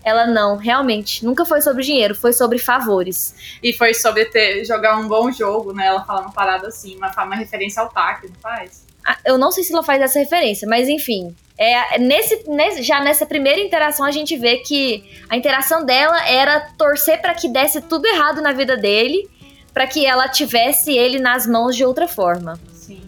ela 0.03 0.27
não, 0.27 0.57
realmente, 0.57 1.23
nunca 1.23 1.45
foi 1.45 1.61
sobre 1.61 1.83
dinheiro, 1.83 2.13
foi 2.13 2.33
sobre 2.33 2.59
favores. 2.59 3.33
E 3.61 3.71
foi 3.71 3.93
sobre 3.93 4.25
ter, 4.25 4.65
jogar 4.65 4.97
um 4.97 5.07
bom 5.07 5.31
jogo, 5.31 5.73
né? 5.73 5.87
Ela 5.87 6.03
fala 6.03 6.21
uma 6.21 6.31
parada 6.31 6.67
assim, 6.67 6.97
uma, 6.97 7.11
uma 7.11 7.35
referência 7.35 7.81
ao 7.81 7.89
TAC, 7.89 8.27
não 8.27 8.35
faz? 8.41 8.85
Ah, 9.05 9.17
eu 9.25 9.37
não 9.37 9.51
sei 9.51 9.63
se 9.63 9.73
ela 9.73 9.83
faz 9.83 10.01
essa 10.01 10.19
referência, 10.19 10.67
mas 10.67 10.87
enfim. 10.87 11.35
É, 11.57 11.99
nesse, 11.99 12.43
nesse, 12.49 12.81
já 12.81 13.01
nessa 13.01 13.25
primeira 13.25 13.61
interação 13.61 14.05
a 14.05 14.11
gente 14.11 14.35
vê 14.35 14.57
que 14.57 15.03
a 15.29 15.37
interação 15.37 15.85
dela 15.85 16.27
era 16.27 16.71
torcer 16.77 17.21
para 17.21 17.33
que 17.33 17.47
desse 17.47 17.79
tudo 17.81 18.05
errado 18.05 18.41
na 18.41 18.51
vida 18.51 18.75
dele, 18.75 19.29
para 19.73 19.85
que 19.87 20.05
ela 20.05 20.27
tivesse 20.27 20.91
ele 20.91 21.19
nas 21.19 21.45
mãos 21.47 21.75
de 21.75 21.85
outra 21.85 22.07
forma. 22.07 22.59
Sim. 22.73 23.01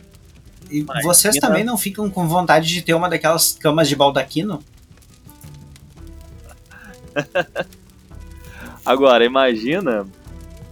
E 0.70 0.84
vocês 1.04 1.36
também 1.38 1.64
não 1.64 1.78
ficam 1.78 2.10
com 2.10 2.28
vontade 2.28 2.68
de 2.68 2.82
ter 2.82 2.94
uma 2.94 3.10
daquelas 3.10 3.54
camas 3.54 3.88
de 3.88 3.96
baldaquino? 3.96 4.64
Agora, 8.86 9.26
imagina 9.26 10.06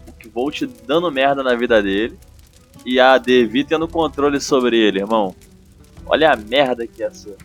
o 0.08 0.12
que 0.14 0.28
vou 0.28 0.52
te 0.52 0.66
dando 0.66 1.12
merda 1.12 1.42
na 1.42 1.56
vida 1.56 1.82
dele 1.82 2.18
e 2.86 3.00
a 3.00 3.18
Devi 3.18 3.64
tendo 3.64 3.88
controle 3.88 4.40
sobre 4.40 4.78
ele, 4.78 5.00
irmão. 5.00 5.36
Olha 6.06 6.32
a 6.32 6.36
merda 6.36 6.86
que 6.86 7.02
ia 7.02 7.12
ser. 7.12 7.36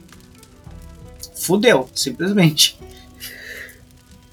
Fudeu, 1.34 1.88
simplesmente. 1.94 2.78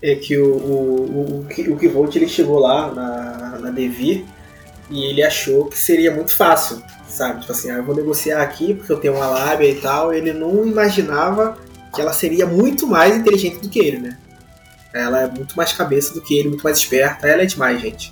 É 0.01 0.15
que 0.15 0.37
o, 0.37 0.55
o, 0.55 1.39
o, 1.39 1.73
o 1.73 1.77
Kivolt 1.77 2.15
ele 2.15 2.27
chegou 2.27 2.59
lá 2.59 2.91
na, 2.91 3.59
na 3.59 3.69
Devi 3.69 4.25
e 4.89 5.05
ele 5.05 5.23
achou 5.23 5.65
que 5.65 5.77
seria 5.77 6.13
muito 6.13 6.35
fácil, 6.35 6.81
sabe? 7.07 7.41
Tipo 7.41 7.51
assim, 7.51 7.71
ah, 7.71 7.75
eu 7.75 7.83
vou 7.83 7.95
negociar 7.95 8.41
aqui 8.41 8.73
porque 8.73 8.91
eu 8.91 8.99
tenho 8.99 9.15
uma 9.15 9.27
lábia 9.27 9.69
e 9.69 9.75
tal. 9.75 10.13
Ele 10.13 10.33
não 10.33 10.65
imaginava 10.67 11.57
que 11.93 12.01
ela 12.01 12.13
seria 12.13 12.45
muito 12.45 12.85
mais 12.85 13.15
inteligente 13.15 13.59
do 13.59 13.69
que 13.69 13.79
ele, 13.79 13.99
né? 13.99 14.17
Ela 14.95 15.23
é 15.23 15.27
muito 15.27 15.55
mais 15.57 15.73
cabeça 15.73 16.13
do 16.13 16.21
que 16.21 16.39
ele, 16.39 16.49
muito 16.49 16.63
mais 16.63 16.77
esperta. 16.77 17.27
Ela 17.27 17.43
é 17.43 17.45
demais, 17.45 17.81
gente. 17.81 18.11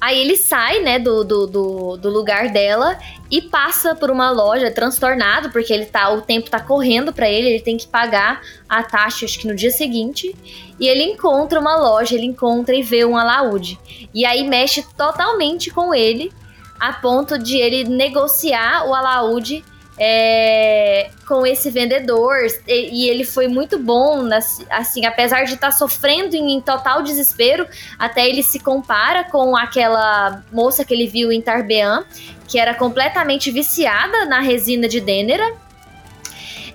Aí 0.00 0.20
ele 0.20 0.36
sai, 0.36 0.80
né, 0.80 0.98
do, 0.98 1.24
do, 1.24 1.46
do, 1.46 1.96
do, 1.96 2.10
lugar 2.10 2.50
dela 2.50 2.98
e 3.30 3.40
passa 3.40 3.94
por 3.94 4.10
uma 4.10 4.30
loja 4.30 4.70
transtornado, 4.70 5.50
porque 5.50 5.72
ele 5.72 5.86
tá, 5.86 6.10
o 6.10 6.20
tempo 6.20 6.50
tá 6.50 6.60
correndo 6.60 7.10
para 7.10 7.28
ele, 7.28 7.48
ele 7.48 7.62
tem 7.62 7.78
que 7.78 7.86
pagar 7.86 8.42
a 8.68 8.82
taxa, 8.82 9.24
acho 9.24 9.38
que 9.38 9.48
no 9.48 9.54
dia 9.54 9.70
seguinte. 9.70 10.36
E 10.78 10.86
ele 10.86 11.02
encontra 11.02 11.58
uma 11.58 11.74
loja, 11.76 12.14
ele 12.14 12.26
encontra 12.26 12.74
e 12.74 12.82
vê 12.82 13.04
um 13.04 13.16
alaúde. 13.16 13.78
E 14.12 14.26
aí 14.26 14.46
mexe 14.46 14.84
totalmente 14.94 15.70
com 15.70 15.94
ele, 15.94 16.30
a 16.78 16.92
ponto 16.92 17.38
de 17.38 17.56
ele 17.56 17.84
negociar 17.84 18.86
o 18.86 18.94
alaúde 18.94 19.64
é, 19.98 21.10
com 21.26 21.46
esse 21.46 21.70
vendedor 21.70 22.34
e, 22.66 23.04
e, 23.04 23.08
ele 23.08 23.24
foi 23.24 23.46
muito 23.46 23.78
bom, 23.78 24.28
assim, 24.70 25.06
apesar 25.06 25.44
de 25.44 25.54
estar 25.54 25.70
tá 25.70 25.72
sofrendo 25.72 26.34
em, 26.34 26.56
em, 26.56 26.60
total 26.60 27.02
desespero, 27.02 27.66
até 27.98 28.28
ele 28.28 28.42
se 28.42 28.58
compara 28.58 29.24
com 29.24 29.56
aquela 29.56 30.42
moça 30.52 30.84
que 30.84 30.92
ele 30.92 31.06
viu 31.06 31.30
em 31.30 31.40
Tarbean, 31.40 32.04
que 32.48 32.58
era 32.58 32.74
completamente 32.74 33.50
viciada 33.50 34.24
na 34.26 34.40
resina 34.40 34.88
de 34.88 35.00
Dênera. 35.00 35.54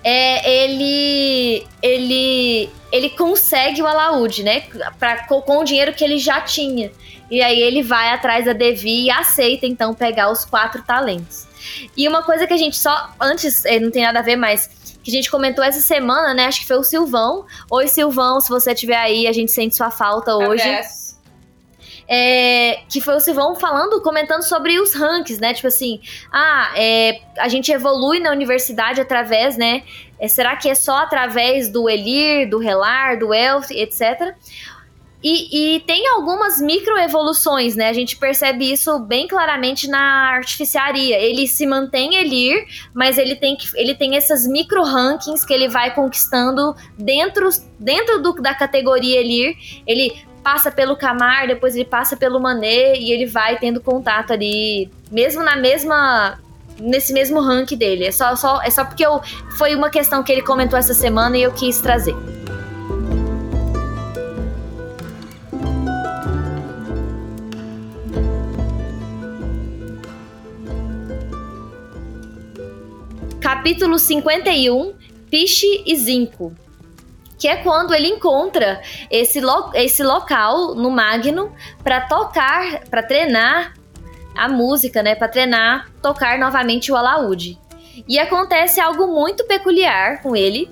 é, 0.04 0.64
ele 0.64 1.68
ele 1.82 2.70
ele 2.92 3.10
consegue 3.12 3.82
o 3.82 3.88
alaúde, 3.88 4.44
né? 4.44 4.64
Pra, 4.98 5.28
com, 5.28 5.42
com 5.42 5.60
o 5.60 5.64
dinheiro 5.64 5.94
que 5.94 6.04
ele 6.04 6.18
já 6.18 6.42
tinha. 6.42 6.92
E 7.30 7.42
aí 7.42 7.62
ele 7.62 7.84
vai 7.84 8.10
atrás 8.10 8.46
da 8.46 8.54
Devi 8.54 9.06
e 9.06 9.12
aceita 9.12 9.68
então 9.68 9.94
pegar 9.94 10.32
os 10.32 10.44
quatro 10.44 10.82
talentos. 10.82 11.49
E 11.96 12.08
uma 12.08 12.24
coisa 12.24 12.48
que 12.48 12.54
a 12.54 12.58
gente 12.58 12.78
só 12.78 13.14
antes 13.20 13.66
é, 13.66 13.80
não 13.80 13.92
tem 13.92 14.04
nada 14.04 14.20
a 14.20 14.22
ver, 14.22 14.36
mas 14.36 14.70
que 15.04 15.10
a 15.10 15.14
gente 15.14 15.30
comentou 15.32 15.64
essa 15.64 15.80
semana, 15.80 16.34
né? 16.34 16.46
Acho 16.46 16.62
que 16.62 16.68
foi 16.68 16.78
o 16.78 16.84
Silvão. 16.84 17.46
Oi, 17.72 17.88
Silvão, 17.88 18.40
se 18.42 18.50
você 18.50 18.74
estiver 18.74 18.98
aí, 18.98 19.28
a 19.28 19.32
gente 19.32 19.52
sente 19.52 19.76
sua 19.76 19.92
falta 19.92 20.36
hoje. 20.36 20.64
Abraço. 20.64 21.10
É, 22.12 22.82
que 22.90 23.00
foi 23.00 23.16
o 23.16 23.20
Silvão 23.20 23.54
falando, 23.54 24.02
comentando 24.02 24.42
sobre 24.42 24.80
os 24.80 24.96
rankings, 24.96 25.40
né? 25.40 25.54
Tipo 25.54 25.68
assim, 25.68 26.02
ah, 26.32 26.72
é, 26.76 27.22
a 27.38 27.48
gente 27.48 27.72
evolui 27.72 28.20
na 28.20 28.32
universidade 28.32 29.00
através, 29.00 29.56
né? 29.56 29.84
É, 30.20 30.28
será 30.28 30.56
que 30.56 30.68
é 30.68 30.74
só 30.74 30.98
através 30.98 31.70
do 31.70 31.88
Elir, 31.88 32.50
do 32.50 32.58
Relar, 32.58 33.20
do 33.20 33.32
Elf, 33.32 33.70
etc. 33.70 34.36
E, 35.22 35.76
e, 35.76 35.80
tem 35.82 36.08
algumas 36.08 36.62
microevoluções, 36.62 37.76
né? 37.76 37.90
A 37.90 37.94
gente 37.94 38.16
percebe 38.16 38.72
isso 38.72 38.98
bem 39.00 39.28
claramente 39.28 39.88
na 39.88 40.30
artificiaria. 40.30 41.18
Ele 41.20 41.46
se 41.46 41.66
mantém 41.66 42.16
Elir, 42.16 42.66
mas 42.94 43.18
ele 43.18 43.36
tem, 43.36 43.58
que, 43.58 43.68
ele 43.76 43.94
tem 43.94 44.16
essas 44.16 44.48
micro 44.48 44.82
rankings 44.82 45.46
que 45.46 45.54
ele 45.54 45.68
vai 45.68 45.94
conquistando 45.94 46.74
dentro, 46.98 47.50
dentro 47.78 48.22
do, 48.22 48.34
da 48.36 48.54
categoria 48.54 49.20
Elir. 49.20 49.58
Ele 49.86 50.24
passa 50.42 50.72
pelo 50.72 50.96
Camar, 50.96 51.48
depois 51.48 51.76
ele 51.76 51.86
passa 51.86 52.16
pelo 52.16 52.40
Mané 52.40 52.96
e 52.96 53.12
ele 53.12 53.26
vai 53.26 53.60
tendo 53.60 53.82
contato 53.82 54.32
ali, 54.32 54.90
mesmo 55.12 55.44
na 55.44 55.58
mesma 55.58 56.40
nesse 56.80 57.12
mesmo 57.12 57.42
rank 57.42 57.72
dele. 57.76 58.06
É 58.06 58.12
só, 58.12 58.38
só, 58.38 58.62
é 58.62 58.70
só 58.70 58.86
porque 58.86 59.06
eu, 59.06 59.22
foi 59.58 59.76
uma 59.76 59.90
questão 59.90 60.24
que 60.24 60.32
ele 60.32 60.42
comentou 60.42 60.80
essa 60.80 60.94
semana 60.94 61.38
e 61.38 61.44
eu 61.44 61.52
quis 61.52 61.82
trazer. 61.82 62.16
Capítulo 73.60 74.00
51 74.00 74.96
Piche 75.30 75.84
e 75.86 75.94
Zinco 75.94 76.56
que 77.38 77.46
é 77.46 77.58
quando 77.58 77.94
ele 77.94 78.08
encontra 78.08 78.82
esse, 79.12 79.42
lo 79.42 79.72
esse 79.74 80.02
local 80.02 80.76
no 80.76 80.90
Magno 80.90 81.54
para 81.84 82.08
tocar, 82.08 82.86
para 82.90 83.04
treinar 83.04 83.74
a 84.34 84.48
música, 84.48 85.04
né, 85.04 85.14
para 85.14 85.28
treinar 85.28 85.90
tocar 86.02 86.40
novamente 86.40 86.90
o 86.90 86.96
alaúde. 86.96 87.60
E 88.08 88.18
acontece 88.18 88.80
algo 88.80 89.08
muito 89.08 89.46
peculiar 89.46 90.22
com 90.22 90.38
ele. 90.38 90.72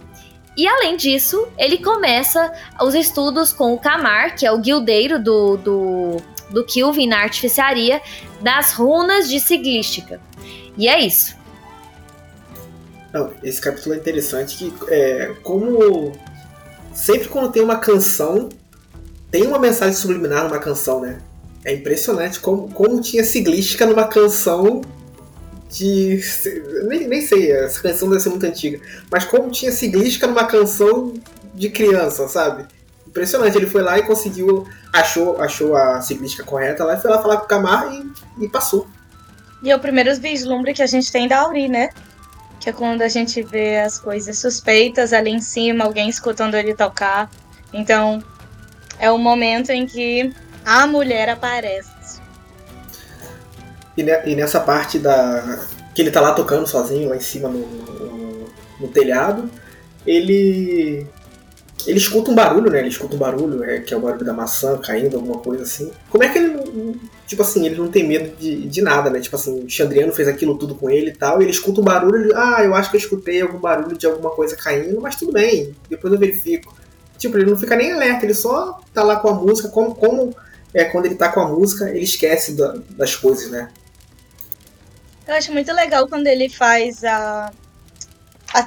E 0.56 0.66
além 0.66 0.96
disso, 0.96 1.46
ele 1.58 1.80
começa 1.80 2.54
os 2.82 2.96
estudos 2.96 3.52
com 3.52 3.74
o 3.74 3.78
Camar, 3.78 4.34
que 4.34 4.46
é 4.46 4.52
o 4.52 4.60
guildeiro 4.60 5.22
do, 5.22 5.58
do, 5.58 6.18
do 6.50 6.66
Kilvin 6.66 7.08
na 7.08 7.20
artificiaria, 7.20 8.02
das 8.40 8.72
runas 8.72 9.28
de 9.28 9.42
siglística. 9.42 10.22
E 10.78 10.88
é 10.88 11.02
isso. 11.02 11.37
Não, 13.18 13.34
esse 13.42 13.60
capítulo 13.60 13.96
é 13.96 13.98
interessante 13.98 14.58
que 14.58 14.74
é, 14.94 15.34
como 15.42 16.12
sempre 16.94 17.28
quando 17.28 17.52
tem 17.52 17.64
uma 17.64 17.78
canção, 17.78 18.50
tem 19.32 19.48
uma 19.48 19.58
mensagem 19.58 19.96
subliminar 19.96 20.44
numa 20.44 20.60
canção, 20.60 21.02
né? 21.02 21.20
É 21.66 21.74
impressionante 21.74 22.40
como, 22.40 22.70
como 22.70 23.02
tinha 23.02 23.24
siglística 23.24 23.88
numa 23.88 24.08
canção 24.08 24.82
de. 25.68 26.22
Nem, 26.88 27.08
nem 27.08 27.22
sei, 27.26 27.52
essa 27.52 27.82
canção 27.82 28.08
deve 28.08 28.22
ser 28.22 28.30
muito 28.30 28.46
antiga. 28.46 28.80
Mas 29.10 29.26
como 29.26 29.50
tinha 29.50 29.72
siglística 29.72 30.28
numa 30.28 30.46
canção 30.46 31.16
de 31.56 31.72
criança, 31.72 32.28
sabe? 32.28 32.68
Impressionante. 33.08 33.58
Ele 33.58 33.66
foi 33.66 33.82
lá 33.82 33.98
e 33.98 34.04
conseguiu. 34.04 34.68
Achou, 34.94 35.42
achou 35.42 35.76
a 35.76 36.02
siglística 36.02 36.44
correta 36.44 36.84
lá 36.84 36.94
e 36.94 37.02
foi 37.02 37.10
lá 37.10 37.20
falar 37.20 37.38
com 37.38 37.46
o 37.46 37.48
Camar 37.48 37.92
e, 37.92 38.46
e 38.46 38.48
passou. 38.48 38.88
E 39.64 39.72
é 39.72 39.76
o 39.76 39.80
primeiro 39.80 40.16
vislumbre 40.16 40.72
que 40.72 40.84
a 40.84 40.88
gente 40.88 41.12
tem 41.12 41.28
da 41.28 41.40
Auri, 41.40 41.68
né? 41.68 41.90
Que 42.60 42.70
é 42.70 42.74
quando 42.74 43.02
a 43.02 43.08
gente 43.08 43.42
vê 43.42 43.78
as 43.78 44.00
coisas 44.00 44.38
suspeitas 44.38 45.14
ali 45.14 45.32
em 45.32 45.42
cima, 45.42 45.86
alguém 45.86 46.10
escutando 46.10 46.56
ele 46.56 46.74
tocar. 46.74 47.30
Então, 47.74 48.24
é 49.00 49.12
o 49.12 49.18
momento 49.18 49.70
em 49.70 49.86
que 49.86 50.34
a 50.66 50.88
mulher 50.88 51.30
aparece. 51.30 52.20
E, 53.96 54.04
ne 54.04 54.12
e 54.26 54.36
nessa 54.36 54.60
parte 54.60 55.00
da. 55.00 55.66
que 55.94 56.02
ele 56.02 56.12
tá 56.12 56.22
lá 56.22 56.34
tocando 56.34 56.68
sozinho, 56.68 57.10
lá 57.10 57.16
em 57.16 57.22
cima 57.22 57.50
no, 57.50 57.60
no, 57.60 58.50
no 58.80 58.88
telhado, 58.90 59.50
ele 60.06 61.08
ele 61.86 61.98
escuta 61.98 62.30
um 62.30 62.36
barulho, 62.36 62.70
né? 62.70 62.80
Ele 62.80 62.90
escuta 62.90 63.16
um 63.16 63.20
barulho, 63.20 63.64
é, 63.64 63.80
que 63.80 63.94
é 63.94 63.98
o 63.98 64.02
barulho 64.02 64.26
da 64.26 64.34
maçã 64.34 64.78
caindo, 64.78 65.16
alguma 65.16 65.40
coisa 65.40 65.64
assim. 65.64 65.92
Como 66.10 66.24
é 66.24 66.30
que 66.30 66.38
ele, 66.38 67.00
tipo 67.28 67.42
assim, 67.42 67.66
ele 67.66 67.76
não 67.76 67.90
tem 67.90 68.08
medo 68.08 68.36
de, 68.38 68.68
de 68.68 68.82
nada, 68.82 69.10
né? 69.10 69.20
Tipo 69.20 69.36
assim, 69.36 69.66
o 69.66 69.70
Xandriano 69.70 70.14
fez 70.14 70.28
aquilo 70.28 70.58
tudo 70.58 70.74
com 70.74 70.90
ele 70.90 71.10
e 71.12 71.14
tal, 71.14 71.40
e 71.40 71.46
ele 71.46 71.52
escuta 71.52 71.82
um 71.82 71.84
barulho, 71.84 72.24
ele, 72.24 72.34
ah, 72.34 72.64
eu 72.64 72.74
acho 72.74 72.90
que 72.90 72.96
eu 72.96 73.02
escutei 73.02 73.42
algum 73.42 73.60
barulho 73.60 73.98
de 73.98 74.08
alguma 74.08 74.32
coisa 74.32 74.56
caindo, 74.56 75.00
mas 75.02 75.16
tudo 75.16 75.34
bem, 75.34 75.76
depois 75.90 76.12
eu 76.12 76.20
verifico. 76.20 76.76
Tipo, 77.18 77.38
ele 77.38 77.50
não 77.50 77.58
fica 77.58 77.76
nem 77.76 77.92
alerta, 77.92 78.26
ele 78.26 78.34
só 78.34 78.80
tá 78.94 79.04
lá 79.04 79.18
com 79.18 79.28
a 79.28 79.34
música, 79.34 79.70
como, 79.70 79.94
como 79.94 80.36
é 80.74 80.86
quando 80.86 81.06
ele 81.06 81.16
tá 81.16 81.30
com 81.30 81.42
a 81.42 81.48
música, 81.48 81.90
ele 81.90 82.04
esquece 82.04 82.54
da, 82.54 82.76
das 82.92 83.16
coisas, 83.16 83.52
né? 83.52 83.70
Eu 85.28 85.34
acho 85.36 85.52
muito 85.52 85.74
legal 85.74 86.08
quando 86.08 86.28
ele 86.28 86.48
faz 86.48 87.04
a, 87.04 87.52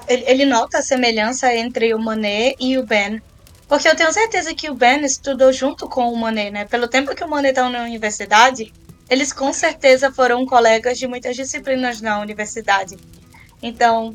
ele 0.08 0.44
nota 0.44 0.78
a 0.78 0.82
semelhança 0.82 1.54
entre 1.54 1.94
o 1.94 1.98
Monet 1.98 2.56
e 2.60 2.76
o 2.76 2.84
Ben. 2.84 3.22
Porque 3.70 3.86
eu 3.86 3.94
tenho 3.94 4.12
certeza 4.12 4.52
que 4.52 4.68
o 4.68 4.74
Ben 4.74 5.04
estudou 5.04 5.52
junto 5.52 5.88
com 5.88 6.12
o 6.12 6.16
Monet, 6.16 6.50
né? 6.50 6.64
Pelo 6.64 6.88
tempo 6.88 7.14
que 7.14 7.22
o 7.22 7.28
Monet 7.28 7.50
está 7.50 7.70
na 7.70 7.84
universidade, 7.84 8.72
eles 9.08 9.32
com 9.32 9.52
certeza 9.52 10.10
foram 10.10 10.44
colegas 10.44 10.98
de 10.98 11.06
muitas 11.06 11.36
disciplinas 11.36 12.00
na 12.00 12.18
universidade. 12.18 12.96
Então, 13.62 14.12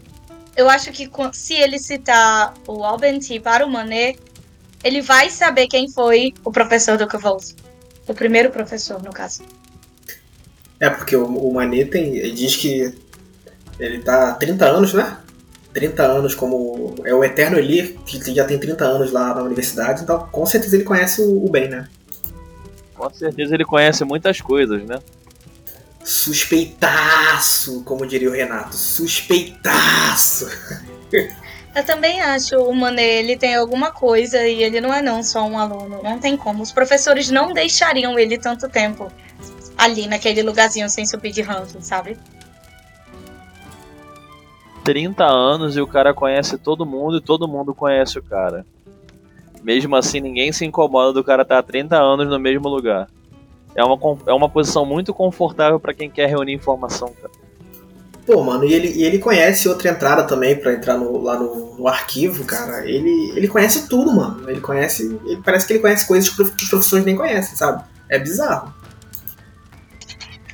eu 0.58 0.70
acho 0.70 0.92
que 0.92 1.10
se 1.32 1.54
ele 1.54 1.80
citar 1.80 2.54
o 2.68 2.84
Albenti 2.84 3.40
para 3.40 3.66
o 3.66 3.70
Monet, 3.70 4.20
ele 4.84 5.02
vai 5.02 5.30
saber 5.30 5.68
quem 5.68 5.90
foi 5.90 6.34
o 6.44 6.52
professor 6.52 6.98
do 6.98 7.08
Cavos. 7.08 7.56
O 8.06 8.14
primeiro 8.14 8.52
professor, 8.52 9.02
no 9.02 9.14
caso. 9.14 9.42
É, 10.82 10.90
porque 10.90 11.16
o, 11.16 11.28
o 11.28 11.54
Manet 11.54 11.90
tem, 11.92 12.12
diz 12.34 12.58
que 12.58 12.94
ele 13.80 14.00
tá 14.00 14.32
há 14.32 14.34
30 14.34 14.66
anos, 14.66 14.94
né? 14.94 15.18
30 15.76 16.04
anos 16.04 16.34
como. 16.34 16.96
É 17.04 17.14
o 17.14 17.22
Eterno 17.22 17.60
Elir, 17.60 17.98
que 18.06 18.34
já 18.34 18.46
tem 18.46 18.58
30 18.58 18.86
anos 18.86 19.12
lá 19.12 19.36
na 19.36 19.44
universidade, 19.44 20.04
então 20.04 20.18
com 20.32 20.46
certeza 20.46 20.78
ele 20.78 20.86
conhece 20.86 21.22
o, 21.22 21.46
o 21.46 21.50
Ben, 21.50 21.68
né? 21.68 21.90
Com 22.96 23.14
certeza 23.14 23.54
ele 23.54 23.66
conhece 23.66 24.06
muitas 24.06 24.40
coisas, 24.40 24.82
né? 24.86 25.00
Suspeitaço, 26.02 27.84
como 27.84 28.08
diria 28.08 28.30
o 28.30 28.34
Renato. 28.34 28.74
Suspeitaço! 28.74 30.48
Eu 31.76 31.84
também 31.84 32.22
acho 32.22 32.56
o 32.58 32.74
Mané, 32.74 33.20
ele 33.20 33.36
tem 33.36 33.54
alguma 33.54 33.92
coisa 33.92 34.48
e 34.48 34.64
ele 34.64 34.80
não 34.80 34.94
é 34.94 35.02
não 35.02 35.22
só 35.22 35.46
um 35.46 35.60
aluno. 35.60 36.00
Não 36.02 36.20
tem 36.20 36.38
como. 36.38 36.64
Os 36.64 36.72
professores 36.72 37.30
não 37.30 37.52
deixariam 37.52 38.18
ele 38.18 38.38
tanto 38.38 38.70
tempo 38.70 39.12
ali 39.78 40.08
naquele 40.08 40.42
lugarzinho 40.42 40.90
sem 40.90 41.06
subir 41.06 41.34
de 41.34 41.42
ranking, 41.42 41.82
sabe? 41.82 42.18
30 44.86 45.26
anos 45.26 45.76
e 45.76 45.82
o 45.82 45.88
cara 45.88 46.14
conhece 46.14 46.60
todo 46.60 46.86
mundo 46.86 47.18
e 47.18 47.22
todo 47.22 47.48
mundo 47.48 47.74
conhece 47.74 48.20
o 48.20 48.24
cara. 48.24 48.64
Mesmo 49.64 49.96
assim, 49.96 50.22
ninguém 50.22 50.52
se 50.52 50.64
incomoda 50.64 51.12
do 51.12 51.24
cara 51.24 51.42
estar 51.42 51.58
há 51.58 51.64
30 51.64 51.98
anos 51.98 52.30
no 52.30 52.40
mesmo 52.40 52.70
lugar. 52.70 53.10
É 53.74 53.84
uma, 53.84 53.98
é 54.28 54.32
uma 54.32 54.48
posição 54.48 54.86
muito 54.86 55.12
confortável 55.12 55.80
para 55.80 55.94
quem 55.94 56.08
quer 56.10 56.30
reunir 56.30 56.54
informação, 56.54 57.12
cara. 57.20 57.34
Pô, 58.28 58.44
mano, 58.44 58.64
e 58.64 58.74
ele, 58.74 58.88
e 58.90 59.04
ele 59.04 59.18
conhece 59.18 59.68
outra 59.68 59.90
entrada 59.90 60.24
também 60.24 60.56
para 60.56 60.74
entrar 60.74 60.98
no, 60.98 61.20
lá 61.20 61.38
no, 61.38 61.76
no, 61.76 61.88
arquivo, 61.88 62.46
cara. 62.46 62.88
Ele, 62.88 63.34
ele 63.36 63.48
conhece 63.48 63.90
tudo, 63.90 64.12
mano. 64.12 64.48
Ele 64.50 64.62
conhece. 64.62 65.20
Ele, 65.26 65.42
parece 65.44 65.66
que 65.66 65.74
ele 65.74 65.80
conhece 65.80 66.08
coisas 66.08 66.30
que 66.30 66.42
os 66.42 66.70
professores 66.70 67.04
nem 67.04 67.16
conhecem, 67.16 67.56
sabe? 67.56 67.84
É 68.08 68.20
bizarro. 68.20 68.74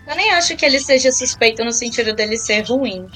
Eu 0.07 0.15
nem 0.15 0.31
acho 0.31 0.55
que 0.55 0.65
ele 0.65 0.79
seja 0.79 1.11
suspeito 1.11 1.63
no 1.63 1.71
sentido 1.71 2.13
dele 2.13 2.37
ser 2.37 2.61
ruim. 2.61 3.07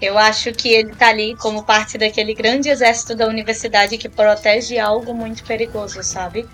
Eu 0.00 0.16
acho 0.16 0.52
que 0.52 0.70
ele 0.70 0.92
está 0.92 1.08
ali 1.08 1.36
como 1.36 1.62
parte 1.62 1.98
daquele 1.98 2.32
grande 2.32 2.70
exército 2.70 3.14
da 3.14 3.26
universidade 3.26 3.98
que 3.98 4.08
protege 4.08 4.78
algo 4.78 5.12
muito 5.12 5.44
perigoso, 5.44 6.02
sabe? 6.02 6.48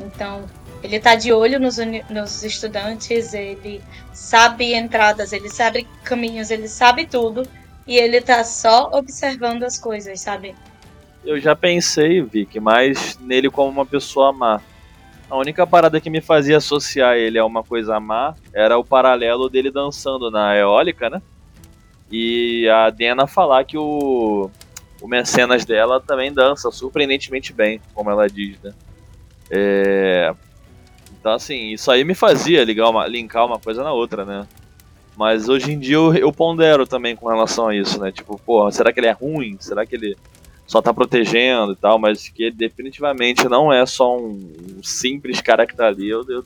Então, 0.00 0.44
ele 0.82 0.96
está 0.96 1.16
de 1.16 1.32
olho 1.32 1.58
nos, 1.58 1.76
nos 2.08 2.44
estudantes, 2.44 3.34
ele 3.34 3.82
sabe 4.12 4.74
entradas, 4.74 5.32
ele 5.32 5.48
sabe 5.48 5.88
caminhos, 6.04 6.50
ele 6.50 6.68
sabe 6.68 7.04
tudo. 7.04 7.42
E 7.86 7.96
ele 7.96 8.18
está 8.18 8.44
só 8.44 8.90
observando 8.92 9.64
as 9.64 9.78
coisas, 9.78 10.20
sabe? 10.20 10.54
Eu 11.24 11.40
já 11.40 11.56
pensei, 11.56 12.22
Vic, 12.22 12.60
mas 12.60 13.18
nele 13.20 13.50
como 13.50 13.70
uma 13.70 13.86
pessoa 13.86 14.32
má. 14.32 14.60
A 15.28 15.36
única 15.36 15.66
parada 15.66 16.00
que 16.00 16.08
me 16.08 16.20
fazia 16.20 16.58
associar 16.58 17.16
ele 17.16 17.38
a 17.38 17.44
uma 17.44 17.62
coisa 17.64 17.98
má 17.98 18.34
era 18.52 18.78
o 18.78 18.84
paralelo 18.84 19.48
dele 19.48 19.70
dançando 19.70 20.30
na 20.30 20.54
eólica, 20.54 21.10
né? 21.10 21.20
E 22.10 22.68
a 22.68 22.90
Dena 22.90 23.26
falar 23.26 23.64
que 23.64 23.76
o 23.76 24.50
o 25.00 25.06
mecenas 25.06 25.64
dela 25.64 26.00
também 26.00 26.32
dança 26.32 26.70
surpreendentemente 26.70 27.52
bem, 27.52 27.80
como 27.94 28.10
ela 28.10 28.28
diz, 28.28 28.58
né? 28.60 28.74
É... 29.50 30.34
Então, 31.18 31.32
assim, 31.32 31.72
isso 31.72 31.90
aí 31.90 32.04
me 32.04 32.14
fazia 32.14 32.64
ligar 32.64 32.88
uma, 32.88 33.06
linkar 33.06 33.46
uma 33.46 33.58
coisa 33.58 33.82
na 33.82 33.92
outra, 33.92 34.24
né? 34.24 34.46
Mas 35.16 35.48
hoje 35.48 35.72
em 35.72 35.78
dia 35.78 35.96
eu, 35.96 36.14
eu 36.14 36.32
pondero 36.32 36.86
também 36.86 37.16
com 37.16 37.28
relação 37.28 37.68
a 37.68 37.76
isso, 37.76 38.00
né? 38.00 38.12
Tipo, 38.12 38.38
porra, 38.38 38.70
será 38.70 38.92
que 38.92 39.00
ele 39.00 39.08
é 39.08 39.12
ruim? 39.12 39.56
Será 39.58 39.84
que 39.84 39.96
ele 39.96 40.16
só 40.66 40.80
tá 40.80 40.94
protegendo 40.94 41.72
e 41.72 41.76
tal? 41.76 41.98
Mas 41.98 42.28
que 42.28 42.44
ele 42.44 42.56
definitivamente 42.56 43.48
não 43.48 43.72
é 43.72 43.84
só 43.84 44.16
um, 44.16 44.80
simples 44.82 45.40
cara 45.40 45.66
que 45.66 45.74
tá 45.74 45.88
ali. 45.88 46.08
Eu, 46.08 46.24
eu 46.28 46.44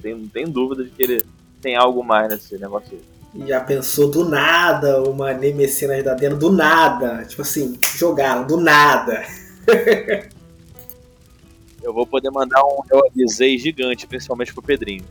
tenho, 0.00 0.28
tenho 0.28 0.48
dúvida 0.48 0.82
de 0.84 0.90
que 0.90 1.02
ele 1.02 1.22
tem 1.60 1.76
algo 1.76 2.02
mais 2.02 2.28
nesse 2.28 2.58
negócio 2.58 2.92
aí. 2.92 3.11
Já 3.34 3.60
pensou 3.60 4.10
do 4.10 4.28
nada 4.28 5.02
uma 5.02 5.32
Nemesinas 5.32 6.04
da 6.04 6.14
Dena? 6.14 6.36
Do 6.36 6.52
nada. 6.52 7.24
Tipo 7.24 7.42
assim, 7.42 7.78
jogaram, 7.96 8.46
do 8.46 8.58
nada. 8.58 9.24
eu 11.82 11.94
vou 11.94 12.06
poder 12.06 12.30
mandar 12.30 12.62
um 12.62 12.82
eu 12.90 13.06
avisei 13.06 13.56
gigante, 13.58 14.06
principalmente 14.06 14.52
pro 14.52 14.62
Pedrinho. 14.62 15.04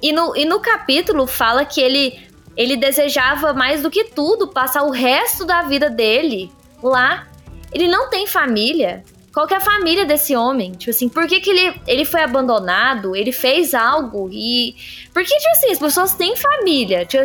E 0.00 0.12
no, 0.12 0.36
e 0.36 0.44
no 0.44 0.60
capítulo 0.60 1.26
fala 1.26 1.64
que 1.64 1.80
ele, 1.80 2.20
ele 2.56 2.76
desejava 2.76 3.52
mais 3.52 3.82
do 3.82 3.90
que 3.90 4.04
tudo 4.04 4.46
passar 4.46 4.84
o 4.84 4.90
resto 4.90 5.44
da 5.44 5.62
vida 5.62 5.90
dele 5.90 6.52
lá. 6.80 7.26
Ele 7.72 7.88
não 7.88 8.08
tem 8.08 8.26
família. 8.26 9.02
Qual 9.32 9.46
que 9.46 9.54
é 9.54 9.56
a 9.56 9.60
família 9.60 10.06
desse 10.06 10.34
homem? 10.34 10.72
Tipo 10.72 10.90
assim, 10.90 11.08
por 11.08 11.26
que, 11.26 11.40
que 11.40 11.50
ele, 11.50 11.80
ele 11.86 12.04
foi 12.04 12.22
abandonado? 12.22 13.14
Ele 13.14 13.32
fez 13.32 13.74
algo 13.74 14.30
e. 14.32 14.74
Por 15.12 15.22
que, 15.22 15.36
tipo 15.36 15.50
assim, 15.50 15.72
as 15.72 15.78
pessoas 15.78 16.14
têm 16.14 16.34
família? 16.34 17.04
Tipo, 17.04 17.24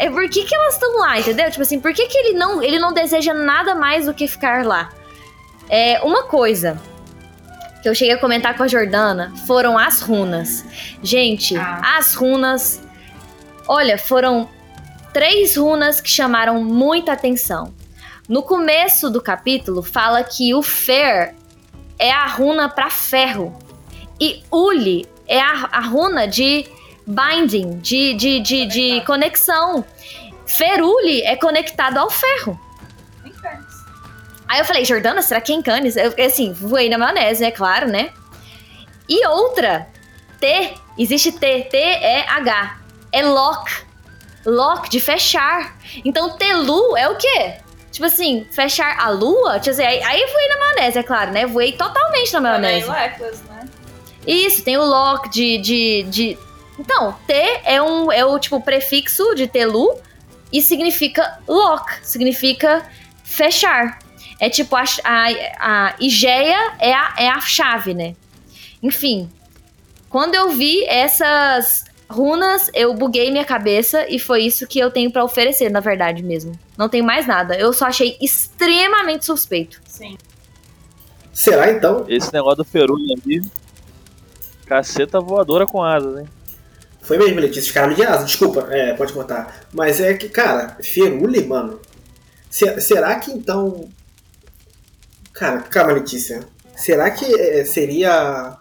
é 0.00 0.08
por 0.08 0.26
que, 0.30 0.44
que 0.44 0.54
elas 0.54 0.74
estão 0.74 0.98
lá, 0.98 1.20
entendeu? 1.20 1.50
Tipo 1.50 1.60
assim, 1.60 1.78
por 1.78 1.92
que, 1.92 2.06
que 2.06 2.16
ele, 2.16 2.32
não, 2.32 2.62
ele 2.62 2.78
não 2.78 2.90
deseja 2.90 3.34
nada 3.34 3.74
mais 3.74 4.06
do 4.06 4.14
que 4.14 4.26
ficar 4.26 4.64
lá? 4.64 4.88
É, 5.68 6.00
uma 6.02 6.22
coisa, 6.22 6.80
que 7.82 7.88
eu 7.88 7.94
cheguei 7.94 8.14
a 8.14 8.18
comentar 8.18 8.56
com 8.56 8.62
a 8.62 8.66
Jordana 8.66 9.30
foram 9.46 9.76
as 9.76 10.00
runas. 10.00 10.64
Gente, 11.02 11.54
ah. 11.54 11.98
as 11.98 12.14
runas. 12.14 12.82
Olha, 13.68 13.98
foram 13.98 14.48
três 15.12 15.54
runas 15.56 16.00
que 16.00 16.08
chamaram 16.08 16.64
muita 16.64 17.12
atenção. 17.12 17.74
No 18.26 18.42
começo 18.42 19.10
do 19.10 19.20
capítulo, 19.20 19.82
fala 19.82 20.24
que 20.24 20.54
o 20.54 20.62
Fer 20.62 21.34
é 21.98 22.10
a 22.10 22.26
runa 22.26 22.70
para 22.70 22.88
ferro. 22.88 23.54
E 24.18 24.42
Uli 24.50 25.06
é 25.28 25.38
a, 25.38 25.68
a 25.72 25.80
runa 25.80 26.26
de 26.26 26.66
binding, 27.10 27.78
de, 27.78 28.14
de, 28.14 28.40
de, 28.40 28.66
de 28.66 29.00
conexão. 29.04 29.84
Feruli 30.46 31.22
é 31.22 31.36
conectado 31.36 31.98
ao 31.98 32.10
ferro. 32.10 32.58
Aí 34.48 34.58
eu 34.58 34.64
falei, 34.64 34.84
Jordana, 34.84 35.22
será 35.22 35.40
que 35.40 35.52
é 35.52 35.54
em 35.54 35.62
Cannes? 35.62 35.96
Eu, 35.96 36.12
assim, 36.26 36.52
voei 36.52 36.88
na 36.88 36.98
maionese, 36.98 37.44
é 37.44 37.52
claro, 37.52 37.86
né? 37.88 38.10
E 39.08 39.24
outra, 39.26 39.86
T, 40.40 40.74
existe 40.98 41.30
T, 41.32 41.68
T-E-H, 41.70 42.80
é 43.12 43.22
lock. 43.22 43.70
Lock, 44.44 44.90
de 44.90 44.98
fechar. 44.98 45.76
Então, 46.04 46.36
Telu 46.36 46.96
é 46.96 47.08
o 47.08 47.16
quê? 47.16 47.58
Tipo 47.92 48.06
assim, 48.06 48.46
fechar 48.50 48.98
a 48.98 49.10
lua? 49.10 49.58
Tipo 49.60 49.70
assim, 49.70 49.84
aí, 49.84 50.02
aí 50.02 50.26
voei 50.32 50.48
na 50.48 50.58
maionese, 50.58 50.98
é 50.98 51.02
claro, 51.02 51.32
né? 51.32 51.46
Voei 51.46 51.72
totalmente 51.72 52.32
na 52.32 52.40
maionese. 52.40 52.86
Também 52.86 53.10
né? 53.10 53.68
Isso, 54.26 54.64
tem 54.64 54.76
o 54.78 54.84
lock 54.84 55.28
de, 55.28 55.58
de, 55.58 56.02
de... 56.04 56.38
Então, 56.80 57.14
T 57.26 57.34
é, 57.64 57.82
um, 57.82 58.10
é 58.10 58.24
o 58.24 58.38
tipo 58.38 58.58
prefixo 58.58 59.34
de 59.34 59.46
Telu 59.46 60.00
e 60.50 60.62
significa 60.62 61.38
lock, 61.46 61.92
significa 62.02 62.88
fechar. 63.22 63.98
É 64.40 64.48
tipo, 64.48 64.74
a, 64.74 64.84
a, 65.04 65.26
a 65.58 65.94
Igeia 66.00 66.72
é 66.78 66.94
a, 66.94 67.14
é 67.18 67.28
a 67.28 67.38
chave, 67.38 67.92
né? 67.92 68.16
Enfim, 68.82 69.30
quando 70.08 70.34
eu 70.34 70.48
vi 70.52 70.82
essas 70.86 71.84
runas, 72.08 72.70
eu 72.72 72.94
buguei 72.94 73.30
minha 73.30 73.44
cabeça 73.44 74.08
e 74.08 74.18
foi 74.18 74.44
isso 74.44 74.66
que 74.66 74.78
eu 74.78 74.90
tenho 74.90 75.10
para 75.10 75.22
oferecer, 75.22 75.70
na 75.70 75.80
verdade 75.80 76.22
mesmo. 76.22 76.58
Não 76.78 76.88
tenho 76.88 77.04
mais 77.04 77.26
nada. 77.26 77.54
Eu 77.56 77.74
só 77.74 77.88
achei 77.88 78.16
extremamente 78.22 79.26
suspeito. 79.26 79.82
Sim. 79.84 80.16
Será 81.30 81.70
então? 81.70 82.06
Esse 82.08 82.32
negócio 82.32 82.56
do 82.56 82.64
Ferulho 82.64 83.04
ali. 83.22 83.42
Caceta 84.64 85.20
voadora 85.20 85.66
com 85.66 85.82
asas, 85.82 86.20
hein? 86.20 86.39
Foi 87.10 87.18
mesmo, 87.18 87.40
Letícia, 87.40 87.62
os 87.62 87.72
caras 87.72 87.96
de 87.96 88.04
asa, 88.04 88.24
desculpa, 88.24 88.68
é, 88.70 88.94
pode 88.94 89.12
cortar. 89.12 89.66
Mas 89.72 90.00
é 90.00 90.14
que, 90.14 90.28
cara, 90.28 90.76
Feruli, 90.80 91.44
mano. 91.44 91.80
será 92.48 93.16
que 93.16 93.32
então 93.32 93.88
Cara, 95.32 95.58
calma, 95.62 95.94
Letícia. 95.94 96.46
Será 96.76 97.10
que 97.10 97.24
é, 97.24 97.64
seria 97.64 98.56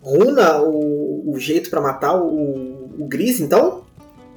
runa 0.00 0.62
o, 0.62 1.32
o 1.32 1.40
jeito 1.40 1.70
para 1.70 1.80
matar 1.80 2.14
o, 2.14 2.92
o 2.96 3.08
Gris, 3.08 3.40
então? 3.40 3.84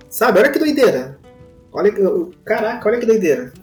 Sabe, 0.09 0.39
olha 0.39 0.51
que 0.51 0.57
doideira. 0.57 1.19
Olha, 1.71 1.93
caraca, 2.43 2.89
olha 2.89 2.99
que 2.99 3.05
doideira. 3.05 3.53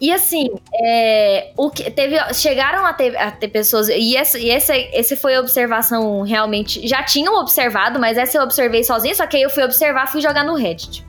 E 0.00 0.10
assim, 0.10 0.50
é, 0.82 1.50
o 1.56 1.70
que 1.70 1.90
teve, 1.90 2.16
chegaram 2.32 2.86
a 2.86 2.92
ter, 2.92 3.16
a 3.16 3.30
ter 3.30 3.48
pessoas 3.48 3.88
e 3.88 4.16
essa, 4.16 4.38
e 4.38 4.50
essa, 4.50 4.74
foi 5.16 5.34
a 5.34 5.40
observação 5.40 6.22
realmente. 6.22 6.86
Já 6.86 7.02
tinham 7.02 7.38
observado, 7.38 7.98
mas 7.98 8.16
essa 8.16 8.38
eu 8.38 8.42
observei 8.42 8.82
sozinha, 8.82 9.14
só 9.14 9.26
que 9.26 9.36
aí 9.36 9.42
eu 9.42 9.50
fui 9.50 9.62
observar, 9.62 10.10
fui 10.10 10.20
jogar 10.20 10.44
no 10.44 10.54
Reddit. 10.54 11.04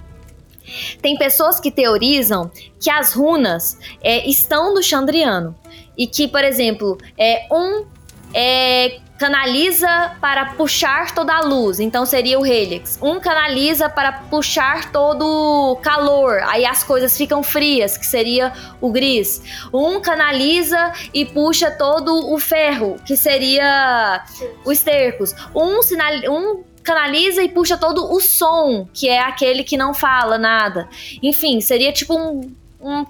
Tem 1.01 1.17
pessoas 1.17 1.59
que 1.59 1.71
teorizam 1.71 2.51
que 2.79 2.89
as 2.89 3.13
runas 3.13 3.77
é, 4.01 4.27
estão 4.27 4.73
no 4.73 4.83
Chandriano. 4.83 5.55
E 5.97 6.07
que, 6.07 6.27
por 6.27 6.43
exemplo, 6.43 6.97
é, 7.17 7.45
um 7.51 7.85
é, 8.33 8.99
canaliza 9.21 10.17
para 10.19 10.55
puxar 10.55 11.13
toda 11.13 11.31
a 11.31 11.41
luz, 11.41 11.79
então 11.79 12.07
seria 12.07 12.39
o 12.39 12.43
Helix. 12.43 12.97
Um 12.99 13.19
canaliza 13.19 13.87
para 13.87 14.11
puxar 14.13 14.91
todo 14.91 15.23
o 15.23 15.75
calor, 15.75 16.39
aí 16.45 16.65
as 16.65 16.83
coisas 16.83 17.15
ficam 17.15 17.43
frias, 17.43 17.95
que 17.95 18.05
seria 18.07 18.51
o 18.81 18.91
Gris. 18.91 19.43
Um 19.71 20.01
canaliza 20.01 20.91
e 21.13 21.23
puxa 21.23 21.69
todo 21.69 22.33
o 22.33 22.39
ferro, 22.39 22.97
que 23.05 23.15
seria 23.15 24.25
o 24.65 24.71
Estercos. 24.71 25.35
Um, 25.53 25.83
sinal, 25.83 26.13
um 26.27 26.63
canaliza 26.81 27.43
e 27.43 27.49
puxa 27.49 27.77
todo 27.77 28.11
o 28.11 28.19
som, 28.19 28.89
que 28.91 29.07
é 29.07 29.19
aquele 29.19 29.63
que 29.63 29.77
não 29.77 29.93
fala 29.93 30.39
nada. 30.39 30.89
Enfim, 31.21 31.61
seria 31.61 31.93
tipo 31.93 32.17
um, 32.17 32.51
um, 32.81 33.05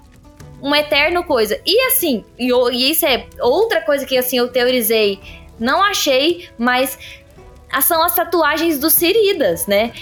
um 0.62 0.74
eterno 0.74 1.24
coisa. 1.24 1.58
E 1.64 1.86
assim, 1.86 2.22
e, 2.38 2.52
e 2.52 2.90
isso 2.90 3.06
é 3.06 3.24
outra 3.40 3.80
coisa 3.80 4.04
que 4.04 4.18
assim 4.18 4.36
eu 4.36 4.48
teorizei, 4.48 5.18
não 5.58 5.82
achei, 5.82 6.48
mas 6.58 6.98
são 7.80 8.02
as 8.02 8.14
tatuagens 8.14 8.78
dos 8.78 8.92
Siridas, 8.92 9.66
né? 9.66 9.92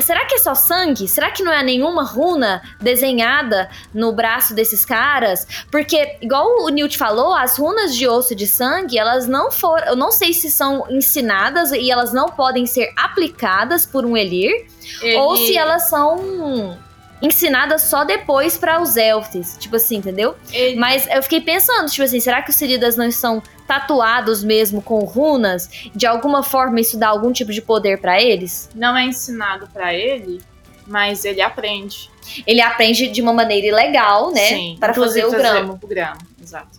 Será 0.00 0.24
que 0.24 0.36
é 0.36 0.38
só 0.38 0.54
sangue? 0.54 1.06
Será 1.06 1.30
que 1.30 1.42
não 1.42 1.52
é 1.52 1.62
nenhuma 1.62 2.02
runa 2.02 2.62
desenhada 2.80 3.68
no 3.92 4.12
braço 4.12 4.54
desses 4.54 4.84
caras? 4.84 5.46
Porque, 5.70 6.16
igual 6.22 6.62
o 6.62 6.68
Newt 6.70 6.96
falou, 6.96 7.34
as 7.34 7.58
runas 7.58 7.94
de 7.94 8.08
osso 8.08 8.34
de 8.34 8.46
sangue, 8.46 8.98
elas 8.98 9.26
não 9.26 9.50
foram. 9.50 9.88
Eu 9.88 9.96
não 9.96 10.10
sei 10.10 10.32
se 10.32 10.50
são 10.50 10.86
ensinadas 10.88 11.72
e 11.72 11.90
elas 11.90 12.12
não 12.12 12.30
podem 12.30 12.64
ser 12.64 12.92
aplicadas 12.96 13.84
por 13.84 14.06
um 14.06 14.16
Elir, 14.16 14.66
Ele... 15.02 15.16
ou 15.16 15.36
se 15.36 15.56
elas 15.56 15.88
são 15.88 16.78
ensinadas 17.20 17.82
só 17.82 18.04
depois 18.04 18.56
para 18.56 18.80
os 18.80 18.96
elfos, 18.96 19.56
tipo 19.58 19.76
assim, 19.76 19.96
entendeu? 19.96 20.36
Ele... 20.52 20.76
Mas 20.76 21.06
eu 21.08 21.22
fiquei 21.22 21.40
pensando, 21.40 21.90
tipo 21.90 22.04
assim, 22.04 22.20
será 22.20 22.40
que 22.42 22.50
os 22.50 22.56
Siridas 22.56 22.96
não 22.96 23.06
estão 23.06 23.42
tatuados 23.68 24.42
mesmo 24.42 24.80
com 24.80 25.00
runas, 25.00 25.68
de 25.94 26.06
alguma 26.06 26.42
forma 26.42 26.80
isso 26.80 26.98
dá 26.98 27.08
algum 27.08 27.30
tipo 27.30 27.52
de 27.52 27.60
poder 27.60 28.00
para 28.00 28.20
eles? 28.20 28.70
Não 28.74 28.96
é 28.96 29.04
ensinado 29.04 29.68
para 29.68 29.92
ele, 29.94 30.40
mas 30.86 31.26
ele 31.26 31.42
aprende. 31.42 32.10
Ele 32.46 32.62
aprende 32.62 33.08
de 33.08 33.20
uma 33.20 33.32
maneira 33.32 33.66
ilegal, 33.66 34.32
né? 34.32 34.48
Sim, 34.48 34.76
para 34.80 34.94
fazer 34.94 35.26
o 35.26 35.30
gramo. 35.30 35.78
O 35.82 35.86
gramo, 35.86 36.20
exato. 36.42 36.78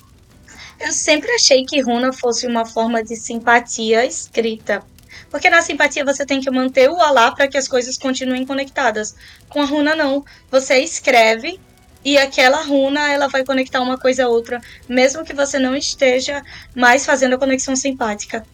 Eu 0.80 0.92
sempre 0.92 1.32
achei 1.32 1.64
que 1.64 1.80
runa 1.80 2.12
fosse 2.12 2.48
uma 2.48 2.66
forma 2.66 3.04
de 3.04 3.16
simpatia 3.16 4.04
escrita. 4.06 4.82
Porque 5.30 5.50
na 5.50 5.62
simpatia 5.62 6.04
você 6.04 6.26
tem 6.26 6.42
que 6.42 6.50
manter 6.50 6.90
o 6.90 7.00
alá 7.00 7.32
para 7.32 7.48
que 7.48 7.58
as 7.58 7.68
coisas 7.68 7.98
continuem 7.98 8.46
conectadas. 8.46 9.16
Com 9.48 9.62
a 9.62 9.66
runa 9.66 9.96
não. 9.96 10.26
Você 10.50 10.80
escreve 10.80 11.60
e 12.04 12.18
aquela 12.18 12.64
runa 12.64 13.12
ela 13.12 13.28
vai 13.28 13.44
conectar 13.44 13.82
uma 13.82 13.98
coisa 13.98 14.26
a 14.26 14.30
outra, 14.30 14.62
mesmo 14.88 15.24
que 15.24 15.34
você 15.34 15.60
não 15.60 15.76
esteja 15.76 16.42
mais 16.76 17.06
fazendo 17.06 17.36
a 17.36 17.38
conexão 17.38 17.76
simpática. 17.76 18.46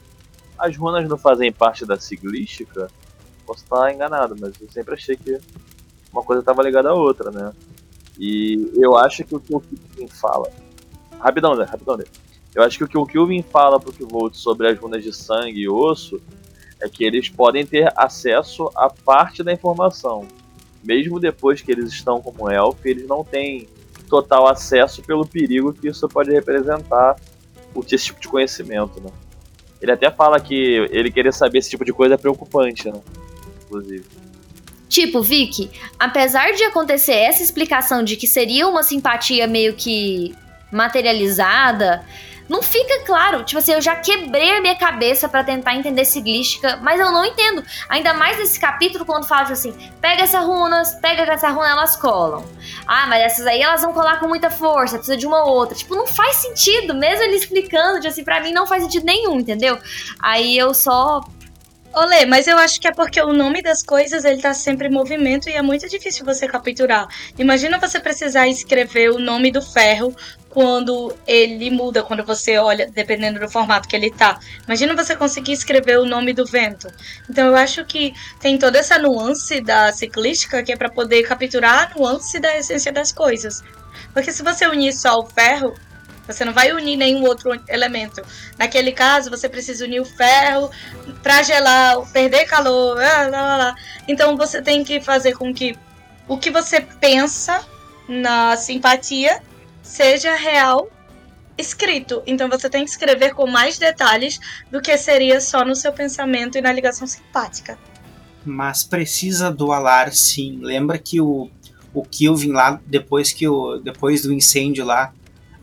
As 0.57 0.75
runas 0.75 1.07
não 1.07 1.17
fazem 1.17 1.51
parte 1.51 1.85
da 1.85 1.99
siglística? 1.99 2.87
Posso 3.45 3.63
estar 3.63 3.93
enganado, 3.93 4.35
mas 4.39 4.53
eu 4.59 4.69
sempre 4.71 4.95
achei 4.95 5.15
que 5.15 5.39
uma 6.11 6.23
coisa 6.23 6.39
estava 6.39 6.63
ligada 6.63 6.89
à 6.89 6.93
outra, 6.93 7.29
né? 7.29 7.51
E 8.17 8.71
eu 8.75 8.97
acho 8.97 9.23
que 9.23 9.35
o 9.35 9.39
que 9.39 9.53
o 9.53 9.59
Kilvin 9.59 10.07
fala. 10.07 10.49
Rapidão, 11.19 11.55
Zé, 11.55 11.65
rapidão. 11.65 11.99
Eu 12.55 12.63
acho 12.63 12.77
que 12.77 12.83
o 12.85 12.87
que 12.87 12.97
o 12.97 13.05
Kilvin 13.05 13.43
fala 13.43 13.79
pro 13.79 13.91
Kvolt 13.91 14.33
sobre 14.35 14.69
as 14.69 14.79
runas 14.79 15.03
de 15.03 15.13
sangue 15.13 15.59
e 15.59 15.69
osso 15.69 16.21
é 16.81 16.87
que 16.87 17.03
eles 17.03 17.27
podem 17.27 17.65
ter 17.65 17.91
acesso 17.95 18.71
a 18.75 18.89
parte 18.89 19.43
da 19.43 19.51
informação 19.51 20.25
mesmo 20.85 21.19
depois 21.19 21.61
que 21.61 21.71
eles 21.71 21.91
estão 21.91 22.21
como 22.21 22.49
elfo, 22.49 22.79
eles 22.87 23.07
não 23.07 23.23
têm 23.23 23.67
total 24.07 24.47
acesso 24.47 25.01
pelo 25.01 25.25
perigo 25.25 25.73
que 25.73 25.87
isso 25.87 26.07
pode 26.07 26.31
representar 26.31 27.15
esse 27.91 28.05
tipo 28.05 28.21
de 28.21 28.27
conhecimento, 28.27 29.01
né? 29.01 29.09
Ele 29.81 29.91
até 29.91 30.09
fala 30.09 30.39
que 30.39 30.87
ele 30.91 31.11
querer 31.11 31.33
saber 31.33 31.59
esse 31.59 31.69
tipo 31.69 31.83
de 31.83 31.91
coisa 31.91 32.15
é 32.15 32.17
preocupante, 32.17 32.89
né? 32.89 33.01
Inclusive. 33.65 34.05
Tipo, 34.87 35.21
Vicky, 35.21 35.69
apesar 35.99 36.53
de 36.53 36.63
acontecer 36.63 37.13
essa 37.13 37.43
explicação 37.43 38.03
de 38.03 38.15
que 38.15 38.27
seria 38.27 38.67
uma 38.67 38.83
simpatia 38.83 39.45
meio 39.45 39.73
que 39.73 40.33
materializada, 40.71 42.03
não 42.47 42.61
fica 42.61 43.03
claro. 43.05 43.43
Tipo 43.43 43.59
assim, 43.59 43.73
eu 43.73 43.81
já 43.81 43.95
quebrei 43.95 44.57
a 44.57 44.61
minha 44.61 44.75
cabeça 44.75 45.27
para 45.27 45.43
tentar 45.43 45.75
entender 45.75 46.05
siglística, 46.05 46.77
mas 46.77 46.99
eu 46.99 47.11
não 47.11 47.25
entendo. 47.25 47.63
Ainda 47.89 48.13
mais 48.13 48.37
nesse 48.37 48.59
capítulo, 48.59 49.05
quando 49.05 49.27
fala 49.27 49.41
tipo 49.41 49.53
assim: 49.53 49.73
pega 49.99 50.23
essas 50.23 50.43
runas, 50.45 50.93
pega 50.95 51.23
essa 51.31 51.49
runa, 51.49 51.69
elas 51.69 51.95
colam. 51.95 52.45
Ah, 52.87 53.07
mas 53.07 53.23
essas 53.23 53.45
aí 53.47 53.61
elas 53.61 53.81
vão 53.81 53.93
colar 53.93 54.19
com 54.19 54.27
muita 54.27 54.49
força, 54.49 54.97
precisa 54.97 55.17
de 55.17 55.25
uma 55.25 55.45
outra. 55.45 55.75
Tipo, 55.75 55.95
não 55.95 56.07
faz 56.07 56.37
sentido, 56.37 56.93
mesmo 56.93 57.23
ele 57.23 57.35
explicando, 57.35 57.95
tipo 57.95 58.07
assim, 58.07 58.23
pra 58.23 58.39
mim 58.39 58.51
não 58.51 58.67
faz 58.67 58.83
sentido 58.83 59.05
nenhum, 59.05 59.39
entendeu? 59.39 59.79
Aí 60.19 60.57
eu 60.57 60.73
só 60.73 61.21
Olê, 61.97 62.25
mas 62.25 62.45
eu 62.45 62.57
acho 62.57 62.81
que 62.81 62.89
é 62.89 62.91
porque 62.91 63.21
o 63.21 63.31
nome 63.31 63.61
das 63.61 63.81
coisas 63.81 64.25
ele 64.25 64.41
tá 64.41 64.53
sempre 64.53 64.89
em 64.89 64.91
movimento 64.91 65.49
e 65.49 65.53
é 65.53 65.61
muito 65.61 65.87
difícil 65.87 66.25
você 66.25 66.45
capturar. 66.45 67.07
Imagina 67.39 67.79
você 67.79 68.01
precisar 68.01 68.49
escrever 68.49 69.11
o 69.11 69.17
nome 69.17 69.49
do 69.49 69.61
ferro 69.61 70.13
quando 70.49 71.15
ele 71.25 71.71
muda, 71.71 72.03
quando 72.03 72.21
você 72.25 72.57
olha, 72.57 72.91
dependendo 72.91 73.39
do 73.39 73.49
formato 73.49 73.87
que 73.87 73.95
ele 73.95 74.11
tá. 74.11 74.37
Imagina 74.65 74.93
você 74.93 75.15
conseguir 75.15 75.53
escrever 75.53 75.97
o 75.97 76.05
nome 76.05 76.33
do 76.33 76.45
vento. 76.45 76.89
Então 77.29 77.47
eu 77.47 77.55
acho 77.55 77.85
que 77.85 78.13
tem 78.41 78.57
toda 78.57 78.77
essa 78.77 78.99
nuance 78.99 79.61
da 79.61 79.89
ciclística 79.93 80.61
que 80.61 80.73
é 80.73 80.75
para 80.75 80.89
poder 80.89 81.23
capturar 81.23 81.93
a 81.93 81.97
nuance 81.97 82.41
da 82.41 82.57
essência 82.57 82.91
das 82.91 83.13
coisas. 83.13 83.63
Porque 84.13 84.33
se 84.33 84.43
você 84.43 84.67
unir 84.67 84.91
só 84.91 85.17
o 85.17 85.25
ferro, 85.25 85.73
você 86.27 86.43
não 86.43 86.53
vai 86.53 86.71
unir 86.71 86.97
nenhum 86.97 87.23
outro 87.23 87.51
elemento. 87.67 88.21
Naquele 88.57 88.91
caso, 88.91 89.29
você 89.29 89.47
precisa 89.47 89.85
unir 89.85 90.01
o 90.01 90.05
ferro 90.05 90.69
para 91.21 91.43
gelar, 91.43 92.01
perder 92.11 92.45
calor, 92.45 92.97
lá, 92.97 93.27
lá, 93.27 93.57
lá. 93.57 93.75
Então 94.07 94.35
você 94.35 94.61
tem 94.61 94.83
que 94.83 94.99
fazer 94.99 95.33
com 95.33 95.53
que 95.53 95.77
o 96.27 96.37
que 96.37 96.49
você 96.49 96.81
pensa 96.81 97.63
na 98.07 98.57
simpatia 98.57 99.41
seja 99.81 100.35
real 100.35 100.89
escrito. 101.57 102.21
Então 102.25 102.49
você 102.49 102.69
tem 102.69 102.83
que 102.83 102.89
escrever 102.89 103.33
com 103.33 103.47
mais 103.47 103.77
detalhes 103.77 104.39
do 104.69 104.81
que 104.81 104.97
seria 104.97 105.39
só 105.39 105.63
no 105.63 105.75
seu 105.75 105.93
pensamento 105.93 106.57
e 106.57 106.61
na 106.61 106.71
ligação 106.71 107.07
simpática. 107.07 107.77
Mas 108.43 108.83
precisa 108.83 109.51
do 109.51 109.71
alar, 109.71 110.13
sim. 110.13 110.59
Lembra 110.61 110.97
que 110.99 111.19
o, 111.19 111.49
o 111.93 112.03
Kilvin 112.03 112.51
lá, 112.51 112.79
depois, 112.85 113.31
que 113.31 113.47
o, 113.47 113.77
depois 113.77 114.21
do 114.21 114.33
incêndio 114.33 114.85
lá, 114.85 115.13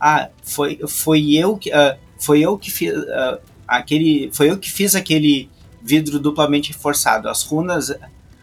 ah, 0.02 0.28
foi, 0.42 0.80
foi 0.88 1.32
eu 1.32 1.56
que 1.56 1.70
uh, 1.70 1.96
foi 2.18 2.40
eu 2.40 2.58
que 2.58 2.72
fiz 2.72 2.92
uh, 2.92 3.38
aquele 3.68 4.30
foi 4.32 4.50
eu 4.50 4.58
que 4.58 4.68
fiz 4.68 4.96
aquele 4.96 5.48
vidro 5.80 6.18
duplamente 6.18 6.72
reforçado. 6.72 7.28
As 7.28 7.44
runas, 7.44 7.94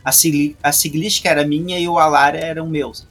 a, 0.03 0.11
sigli, 0.14 0.56
a 0.64 0.72
siglística 0.72 1.27
era 1.27 1.45
minha 1.45 1.77
e 1.77 1.86
o 1.88 1.99
alar 1.99 2.34
eram 2.34 2.65
meus. 2.65 3.06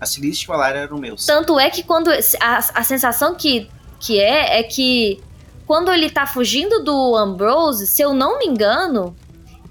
A 0.00 0.06
siglística 0.06 0.52
e 0.52 0.54
o 0.54 0.56
alar 0.56 0.76
eram 0.76 0.98
meus. 0.98 1.26
Tanto 1.26 1.58
é 1.58 1.68
que 1.68 1.82
quando 1.82 2.10
a, 2.10 2.58
a 2.74 2.84
sensação 2.84 3.34
que, 3.34 3.68
que 3.98 4.20
é 4.20 4.60
é 4.60 4.62
que 4.62 5.20
quando 5.66 5.92
ele 5.92 6.10
tá 6.10 6.28
fugindo 6.28 6.84
do 6.84 7.16
Ambrose, 7.16 7.88
se 7.88 8.02
eu 8.02 8.14
não 8.14 8.38
me 8.38 8.46
engano, 8.46 9.16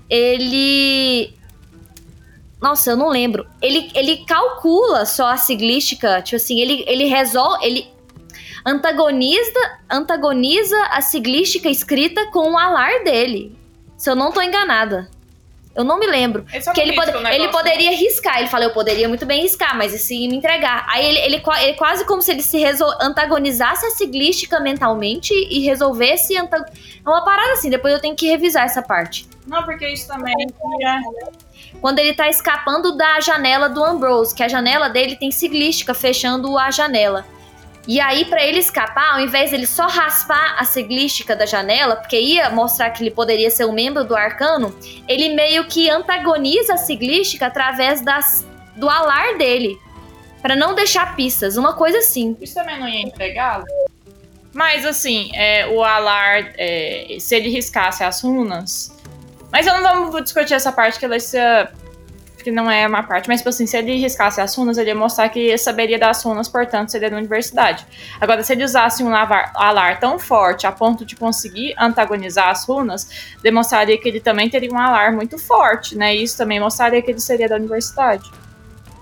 ele 0.09 1.33
nossa, 2.61 2.91
eu 2.91 2.97
não 2.97 3.07
lembro. 3.07 3.47
Ele, 3.61 3.89
ele 3.95 4.17
calcula 4.25 5.05
só 5.05 5.29
a 5.29 5.37
siglística, 5.37 6.21
tipo 6.21 6.35
assim, 6.35 6.59
ele, 6.59 6.83
ele 6.85 7.05
resolve, 7.05 7.65
ele 7.65 7.98
antagoniza, 8.69 9.79
antagoniza 9.89 10.77
a 10.91 11.01
siglística 11.01 11.69
escrita 11.69 12.27
com 12.31 12.51
o 12.51 12.57
alar 12.57 13.03
dele. 13.03 13.57
Se 13.97 14.09
eu 14.09 14.15
não 14.15 14.31
tô 14.31 14.41
enganada. 14.41 15.09
Eu 15.75 15.83
não 15.83 15.99
me 15.99 16.07
lembro. 16.07 16.45
Porque 16.65 16.81
ele, 16.81 16.93
pode, 16.93 17.11
ele 17.33 17.47
poderia 17.49 17.91
riscar. 17.91 18.39
Ele 18.39 18.49
fala, 18.49 18.65
eu 18.65 18.73
poderia 18.73 19.07
muito 19.07 19.25
bem 19.25 19.41
riscar, 19.41 19.77
mas 19.77 19.93
esse 19.93 20.27
me 20.27 20.35
entregar. 20.35 20.85
Aí 20.89 21.05
ele, 21.05 21.19
ele, 21.19 21.43
ele 21.61 21.73
quase 21.75 22.05
como 22.05 22.21
se 22.21 22.31
ele 22.31 22.41
se 22.41 22.63
antagonizasse 22.99 23.85
a 23.85 23.91
siglística 23.91 24.59
mentalmente 24.59 25.33
e 25.33 25.59
resolvesse. 25.59 26.35
É 26.35 26.41
uma 27.05 27.23
parada 27.23 27.53
assim, 27.53 27.69
depois 27.69 27.93
eu 27.93 28.01
tenho 28.01 28.15
que 28.15 28.27
revisar 28.27 28.65
essa 28.65 28.81
parte. 28.81 29.27
Não, 29.47 29.63
porque 29.63 29.87
isso 29.87 30.07
também 30.07 30.33
é 30.33 30.99
quando 31.81 31.99
ele 31.99 32.13
tá 32.13 32.27
escapando 32.27 32.97
da 32.97 33.19
janela 33.21 33.69
do 33.69 33.83
Ambrose, 33.83 34.35
que 34.35 34.43
a 34.43 34.47
janela 34.47 34.89
dele 34.89 35.15
tem 35.15 35.31
siglística 35.31 35.93
fechando 35.93 36.57
a 36.57 36.71
janela. 36.71 37.25
E 37.89 37.99
aí, 37.99 38.23
para 38.23 38.45
ele 38.45 38.59
escapar, 38.59 39.15
ao 39.15 39.19
invés 39.19 39.49
dele 39.49 39.65
só 39.65 39.87
raspar 39.87 40.55
a 40.59 40.63
siglística 40.63 41.35
da 41.35 41.47
janela, 41.47 41.95
porque 41.95 42.21
ia 42.21 42.51
mostrar 42.51 42.91
que 42.91 43.01
ele 43.01 43.09
poderia 43.09 43.49
ser 43.49 43.65
um 43.65 43.71
membro 43.71 44.03
do 44.03 44.15
arcano, 44.15 44.71
ele 45.07 45.33
meio 45.33 45.65
que 45.65 45.89
antagoniza 45.89 46.75
a 46.75 46.77
siglística 46.77 47.47
através 47.47 48.01
das, 48.01 48.45
do 48.75 48.87
alar 48.87 49.39
dele. 49.39 49.75
para 50.39 50.55
não 50.55 50.75
deixar 50.75 51.15
pistas, 51.15 51.57
uma 51.57 51.73
coisa 51.73 51.97
assim. 51.97 52.37
Isso 52.39 52.53
também 52.53 52.79
não 52.79 52.87
ia 52.87 53.01
entregá-lo? 53.01 53.65
Mas 54.53 54.85
assim, 54.85 55.31
é, 55.33 55.65
o 55.65 55.83
alar, 55.83 56.53
é, 56.59 57.17
se 57.19 57.35
ele 57.35 57.49
riscasse 57.49 58.03
as 58.03 58.21
runas. 58.21 58.95
Mas 59.51 59.65
eu 59.65 59.81
não 59.81 60.11
vou 60.11 60.21
discutir 60.21 60.53
essa 60.53 60.71
parte 60.71 60.99
que 60.99 61.05
ela 61.05 61.17
que 62.43 62.51
não 62.51 62.69
é 62.69 62.87
uma 62.87 63.03
parte, 63.03 63.27
mas 63.27 63.39
tipo 63.39 63.49
assim, 63.49 63.65
se 63.65 63.77
ele 63.77 63.97
riscasse 63.97 64.41
as 64.41 64.55
runas, 64.55 64.77
ele 64.77 64.89
ia 64.89 64.95
mostrar 64.95 65.29
que 65.29 65.57
saberia 65.57 65.99
das 65.99 66.23
runas, 66.23 66.47
portanto, 66.47 66.89
seria 66.89 67.09
da 67.09 67.17
universidade. 67.17 67.85
Agora, 68.19 68.43
se 68.43 68.53
ele 68.53 68.63
usasse 68.63 69.03
um 69.03 69.09
lavar, 69.09 69.51
alar 69.55 69.99
tão 69.99 70.17
forte 70.17 70.65
a 70.65 70.71
ponto 70.71 71.05
de 71.05 71.15
conseguir 71.15 71.73
antagonizar 71.77 72.49
as 72.49 72.65
runas, 72.65 73.35
demonstraria 73.41 73.97
que 73.97 74.07
ele 74.07 74.19
também 74.19 74.49
teria 74.49 74.71
um 74.71 74.77
alar 74.77 75.13
muito 75.13 75.37
forte, 75.37 75.95
né? 75.95 76.15
E 76.15 76.23
isso 76.23 76.37
também 76.37 76.59
mostraria 76.59 77.01
que 77.01 77.11
ele 77.11 77.19
seria 77.19 77.47
da 77.47 77.55
universidade. 77.55 78.29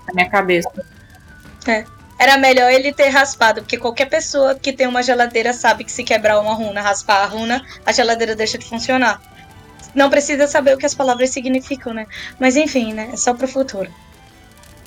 Na 0.08 0.14
minha 0.14 0.30
cabeça. 0.30 0.72
É. 1.68 1.86
Era 2.20 2.38
melhor 2.38 2.72
ele 2.72 2.92
ter 2.92 3.10
raspado, 3.10 3.62
porque 3.62 3.78
qualquer 3.78 4.06
pessoa 4.06 4.56
que 4.56 4.74
tem 4.74 4.88
uma 4.88 5.04
geladeira 5.04 5.54
sabe 5.54 5.84
que 5.84 5.92
se 5.92 6.04
quebrar 6.04 6.40
uma 6.40 6.54
runa, 6.54 6.82
raspar 6.82 7.24
a 7.24 7.26
runa, 7.26 7.64
a 7.86 7.92
geladeira 7.92 8.36
deixa 8.36 8.58
de 8.58 8.66
funcionar 8.66 9.22
não 9.94 10.10
precisa 10.10 10.48
saber 10.48 10.76
o 10.76 10.78
que 10.78 10.86
as 10.86 10.94
palavras 10.94 11.30
significam, 11.30 11.94
né? 11.94 12.08
Mas 12.40 12.56
enfim, 12.56 12.94
né? 12.94 13.10
É 13.14 13.18
só 13.18 13.34
pro 13.34 13.48
futuro. 13.48 13.92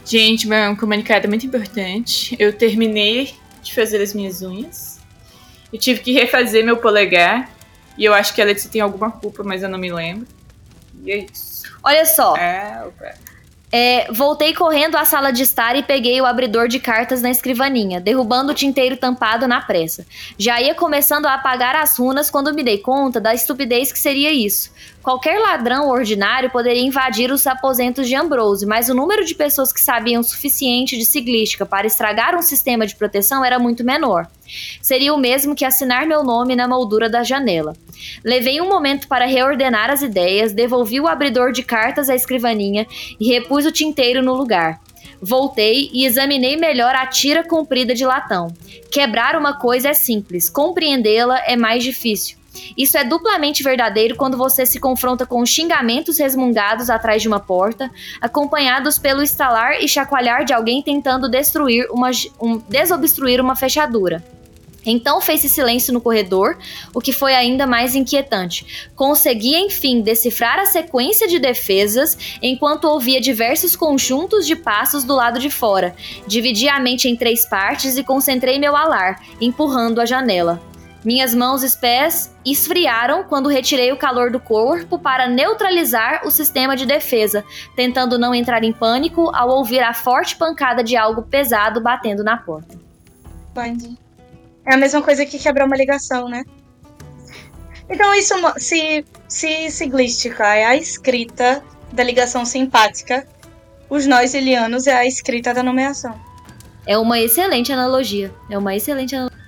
Gente, 0.04 0.48
meu 0.48 0.76
comunicado 0.76 1.26
é 1.26 1.28
muito 1.28 1.46
importante. 1.46 2.34
Eu 2.38 2.52
terminei 2.52 3.34
de 3.62 3.74
fazer 3.74 4.00
as 4.00 4.14
minhas 4.14 4.42
unhas. 4.42 4.98
Eu 5.72 5.78
tive 5.78 6.00
que 6.00 6.12
refazer 6.12 6.64
meu 6.64 6.76
polegar. 6.76 7.50
E 7.96 8.04
eu 8.04 8.14
acho 8.14 8.34
que 8.34 8.40
a 8.40 8.44
Letícia 8.44 8.70
tem 8.70 8.80
alguma 8.80 9.10
culpa, 9.10 9.42
mas 9.42 9.62
eu 9.62 9.68
não 9.68 9.78
me 9.78 9.92
lembro. 9.92 10.26
E 11.04 11.12
é 11.12 11.18
isso. 11.18 11.62
Olha 11.82 12.04
só. 12.06 12.36
É, 12.36 12.82
opa. 12.86 13.14
É, 13.72 14.12
voltei 14.12 14.52
correndo 14.52 14.96
à 14.96 15.04
sala 15.04 15.32
de 15.32 15.42
estar 15.42 15.76
e 15.76 15.82
peguei 15.82 16.20
o 16.20 16.26
abridor 16.26 16.66
de 16.66 16.80
cartas 16.80 17.22
na 17.22 17.30
escrivaninha, 17.30 18.00
derrubando 18.00 18.50
o 18.50 18.54
tinteiro 18.54 18.96
tampado 18.96 19.46
na 19.46 19.60
pressa. 19.60 20.04
Já 20.36 20.60
ia 20.60 20.74
começando 20.74 21.26
a 21.26 21.34
apagar 21.34 21.76
as 21.76 21.96
runas 21.96 22.30
quando 22.30 22.52
me 22.52 22.64
dei 22.64 22.78
conta 22.78 23.20
da 23.20 23.32
estupidez 23.32 23.92
que 23.92 23.98
seria 23.98 24.32
isso. 24.32 24.72
Qualquer 25.02 25.40
ladrão 25.40 25.88
ordinário 25.88 26.50
poderia 26.50 26.82
invadir 26.82 27.32
os 27.32 27.46
aposentos 27.46 28.06
de 28.06 28.14
Ambrose, 28.14 28.66
mas 28.66 28.90
o 28.90 28.94
número 28.94 29.24
de 29.24 29.34
pessoas 29.34 29.72
que 29.72 29.80
sabiam 29.80 30.20
o 30.20 30.24
suficiente 30.24 30.98
de 30.98 31.06
siglística 31.06 31.64
para 31.64 31.86
estragar 31.86 32.36
um 32.36 32.42
sistema 32.42 32.86
de 32.86 32.94
proteção 32.94 33.42
era 33.42 33.58
muito 33.58 33.82
menor. 33.82 34.28
Seria 34.82 35.14
o 35.14 35.18
mesmo 35.18 35.54
que 35.54 35.64
assinar 35.64 36.06
meu 36.06 36.22
nome 36.22 36.54
na 36.54 36.68
moldura 36.68 37.08
da 37.08 37.22
janela. 37.22 37.74
Levei 38.22 38.60
um 38.60 38.68
momento 38.68 39.08
para 39.08 39.24
reordenar 39.24 39.90
as 39.90 40.02
ideias, 40.02 40.52
devolvi 40.52 41.00
o 41.00 41.08
abridor 41.08 41.50
de 41.50 41.62
cartas 41.62 42.10
à 42.10 42.14
escrivaninha 42.14 42.86
e 43.18 43.26
repus 43.26 43.64
o 43.64 43.72
tinteiro 43.72 44.22
no 44.22 44.34
lugar. 44.34 44.80
Voltei 45.22 45.90
e 45.94 46.04
examinei 46.04 46.56
melhor 46.56 46.94
a 46.94 47.06
tira 47.06 47.42
comprida 47.42 47.94
de 47.94 48.04
latão. 48.04 48.48
Quebrar 48.90 49.34
uma 49.34 49.58
coisa 49.58 49.88
é 49.88 49.94
simples, 49.94 50.50
compreendê-la 50.50 51.38
é 51.46 51.56
mais 51.56 51.82
difícil. 51.82 52.39
Isso 52.76 52.98
é 52.98 53.04
duplamente 53.04 53.62
verdadeiro 53.62 54.16
quando 54.16 54.36
você 54.36 54.66
se 54.66 54.80
confronta 54.80 55.24
com 55.24 55.44
xingamentos 55.46 56.18
resmungados 56.18 56.90
atrás 56.90 57.22
de 57.22 57.28
uma 57.28 57.40
porta, 57.40 57.90
acompanhados 58.20 58.98
pelo 58.98 59.22
estalar 59.22 59.80
e 59.80 59.88
chacoalhar 59.88 60.44
de 60.44 60.52
alguém 60.52 60.82
tentando 60.82 61.28
destruir 61.28 61.86
uma, 61.90 62.10
um, 62.40 62.58
desobstruir 62.68 63.40
uma 63.40 63.54
fechadura. 63.54 64.22
Então 64.84 65.20
fez-se 65.20 65.48
silêncio 65.48 65.92
no 65.92 66.00
corredor, 66.00 66.56
o 66.94 67.00
que 67.00 67.12
foi 67.12 67.34
ainda 67.34 67.66
mais 67.66 67.94
inquietante. 67.94 68.88
Consegui, 68.96 69.54
enfim, 69.56 70.00
decifrar 70.00 70.58
a 70.58 70.66
sequência 70.66 71.28
de 71.28 71.38
defesas 71.38 72.16
enquanto 72.42 72.84
ouvia 72.84 73.20
diversos 73.20 73.76
conjuntos 73.76 74.46
de 74.46 74.56
passos 74.56 75.04
do 75.04 75.14
lado 75.14 75.38
de 75.38 75.50
fora. 75.50 75.94
Dividi 76.26 76.68
a 76.68 76.80
mente 76.80 77.08
em 77.08 77.16
três 77.16 77.46
partes 77.46 77.96
e 77.96 78.04
concentrei 78.04 78.58
meu 78.58 78.74
alar, 78.74 79.22
empurrando 79.40 80.00
a 80.00 80.06
janela. 80.06 80.69
Minhas 81.02 81.34
mãos 81.34 81.62
e 81.62 81.80
pés 81.80 82.34
esfriaram 82.44 83.24
quando 83.24 83.48
retirei 83.48 83.90
o 83.90 83.96
calor 83.96 84.30
do 84.30 84.38
corpo 84.38 84.98
para 84.98 85.26
neutralizar 85.26 86.26
o 86.26 86.30
sistema 86.30 86.76
de 86.76 86.84
defesa, 86.84 87.42
tentando 87.74 88.18
não 88.18 88.34
entrar 88.34 88.62
em 88.62 88.72
pânico 88.72 89.34
ao 89.34 89.48
ouvir 89.48 89.80
a 89.80 89.94
forte 89.94 90.36
pancada 90.36 90.84
de 90.84 90.96
algo 90.96 91.22
pesado 91.22 91.80
batendo 91.80 92.22
na 92.22 92.36
porta. 92.36 92.78
Entendi. 93.50 93.96
É 94.66 94.74
a 94.74 94.76
mesma 94.76 95.00
coisa 95.00 95.24
que 95.24 95.38
quebrar 95.38 95.64
uma 95.64 95.76
ligação, 95.76 96.28
né? 96.28 96.44
Então 97.88 98.14
isso 98.14 98.34
se, 98.58 99.04
se 99.26 99.70
siglística 99.70 100.54
é 100.54 100.66
a 100.66 100.76
escrita 100.76 101.64
da 101.92 102.04
ligação 102.04 102.44
simpática, 102.44 103.26
os 103.88 104.06
nós 104.06 104.34
ilianos 104.34 104.86
é 104.86 104.94
a 104.94 105.06
escrita 105.06 105.52
da 105.52 105.62
nomeação. 105.62 106.14
É 106.86 106.96
uma 106.96 107.18
excelente 107.18 107.72
analogia. 107.72 108.32
É 108.48 108.56
uma 108.56 108.76
excelente 108.76 109.16
analogia. 109.16 109.39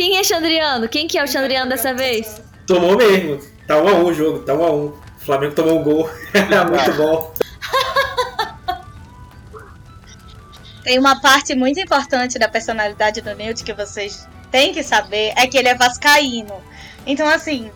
Quem 0.00 0.16
é 0.16 0.24
Xandriano? 0.24 0.88
Quem 0.88 1.06
que 1.06 1.18
é 1.18 1.22
o 1.22 1.28
Xandriano 1.28 1.68
dessa 1.68 1.92
vez? 1.92 2.40
Tomou 2.66 2.96
mesmo. 2.96 3.38
Tá 3.66 3.76
1 3.76 3.84
um 3.84 3.88
a 3.88 3.92
1 3.92 3.98
um 3.98 4.04
o 4.06 4.14
jogo, 4.14 4.38
tá 4.38 4.54
1 4.54 4.58
um 4.58 4.64
a 4.64 4.70
1 4.70 4.74
um. 4.74 4.86
O 4.86 4.94
Flamengo 5.18 5.54
tomou 5.54 5.78
um 5.78 5.82
gol. 5.82 6.08
muito 6.70 6.92
bom. 6.96 7.34
Tem 10.82 10.98
uma 10.98 11.20
parte 11.20 11.54
muito 11.54 11.78
importante 11.78 12.38
da 12.38 12.48
personalidade 12.48 13.20
do 13.20 13.34
Newt 13.34 13.62
que 13.62 13.74
vocês 13.74 14.26
têm 14.50 14.72
que 14.72 14.82
saber, 14.82 15.34
é 15.36 15.46
que 15.46 15.58
ele 15.58 15.68
é 15.68 15.74
vascaíno. 15.74 16.54
Então, 17.06 17.28
assim... 17.28 17.70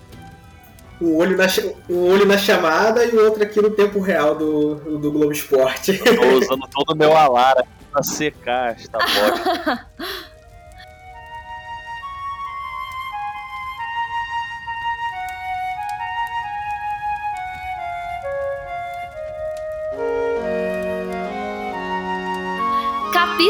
Um 1.03 1.17
olho 1.17 1.37
na, 1.37 1.45
um 1.91 2.11
olho 2.11 2.25
na 2.25 2.39
chamada 2.39 3.05
e 3.05 3.11
o 3.11 3.23
outro 3.23 3.43
aqui 3.43 3.61
no 3.61 3.69
tempo 3.69 4.01
real 4.01 4.35
do, 4.35 4.77
do 4.97 5.13
Globo 5.13 5.31
Esporte. 5.31 6.01
Eu 6.03 6.17
tô 6.17 6.39
usando 6.39 6.67
todo 6.69 6.95
o 6.95 6.97
meu 6.97 7.15
alara 7.15 7.67
pra 7.93 8.03
secar 8.03 8.73
esta 8.73 8.99
bosta. 8.99 9.87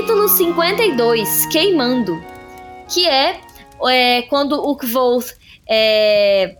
capítulo 0.04 0.28
52, 0.28 1.46
Queimando, 1.46 2.22
que 2.86 3.08
é, 3.08 3.40
é 3.88 4.20
quando 4.28 4.52
o 4.52 4.76
Kvoth 4.76 5.32
é, 5.66 6.58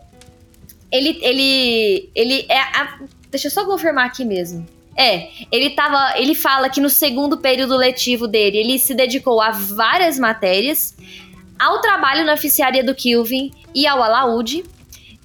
ele, 0.91 1.19
ele, 1.21 2.11
ele 2.15 2.47
é, 2.49 2.59
a, 2.59 3.01
deixa 3.31 3.49
eu 3.49 3.51
só 3.51 3.67
confirmar 3.67 4.07
aqui 4.07 4.25
mesmo. 4.25 4.67
É, 4.97 5.29
ele 5.53 5.71
tava, 5.71 6.19
ele 6.19 6.35
fala 6.35 6.71
que 6.71 6.81
no 6.81 6.89
segundo 6.89 7.37
período 7.37 7.77
letivo 7.77 8.27
dele, 8.27 8.57
ele 8.57 8.79
se 8.79 8.95
dedicou 8.95 9.43
a 9.43 9.51
várias 9.51 10.19
matérias, 10.19 10.97
ao 11.59 11.83
trabalho 11.83 12.25
na 12.25 12.33
oficiaria 12.33 12.83
do 12.83 12.95
Kilvin 12.95 13.51
e 13.75 13.87
ao 13.87 14.03
alaúde. 14.03 14.65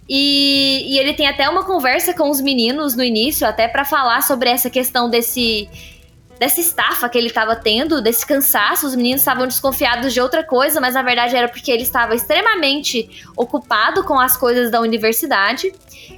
E, 0.09 0.83
e 0.89 0.99
ele 0.99 1.13
tem 1.13 1.25
até 1.25 1.47
uma 1.47 1.63
conversa 1.63 2.13
com 2.13 2.29
os 2.29 2.41
meninos 2.41 2.97
no 2.97 3.03
início, 3.03 3.47
até 3.47 3.65
para 3.65 3.85
falar 3.85 4.23
sobre 4.23 4.49
essa 4.49 4.69
questão 4.69 5.09
desse 5.09 5.69
dessa 6.39 6.61
estafa 6.61 7.09
que 7.09 7.17
ele 7.17 7.27
estava 7.27 7.55
tendo, 7.55 8.01
desse 8.01 8.25
cansaço. 8.25 8.87
Os 8.87 8.95
meninos 8.95 9.21
estavam 9.21 9.45
desconfiados 9.45 10.13
de 10.13 10.21
outra 10.21 10.43
coisa, 10.43 10.79
mas 10.79 10.93
na 10.93 11.03
verdade 11.03 11.35
era 11.35 11.49
porque 11.49 11.69
ele 11.69 11.83
estava 11.83 12.15
extremamente 12.15 13.23
ocupado 13.35 14.03
com 14.03 14.17
as 14.17 14.37
coisas 14.37 14.71
da 14.71 14.79
universidade. 14.79 15.73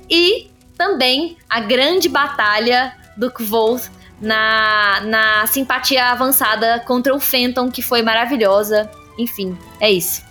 E 0.10 0.49
também 0.77 1.38
a 1.49 1.60
grande 1.60 2.07
batalha 2.07 2.93
do 3.18 3.31
Kvoth 3.31 3.89
na, 4.22 5.02
na 5.02 5.48
simpatia 5.48 6.06
avançada 6.06 6.80
contra 6.81 7.14
o 7.15 7.19
Fenton, 7.19 7.72
que 7.72 7.81
foi 7.81 8.03
maravilhosa. 8.03 8.89
Enfim, 9.18 9.57
é 9.80 9.91
isso. 9.91 10.23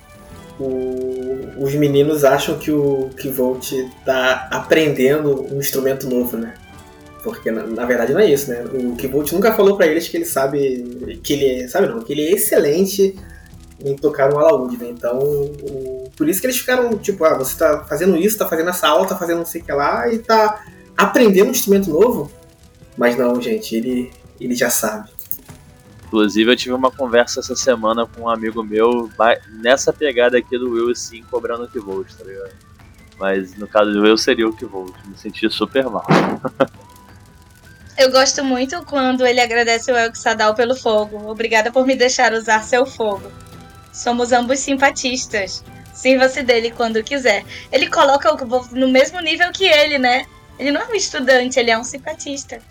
O, 0.59 1.49
os 1.59 1.75
meninos 1.75 2.25
acham 2.25 2.59
que 2.59 2.71
o 2.71 3.11
Kvolt 3.17 3.73
tá 4.05 4.49
aprendendo 4.53 5.53
um 5.53 5.59
instrumento 5.59 6.09
novo, 6.09 6.37
né? 6.37 6.55
Porque 7.23 7.51
na, 7.51 7.65
na, 7.65 7.85
verdade 7.85 8.13
não 8.13 8.21
é 8.21 8.31
isso, 8.31 8.51
né? 8.51 8.65
O 8.73 8.97
Kibolt 8.97 9.31
nunca 9.33 9.53
falou 9.53 9.77
para 9.77 9.87
eles 9.87 10.09
que 10.09 10.17
ele 10.17 10.25
sabe. 10.25 11.19
que 11.23 11.33
ele 11.35 11.63
é. 11.63 11.69
sabe 11.69 11.89
não, 11.89 12.01
que 12.01 12.13
ele 12.13 12.23
é 12.23 12.33
excelente 12.33 13.15
em 13.85 13.97
tocar 13.97 14.33
um 14.33 14.39
alaúde, 14.39 14.77
né? 14.77 14.89
Então, 14.91 15.19
o, 15.19 16.11
por 16.17 16.29
isso 16.29 16.41
que 16.41 16.47
eles 16.47 16.59
ficaram, 16.59 16.97
tipo, 16.99 17.25
ah, 17.25 17.37
você 17.37 17.57
tá 17.57 17.85
fazendo 17.85 18.17
isso, 18.17 18.39
tá 18.39 18.47
fazendo 18.47 18.71
essa 18.71 18.89
aula, 18.89 19.07
tá 19.07 19.17
fazendo 19.17 19.39
não 19.39 19.47
sei 19.47 19.61
o 19.61 19.65
que 19.65 19.73
lá, 19.73 20.13
e 20.13 20.19
tá 20.19 20.65
aprendendo 20.97 21.49
um 21.49 21.53
instrumento 21.53 21.91
novo. 21.91 22.31
Mas 22.97 23.17
não, 23.17 23.41
gente, 23.41 23.75
ele, 23.75 24.11
ele 24.39 24.55
já 24.55 24.69
sabe. 24.69 25.11
Inclusive, 26.07 26.51
eu 26.51 26.57
tive 26.57 26.75
uma 26.75 26.91
conversa 26.91 27.41
essa 27.41 27.55
semana 27.55 28.05
com 28.07 28.23
um 28.23 28.29
amigo 28.29 28.65
meu 28.65 29.09
nessa 29.63 29.93
pegada 29.93 30.37
aqui 30.37 30.59
do 30.59 30.73
Will, 30.73 30.95
sim, 30.95 31.23
cobrando 31.31 31.65
o 31.65 31.69
Kivolt, 31.69 32.13
tá 32.15 32.25
ligado? 32.25 32.51
Mas 33.19 33.55
no 33.57 33.69
caso 33.69 33.93
do 33.93 34.03
Will 34.03 34.17
seria 34.17 34.49
o 34.49 34.53
Kivolt, 34.53 34.93
me 35.07 35.17
senti 35.17 35.49
super 35.49 35.85
mal. 35.85 36.07
Eu 38.01 38.11
gosto 38.11 38.43
muito 38.43 38.83
quando 38.87 39.27
ele 39.27 39.43
agradece 39.43 39.93
o 39.93 39.95
Elk 39.95 40.17
Sadal 40.17 40.55
pelo 40.55 40.75
fogo. 40.75 41.31
Obrigada 41.31 41.71
por 41.71 41.87
me 41.87 41.95
deixar 41.95 42.33
usar 42.33 42.65
seu 42.65 42.87
fogo. 42.87 43.31
Somos 43.93 44.33
ambos 44.33 44.59
simpatistas. 44.61 45.63
Sirva-se 45.93 46.43
dele 46.43 46.71
quando 46.71 47.05
quiser. 47.05 47.45
Ele 47.71 47.89
coloca 47.89 48.33
o 48.33 48.69
no 48.75 48.89
mesmo 48.89 49.21
nível 49.21 49.53
que 49.53 49.67
ele, 49.67 49.99
né? 49.99 50.25
Ele 50.59 50.71
não 50.71 50.81
é 50.81 50.87
um 50.87 50.95
estudante, 50.95 51.61
ele 51.61 51.71
é 51.71 51.77
um 51.77 51.85
simpatista. 51.85 52.63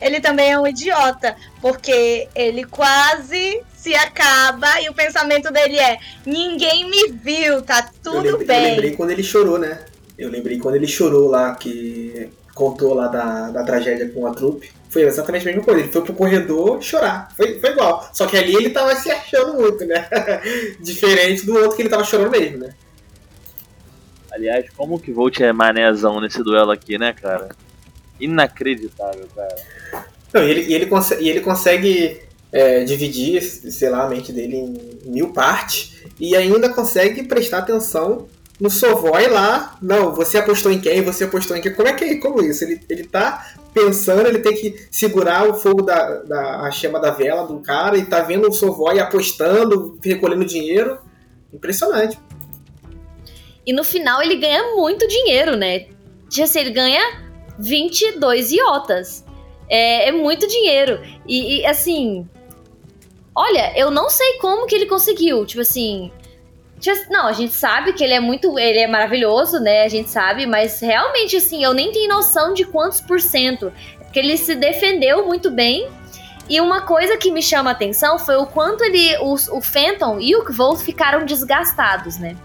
Ele 0.00 0.20
também 0.20 0.52
é 0.52 0.58
um 0.58 0.66
idiota, 0.66 1.36
porque 1.60 2.26
ele 2.34 2.64
quase 2.64 3.62
se 3.76 3.94
acaba 3.94 4.80
e 4.80 4.88
o 4.88 4.94
pensamento 4.94 5.52
dele 5.52 5.78
é: 5.78 5.98
ninguém 6.24 6.88
me 6.88 7.12
viu, 7.12 7.60
tá 7.60 7.90
tudo 8.02 8.26
eu 8.26 8.38
lembrei, 8.38 8.46
bem. 8.46 8.64
Eu 8.64 8.70
lembrei 8.70 8.96
quando 8.96 9.10
ele 9.10 9.22
chorou, 9.22 9.58
né? 9.58 9.84
Eu 10.16 10.30
lembrei 10.30 10.58
quando 10.58 10.76
ele 10.76 10.86
chorou 10.86 11.28
lá, 11.28 11.54
que 11.54 12.30
contou 12.60 12.92
lá 12.92 13.08
da, 13.08 13.50
da 13.50 13.64
tragédia 13.64 14.10
com 14.10 14.26
a 14.26 14.34
trupe, 14.34 14.70
foi 14.90 15.02
exatamente 15.04 15.48
a 15.48 15.50
mesma 15.50 15.64
coisa. 15.64 15.80
Ele 15.80 15.88
foi 15.90 16.02
pro 16.02 16.12
corredor 16.12 16.82
chorar. 16.82 17.32
Foi, 17.34 17.58
foi 17.58 17.70
igual. 17.70 18.06
Só 18.12 18.26
que 18.26 18.36
ali 18.36 18.54
ele 18.54 18.68
tava 18.68 18.94
se 18.96 19.10
achando 19.10 19.54
muito, 19.54 19.86
né? 19.86 20.06
Diferente 20.78 21.46
do 21.46 21.54
outro 21.54 21.74
que 21.74 21.82
ele 21.82 21.88
tava 21.88 22.04
chorando 22.04 22.30
mesmo, 22.30 22.58
né? 22.58 22.74
Aliás, 24.30 24.66
como 24.76 25.00
que 25.00 25.10
Volt 25.10 25.40
é 25.40 25.52
manézão 25.52 26.20
nesse 26.20 26.42
duelo 26.42 26.70
aqui, 26.70 26.98
né, 26.98 27.14
cara? 27.14 27.48
Inacreditável, 28.20 29.26
cara. 29.34 29.56
Não, 30.34 30.44
e 30.44 30.50
ele, 30.50 30.60
e 30.68 30.74
ele, 30.74 30.86
consegue, 30.86 31.24
e 31.24 31.30
ele 31.30 31.40
consegue 31.40 32.20
é, 32.52 32.84
dividir, 32.84 33.40
sei 33.42 33.88
lá, 33.88 34.04
a 34.04 34.08
mente 34.08 34.32
dele 34.32 34.56
em 34.56 35.10
mil 35.10 35.32
partes 35.32 36.02
e 36.18 36.36
ainda 36.36 36.68
consegue 36.68 37.22
prestar 37.22 37.58
atenção 37.58 38.28
no 38.60 38.70
Sovói 38.70 39.26
lá, 39.26 39.76
não, 39.80 40.14
você 40.14 40.36
apostou 40.36 40.70
em 40.70 40.80
quem, 40.80 41.02
você 41.02 41.24
apostou 41.24 41.56
em 41.56 41.62
quem. 41.62 41.72
Como 41.72 41.88
é 41.88 41.94
que 41.94 42.04
é? 42.04 42.14
Como 42.16 42.42
isso? 42.42 42.62
Ele, 42.62 42.78
ele 42.90 43.04
tá 43.04 43.54
pensando, 43.72 44.26
ele 44.26 44.40
tem 44.40 44.54
que 44.54 44.86
segurar 44.90 45.48
o 45.48 45.54
fogo 45.54 45.82
da, 45.82 46.16
da 46.22 46.60
a 46.60 46.70
chama 46.70 47.00
da 47.00 47.10
vela 47.10 47.46
do 47.46 47.60
cara 47.60 47.96
e 47.96 48.04
tá 48.04 48.20
vendo 48.20 48.48
o 48.48 48.52
Sovói 48.52 48.98
apostando, 48.98 49.98
recolhendo 50.02 50.44
dinheiro. 50.44 50.98
Impressionante. 51.52 52.18
E 53.66 53.72
no 53.72 53.82
final 53.82 54.22
ele 54.22 54.36
ganha 54.36 54.74
muito 54.76 55.08
dinheiro, 55.08 55.56
né? 55.56 55.86
Já 56.30 56.44
assim, 56.44 56.60
ele 56.60 56.70
ganha 56.70 57.22
22 57.58 58.52
iotas. 58.52 59.24
É, 59.68 60.08
é 60.08 60.12
muito 60.12 60.46
dinheiro. 60.46 61.00
E, 61.26 61.60
e 61.60 61.66
assim. 61.66 62.28
Olha, 63.34 63.72
eu 63.78 63.90
não 63.90 64.10
sei 64.10 64.34
como 64.34 64.66
que 64.66 64.74
ele 64.74 64.86
conseguiu. 64.86 65.46
Tipo 65.46 65.62
assim, 65.62 66.10
não, 67.10 67.26
a 67.26 67.32
gente 67.32 67.52
sabe 67.52 67.92
que 67.92 68.02
ele 68.02 68.14
é 68.14 68.20
muito. 68.20 68.58
Ele 68.58 68.78
é 68.78 68.86
maravilhoso, 68.86 69.60
né? 69.60 69.82
A 69.82 69.88
gente 69.88 70.10
sabe, 70.10 70.46
mas 70.46 70.80
realmente, 70.80 71.36
assim, 71.36 71.62
eu 71.62 71.74
nem 71.74 71.92
tenho 71.92 72.08
noção 72.08 72.54
de 72.54 72.64
quantos 72.64 73.00
por 73.00 73.20
cento. 73.20 73.72
Porque 73.98 74.18
ele 74.18 74.36
se 74.36 74.54
defendeu 74.54 75.26
muito 75.26 75.50
bem. 75.50 75.88
E 76.48 76.60
uma 76.60 76.80
coisa 76.80 77.16
que 77.16 77.30
me 77.30 77.42
chama 77.42 77.70
a 77.70 77.72
atenção 77.72 78.18
foi 78.18 78.36
o 78.36 78.46
quanto 78.46 78.82
ele. 78.82 79.16
Os, 79.22 79.48
o 79.48 79.60
Fenton 79.60 80.18
e 80.20 80.34
o 80.34 80.44
Kvolt 80.44 80.80
ficaram 80.80 81.24
desgastados, 81.24 82.18
né? 82.18 82.36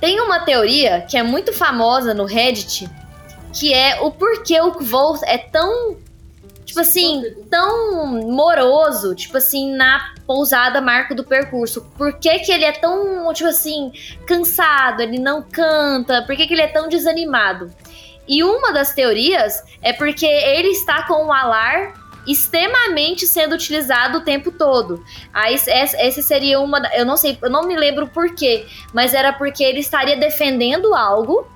Tem 0.00 0.20
uma 0.20 0.40
teoria 0.40 1.00
que 1.08 1.16
é 1.16 1.22
muito 1.22 1.52
famosa 1.52 2.12
no 2.12 2.24
Reddit, 2.24 2.88
que 3.52 3.72
é 3.72 4.00
o 4.00 4.10
porquê 4.10 4.60
o 4.60 4.72
Kvolt 4.72 5.22
é 5.24 5.38
tão 5.38 5.96
tipo 6.66 6.80
assim, 6.80 7.22
tão 7.48 8.06
moroso, 8.30 9.14
tipo 9.14 9.38
assim, 9.38 9.74
na 9.74 10.12
pousada 10.26 10.80
marco 10.80 11.14
do 11.14 11.24
percurso. 11.24 11.82
Por 11.96 12.18
que, 12.18 12.40
que 12.40 12.52
ele 12.52 12.64
é 12.64 12.72
tão, 12.72 13.32
tipo 13.32 13.48
assim, 13.48 13.92
cansado, 14.26 15.00
ele 15.00 15.18
não 15.18 15.42
canta? 15.42 16.22
Por 16.22 16.36
que, 16.36 16.46
que 16.46 16.52
ele 16.52 16.62
é 16.62 16.66
tão 16.66 16.88
desanimado? 16.88 17.72
E 18.28 18.42
uma 18.42 18.72
das 18.72 18.92
teorias 18.92 19.62
é 19.80 19.92
porque 19.92 20.26
ele 20.26 20.68
está 20.68 21.06
com 21.06 21.26
o 21.26 21.32
alar 21.32 21.94
extremamente 22.26 23.24
sendo 23.24 23.54
utilizado 23.54 24.18
o 24.18 24.20
tempo 24.22 24.50
todo. 24.50 25.04
Aí 25.32 25.54
essa 25.54 26.22
seria 26.22 26.58
uma, 26.58 26.82
eu 26.92 27.04
não 27.06 27.16
sei, 27.16 27.38
eu 27.40 27.48
não 27.48 27.62
me 27.68 27.76
lembro 27.76 28.08
por 28.08 28.34
quê, 28.34 28.66
mas 28.92 29.14
era 29.14 29.32
porque 29.32 29.62
ele 29.62 29.78
estaria 29.78 30.16
defendendo 30.16 30.92
algo 30.92 31.46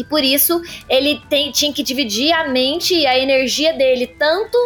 e 0.00 0.04
por 0.04 0.24
isso 0.24 0.62
ele 0.88 1.20
tem, 1.28 1.52
tinha 1.52 1.72
que 1.72 1.82
dividir 1.82 2.32
a 2.32 2.48
mente 2.48 2.94
e 2.94 3.06
a 3.06 3.18
energia 3.18 3.74
dele 3.74 4.06
tanto 4.06 4.56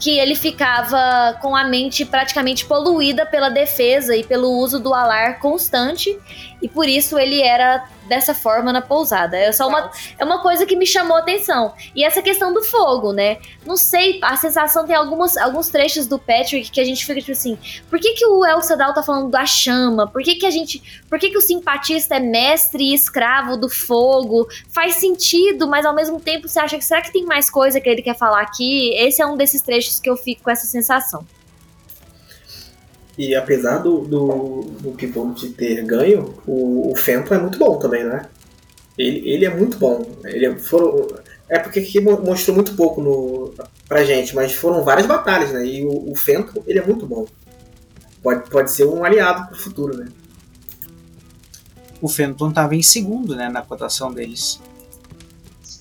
que 0.00 0.18
ele 0.18 0.34
ficava 0.34 1.38
com 1.42 1.54
a 1.54 1.62
mente 1.62 2.06
praticamente 2.06 2.64
poluída 2.64 3.26
pela 3.26 3.50
defesa 3.50 4.16
e 4.16 4.24
pelo 4.24 4.50
uso 4.50 4.80
do 4.80 4.94
alar 4.94 5.38
constante, 5.38 6.18
e 6.62 6.68
por 6.68 6.88
isso 6.88 7.18
ele 7.18 7.42
era 7.42 7.86
dessa 8.10 8.34
forma 8.34 8.72
na 8.72 8.82
pousada. 8.82 9.36
É 9.36 9.52
só 9.52 9.68
uma, 9.68 9.88
é 10.18 10.24
uma 10.24 10.42
coisa 10.42 10.66
que 10.66 10.74
me 10.74 10.84
chamou 10.84 11.16
a 11.16 11.20
atenção. 11.20 11.72
E 11.94 12.04
essa 12.04 12.20
questão 12.20 12.52
do 12.52 12.60
fogo, 12.60 13.12
né? 13.12 13.38
Não 13.64 13.76
sei, 13.76 14.18
a 14.20 14.36
sensação 14.36 14.84
tem 14.84 14.96
algumas, 14.96 15.36
alguns 15.36 15.68
trechos 15.68 16.08
do 16.08 16.18
Patrick 16.18 16.72
que 16.72 16.80
a 16.80 16.84
gente 16.84 17.06
fica 17.06 17.20
tipo 17.20 17.30
assim, 17.30 17.56
por 17.88 18.00
que, 18.00 18.14
que 18.14 18.26
o 18.26 18.44
El 18.44 18.60
Sadal 18.62 18.92
tá 18.92 19.00
falando 19.00 19.30
da 19.30 19.46
chama? 19.46 20.08
Por 20.08 20.22
que, 20.22 20.34
que 20.34 20.44
a 20.44 20.50
gente. 20.50 20.82
Por 21.08 21.20
que, 21.20 21.30
que 21.30 21.38
o 21.38 21.40
simpatista 21.40 22.16
é 22.16 22.20
mestre 22.20 22.82
e 22.82 22.94
escravo 22.94 23.56
do 23.56 23.68
fogo? 23.68 24.48
Faz 24.68 24.96
sentido, 24.96 25.68
mas 25.68 25.86
ao 25.86 25.94
mesmo 25.94 26.20
tempo 26.20 26.48
você 26.48 26.58
acha 26.58 26.76
que 26.76 26.84
será 26.84 27.00
que 27.00 27.12
tem 27.12 27.24
mais 27.24 27.48
coisa 27.48 27.80
que 27.80 27.88
ele 27.88 28.02
quer 28.02 28.16
falar 28.16 28.40
aqui? 28.40 28.92
Esse 28.96 29.22
é 29.22 29.26
um 29.26 29.36
desses 29.36 29.62
trechos 29.62 29.89
que 29.98 30.10
eu 30.10 30.16
fico 30.16 30.44
com 30.44 30.50
essa 30.50 30.66
sensação. 30.66 31.26
E 33.18 33.34
apesar 33.34 33.78
do, 33.78 34.02
do, 34.02 34.60
do 34.80 34.92
Pivot 34.92 35.48
ter 35.50 35.84
ganho, 35.84 36.34
o, 36.46 36.92
o 36.92 36.96
Fenton 36.96 37.34
é 37.34 37.38
muito 37.38 37.58
bom 37.58 37.78
também, 37.78 38.04
né? 38.04 38.26
Ele, 38.96 39.28
ele 39.28 39.44
é 39.44 39.54
muito 39.54 39.78
bom. 39.78 40.06
Ele 40.24 40.46
é, 40.46 40.58
foram, 40.58 41.06
é 41.48 41.58
porque 41.58 41.80
aqui 41.80 42.00
mostrou 42.00 42.54
muito 42.54 42.74
pouco 42.74 43.00
no, 43.00 43.52
pra 43.88 44.04
gente, 44.04 44.34
mas 44.34 44.52
foram 44.52 44.84
várias 44.84 45.06
batalhas, 45.06 45.52
né? 45.52 45.66
E 45.66 45.84
o, 45.84 46.12
o 46.12 46.14
Fenton, 46.14 46.62
ele 46.66 46.78
é 46.78 46.86
muito 46.86 47.06
bom. 47.06 47.26
Pode, 48.22 48.48
pode 48.48 48.70
ser 48.70 48.84
um 48.84 49.04
aliado 49.04 49.48
pro 49.48 49.58
futuro, 49.58 49.96
né? 49.96 50.08
O 52.00 52.08
Fenton 52.08 52.48
estava 52.48 52.74
em 52.74 52.82
segundo, 52.82 53.36
né, 53.36 53.48
na 53.48 53.62
cotação 53.62 54.12
deles. 54.12 54.60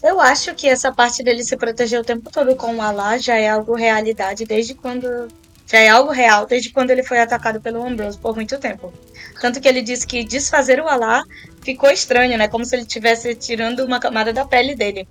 Eu 0.02 0.20
acho 0.20 0.56
que 0.56 0.68
essa 0.68 0.92
parte 0.92 1.24
dele 1.24 1.44
se 1.44 1.58
proteger 1.58 2.00
o 2.00 2.04
tempo 2.04 2.32
todo 2.32 2.56
com 2.56 2.76
o 2.76 2.82
Alá 2.82 3.18
já 3.18 3.36
é 3.36 3.50
algo 3.50 3.76
realidade 3.76 4.46
desde 4.46 4.74
quando 4.74 5.28
já 5.68 5.78
é 5.78 5.90
algo 5.90 6.12
real 6.12 6.48
desde 6.48 6.72
quando 6.72 6.90
ele 6.90 7.04
foi 7.04 7.20
atacado 7.20 7.62
pelo 7.62 7.86
Ambrose 7.86 8.18
por 8.18 8.36
muito 8.36 8.58
tempo. 8.58 8.94
Tanto 9.42 9.60
que 9.60 9.68
ele 9.68 9.82
disse 9.82 10.08
que 10.08 10.24
desfazer 10.24 10.80
o 10.80 10.88
Alá 10.88 11.24
ficou 11.62 11.92
estranho, 11.92 12.38
né? 12.38 12.48
Como 12.48 12.66
se 12.66 12.76
ele 12.76 12.84
estivesse 12.84 13.36
tirando 13.36 13.84
uma 13.84 14.00
camada 14.00 14.32
da 14.32 14.46
pele 14.46 14.74
dele. 14.74 15.08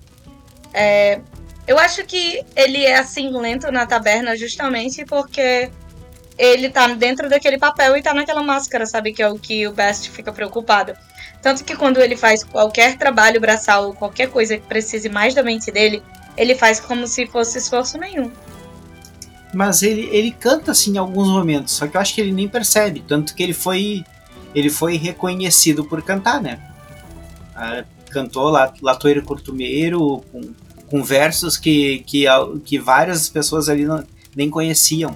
É, 0.73 1.21
eu 1.67 1.79
acho 1.79 2.05
que 2.05 2.43
ele 2.57 2.85
é 2.85 2.97
assim 2.97 3.31
lento 3.31 3.71
na 3.71 3.87
taberna 3.87 4.37
justamente 4.37 5.05
porque 5.05 5.71
ele 6.39 6.71
tá 6.71 6.87
dentro 6.89 7.29
daquele 7.29 7.59
papel 7.59 7.97
e 7.97 8.03
tá 8.03 8.15
naquela 8.15 8.43
máscara, 8.43 8.87
sabe? 8.87 9.13
Que 9.13 9.23
é 9.23 9.29
o 9.29 9.39
que 9.39 9.67
o 9.67 9.73
Best 9.73 10.11
fica 10.11 10.33
preocupado. 10.33 10.95
Tanto 11.43 11.65
que 11.65 11.77
quando 11.77 12.01
ele 12.01 12.17
faz 12.17 12.45
qualquer 12.45 12.97
trabalho 12.97 13.41
braçal 13.41 13.89
ou 13.89 13.95
qualquer 13.95 14.31
coisa 14.31 14.57
que 14.57 14.67
precise 14.67 15.09
mais 15.09 15.35
da 15.35 15.43
mente 15.43 15.71
dele, 15.71 16.03
ele 16.37 16.55
faz 16.55 16.81
como 16.81 17.07
se 17.07 17.27
fosse 17.27 17.59
esforço 17.59 17.99
nenhum 17.99 18.31
mas 19.53 19.83
ele, 19.83 20.09
ele 20.13 20.31
canta 20.31 20.73
assim 20.73 20.95
em 20.95 20.99
alguns 20.99 21.29
momentos, 21.29 21.75
só 21.75 21.87
que 21.87 21.97
eu 21.97 22.01
acho 22.01 22.15
que 22.15 22.21
ele 22.21 22.33
nem 22.33 22.49
percebe, 22.49 23.03
tanto 23.07 23.35
que 23.35 23.43
ele 23.43 23.55
foi 23.55 24.05
ele 24.55 24.71
foi 24.71 24.97
reconhecido 24.97 25.85
por 25.85 26.03
cantar, 26.03 26.41
né? 26.41 26.59
Ah, 27.55 27.85
cantou 28.11 28.51
Latoeiro 28.81 29.23
Cortumeiro 29.23 30.25
com, 30.33 30.41
com 30.87 31.05
versos 31.05 31.57
que, 31.57 32.01
que, 32.07 32.25
que 32.65 32.79
várias 32.79 33.29
pessoas 33.29 33.69
ali 33.69 33.85
não, 33.85 34.03
nem 34.35 34.49
conheciam. 34.49 35.15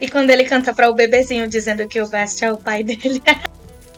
E 0.00 0.08
quando 0.08 0.30
ele 0.30 0.44
canta 0.44 0.74
para 0.74 0.90
o 0.90 0.94
bebezinho 0.94 1.48
dizendo 1.48 1.86
que 1.88 2.00
o 2.00 2.06
Vest 2.06 2.42
é 2.42 2.52
o 2.52 2.58
pai 2.58 2.82
dele. 2.82 3.22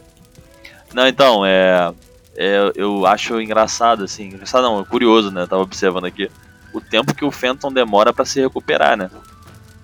não, 0.95 1.07
então, 1.07 1.45
é, 1.45 1.93
é, 2.37 2.73
eu 2.77 3.05
acho 3.05 3.41
engraçado, 3.41 4.05
assim, 4.05 4.27
engraçado 4.27 4.62
não, 4.62 4.85
curioso, 4.85 5.31
né? 5.31 5.43
Eu 5.43 5.49
tava 5.49 5.62
observando 5.62 6.05
aqui 6.05 6.31
o 6.73 6.81
tempo 6.81 7.15
que 7.15 7.25
o 7.25 7.31
Fenton 7.31 7.73
demora 7.73 8.12
para 8.12 8.25
se 8.25 8.41
recuperar, 8.41 8.97
né? 8.97 9.11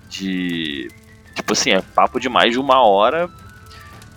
De. 0.09 0.89
Tipo 1.35 1.51
assim, 1.51 1.71
é 1.71 1.81
papo 1.81 2.19
de 2.19 2.29
mais 2.29 2.53
de 2.53 2.59
uma 2.59 2.81
hora. 2.81 3.29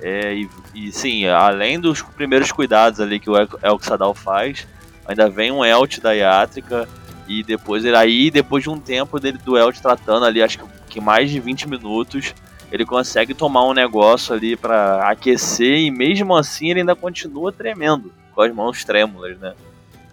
É, 0.01 0.35
e, 0.35 0.49
e 0.73 0.93
sim, 0.93 1.27
além 1.27 1.81
dos 1.81 2.01
primeiros 2.01 2.53
cuidados 2.53 3.01
ali 3.01 3.19
que 3.19 3.29
o 3.29 3.37
Elk 3.37 3.85
Sadal 3.85 4.15
faz, 4.15 4.65
ainda 5.05 5.29
vem 5.29 5.51
um 5.51 5.65
Elt 5.65 5.99
da 5.99 6.13
Iátrica. 6.13 6.89
E 7.27 7.43
depois 7.43 7.85
ele 7.85 7.97
aí, 7.97 8.31
depois 8.31 8.63
de 8.63 8.71
um 8.71 8.79
tempo 8.79 9.19
dele 9.19 9.39
do 9.39 9.59
Elt 9.59 9.81
tratando 9.81 10.25
ali, 10.25 10.43
acho 10.43 10.59
que 10.59 10.78
mais 11.01 11.31
de 11.31 11.39
20 11.41 11.69
minutos, 11.69 12.35
ele 12.71 12.85
consegue 12.85 13.35
tomar 13.35 13.67
um 13.67 13.73
negócio 13.73 14.35
ali 14.35 14.57
para 14.57 15.09
aquecer 15.09 15.79
e 15.79 15.91
mesmo 15.91 16.37
assim 16.37 16.71
ele 16.71 16.81
ainda 16.81 16.95
continua 16.95 17.53
tremendo, 17.53 18.13
com 18.35 18.43
as 18.43 18.55
mãos 18.55 18.85
trêmulas, 18.85 19.39
né? 19.39 19.55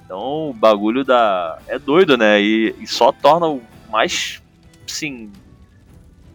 Então 0.06 0.50
o 0.50 0.54
bagulho 0.54 1.04
da. 1.04 1.60
É 1.68 1.78
doido, 1.80 2.16
né? 2.16 2.42
E, 2.42 2.76
e 2.80 2.88
só 2.88 3.12
torna 3.12 3.48
o 3.48 3.62
mais. 3.90 4.42
Sim. 4.88 5.32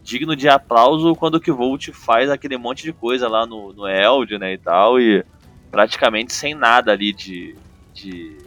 Digno 0.03 0.35
de 0.35 0.49
aplauso 0.49 1.15
quando 1.15 1.37
o 1.37 1.41
Kvolt 1.41 1.91
faz 1.93 2.29
aquele 2.29 2.57
monte 2.57 2.83
de 2.83 2.93
coisa 2.93 3.29
lá 3.29 3.47
no, 3.47 3.73
no 3.73 3.89
Eld, 3.89 4.39
né? 4.39 4.55
E 4.55 4.59
tal. 4.59 5.01
E 5.01 5.25
praticamente 5.71 6.33
sem 6.33 6.55
nada 6.55 6.93
ali 6.93 7.13
de. 7.13 7.57
de... 7.95 8.39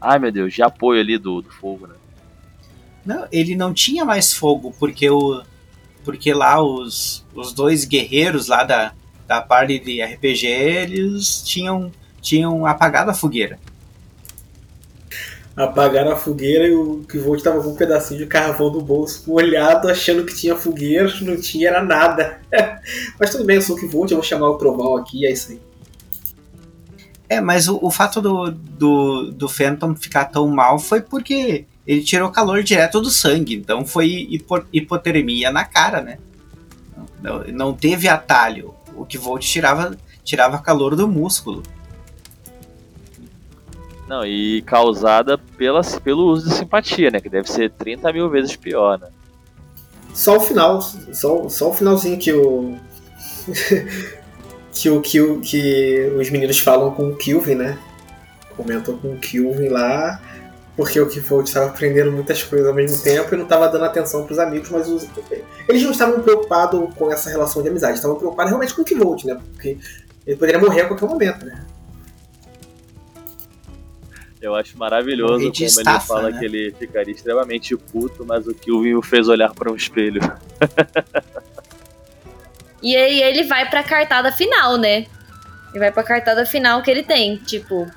Ai 0.00 0.18
meu 0.18 0.32
Deus, 0.32 0.52
de 0.52 0.62
apoio 0.62 1.00
ali 1.00 1.16
do, 1.16 1.40
do 1.40 1.50
fogo, 1.50 1.86
né? 1.86 1.94
Não, 3.04 3.26
ele 3.32 3.56
não 3.56 3.72
tinha 3.72 4.04
mais 4.04 4.32
fogo, 4.32 4.74
porque 4.78 5.08
o. 5.10 5.42
Porque 6.04 6.32
lá 6.34 6.60
os, 6.60 7.24
os 7.34 7.52
dois 7.52 7.84
guerreiros 7.84 8.48
lá 8.48 8.64
da, 8.64 8.92
da 9.26 9.40
parte 9.40 9.78
de 9.78 10.02
RPG, 10.02 10.46
eles 10.46 11.42
tinham, 11.42 11.92
tinham 12.20 12.66
apagado 12.66 13.10
a 13.10 13.14
fogueira 13.14 13.58
apagaram 15.56 16.12
a 16.12 16.16
fogueira 16.16 16.66
e 16.66 16.74
o 16.74 17.04
Kvolt 17.06 17.38
estava 17.38 17.62
com 17.62 17.70
um 17.70 17.76
pedacinho 17.76 18.20
de 18.20 18.26
carvão 18.26 18.70
no 18.70 18.80
bolso, 18.80 19.30
olhado, 19.30 19.88
achando 19.88 20.24
que 20.24 20.34
tinha 20.34 20.56
fogueira, 20.56 21.12
não 21.20 21.40
tinha, 21.40 21.68
era 21.68 21.82
nada. 21.82 22.40
mas 23.18 23.30
tudo 23.30 23.44
bem, 23.44 23.56
eu 23.56 23.62
sou 23.62 23.76
o 23.76 23.80
Kvolt, 23.80 24.10
eu 24.10 24.16
vou 24.16 24.24
chamar 24.24 24.48
o 24.48 24.56
Trovão 24.56 24.96
aqui, 24.96 25.26
é 25.26 25.32
isso 25.32 25.52
aí. 25.52 25.60
É, 27.28 27.40
mas 27.40 27.68
o, 27.68 27.78
o 27.82 27.90
fato 27.90 28.20
do, 28.20 28.50
do, 28.50 29.30
do 29.30 29.48
Phantom 29.48 29.94
ficar 29.94 30.26
tão 30.26 30.48
mal 30.48 30.78
foi 30.78 31.00
porque 31.00 31.64
ele 31.86 32.02
tirou 32.02 32.30
calor 32.30 32.62
direto 32.62 33.00
do 33.00 33.10
sangue, 33.10 33.54
então 33.54 33.84
foi 33.84 34.28
hipo, 34.30 34.64
hipotermia 34.72 35.50
na 35.50 35.64
cara, 35.64 36.00
né? 36.00 36.18
Não, 37.20 37.44
não 37.44 37.74
teve 37.74 38.08
atalho. 38.08 38.74
O 38.94 39.04
Kvolt 39.06 39.42
tirava, 39.42 39.96
tirava 40.24 40.58
calor 40.58 40.94
do 40.94 41.08
músculo. 41.08 41.62
Não, 44.08 44.26
e 44.26 44.62
causada 44.62 45.38
pela, 45.38 45.80
pelo 46.04 46.26
uso 46.26 46.48
de 46.48 46.54
simpatia, 46.54 47.10
né? 47.10 47.20
Que 47.20 47.28
deve 47.28 47.50
ser 47.50 47.70
30 47.70 48.12
mil 48.12 48.28
vezes 48.28 48.54
pior, 48.56 48.98
né? 48.98 49.08
Só 50.12 50.36
o 50.36 50.40
final, 50.40 50.82
só, 50.82 51.48
só 51.48 51.70
o 51.70 51.74
finalzinho 51.74 52.18
que 52.18 52.32
o. 52.32 52.76
que 54.74 54.90
o 54.90 55.00
que, 55.00 55.38
que 55.40 56.12
os 56.18 56.30
meninos 56.30 56.58
falam 56.58 56.90
com 56.90 57.08
o 57.08 57.16
Kilvin, 57.16 57.54
né? 57.54 57.78
Comentam 58.56 58.96
com 58.98 59.14
o 59.14 59.18
Kilvin 59.18 59.68
lá, 59.68 60.20
porque 60.76 60.98
o 61.00 61.06
Kifold 61.06 61.48
estava 61.48 61.66
aprendendo 61.66 62.10
muitas 62.10 62.42
coisas 62.42 62.66
ao 62.66 62.74
mesmo 62.74 63.02
tempo 63.02 63.34
e 63.34 63.36
não 63.36 63.44
estava 63.44 63.68
dando 63.68 63.84
atenção 63.84 64.24
para 64.24 64.32
os 64.32 64.38
amigos, 64.38 64.70
mas 64.70 64.88
os, 64.88 65.06
eles 65.68 65.82
não 65.82 65.90
estavam 65.90 66.20
preocupados 66.20 66.94
com 66.94 67.12
essa 67.12 67.28
relação 67.28 67.62
de 67.62 67.68
amizade, 67.68 67.94
estavam 67.94 68.16
preocupados 68.16 68.50
realmente 68.50 68.74
com 68.74 68.82
o 68.82 68.84
Kivolt, 68.84 69.24
né? 69.24 69.38
Porque 69.52 69.78
ele 70.26 70.36
poderia 70.36 70.60
morrer 70.60 70.82
a 70.82 70.88
qualquer 70.88 71.06
momento, 71.06 71.44
né? 71.44 71.66
Eu 74.40 74.56
acho 74.56 74.76
maravilhoso 74.76 75.52
como 75.52 75.64
estafa, 75.64 75.90
ele 75.90 76.00
fala 76.00 76.30
né? 76.30 76.38
que 76.38 76.44
ele 76.44 76.74
ficaria 76.76 77.14
extremamente 77.14 77.76
puto, 77.76 78.24
mas 78.26 78.46
o 78.48 78.54
Kilvin 78.54 78.94
o 78.94 79.02
fez 79.02 79.28
olhar 79.28 79.54
para 79.54 79.70
um 79.70 79.76
espelho. 79.76 80.20
e 82.82 82.96
aí 82.96 83.22
ele 83.22 83.44
vai 83.44 83.70
pra 83.70 83.84
cartada 83.84 84.32
final, 84.32 84.76
né? 84.78 85.06
Ele 85.70 85.78
vai 85.78 85.92
pra 85.92 86.02
cartada 86.02 86.44
final 86.44 86.82
que 86.82 86.90
ele 86.90 87.04
tem, 87.04 87.36
tipo, 87.36 87.88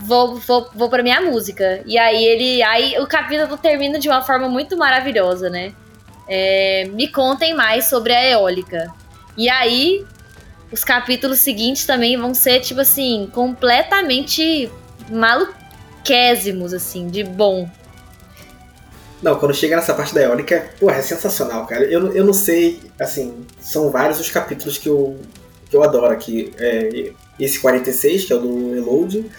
vou, 0.00 0.36
vou, 0.36 0.70
vou 0.74 0.88
pra 0.88 1.02
minha 1.02 1.20
música. 1.20 1.82
E 1.84 1.98
aí 1.98 2.24
ele. 2.24 2.62
Aí 2.62 2.98
o 2.98 3.06
capítulo 3.06 3.56
termina 3.56 3.98
de 3.98 4.08
uma 4.08 4.22
forma 4.22 4.48
muito 4.48 4.76
maravilhosa, 4.76 5.50
né? 5.50 5.72
É, 6.26 6.88
me 6.92 7.08
contem 7.08 7.54
mais 7.54 7.86
sobre 7.86 8.12
a 8.12 8.30
eólica. 8.30 8.92
E 9.36 9.48
aí, 9.48 10.04
os 10.72 10.84
capítulos 10.84 11.40
seguintes 11.40 11.84
também 11.84 12.16
vão 12.16 12.34
ser, 12.34 12.60
tipo 12.60 12.80
assim, 12.80 13.28
completamente 13.32 14.70
maluquésimos, 15.10 16.72
assim, 16.72 17.08
de 17.08 17.24
bom. 17.24 17.68
Não, 19.22 19.38
quando 19.38 19.52
chega 19.52 19.76
nessa 19.76 19.92
parte 19.92 20.14
da 20.14 20.22
eólica, 20.22 20.70
porra, 20.78 20.96
é 20.96 21.02
sensacional, 21.02 21.66
cara. 21.66 21.84
Eu, 21.84 22.12
eu 22.12 22.24
não 22.24 22.32
sei, 22.32 22.80
assim, 22.98 23.44
são 23.60 23.90
vários 23.90 24.18
os 24.18 24.30
capítulos 24.30 24.78
que 24.78 24.88
eu, 24.88 25.18
que 25.68 25.76
eu 25.76 25.82
adoro 25.82 26.12
aqui. 26.12 26.52
É, 26.58 27.12
esse 27.38 27.58
46, 27.58 28.24
que 28.24 28.32
é 28.32 28.36
o 28.36 28.40
do 28.40 28.74
Reload, 28.74 29.30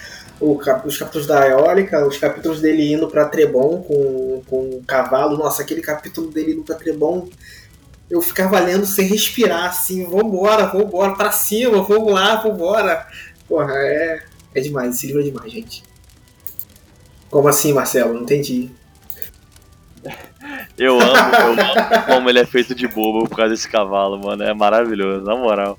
os 0.42 0.98
capítulos 0.98 1.26
da 1.26 1.46
eólica, 1.48 2.04
os 2.06 2.18
capítulos 2.18 2.60
dele 2.60 2.92
indo 2.92 3.08
pra 3.08 3.26
Trebon 3.26 3.82
com, 3.82 4.42
com 4.46 4.70
o 4.70 4.84
cavalo. 4.84 5.36
Nossa, 5.36 5.62
aquele 5.62 5.80
capítulo 5.80 6.30
dele 6.30 6.52
indo 6.52 6.62
pra 6.62 6.74
Trebon, 6.74 7.28
eu 8.10 8.20
ficava 8.20 8.58
lendo 8.58 8.84
sem 8.84 9.06
respirar, 9.06 9.66
assim, 9.66 10.04
vambora, 10.04 10.66
vambora, 10.66 11.14
pra 11.14 11.30
cima, 11.30 11.82
vamos 11.82 12.12
lá, 12.12 12.36
vambora. 12.36 13.06
Porra, 13.48 13.72
é, 13.74 14.22
é 14.54 14.60
demais, 14.60 14.96
esse 14.96 15.06
livro 15.06 15.22
é 15.22 15.24
demais, 15.24 15.52
gente. 15.52 15.82
Como 17.30 17.48
assim, 17.48 17.72
Marcelo? 17.72 18.12
Não 18.14 18.22
entendi. 18.22 18.70
Eu 20.76 21.00
amo, 21.00 21.34
eu 21.34 21.52
amo 21.52 22.06
como 22.06 22.28
ele 22.28 22.40
é 22.40 22.46
feito 22.46 22.74
de 22.74 22.88
bobo 22.88 23.28
por 23.28 23.36
causa 23.36 23.52
desse 23.52 23.68
cavalo, 23.68 24.18
mano. 24.18 24.42
É 24.42 24.52
maravilhoso, 24.52 25.24
na 25.24 25.36
moral. 25.36 25.78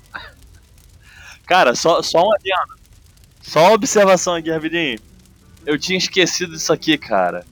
Cara, 1.46 1.74
só, 1.74 2.00
só 2.00 2.22
uma 2.22 2.36
Só 3.44 3.60
uma 3.60 3.72
observação 3.72 4.34
aqui, 4.34 4.50
rapidinho. 4.50 4.98
Eu 5.66 5.78
tinha 5.78 5.98
esquecido 5.98 6.52
disso 6.52 6.72
aqui, 6.72 6.96
cara. 6.96 7.44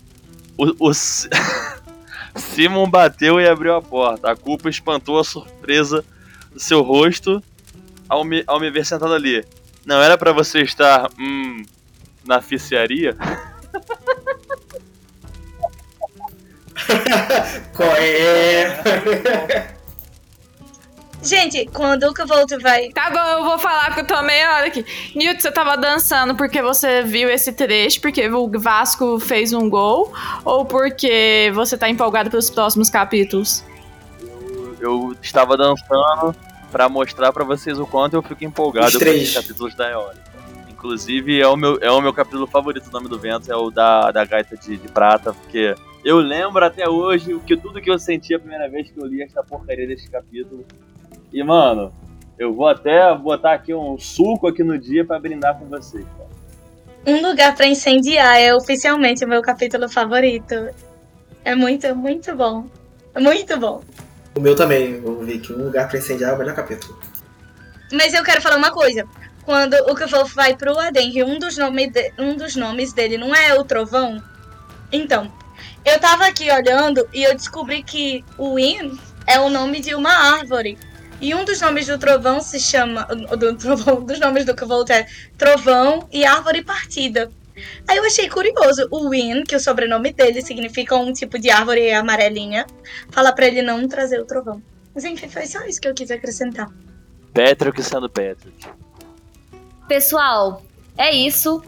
O, 0.56 0.88
o 0.88 0.94
Simon 2.34 2.88
bateu 2.88 3.38
e 3.38 3.46
abriu 3.46 3.76
a 3.76 3.82
porta. 3.82 4.30
A 4.30 4.36
culpa 4.36 4.70
espantou 4.70 5.18
a 5.18 5.24
surpresa 5.24 6.02
do 6.50 6.58
seu 6.58 6.80
rosto 6.82 7.42
ao 8.08 8.24
me, 8.24 8.42
ao 8.46 8.58
me 8.58 8.70
ver 8.70 8.86
sentado 8.86 9.12
ali. 9.12 9.44
Não 9.84 10.00
era 10.00 10.16
para 10.16 10.32
você 10.32 10.62
estar 10.62 11.10
hum, 11.18 11.62
na 12.24 12.40
ficiaria? 12.40 13.14
Qual 17.76 17.96
é? 17.96 19.74
Gente, 21.22 21.66
quando 21.66 22.02
o 22.02 22.26
Volt 22.26 22.50
vai. 22.60 22.88
Tá 22.88 23.08
bom, 23.08 23.38
eu 23.38 23.44
vou 23.44 23.58
falar 23.58 23.86
porque 23.86 24.00
eu 24.00 24.06
tô 24.06 24.20
meia 24.22 24.56
hora 24.56 24.66
aqui. 24.66 24.84
Newt, 25.14 25.40
você 25.40 25.52
tava 25.52 25.76
dançando 25.76 26.34
porque 26.34 26.60
você 26.60 27.02
viu 27.02 27.30
esse 27.30 27.52
trecho, 27.52 28.00
porque 28.00 28.28
o 28.28 28.50
Vasco 28.58 29.20
fez 29.20 29.52
um 29.52 29.70
gol, 29.70 30.12
ou 30.44 30.64
porque 30.64 31.52
você 31.54 31.78
tá 31.78 31.88
empolgado 31.88 32.28
pelos 32.28 32.50
próximos 32.50 32.90
capítulos? 32.90 33.64
Eu, 34.20 34.76
eu 34.80 35.16
estava 35.22 35.56
dançando 35.56 36.34
para 36.72 36.88
mostrar 36.88 37.32
para 37.32 37.44
vocês 37.44 37.78
o 37.78 37.86
quanto 37.86 38.14
eu 38.14 38.22
fico 38.22 38.44
empolgado 38.44 38.98
com 38.98 39.04
os 39.04 39.34
capítulos 39.34 39.74
da 39.76 39.90
Eólica. 39.90 40.32
Inclusive, 40.68 41.40
é 41.40 41.46
o, 41.46 41.56
meu, 41.56 41.78
é 41.80 41.90
o 41.92 42.00
meu 42.00 42.12
capítulo 42.12 42.48
favorito, 42.48 42.88
o 42.88 42.92
nome 42.92 43.08
do 43.08 43.16
vento, 43.16 43.50
é 43.52 43.54
o 43.54 43.70
da, 43.70 44.10
da 44.10 44.24
gaita 44.24 44.56
de, 44.56 44.76
de 44.76 44.88
prata, 44.88 45.32
porque 45.32 45.76
eu 46.04 46.16
lembro 46.16 46.64
até 46.64 46.88
hoje 46.88 47.38
que 47.46 47.56
tudo 47.56 47.80
que 47.80 47.88
eu 47.88 47.98
senti 47.98 48.34
a 48.34 48.40
primeira 48.40 48.68
vez 48.68 48.90
que 48.90 48.98
eu 48.98 49.06
li 49.06 49.22
esta 49.22 49.44
porcaria 49.44 49.86
desse 49.86 50.10
capítulo. 50.10 50.66
E, 51.32 51.42
mano, 51.42 51.92
eu 52.38 52.52
vou 52.54 52.68
até 52.68 53.14
botar 53.14 53.54
aqui 53.54 53.74
um 53.74 53.98
suco 53.98 54.48
aqui 54.48 54.62
no 54.62 54.78
dia 54.78 55.04
para 55.04 55.18
brindar 55.18 55.58
com 55.58 55.66
vocês. 55.66 56.04
Um 57.06 57.20
lugar 57.20 57.54
para 57.56 57.66
incendiar 57.66 58.40
é 58.40 58.54
oficialmente 58.54 59.24
o 59.24 59.28
meu 59.28 59.42
capítulo 59.42 59.88
favorito. 59.88 60.54
É 61.44 61.54
muito, 61.54 61.94
muito 61.96 62.34
bom. 62.36 62.66
É 63.14 63.20
muito 63.20 63.58
bom. 63.58 63.82
O 64.34 64.40
meu 64.40 64.54
também, 64.54 65.00
eu 65.04 65.20
vi 65.20 65.38
que 65.38 65.52
um 65.52 65.64
lugar 65.64 65.88
para 65.88 65.98
incendiar 65.98 66.32
é 66.32 66.34
o 66.34 66.38
melhor 66.38 66.54
capítulo. 66.54 66.98
Mas 67.92 68.14
eu 68.14 68.22
quero 68.22 68.40
falar 68.40 68.56
uma 68.56 68.70
coisa. 68.70 69.04
Quando 69.44 69.74
o 69.90 69.94
Kvolf 69.94 70.34
vai 70.34 70.56
pro 70.56 70.78
Adenri, 70.78 71.24
um 71.24 71.38
dos, 71.38 71.56
nome 71.58 71.90
de, 71.90 72.12
um 72.18 72.36
dos 72.36 72.54
nomes 72.54 72.92
dele 72.92 73.18
não 73.18 73.34
é 73.34 73.52
o 73.54 73.64
Trovão? 73.64 74.22
Então, 74.92 75.30
eu 75.84 75.98
tava 75.98 76.26
aqui 76.26 76.50
olhando 76.50 77.06
e 77.12 77.24
eu 77.24 77.34
descobri 77.34 77.82
que 77.82 78.24
o 78.38 78.58
In 78.58 78.96
é 79.26 79.40
o 79.40 79.50
nome 79.50 79.80
de 79.80 79.94
uma 79.94 80.12
árvore. 80.38 80.78
E 81.22 81.32
um 81.36 81.44
dos 81.44 81.60
nomes 81.60 81.86
do 81.86 81.96
trovão 81.96 82.40
se 82.40 82.58
chama. 82.58 83.04
Do 83.04 83.56
trovão, 83.56 84.02
dos 84.02 84.18
nomes 84.18 84.44
do 84.44 84.56
Kvolt 84.56 84.90
é 84.90 85.06
Trovão 85.38 86.08
e 86.10 86.24
Árvore 86.24 86.64
Partida. 86.64 87.30
Aí 87.86 87.96
eu 87.96 88.04
achei 88.04 88.28
curioso. 88.28 88.88
O 88.90 89.08
Win, 89.08 89.44
que 89.44 89.54
o 89.54 89.60
sobrenome 89.60 90.12
dele 90.12 90.42
significa 90.42 90.96
um 90.96 91.12
tipo 91.12 91.38
de 91.38 91.48
árvore 91.48 91.92
amarelinha, 91.92 92.66
fala 93.10 93.32
para 93.32 93.46
ele 93.46 93.62
não 93.62 93.86
trazer 93.86 94.20
o 94.20 94.24
trovão. 94.24 94.60
Mas 94.92 95.04
enfim, 95.04 95.28
foi 95.28 95.46
só 95.46 95.64
isso 95.64 95.80
que 95.80 95.86
eu 95.86 95.94
quis 95.94 96.10
acrescentar. 96.10 96.68
Patrick 97.32 97.80
sendo 97.84 98.10
Patrick. 98.10 98.66
Pessoal, 99.86 100.60
é 100.98 101.14
isso. 101.14 101.62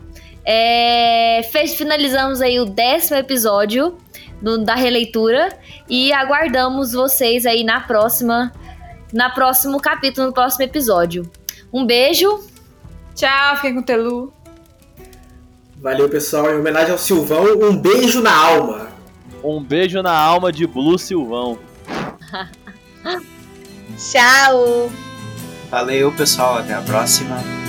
É... 0.44 1.42
Finalizamos 1.76 2.40
aí 2.40 2.58
o 2.58 2.64
décimo 2.64 3.18
episódio 3.18 3.96
do, 4.42 4.64
da 4.64 4.74
releitura 4.74 5.56
e 5.88 6.12
aguardamos 6.12 6.92
vocês 6.92 7.46
aí 7.46 7.62
na 7.62 7.80
próxima 7.80 8.52
na 9.14 9.30
próximo 9.30 9.80
capítulo, 9.80 10.26
no 10.26 10.32
próximo 10.32 10.64
episódio. 10.64 11.30
Um 11.72 11.86
beijo. 11.86 12.44
Tchau, 13.14 13.56
fiquem 13.56 13.74
com 13.74 13.80
o 13.80 13.84
Telu. 13.84 14.32
Valeu, 15.80 16.08
pessoal. 16.08 16.50
Em 16.50 16.58
homenagem 16.58 16.90
ao 16.90 16.98
Silvão, 16.98 17.44
um 17.62 17.76
beijo 17.76 18.20
na 18.20 18.34
alma. 18.34 18.88
Um 19.42 19.62
beijo 19.62 20.02
na 20.02 20.12
alma 20.12 20.50
de 20.50 20.66
Blue 20.66 20.98
Silvão. 20.98 21.58
Tchau. 23.96 24.90
Valeu, 25.70 26.10
pessoal. 26.12 26.58
Até 26.58 26.74
a 26.74 26.80
próxima. 26.80 27.63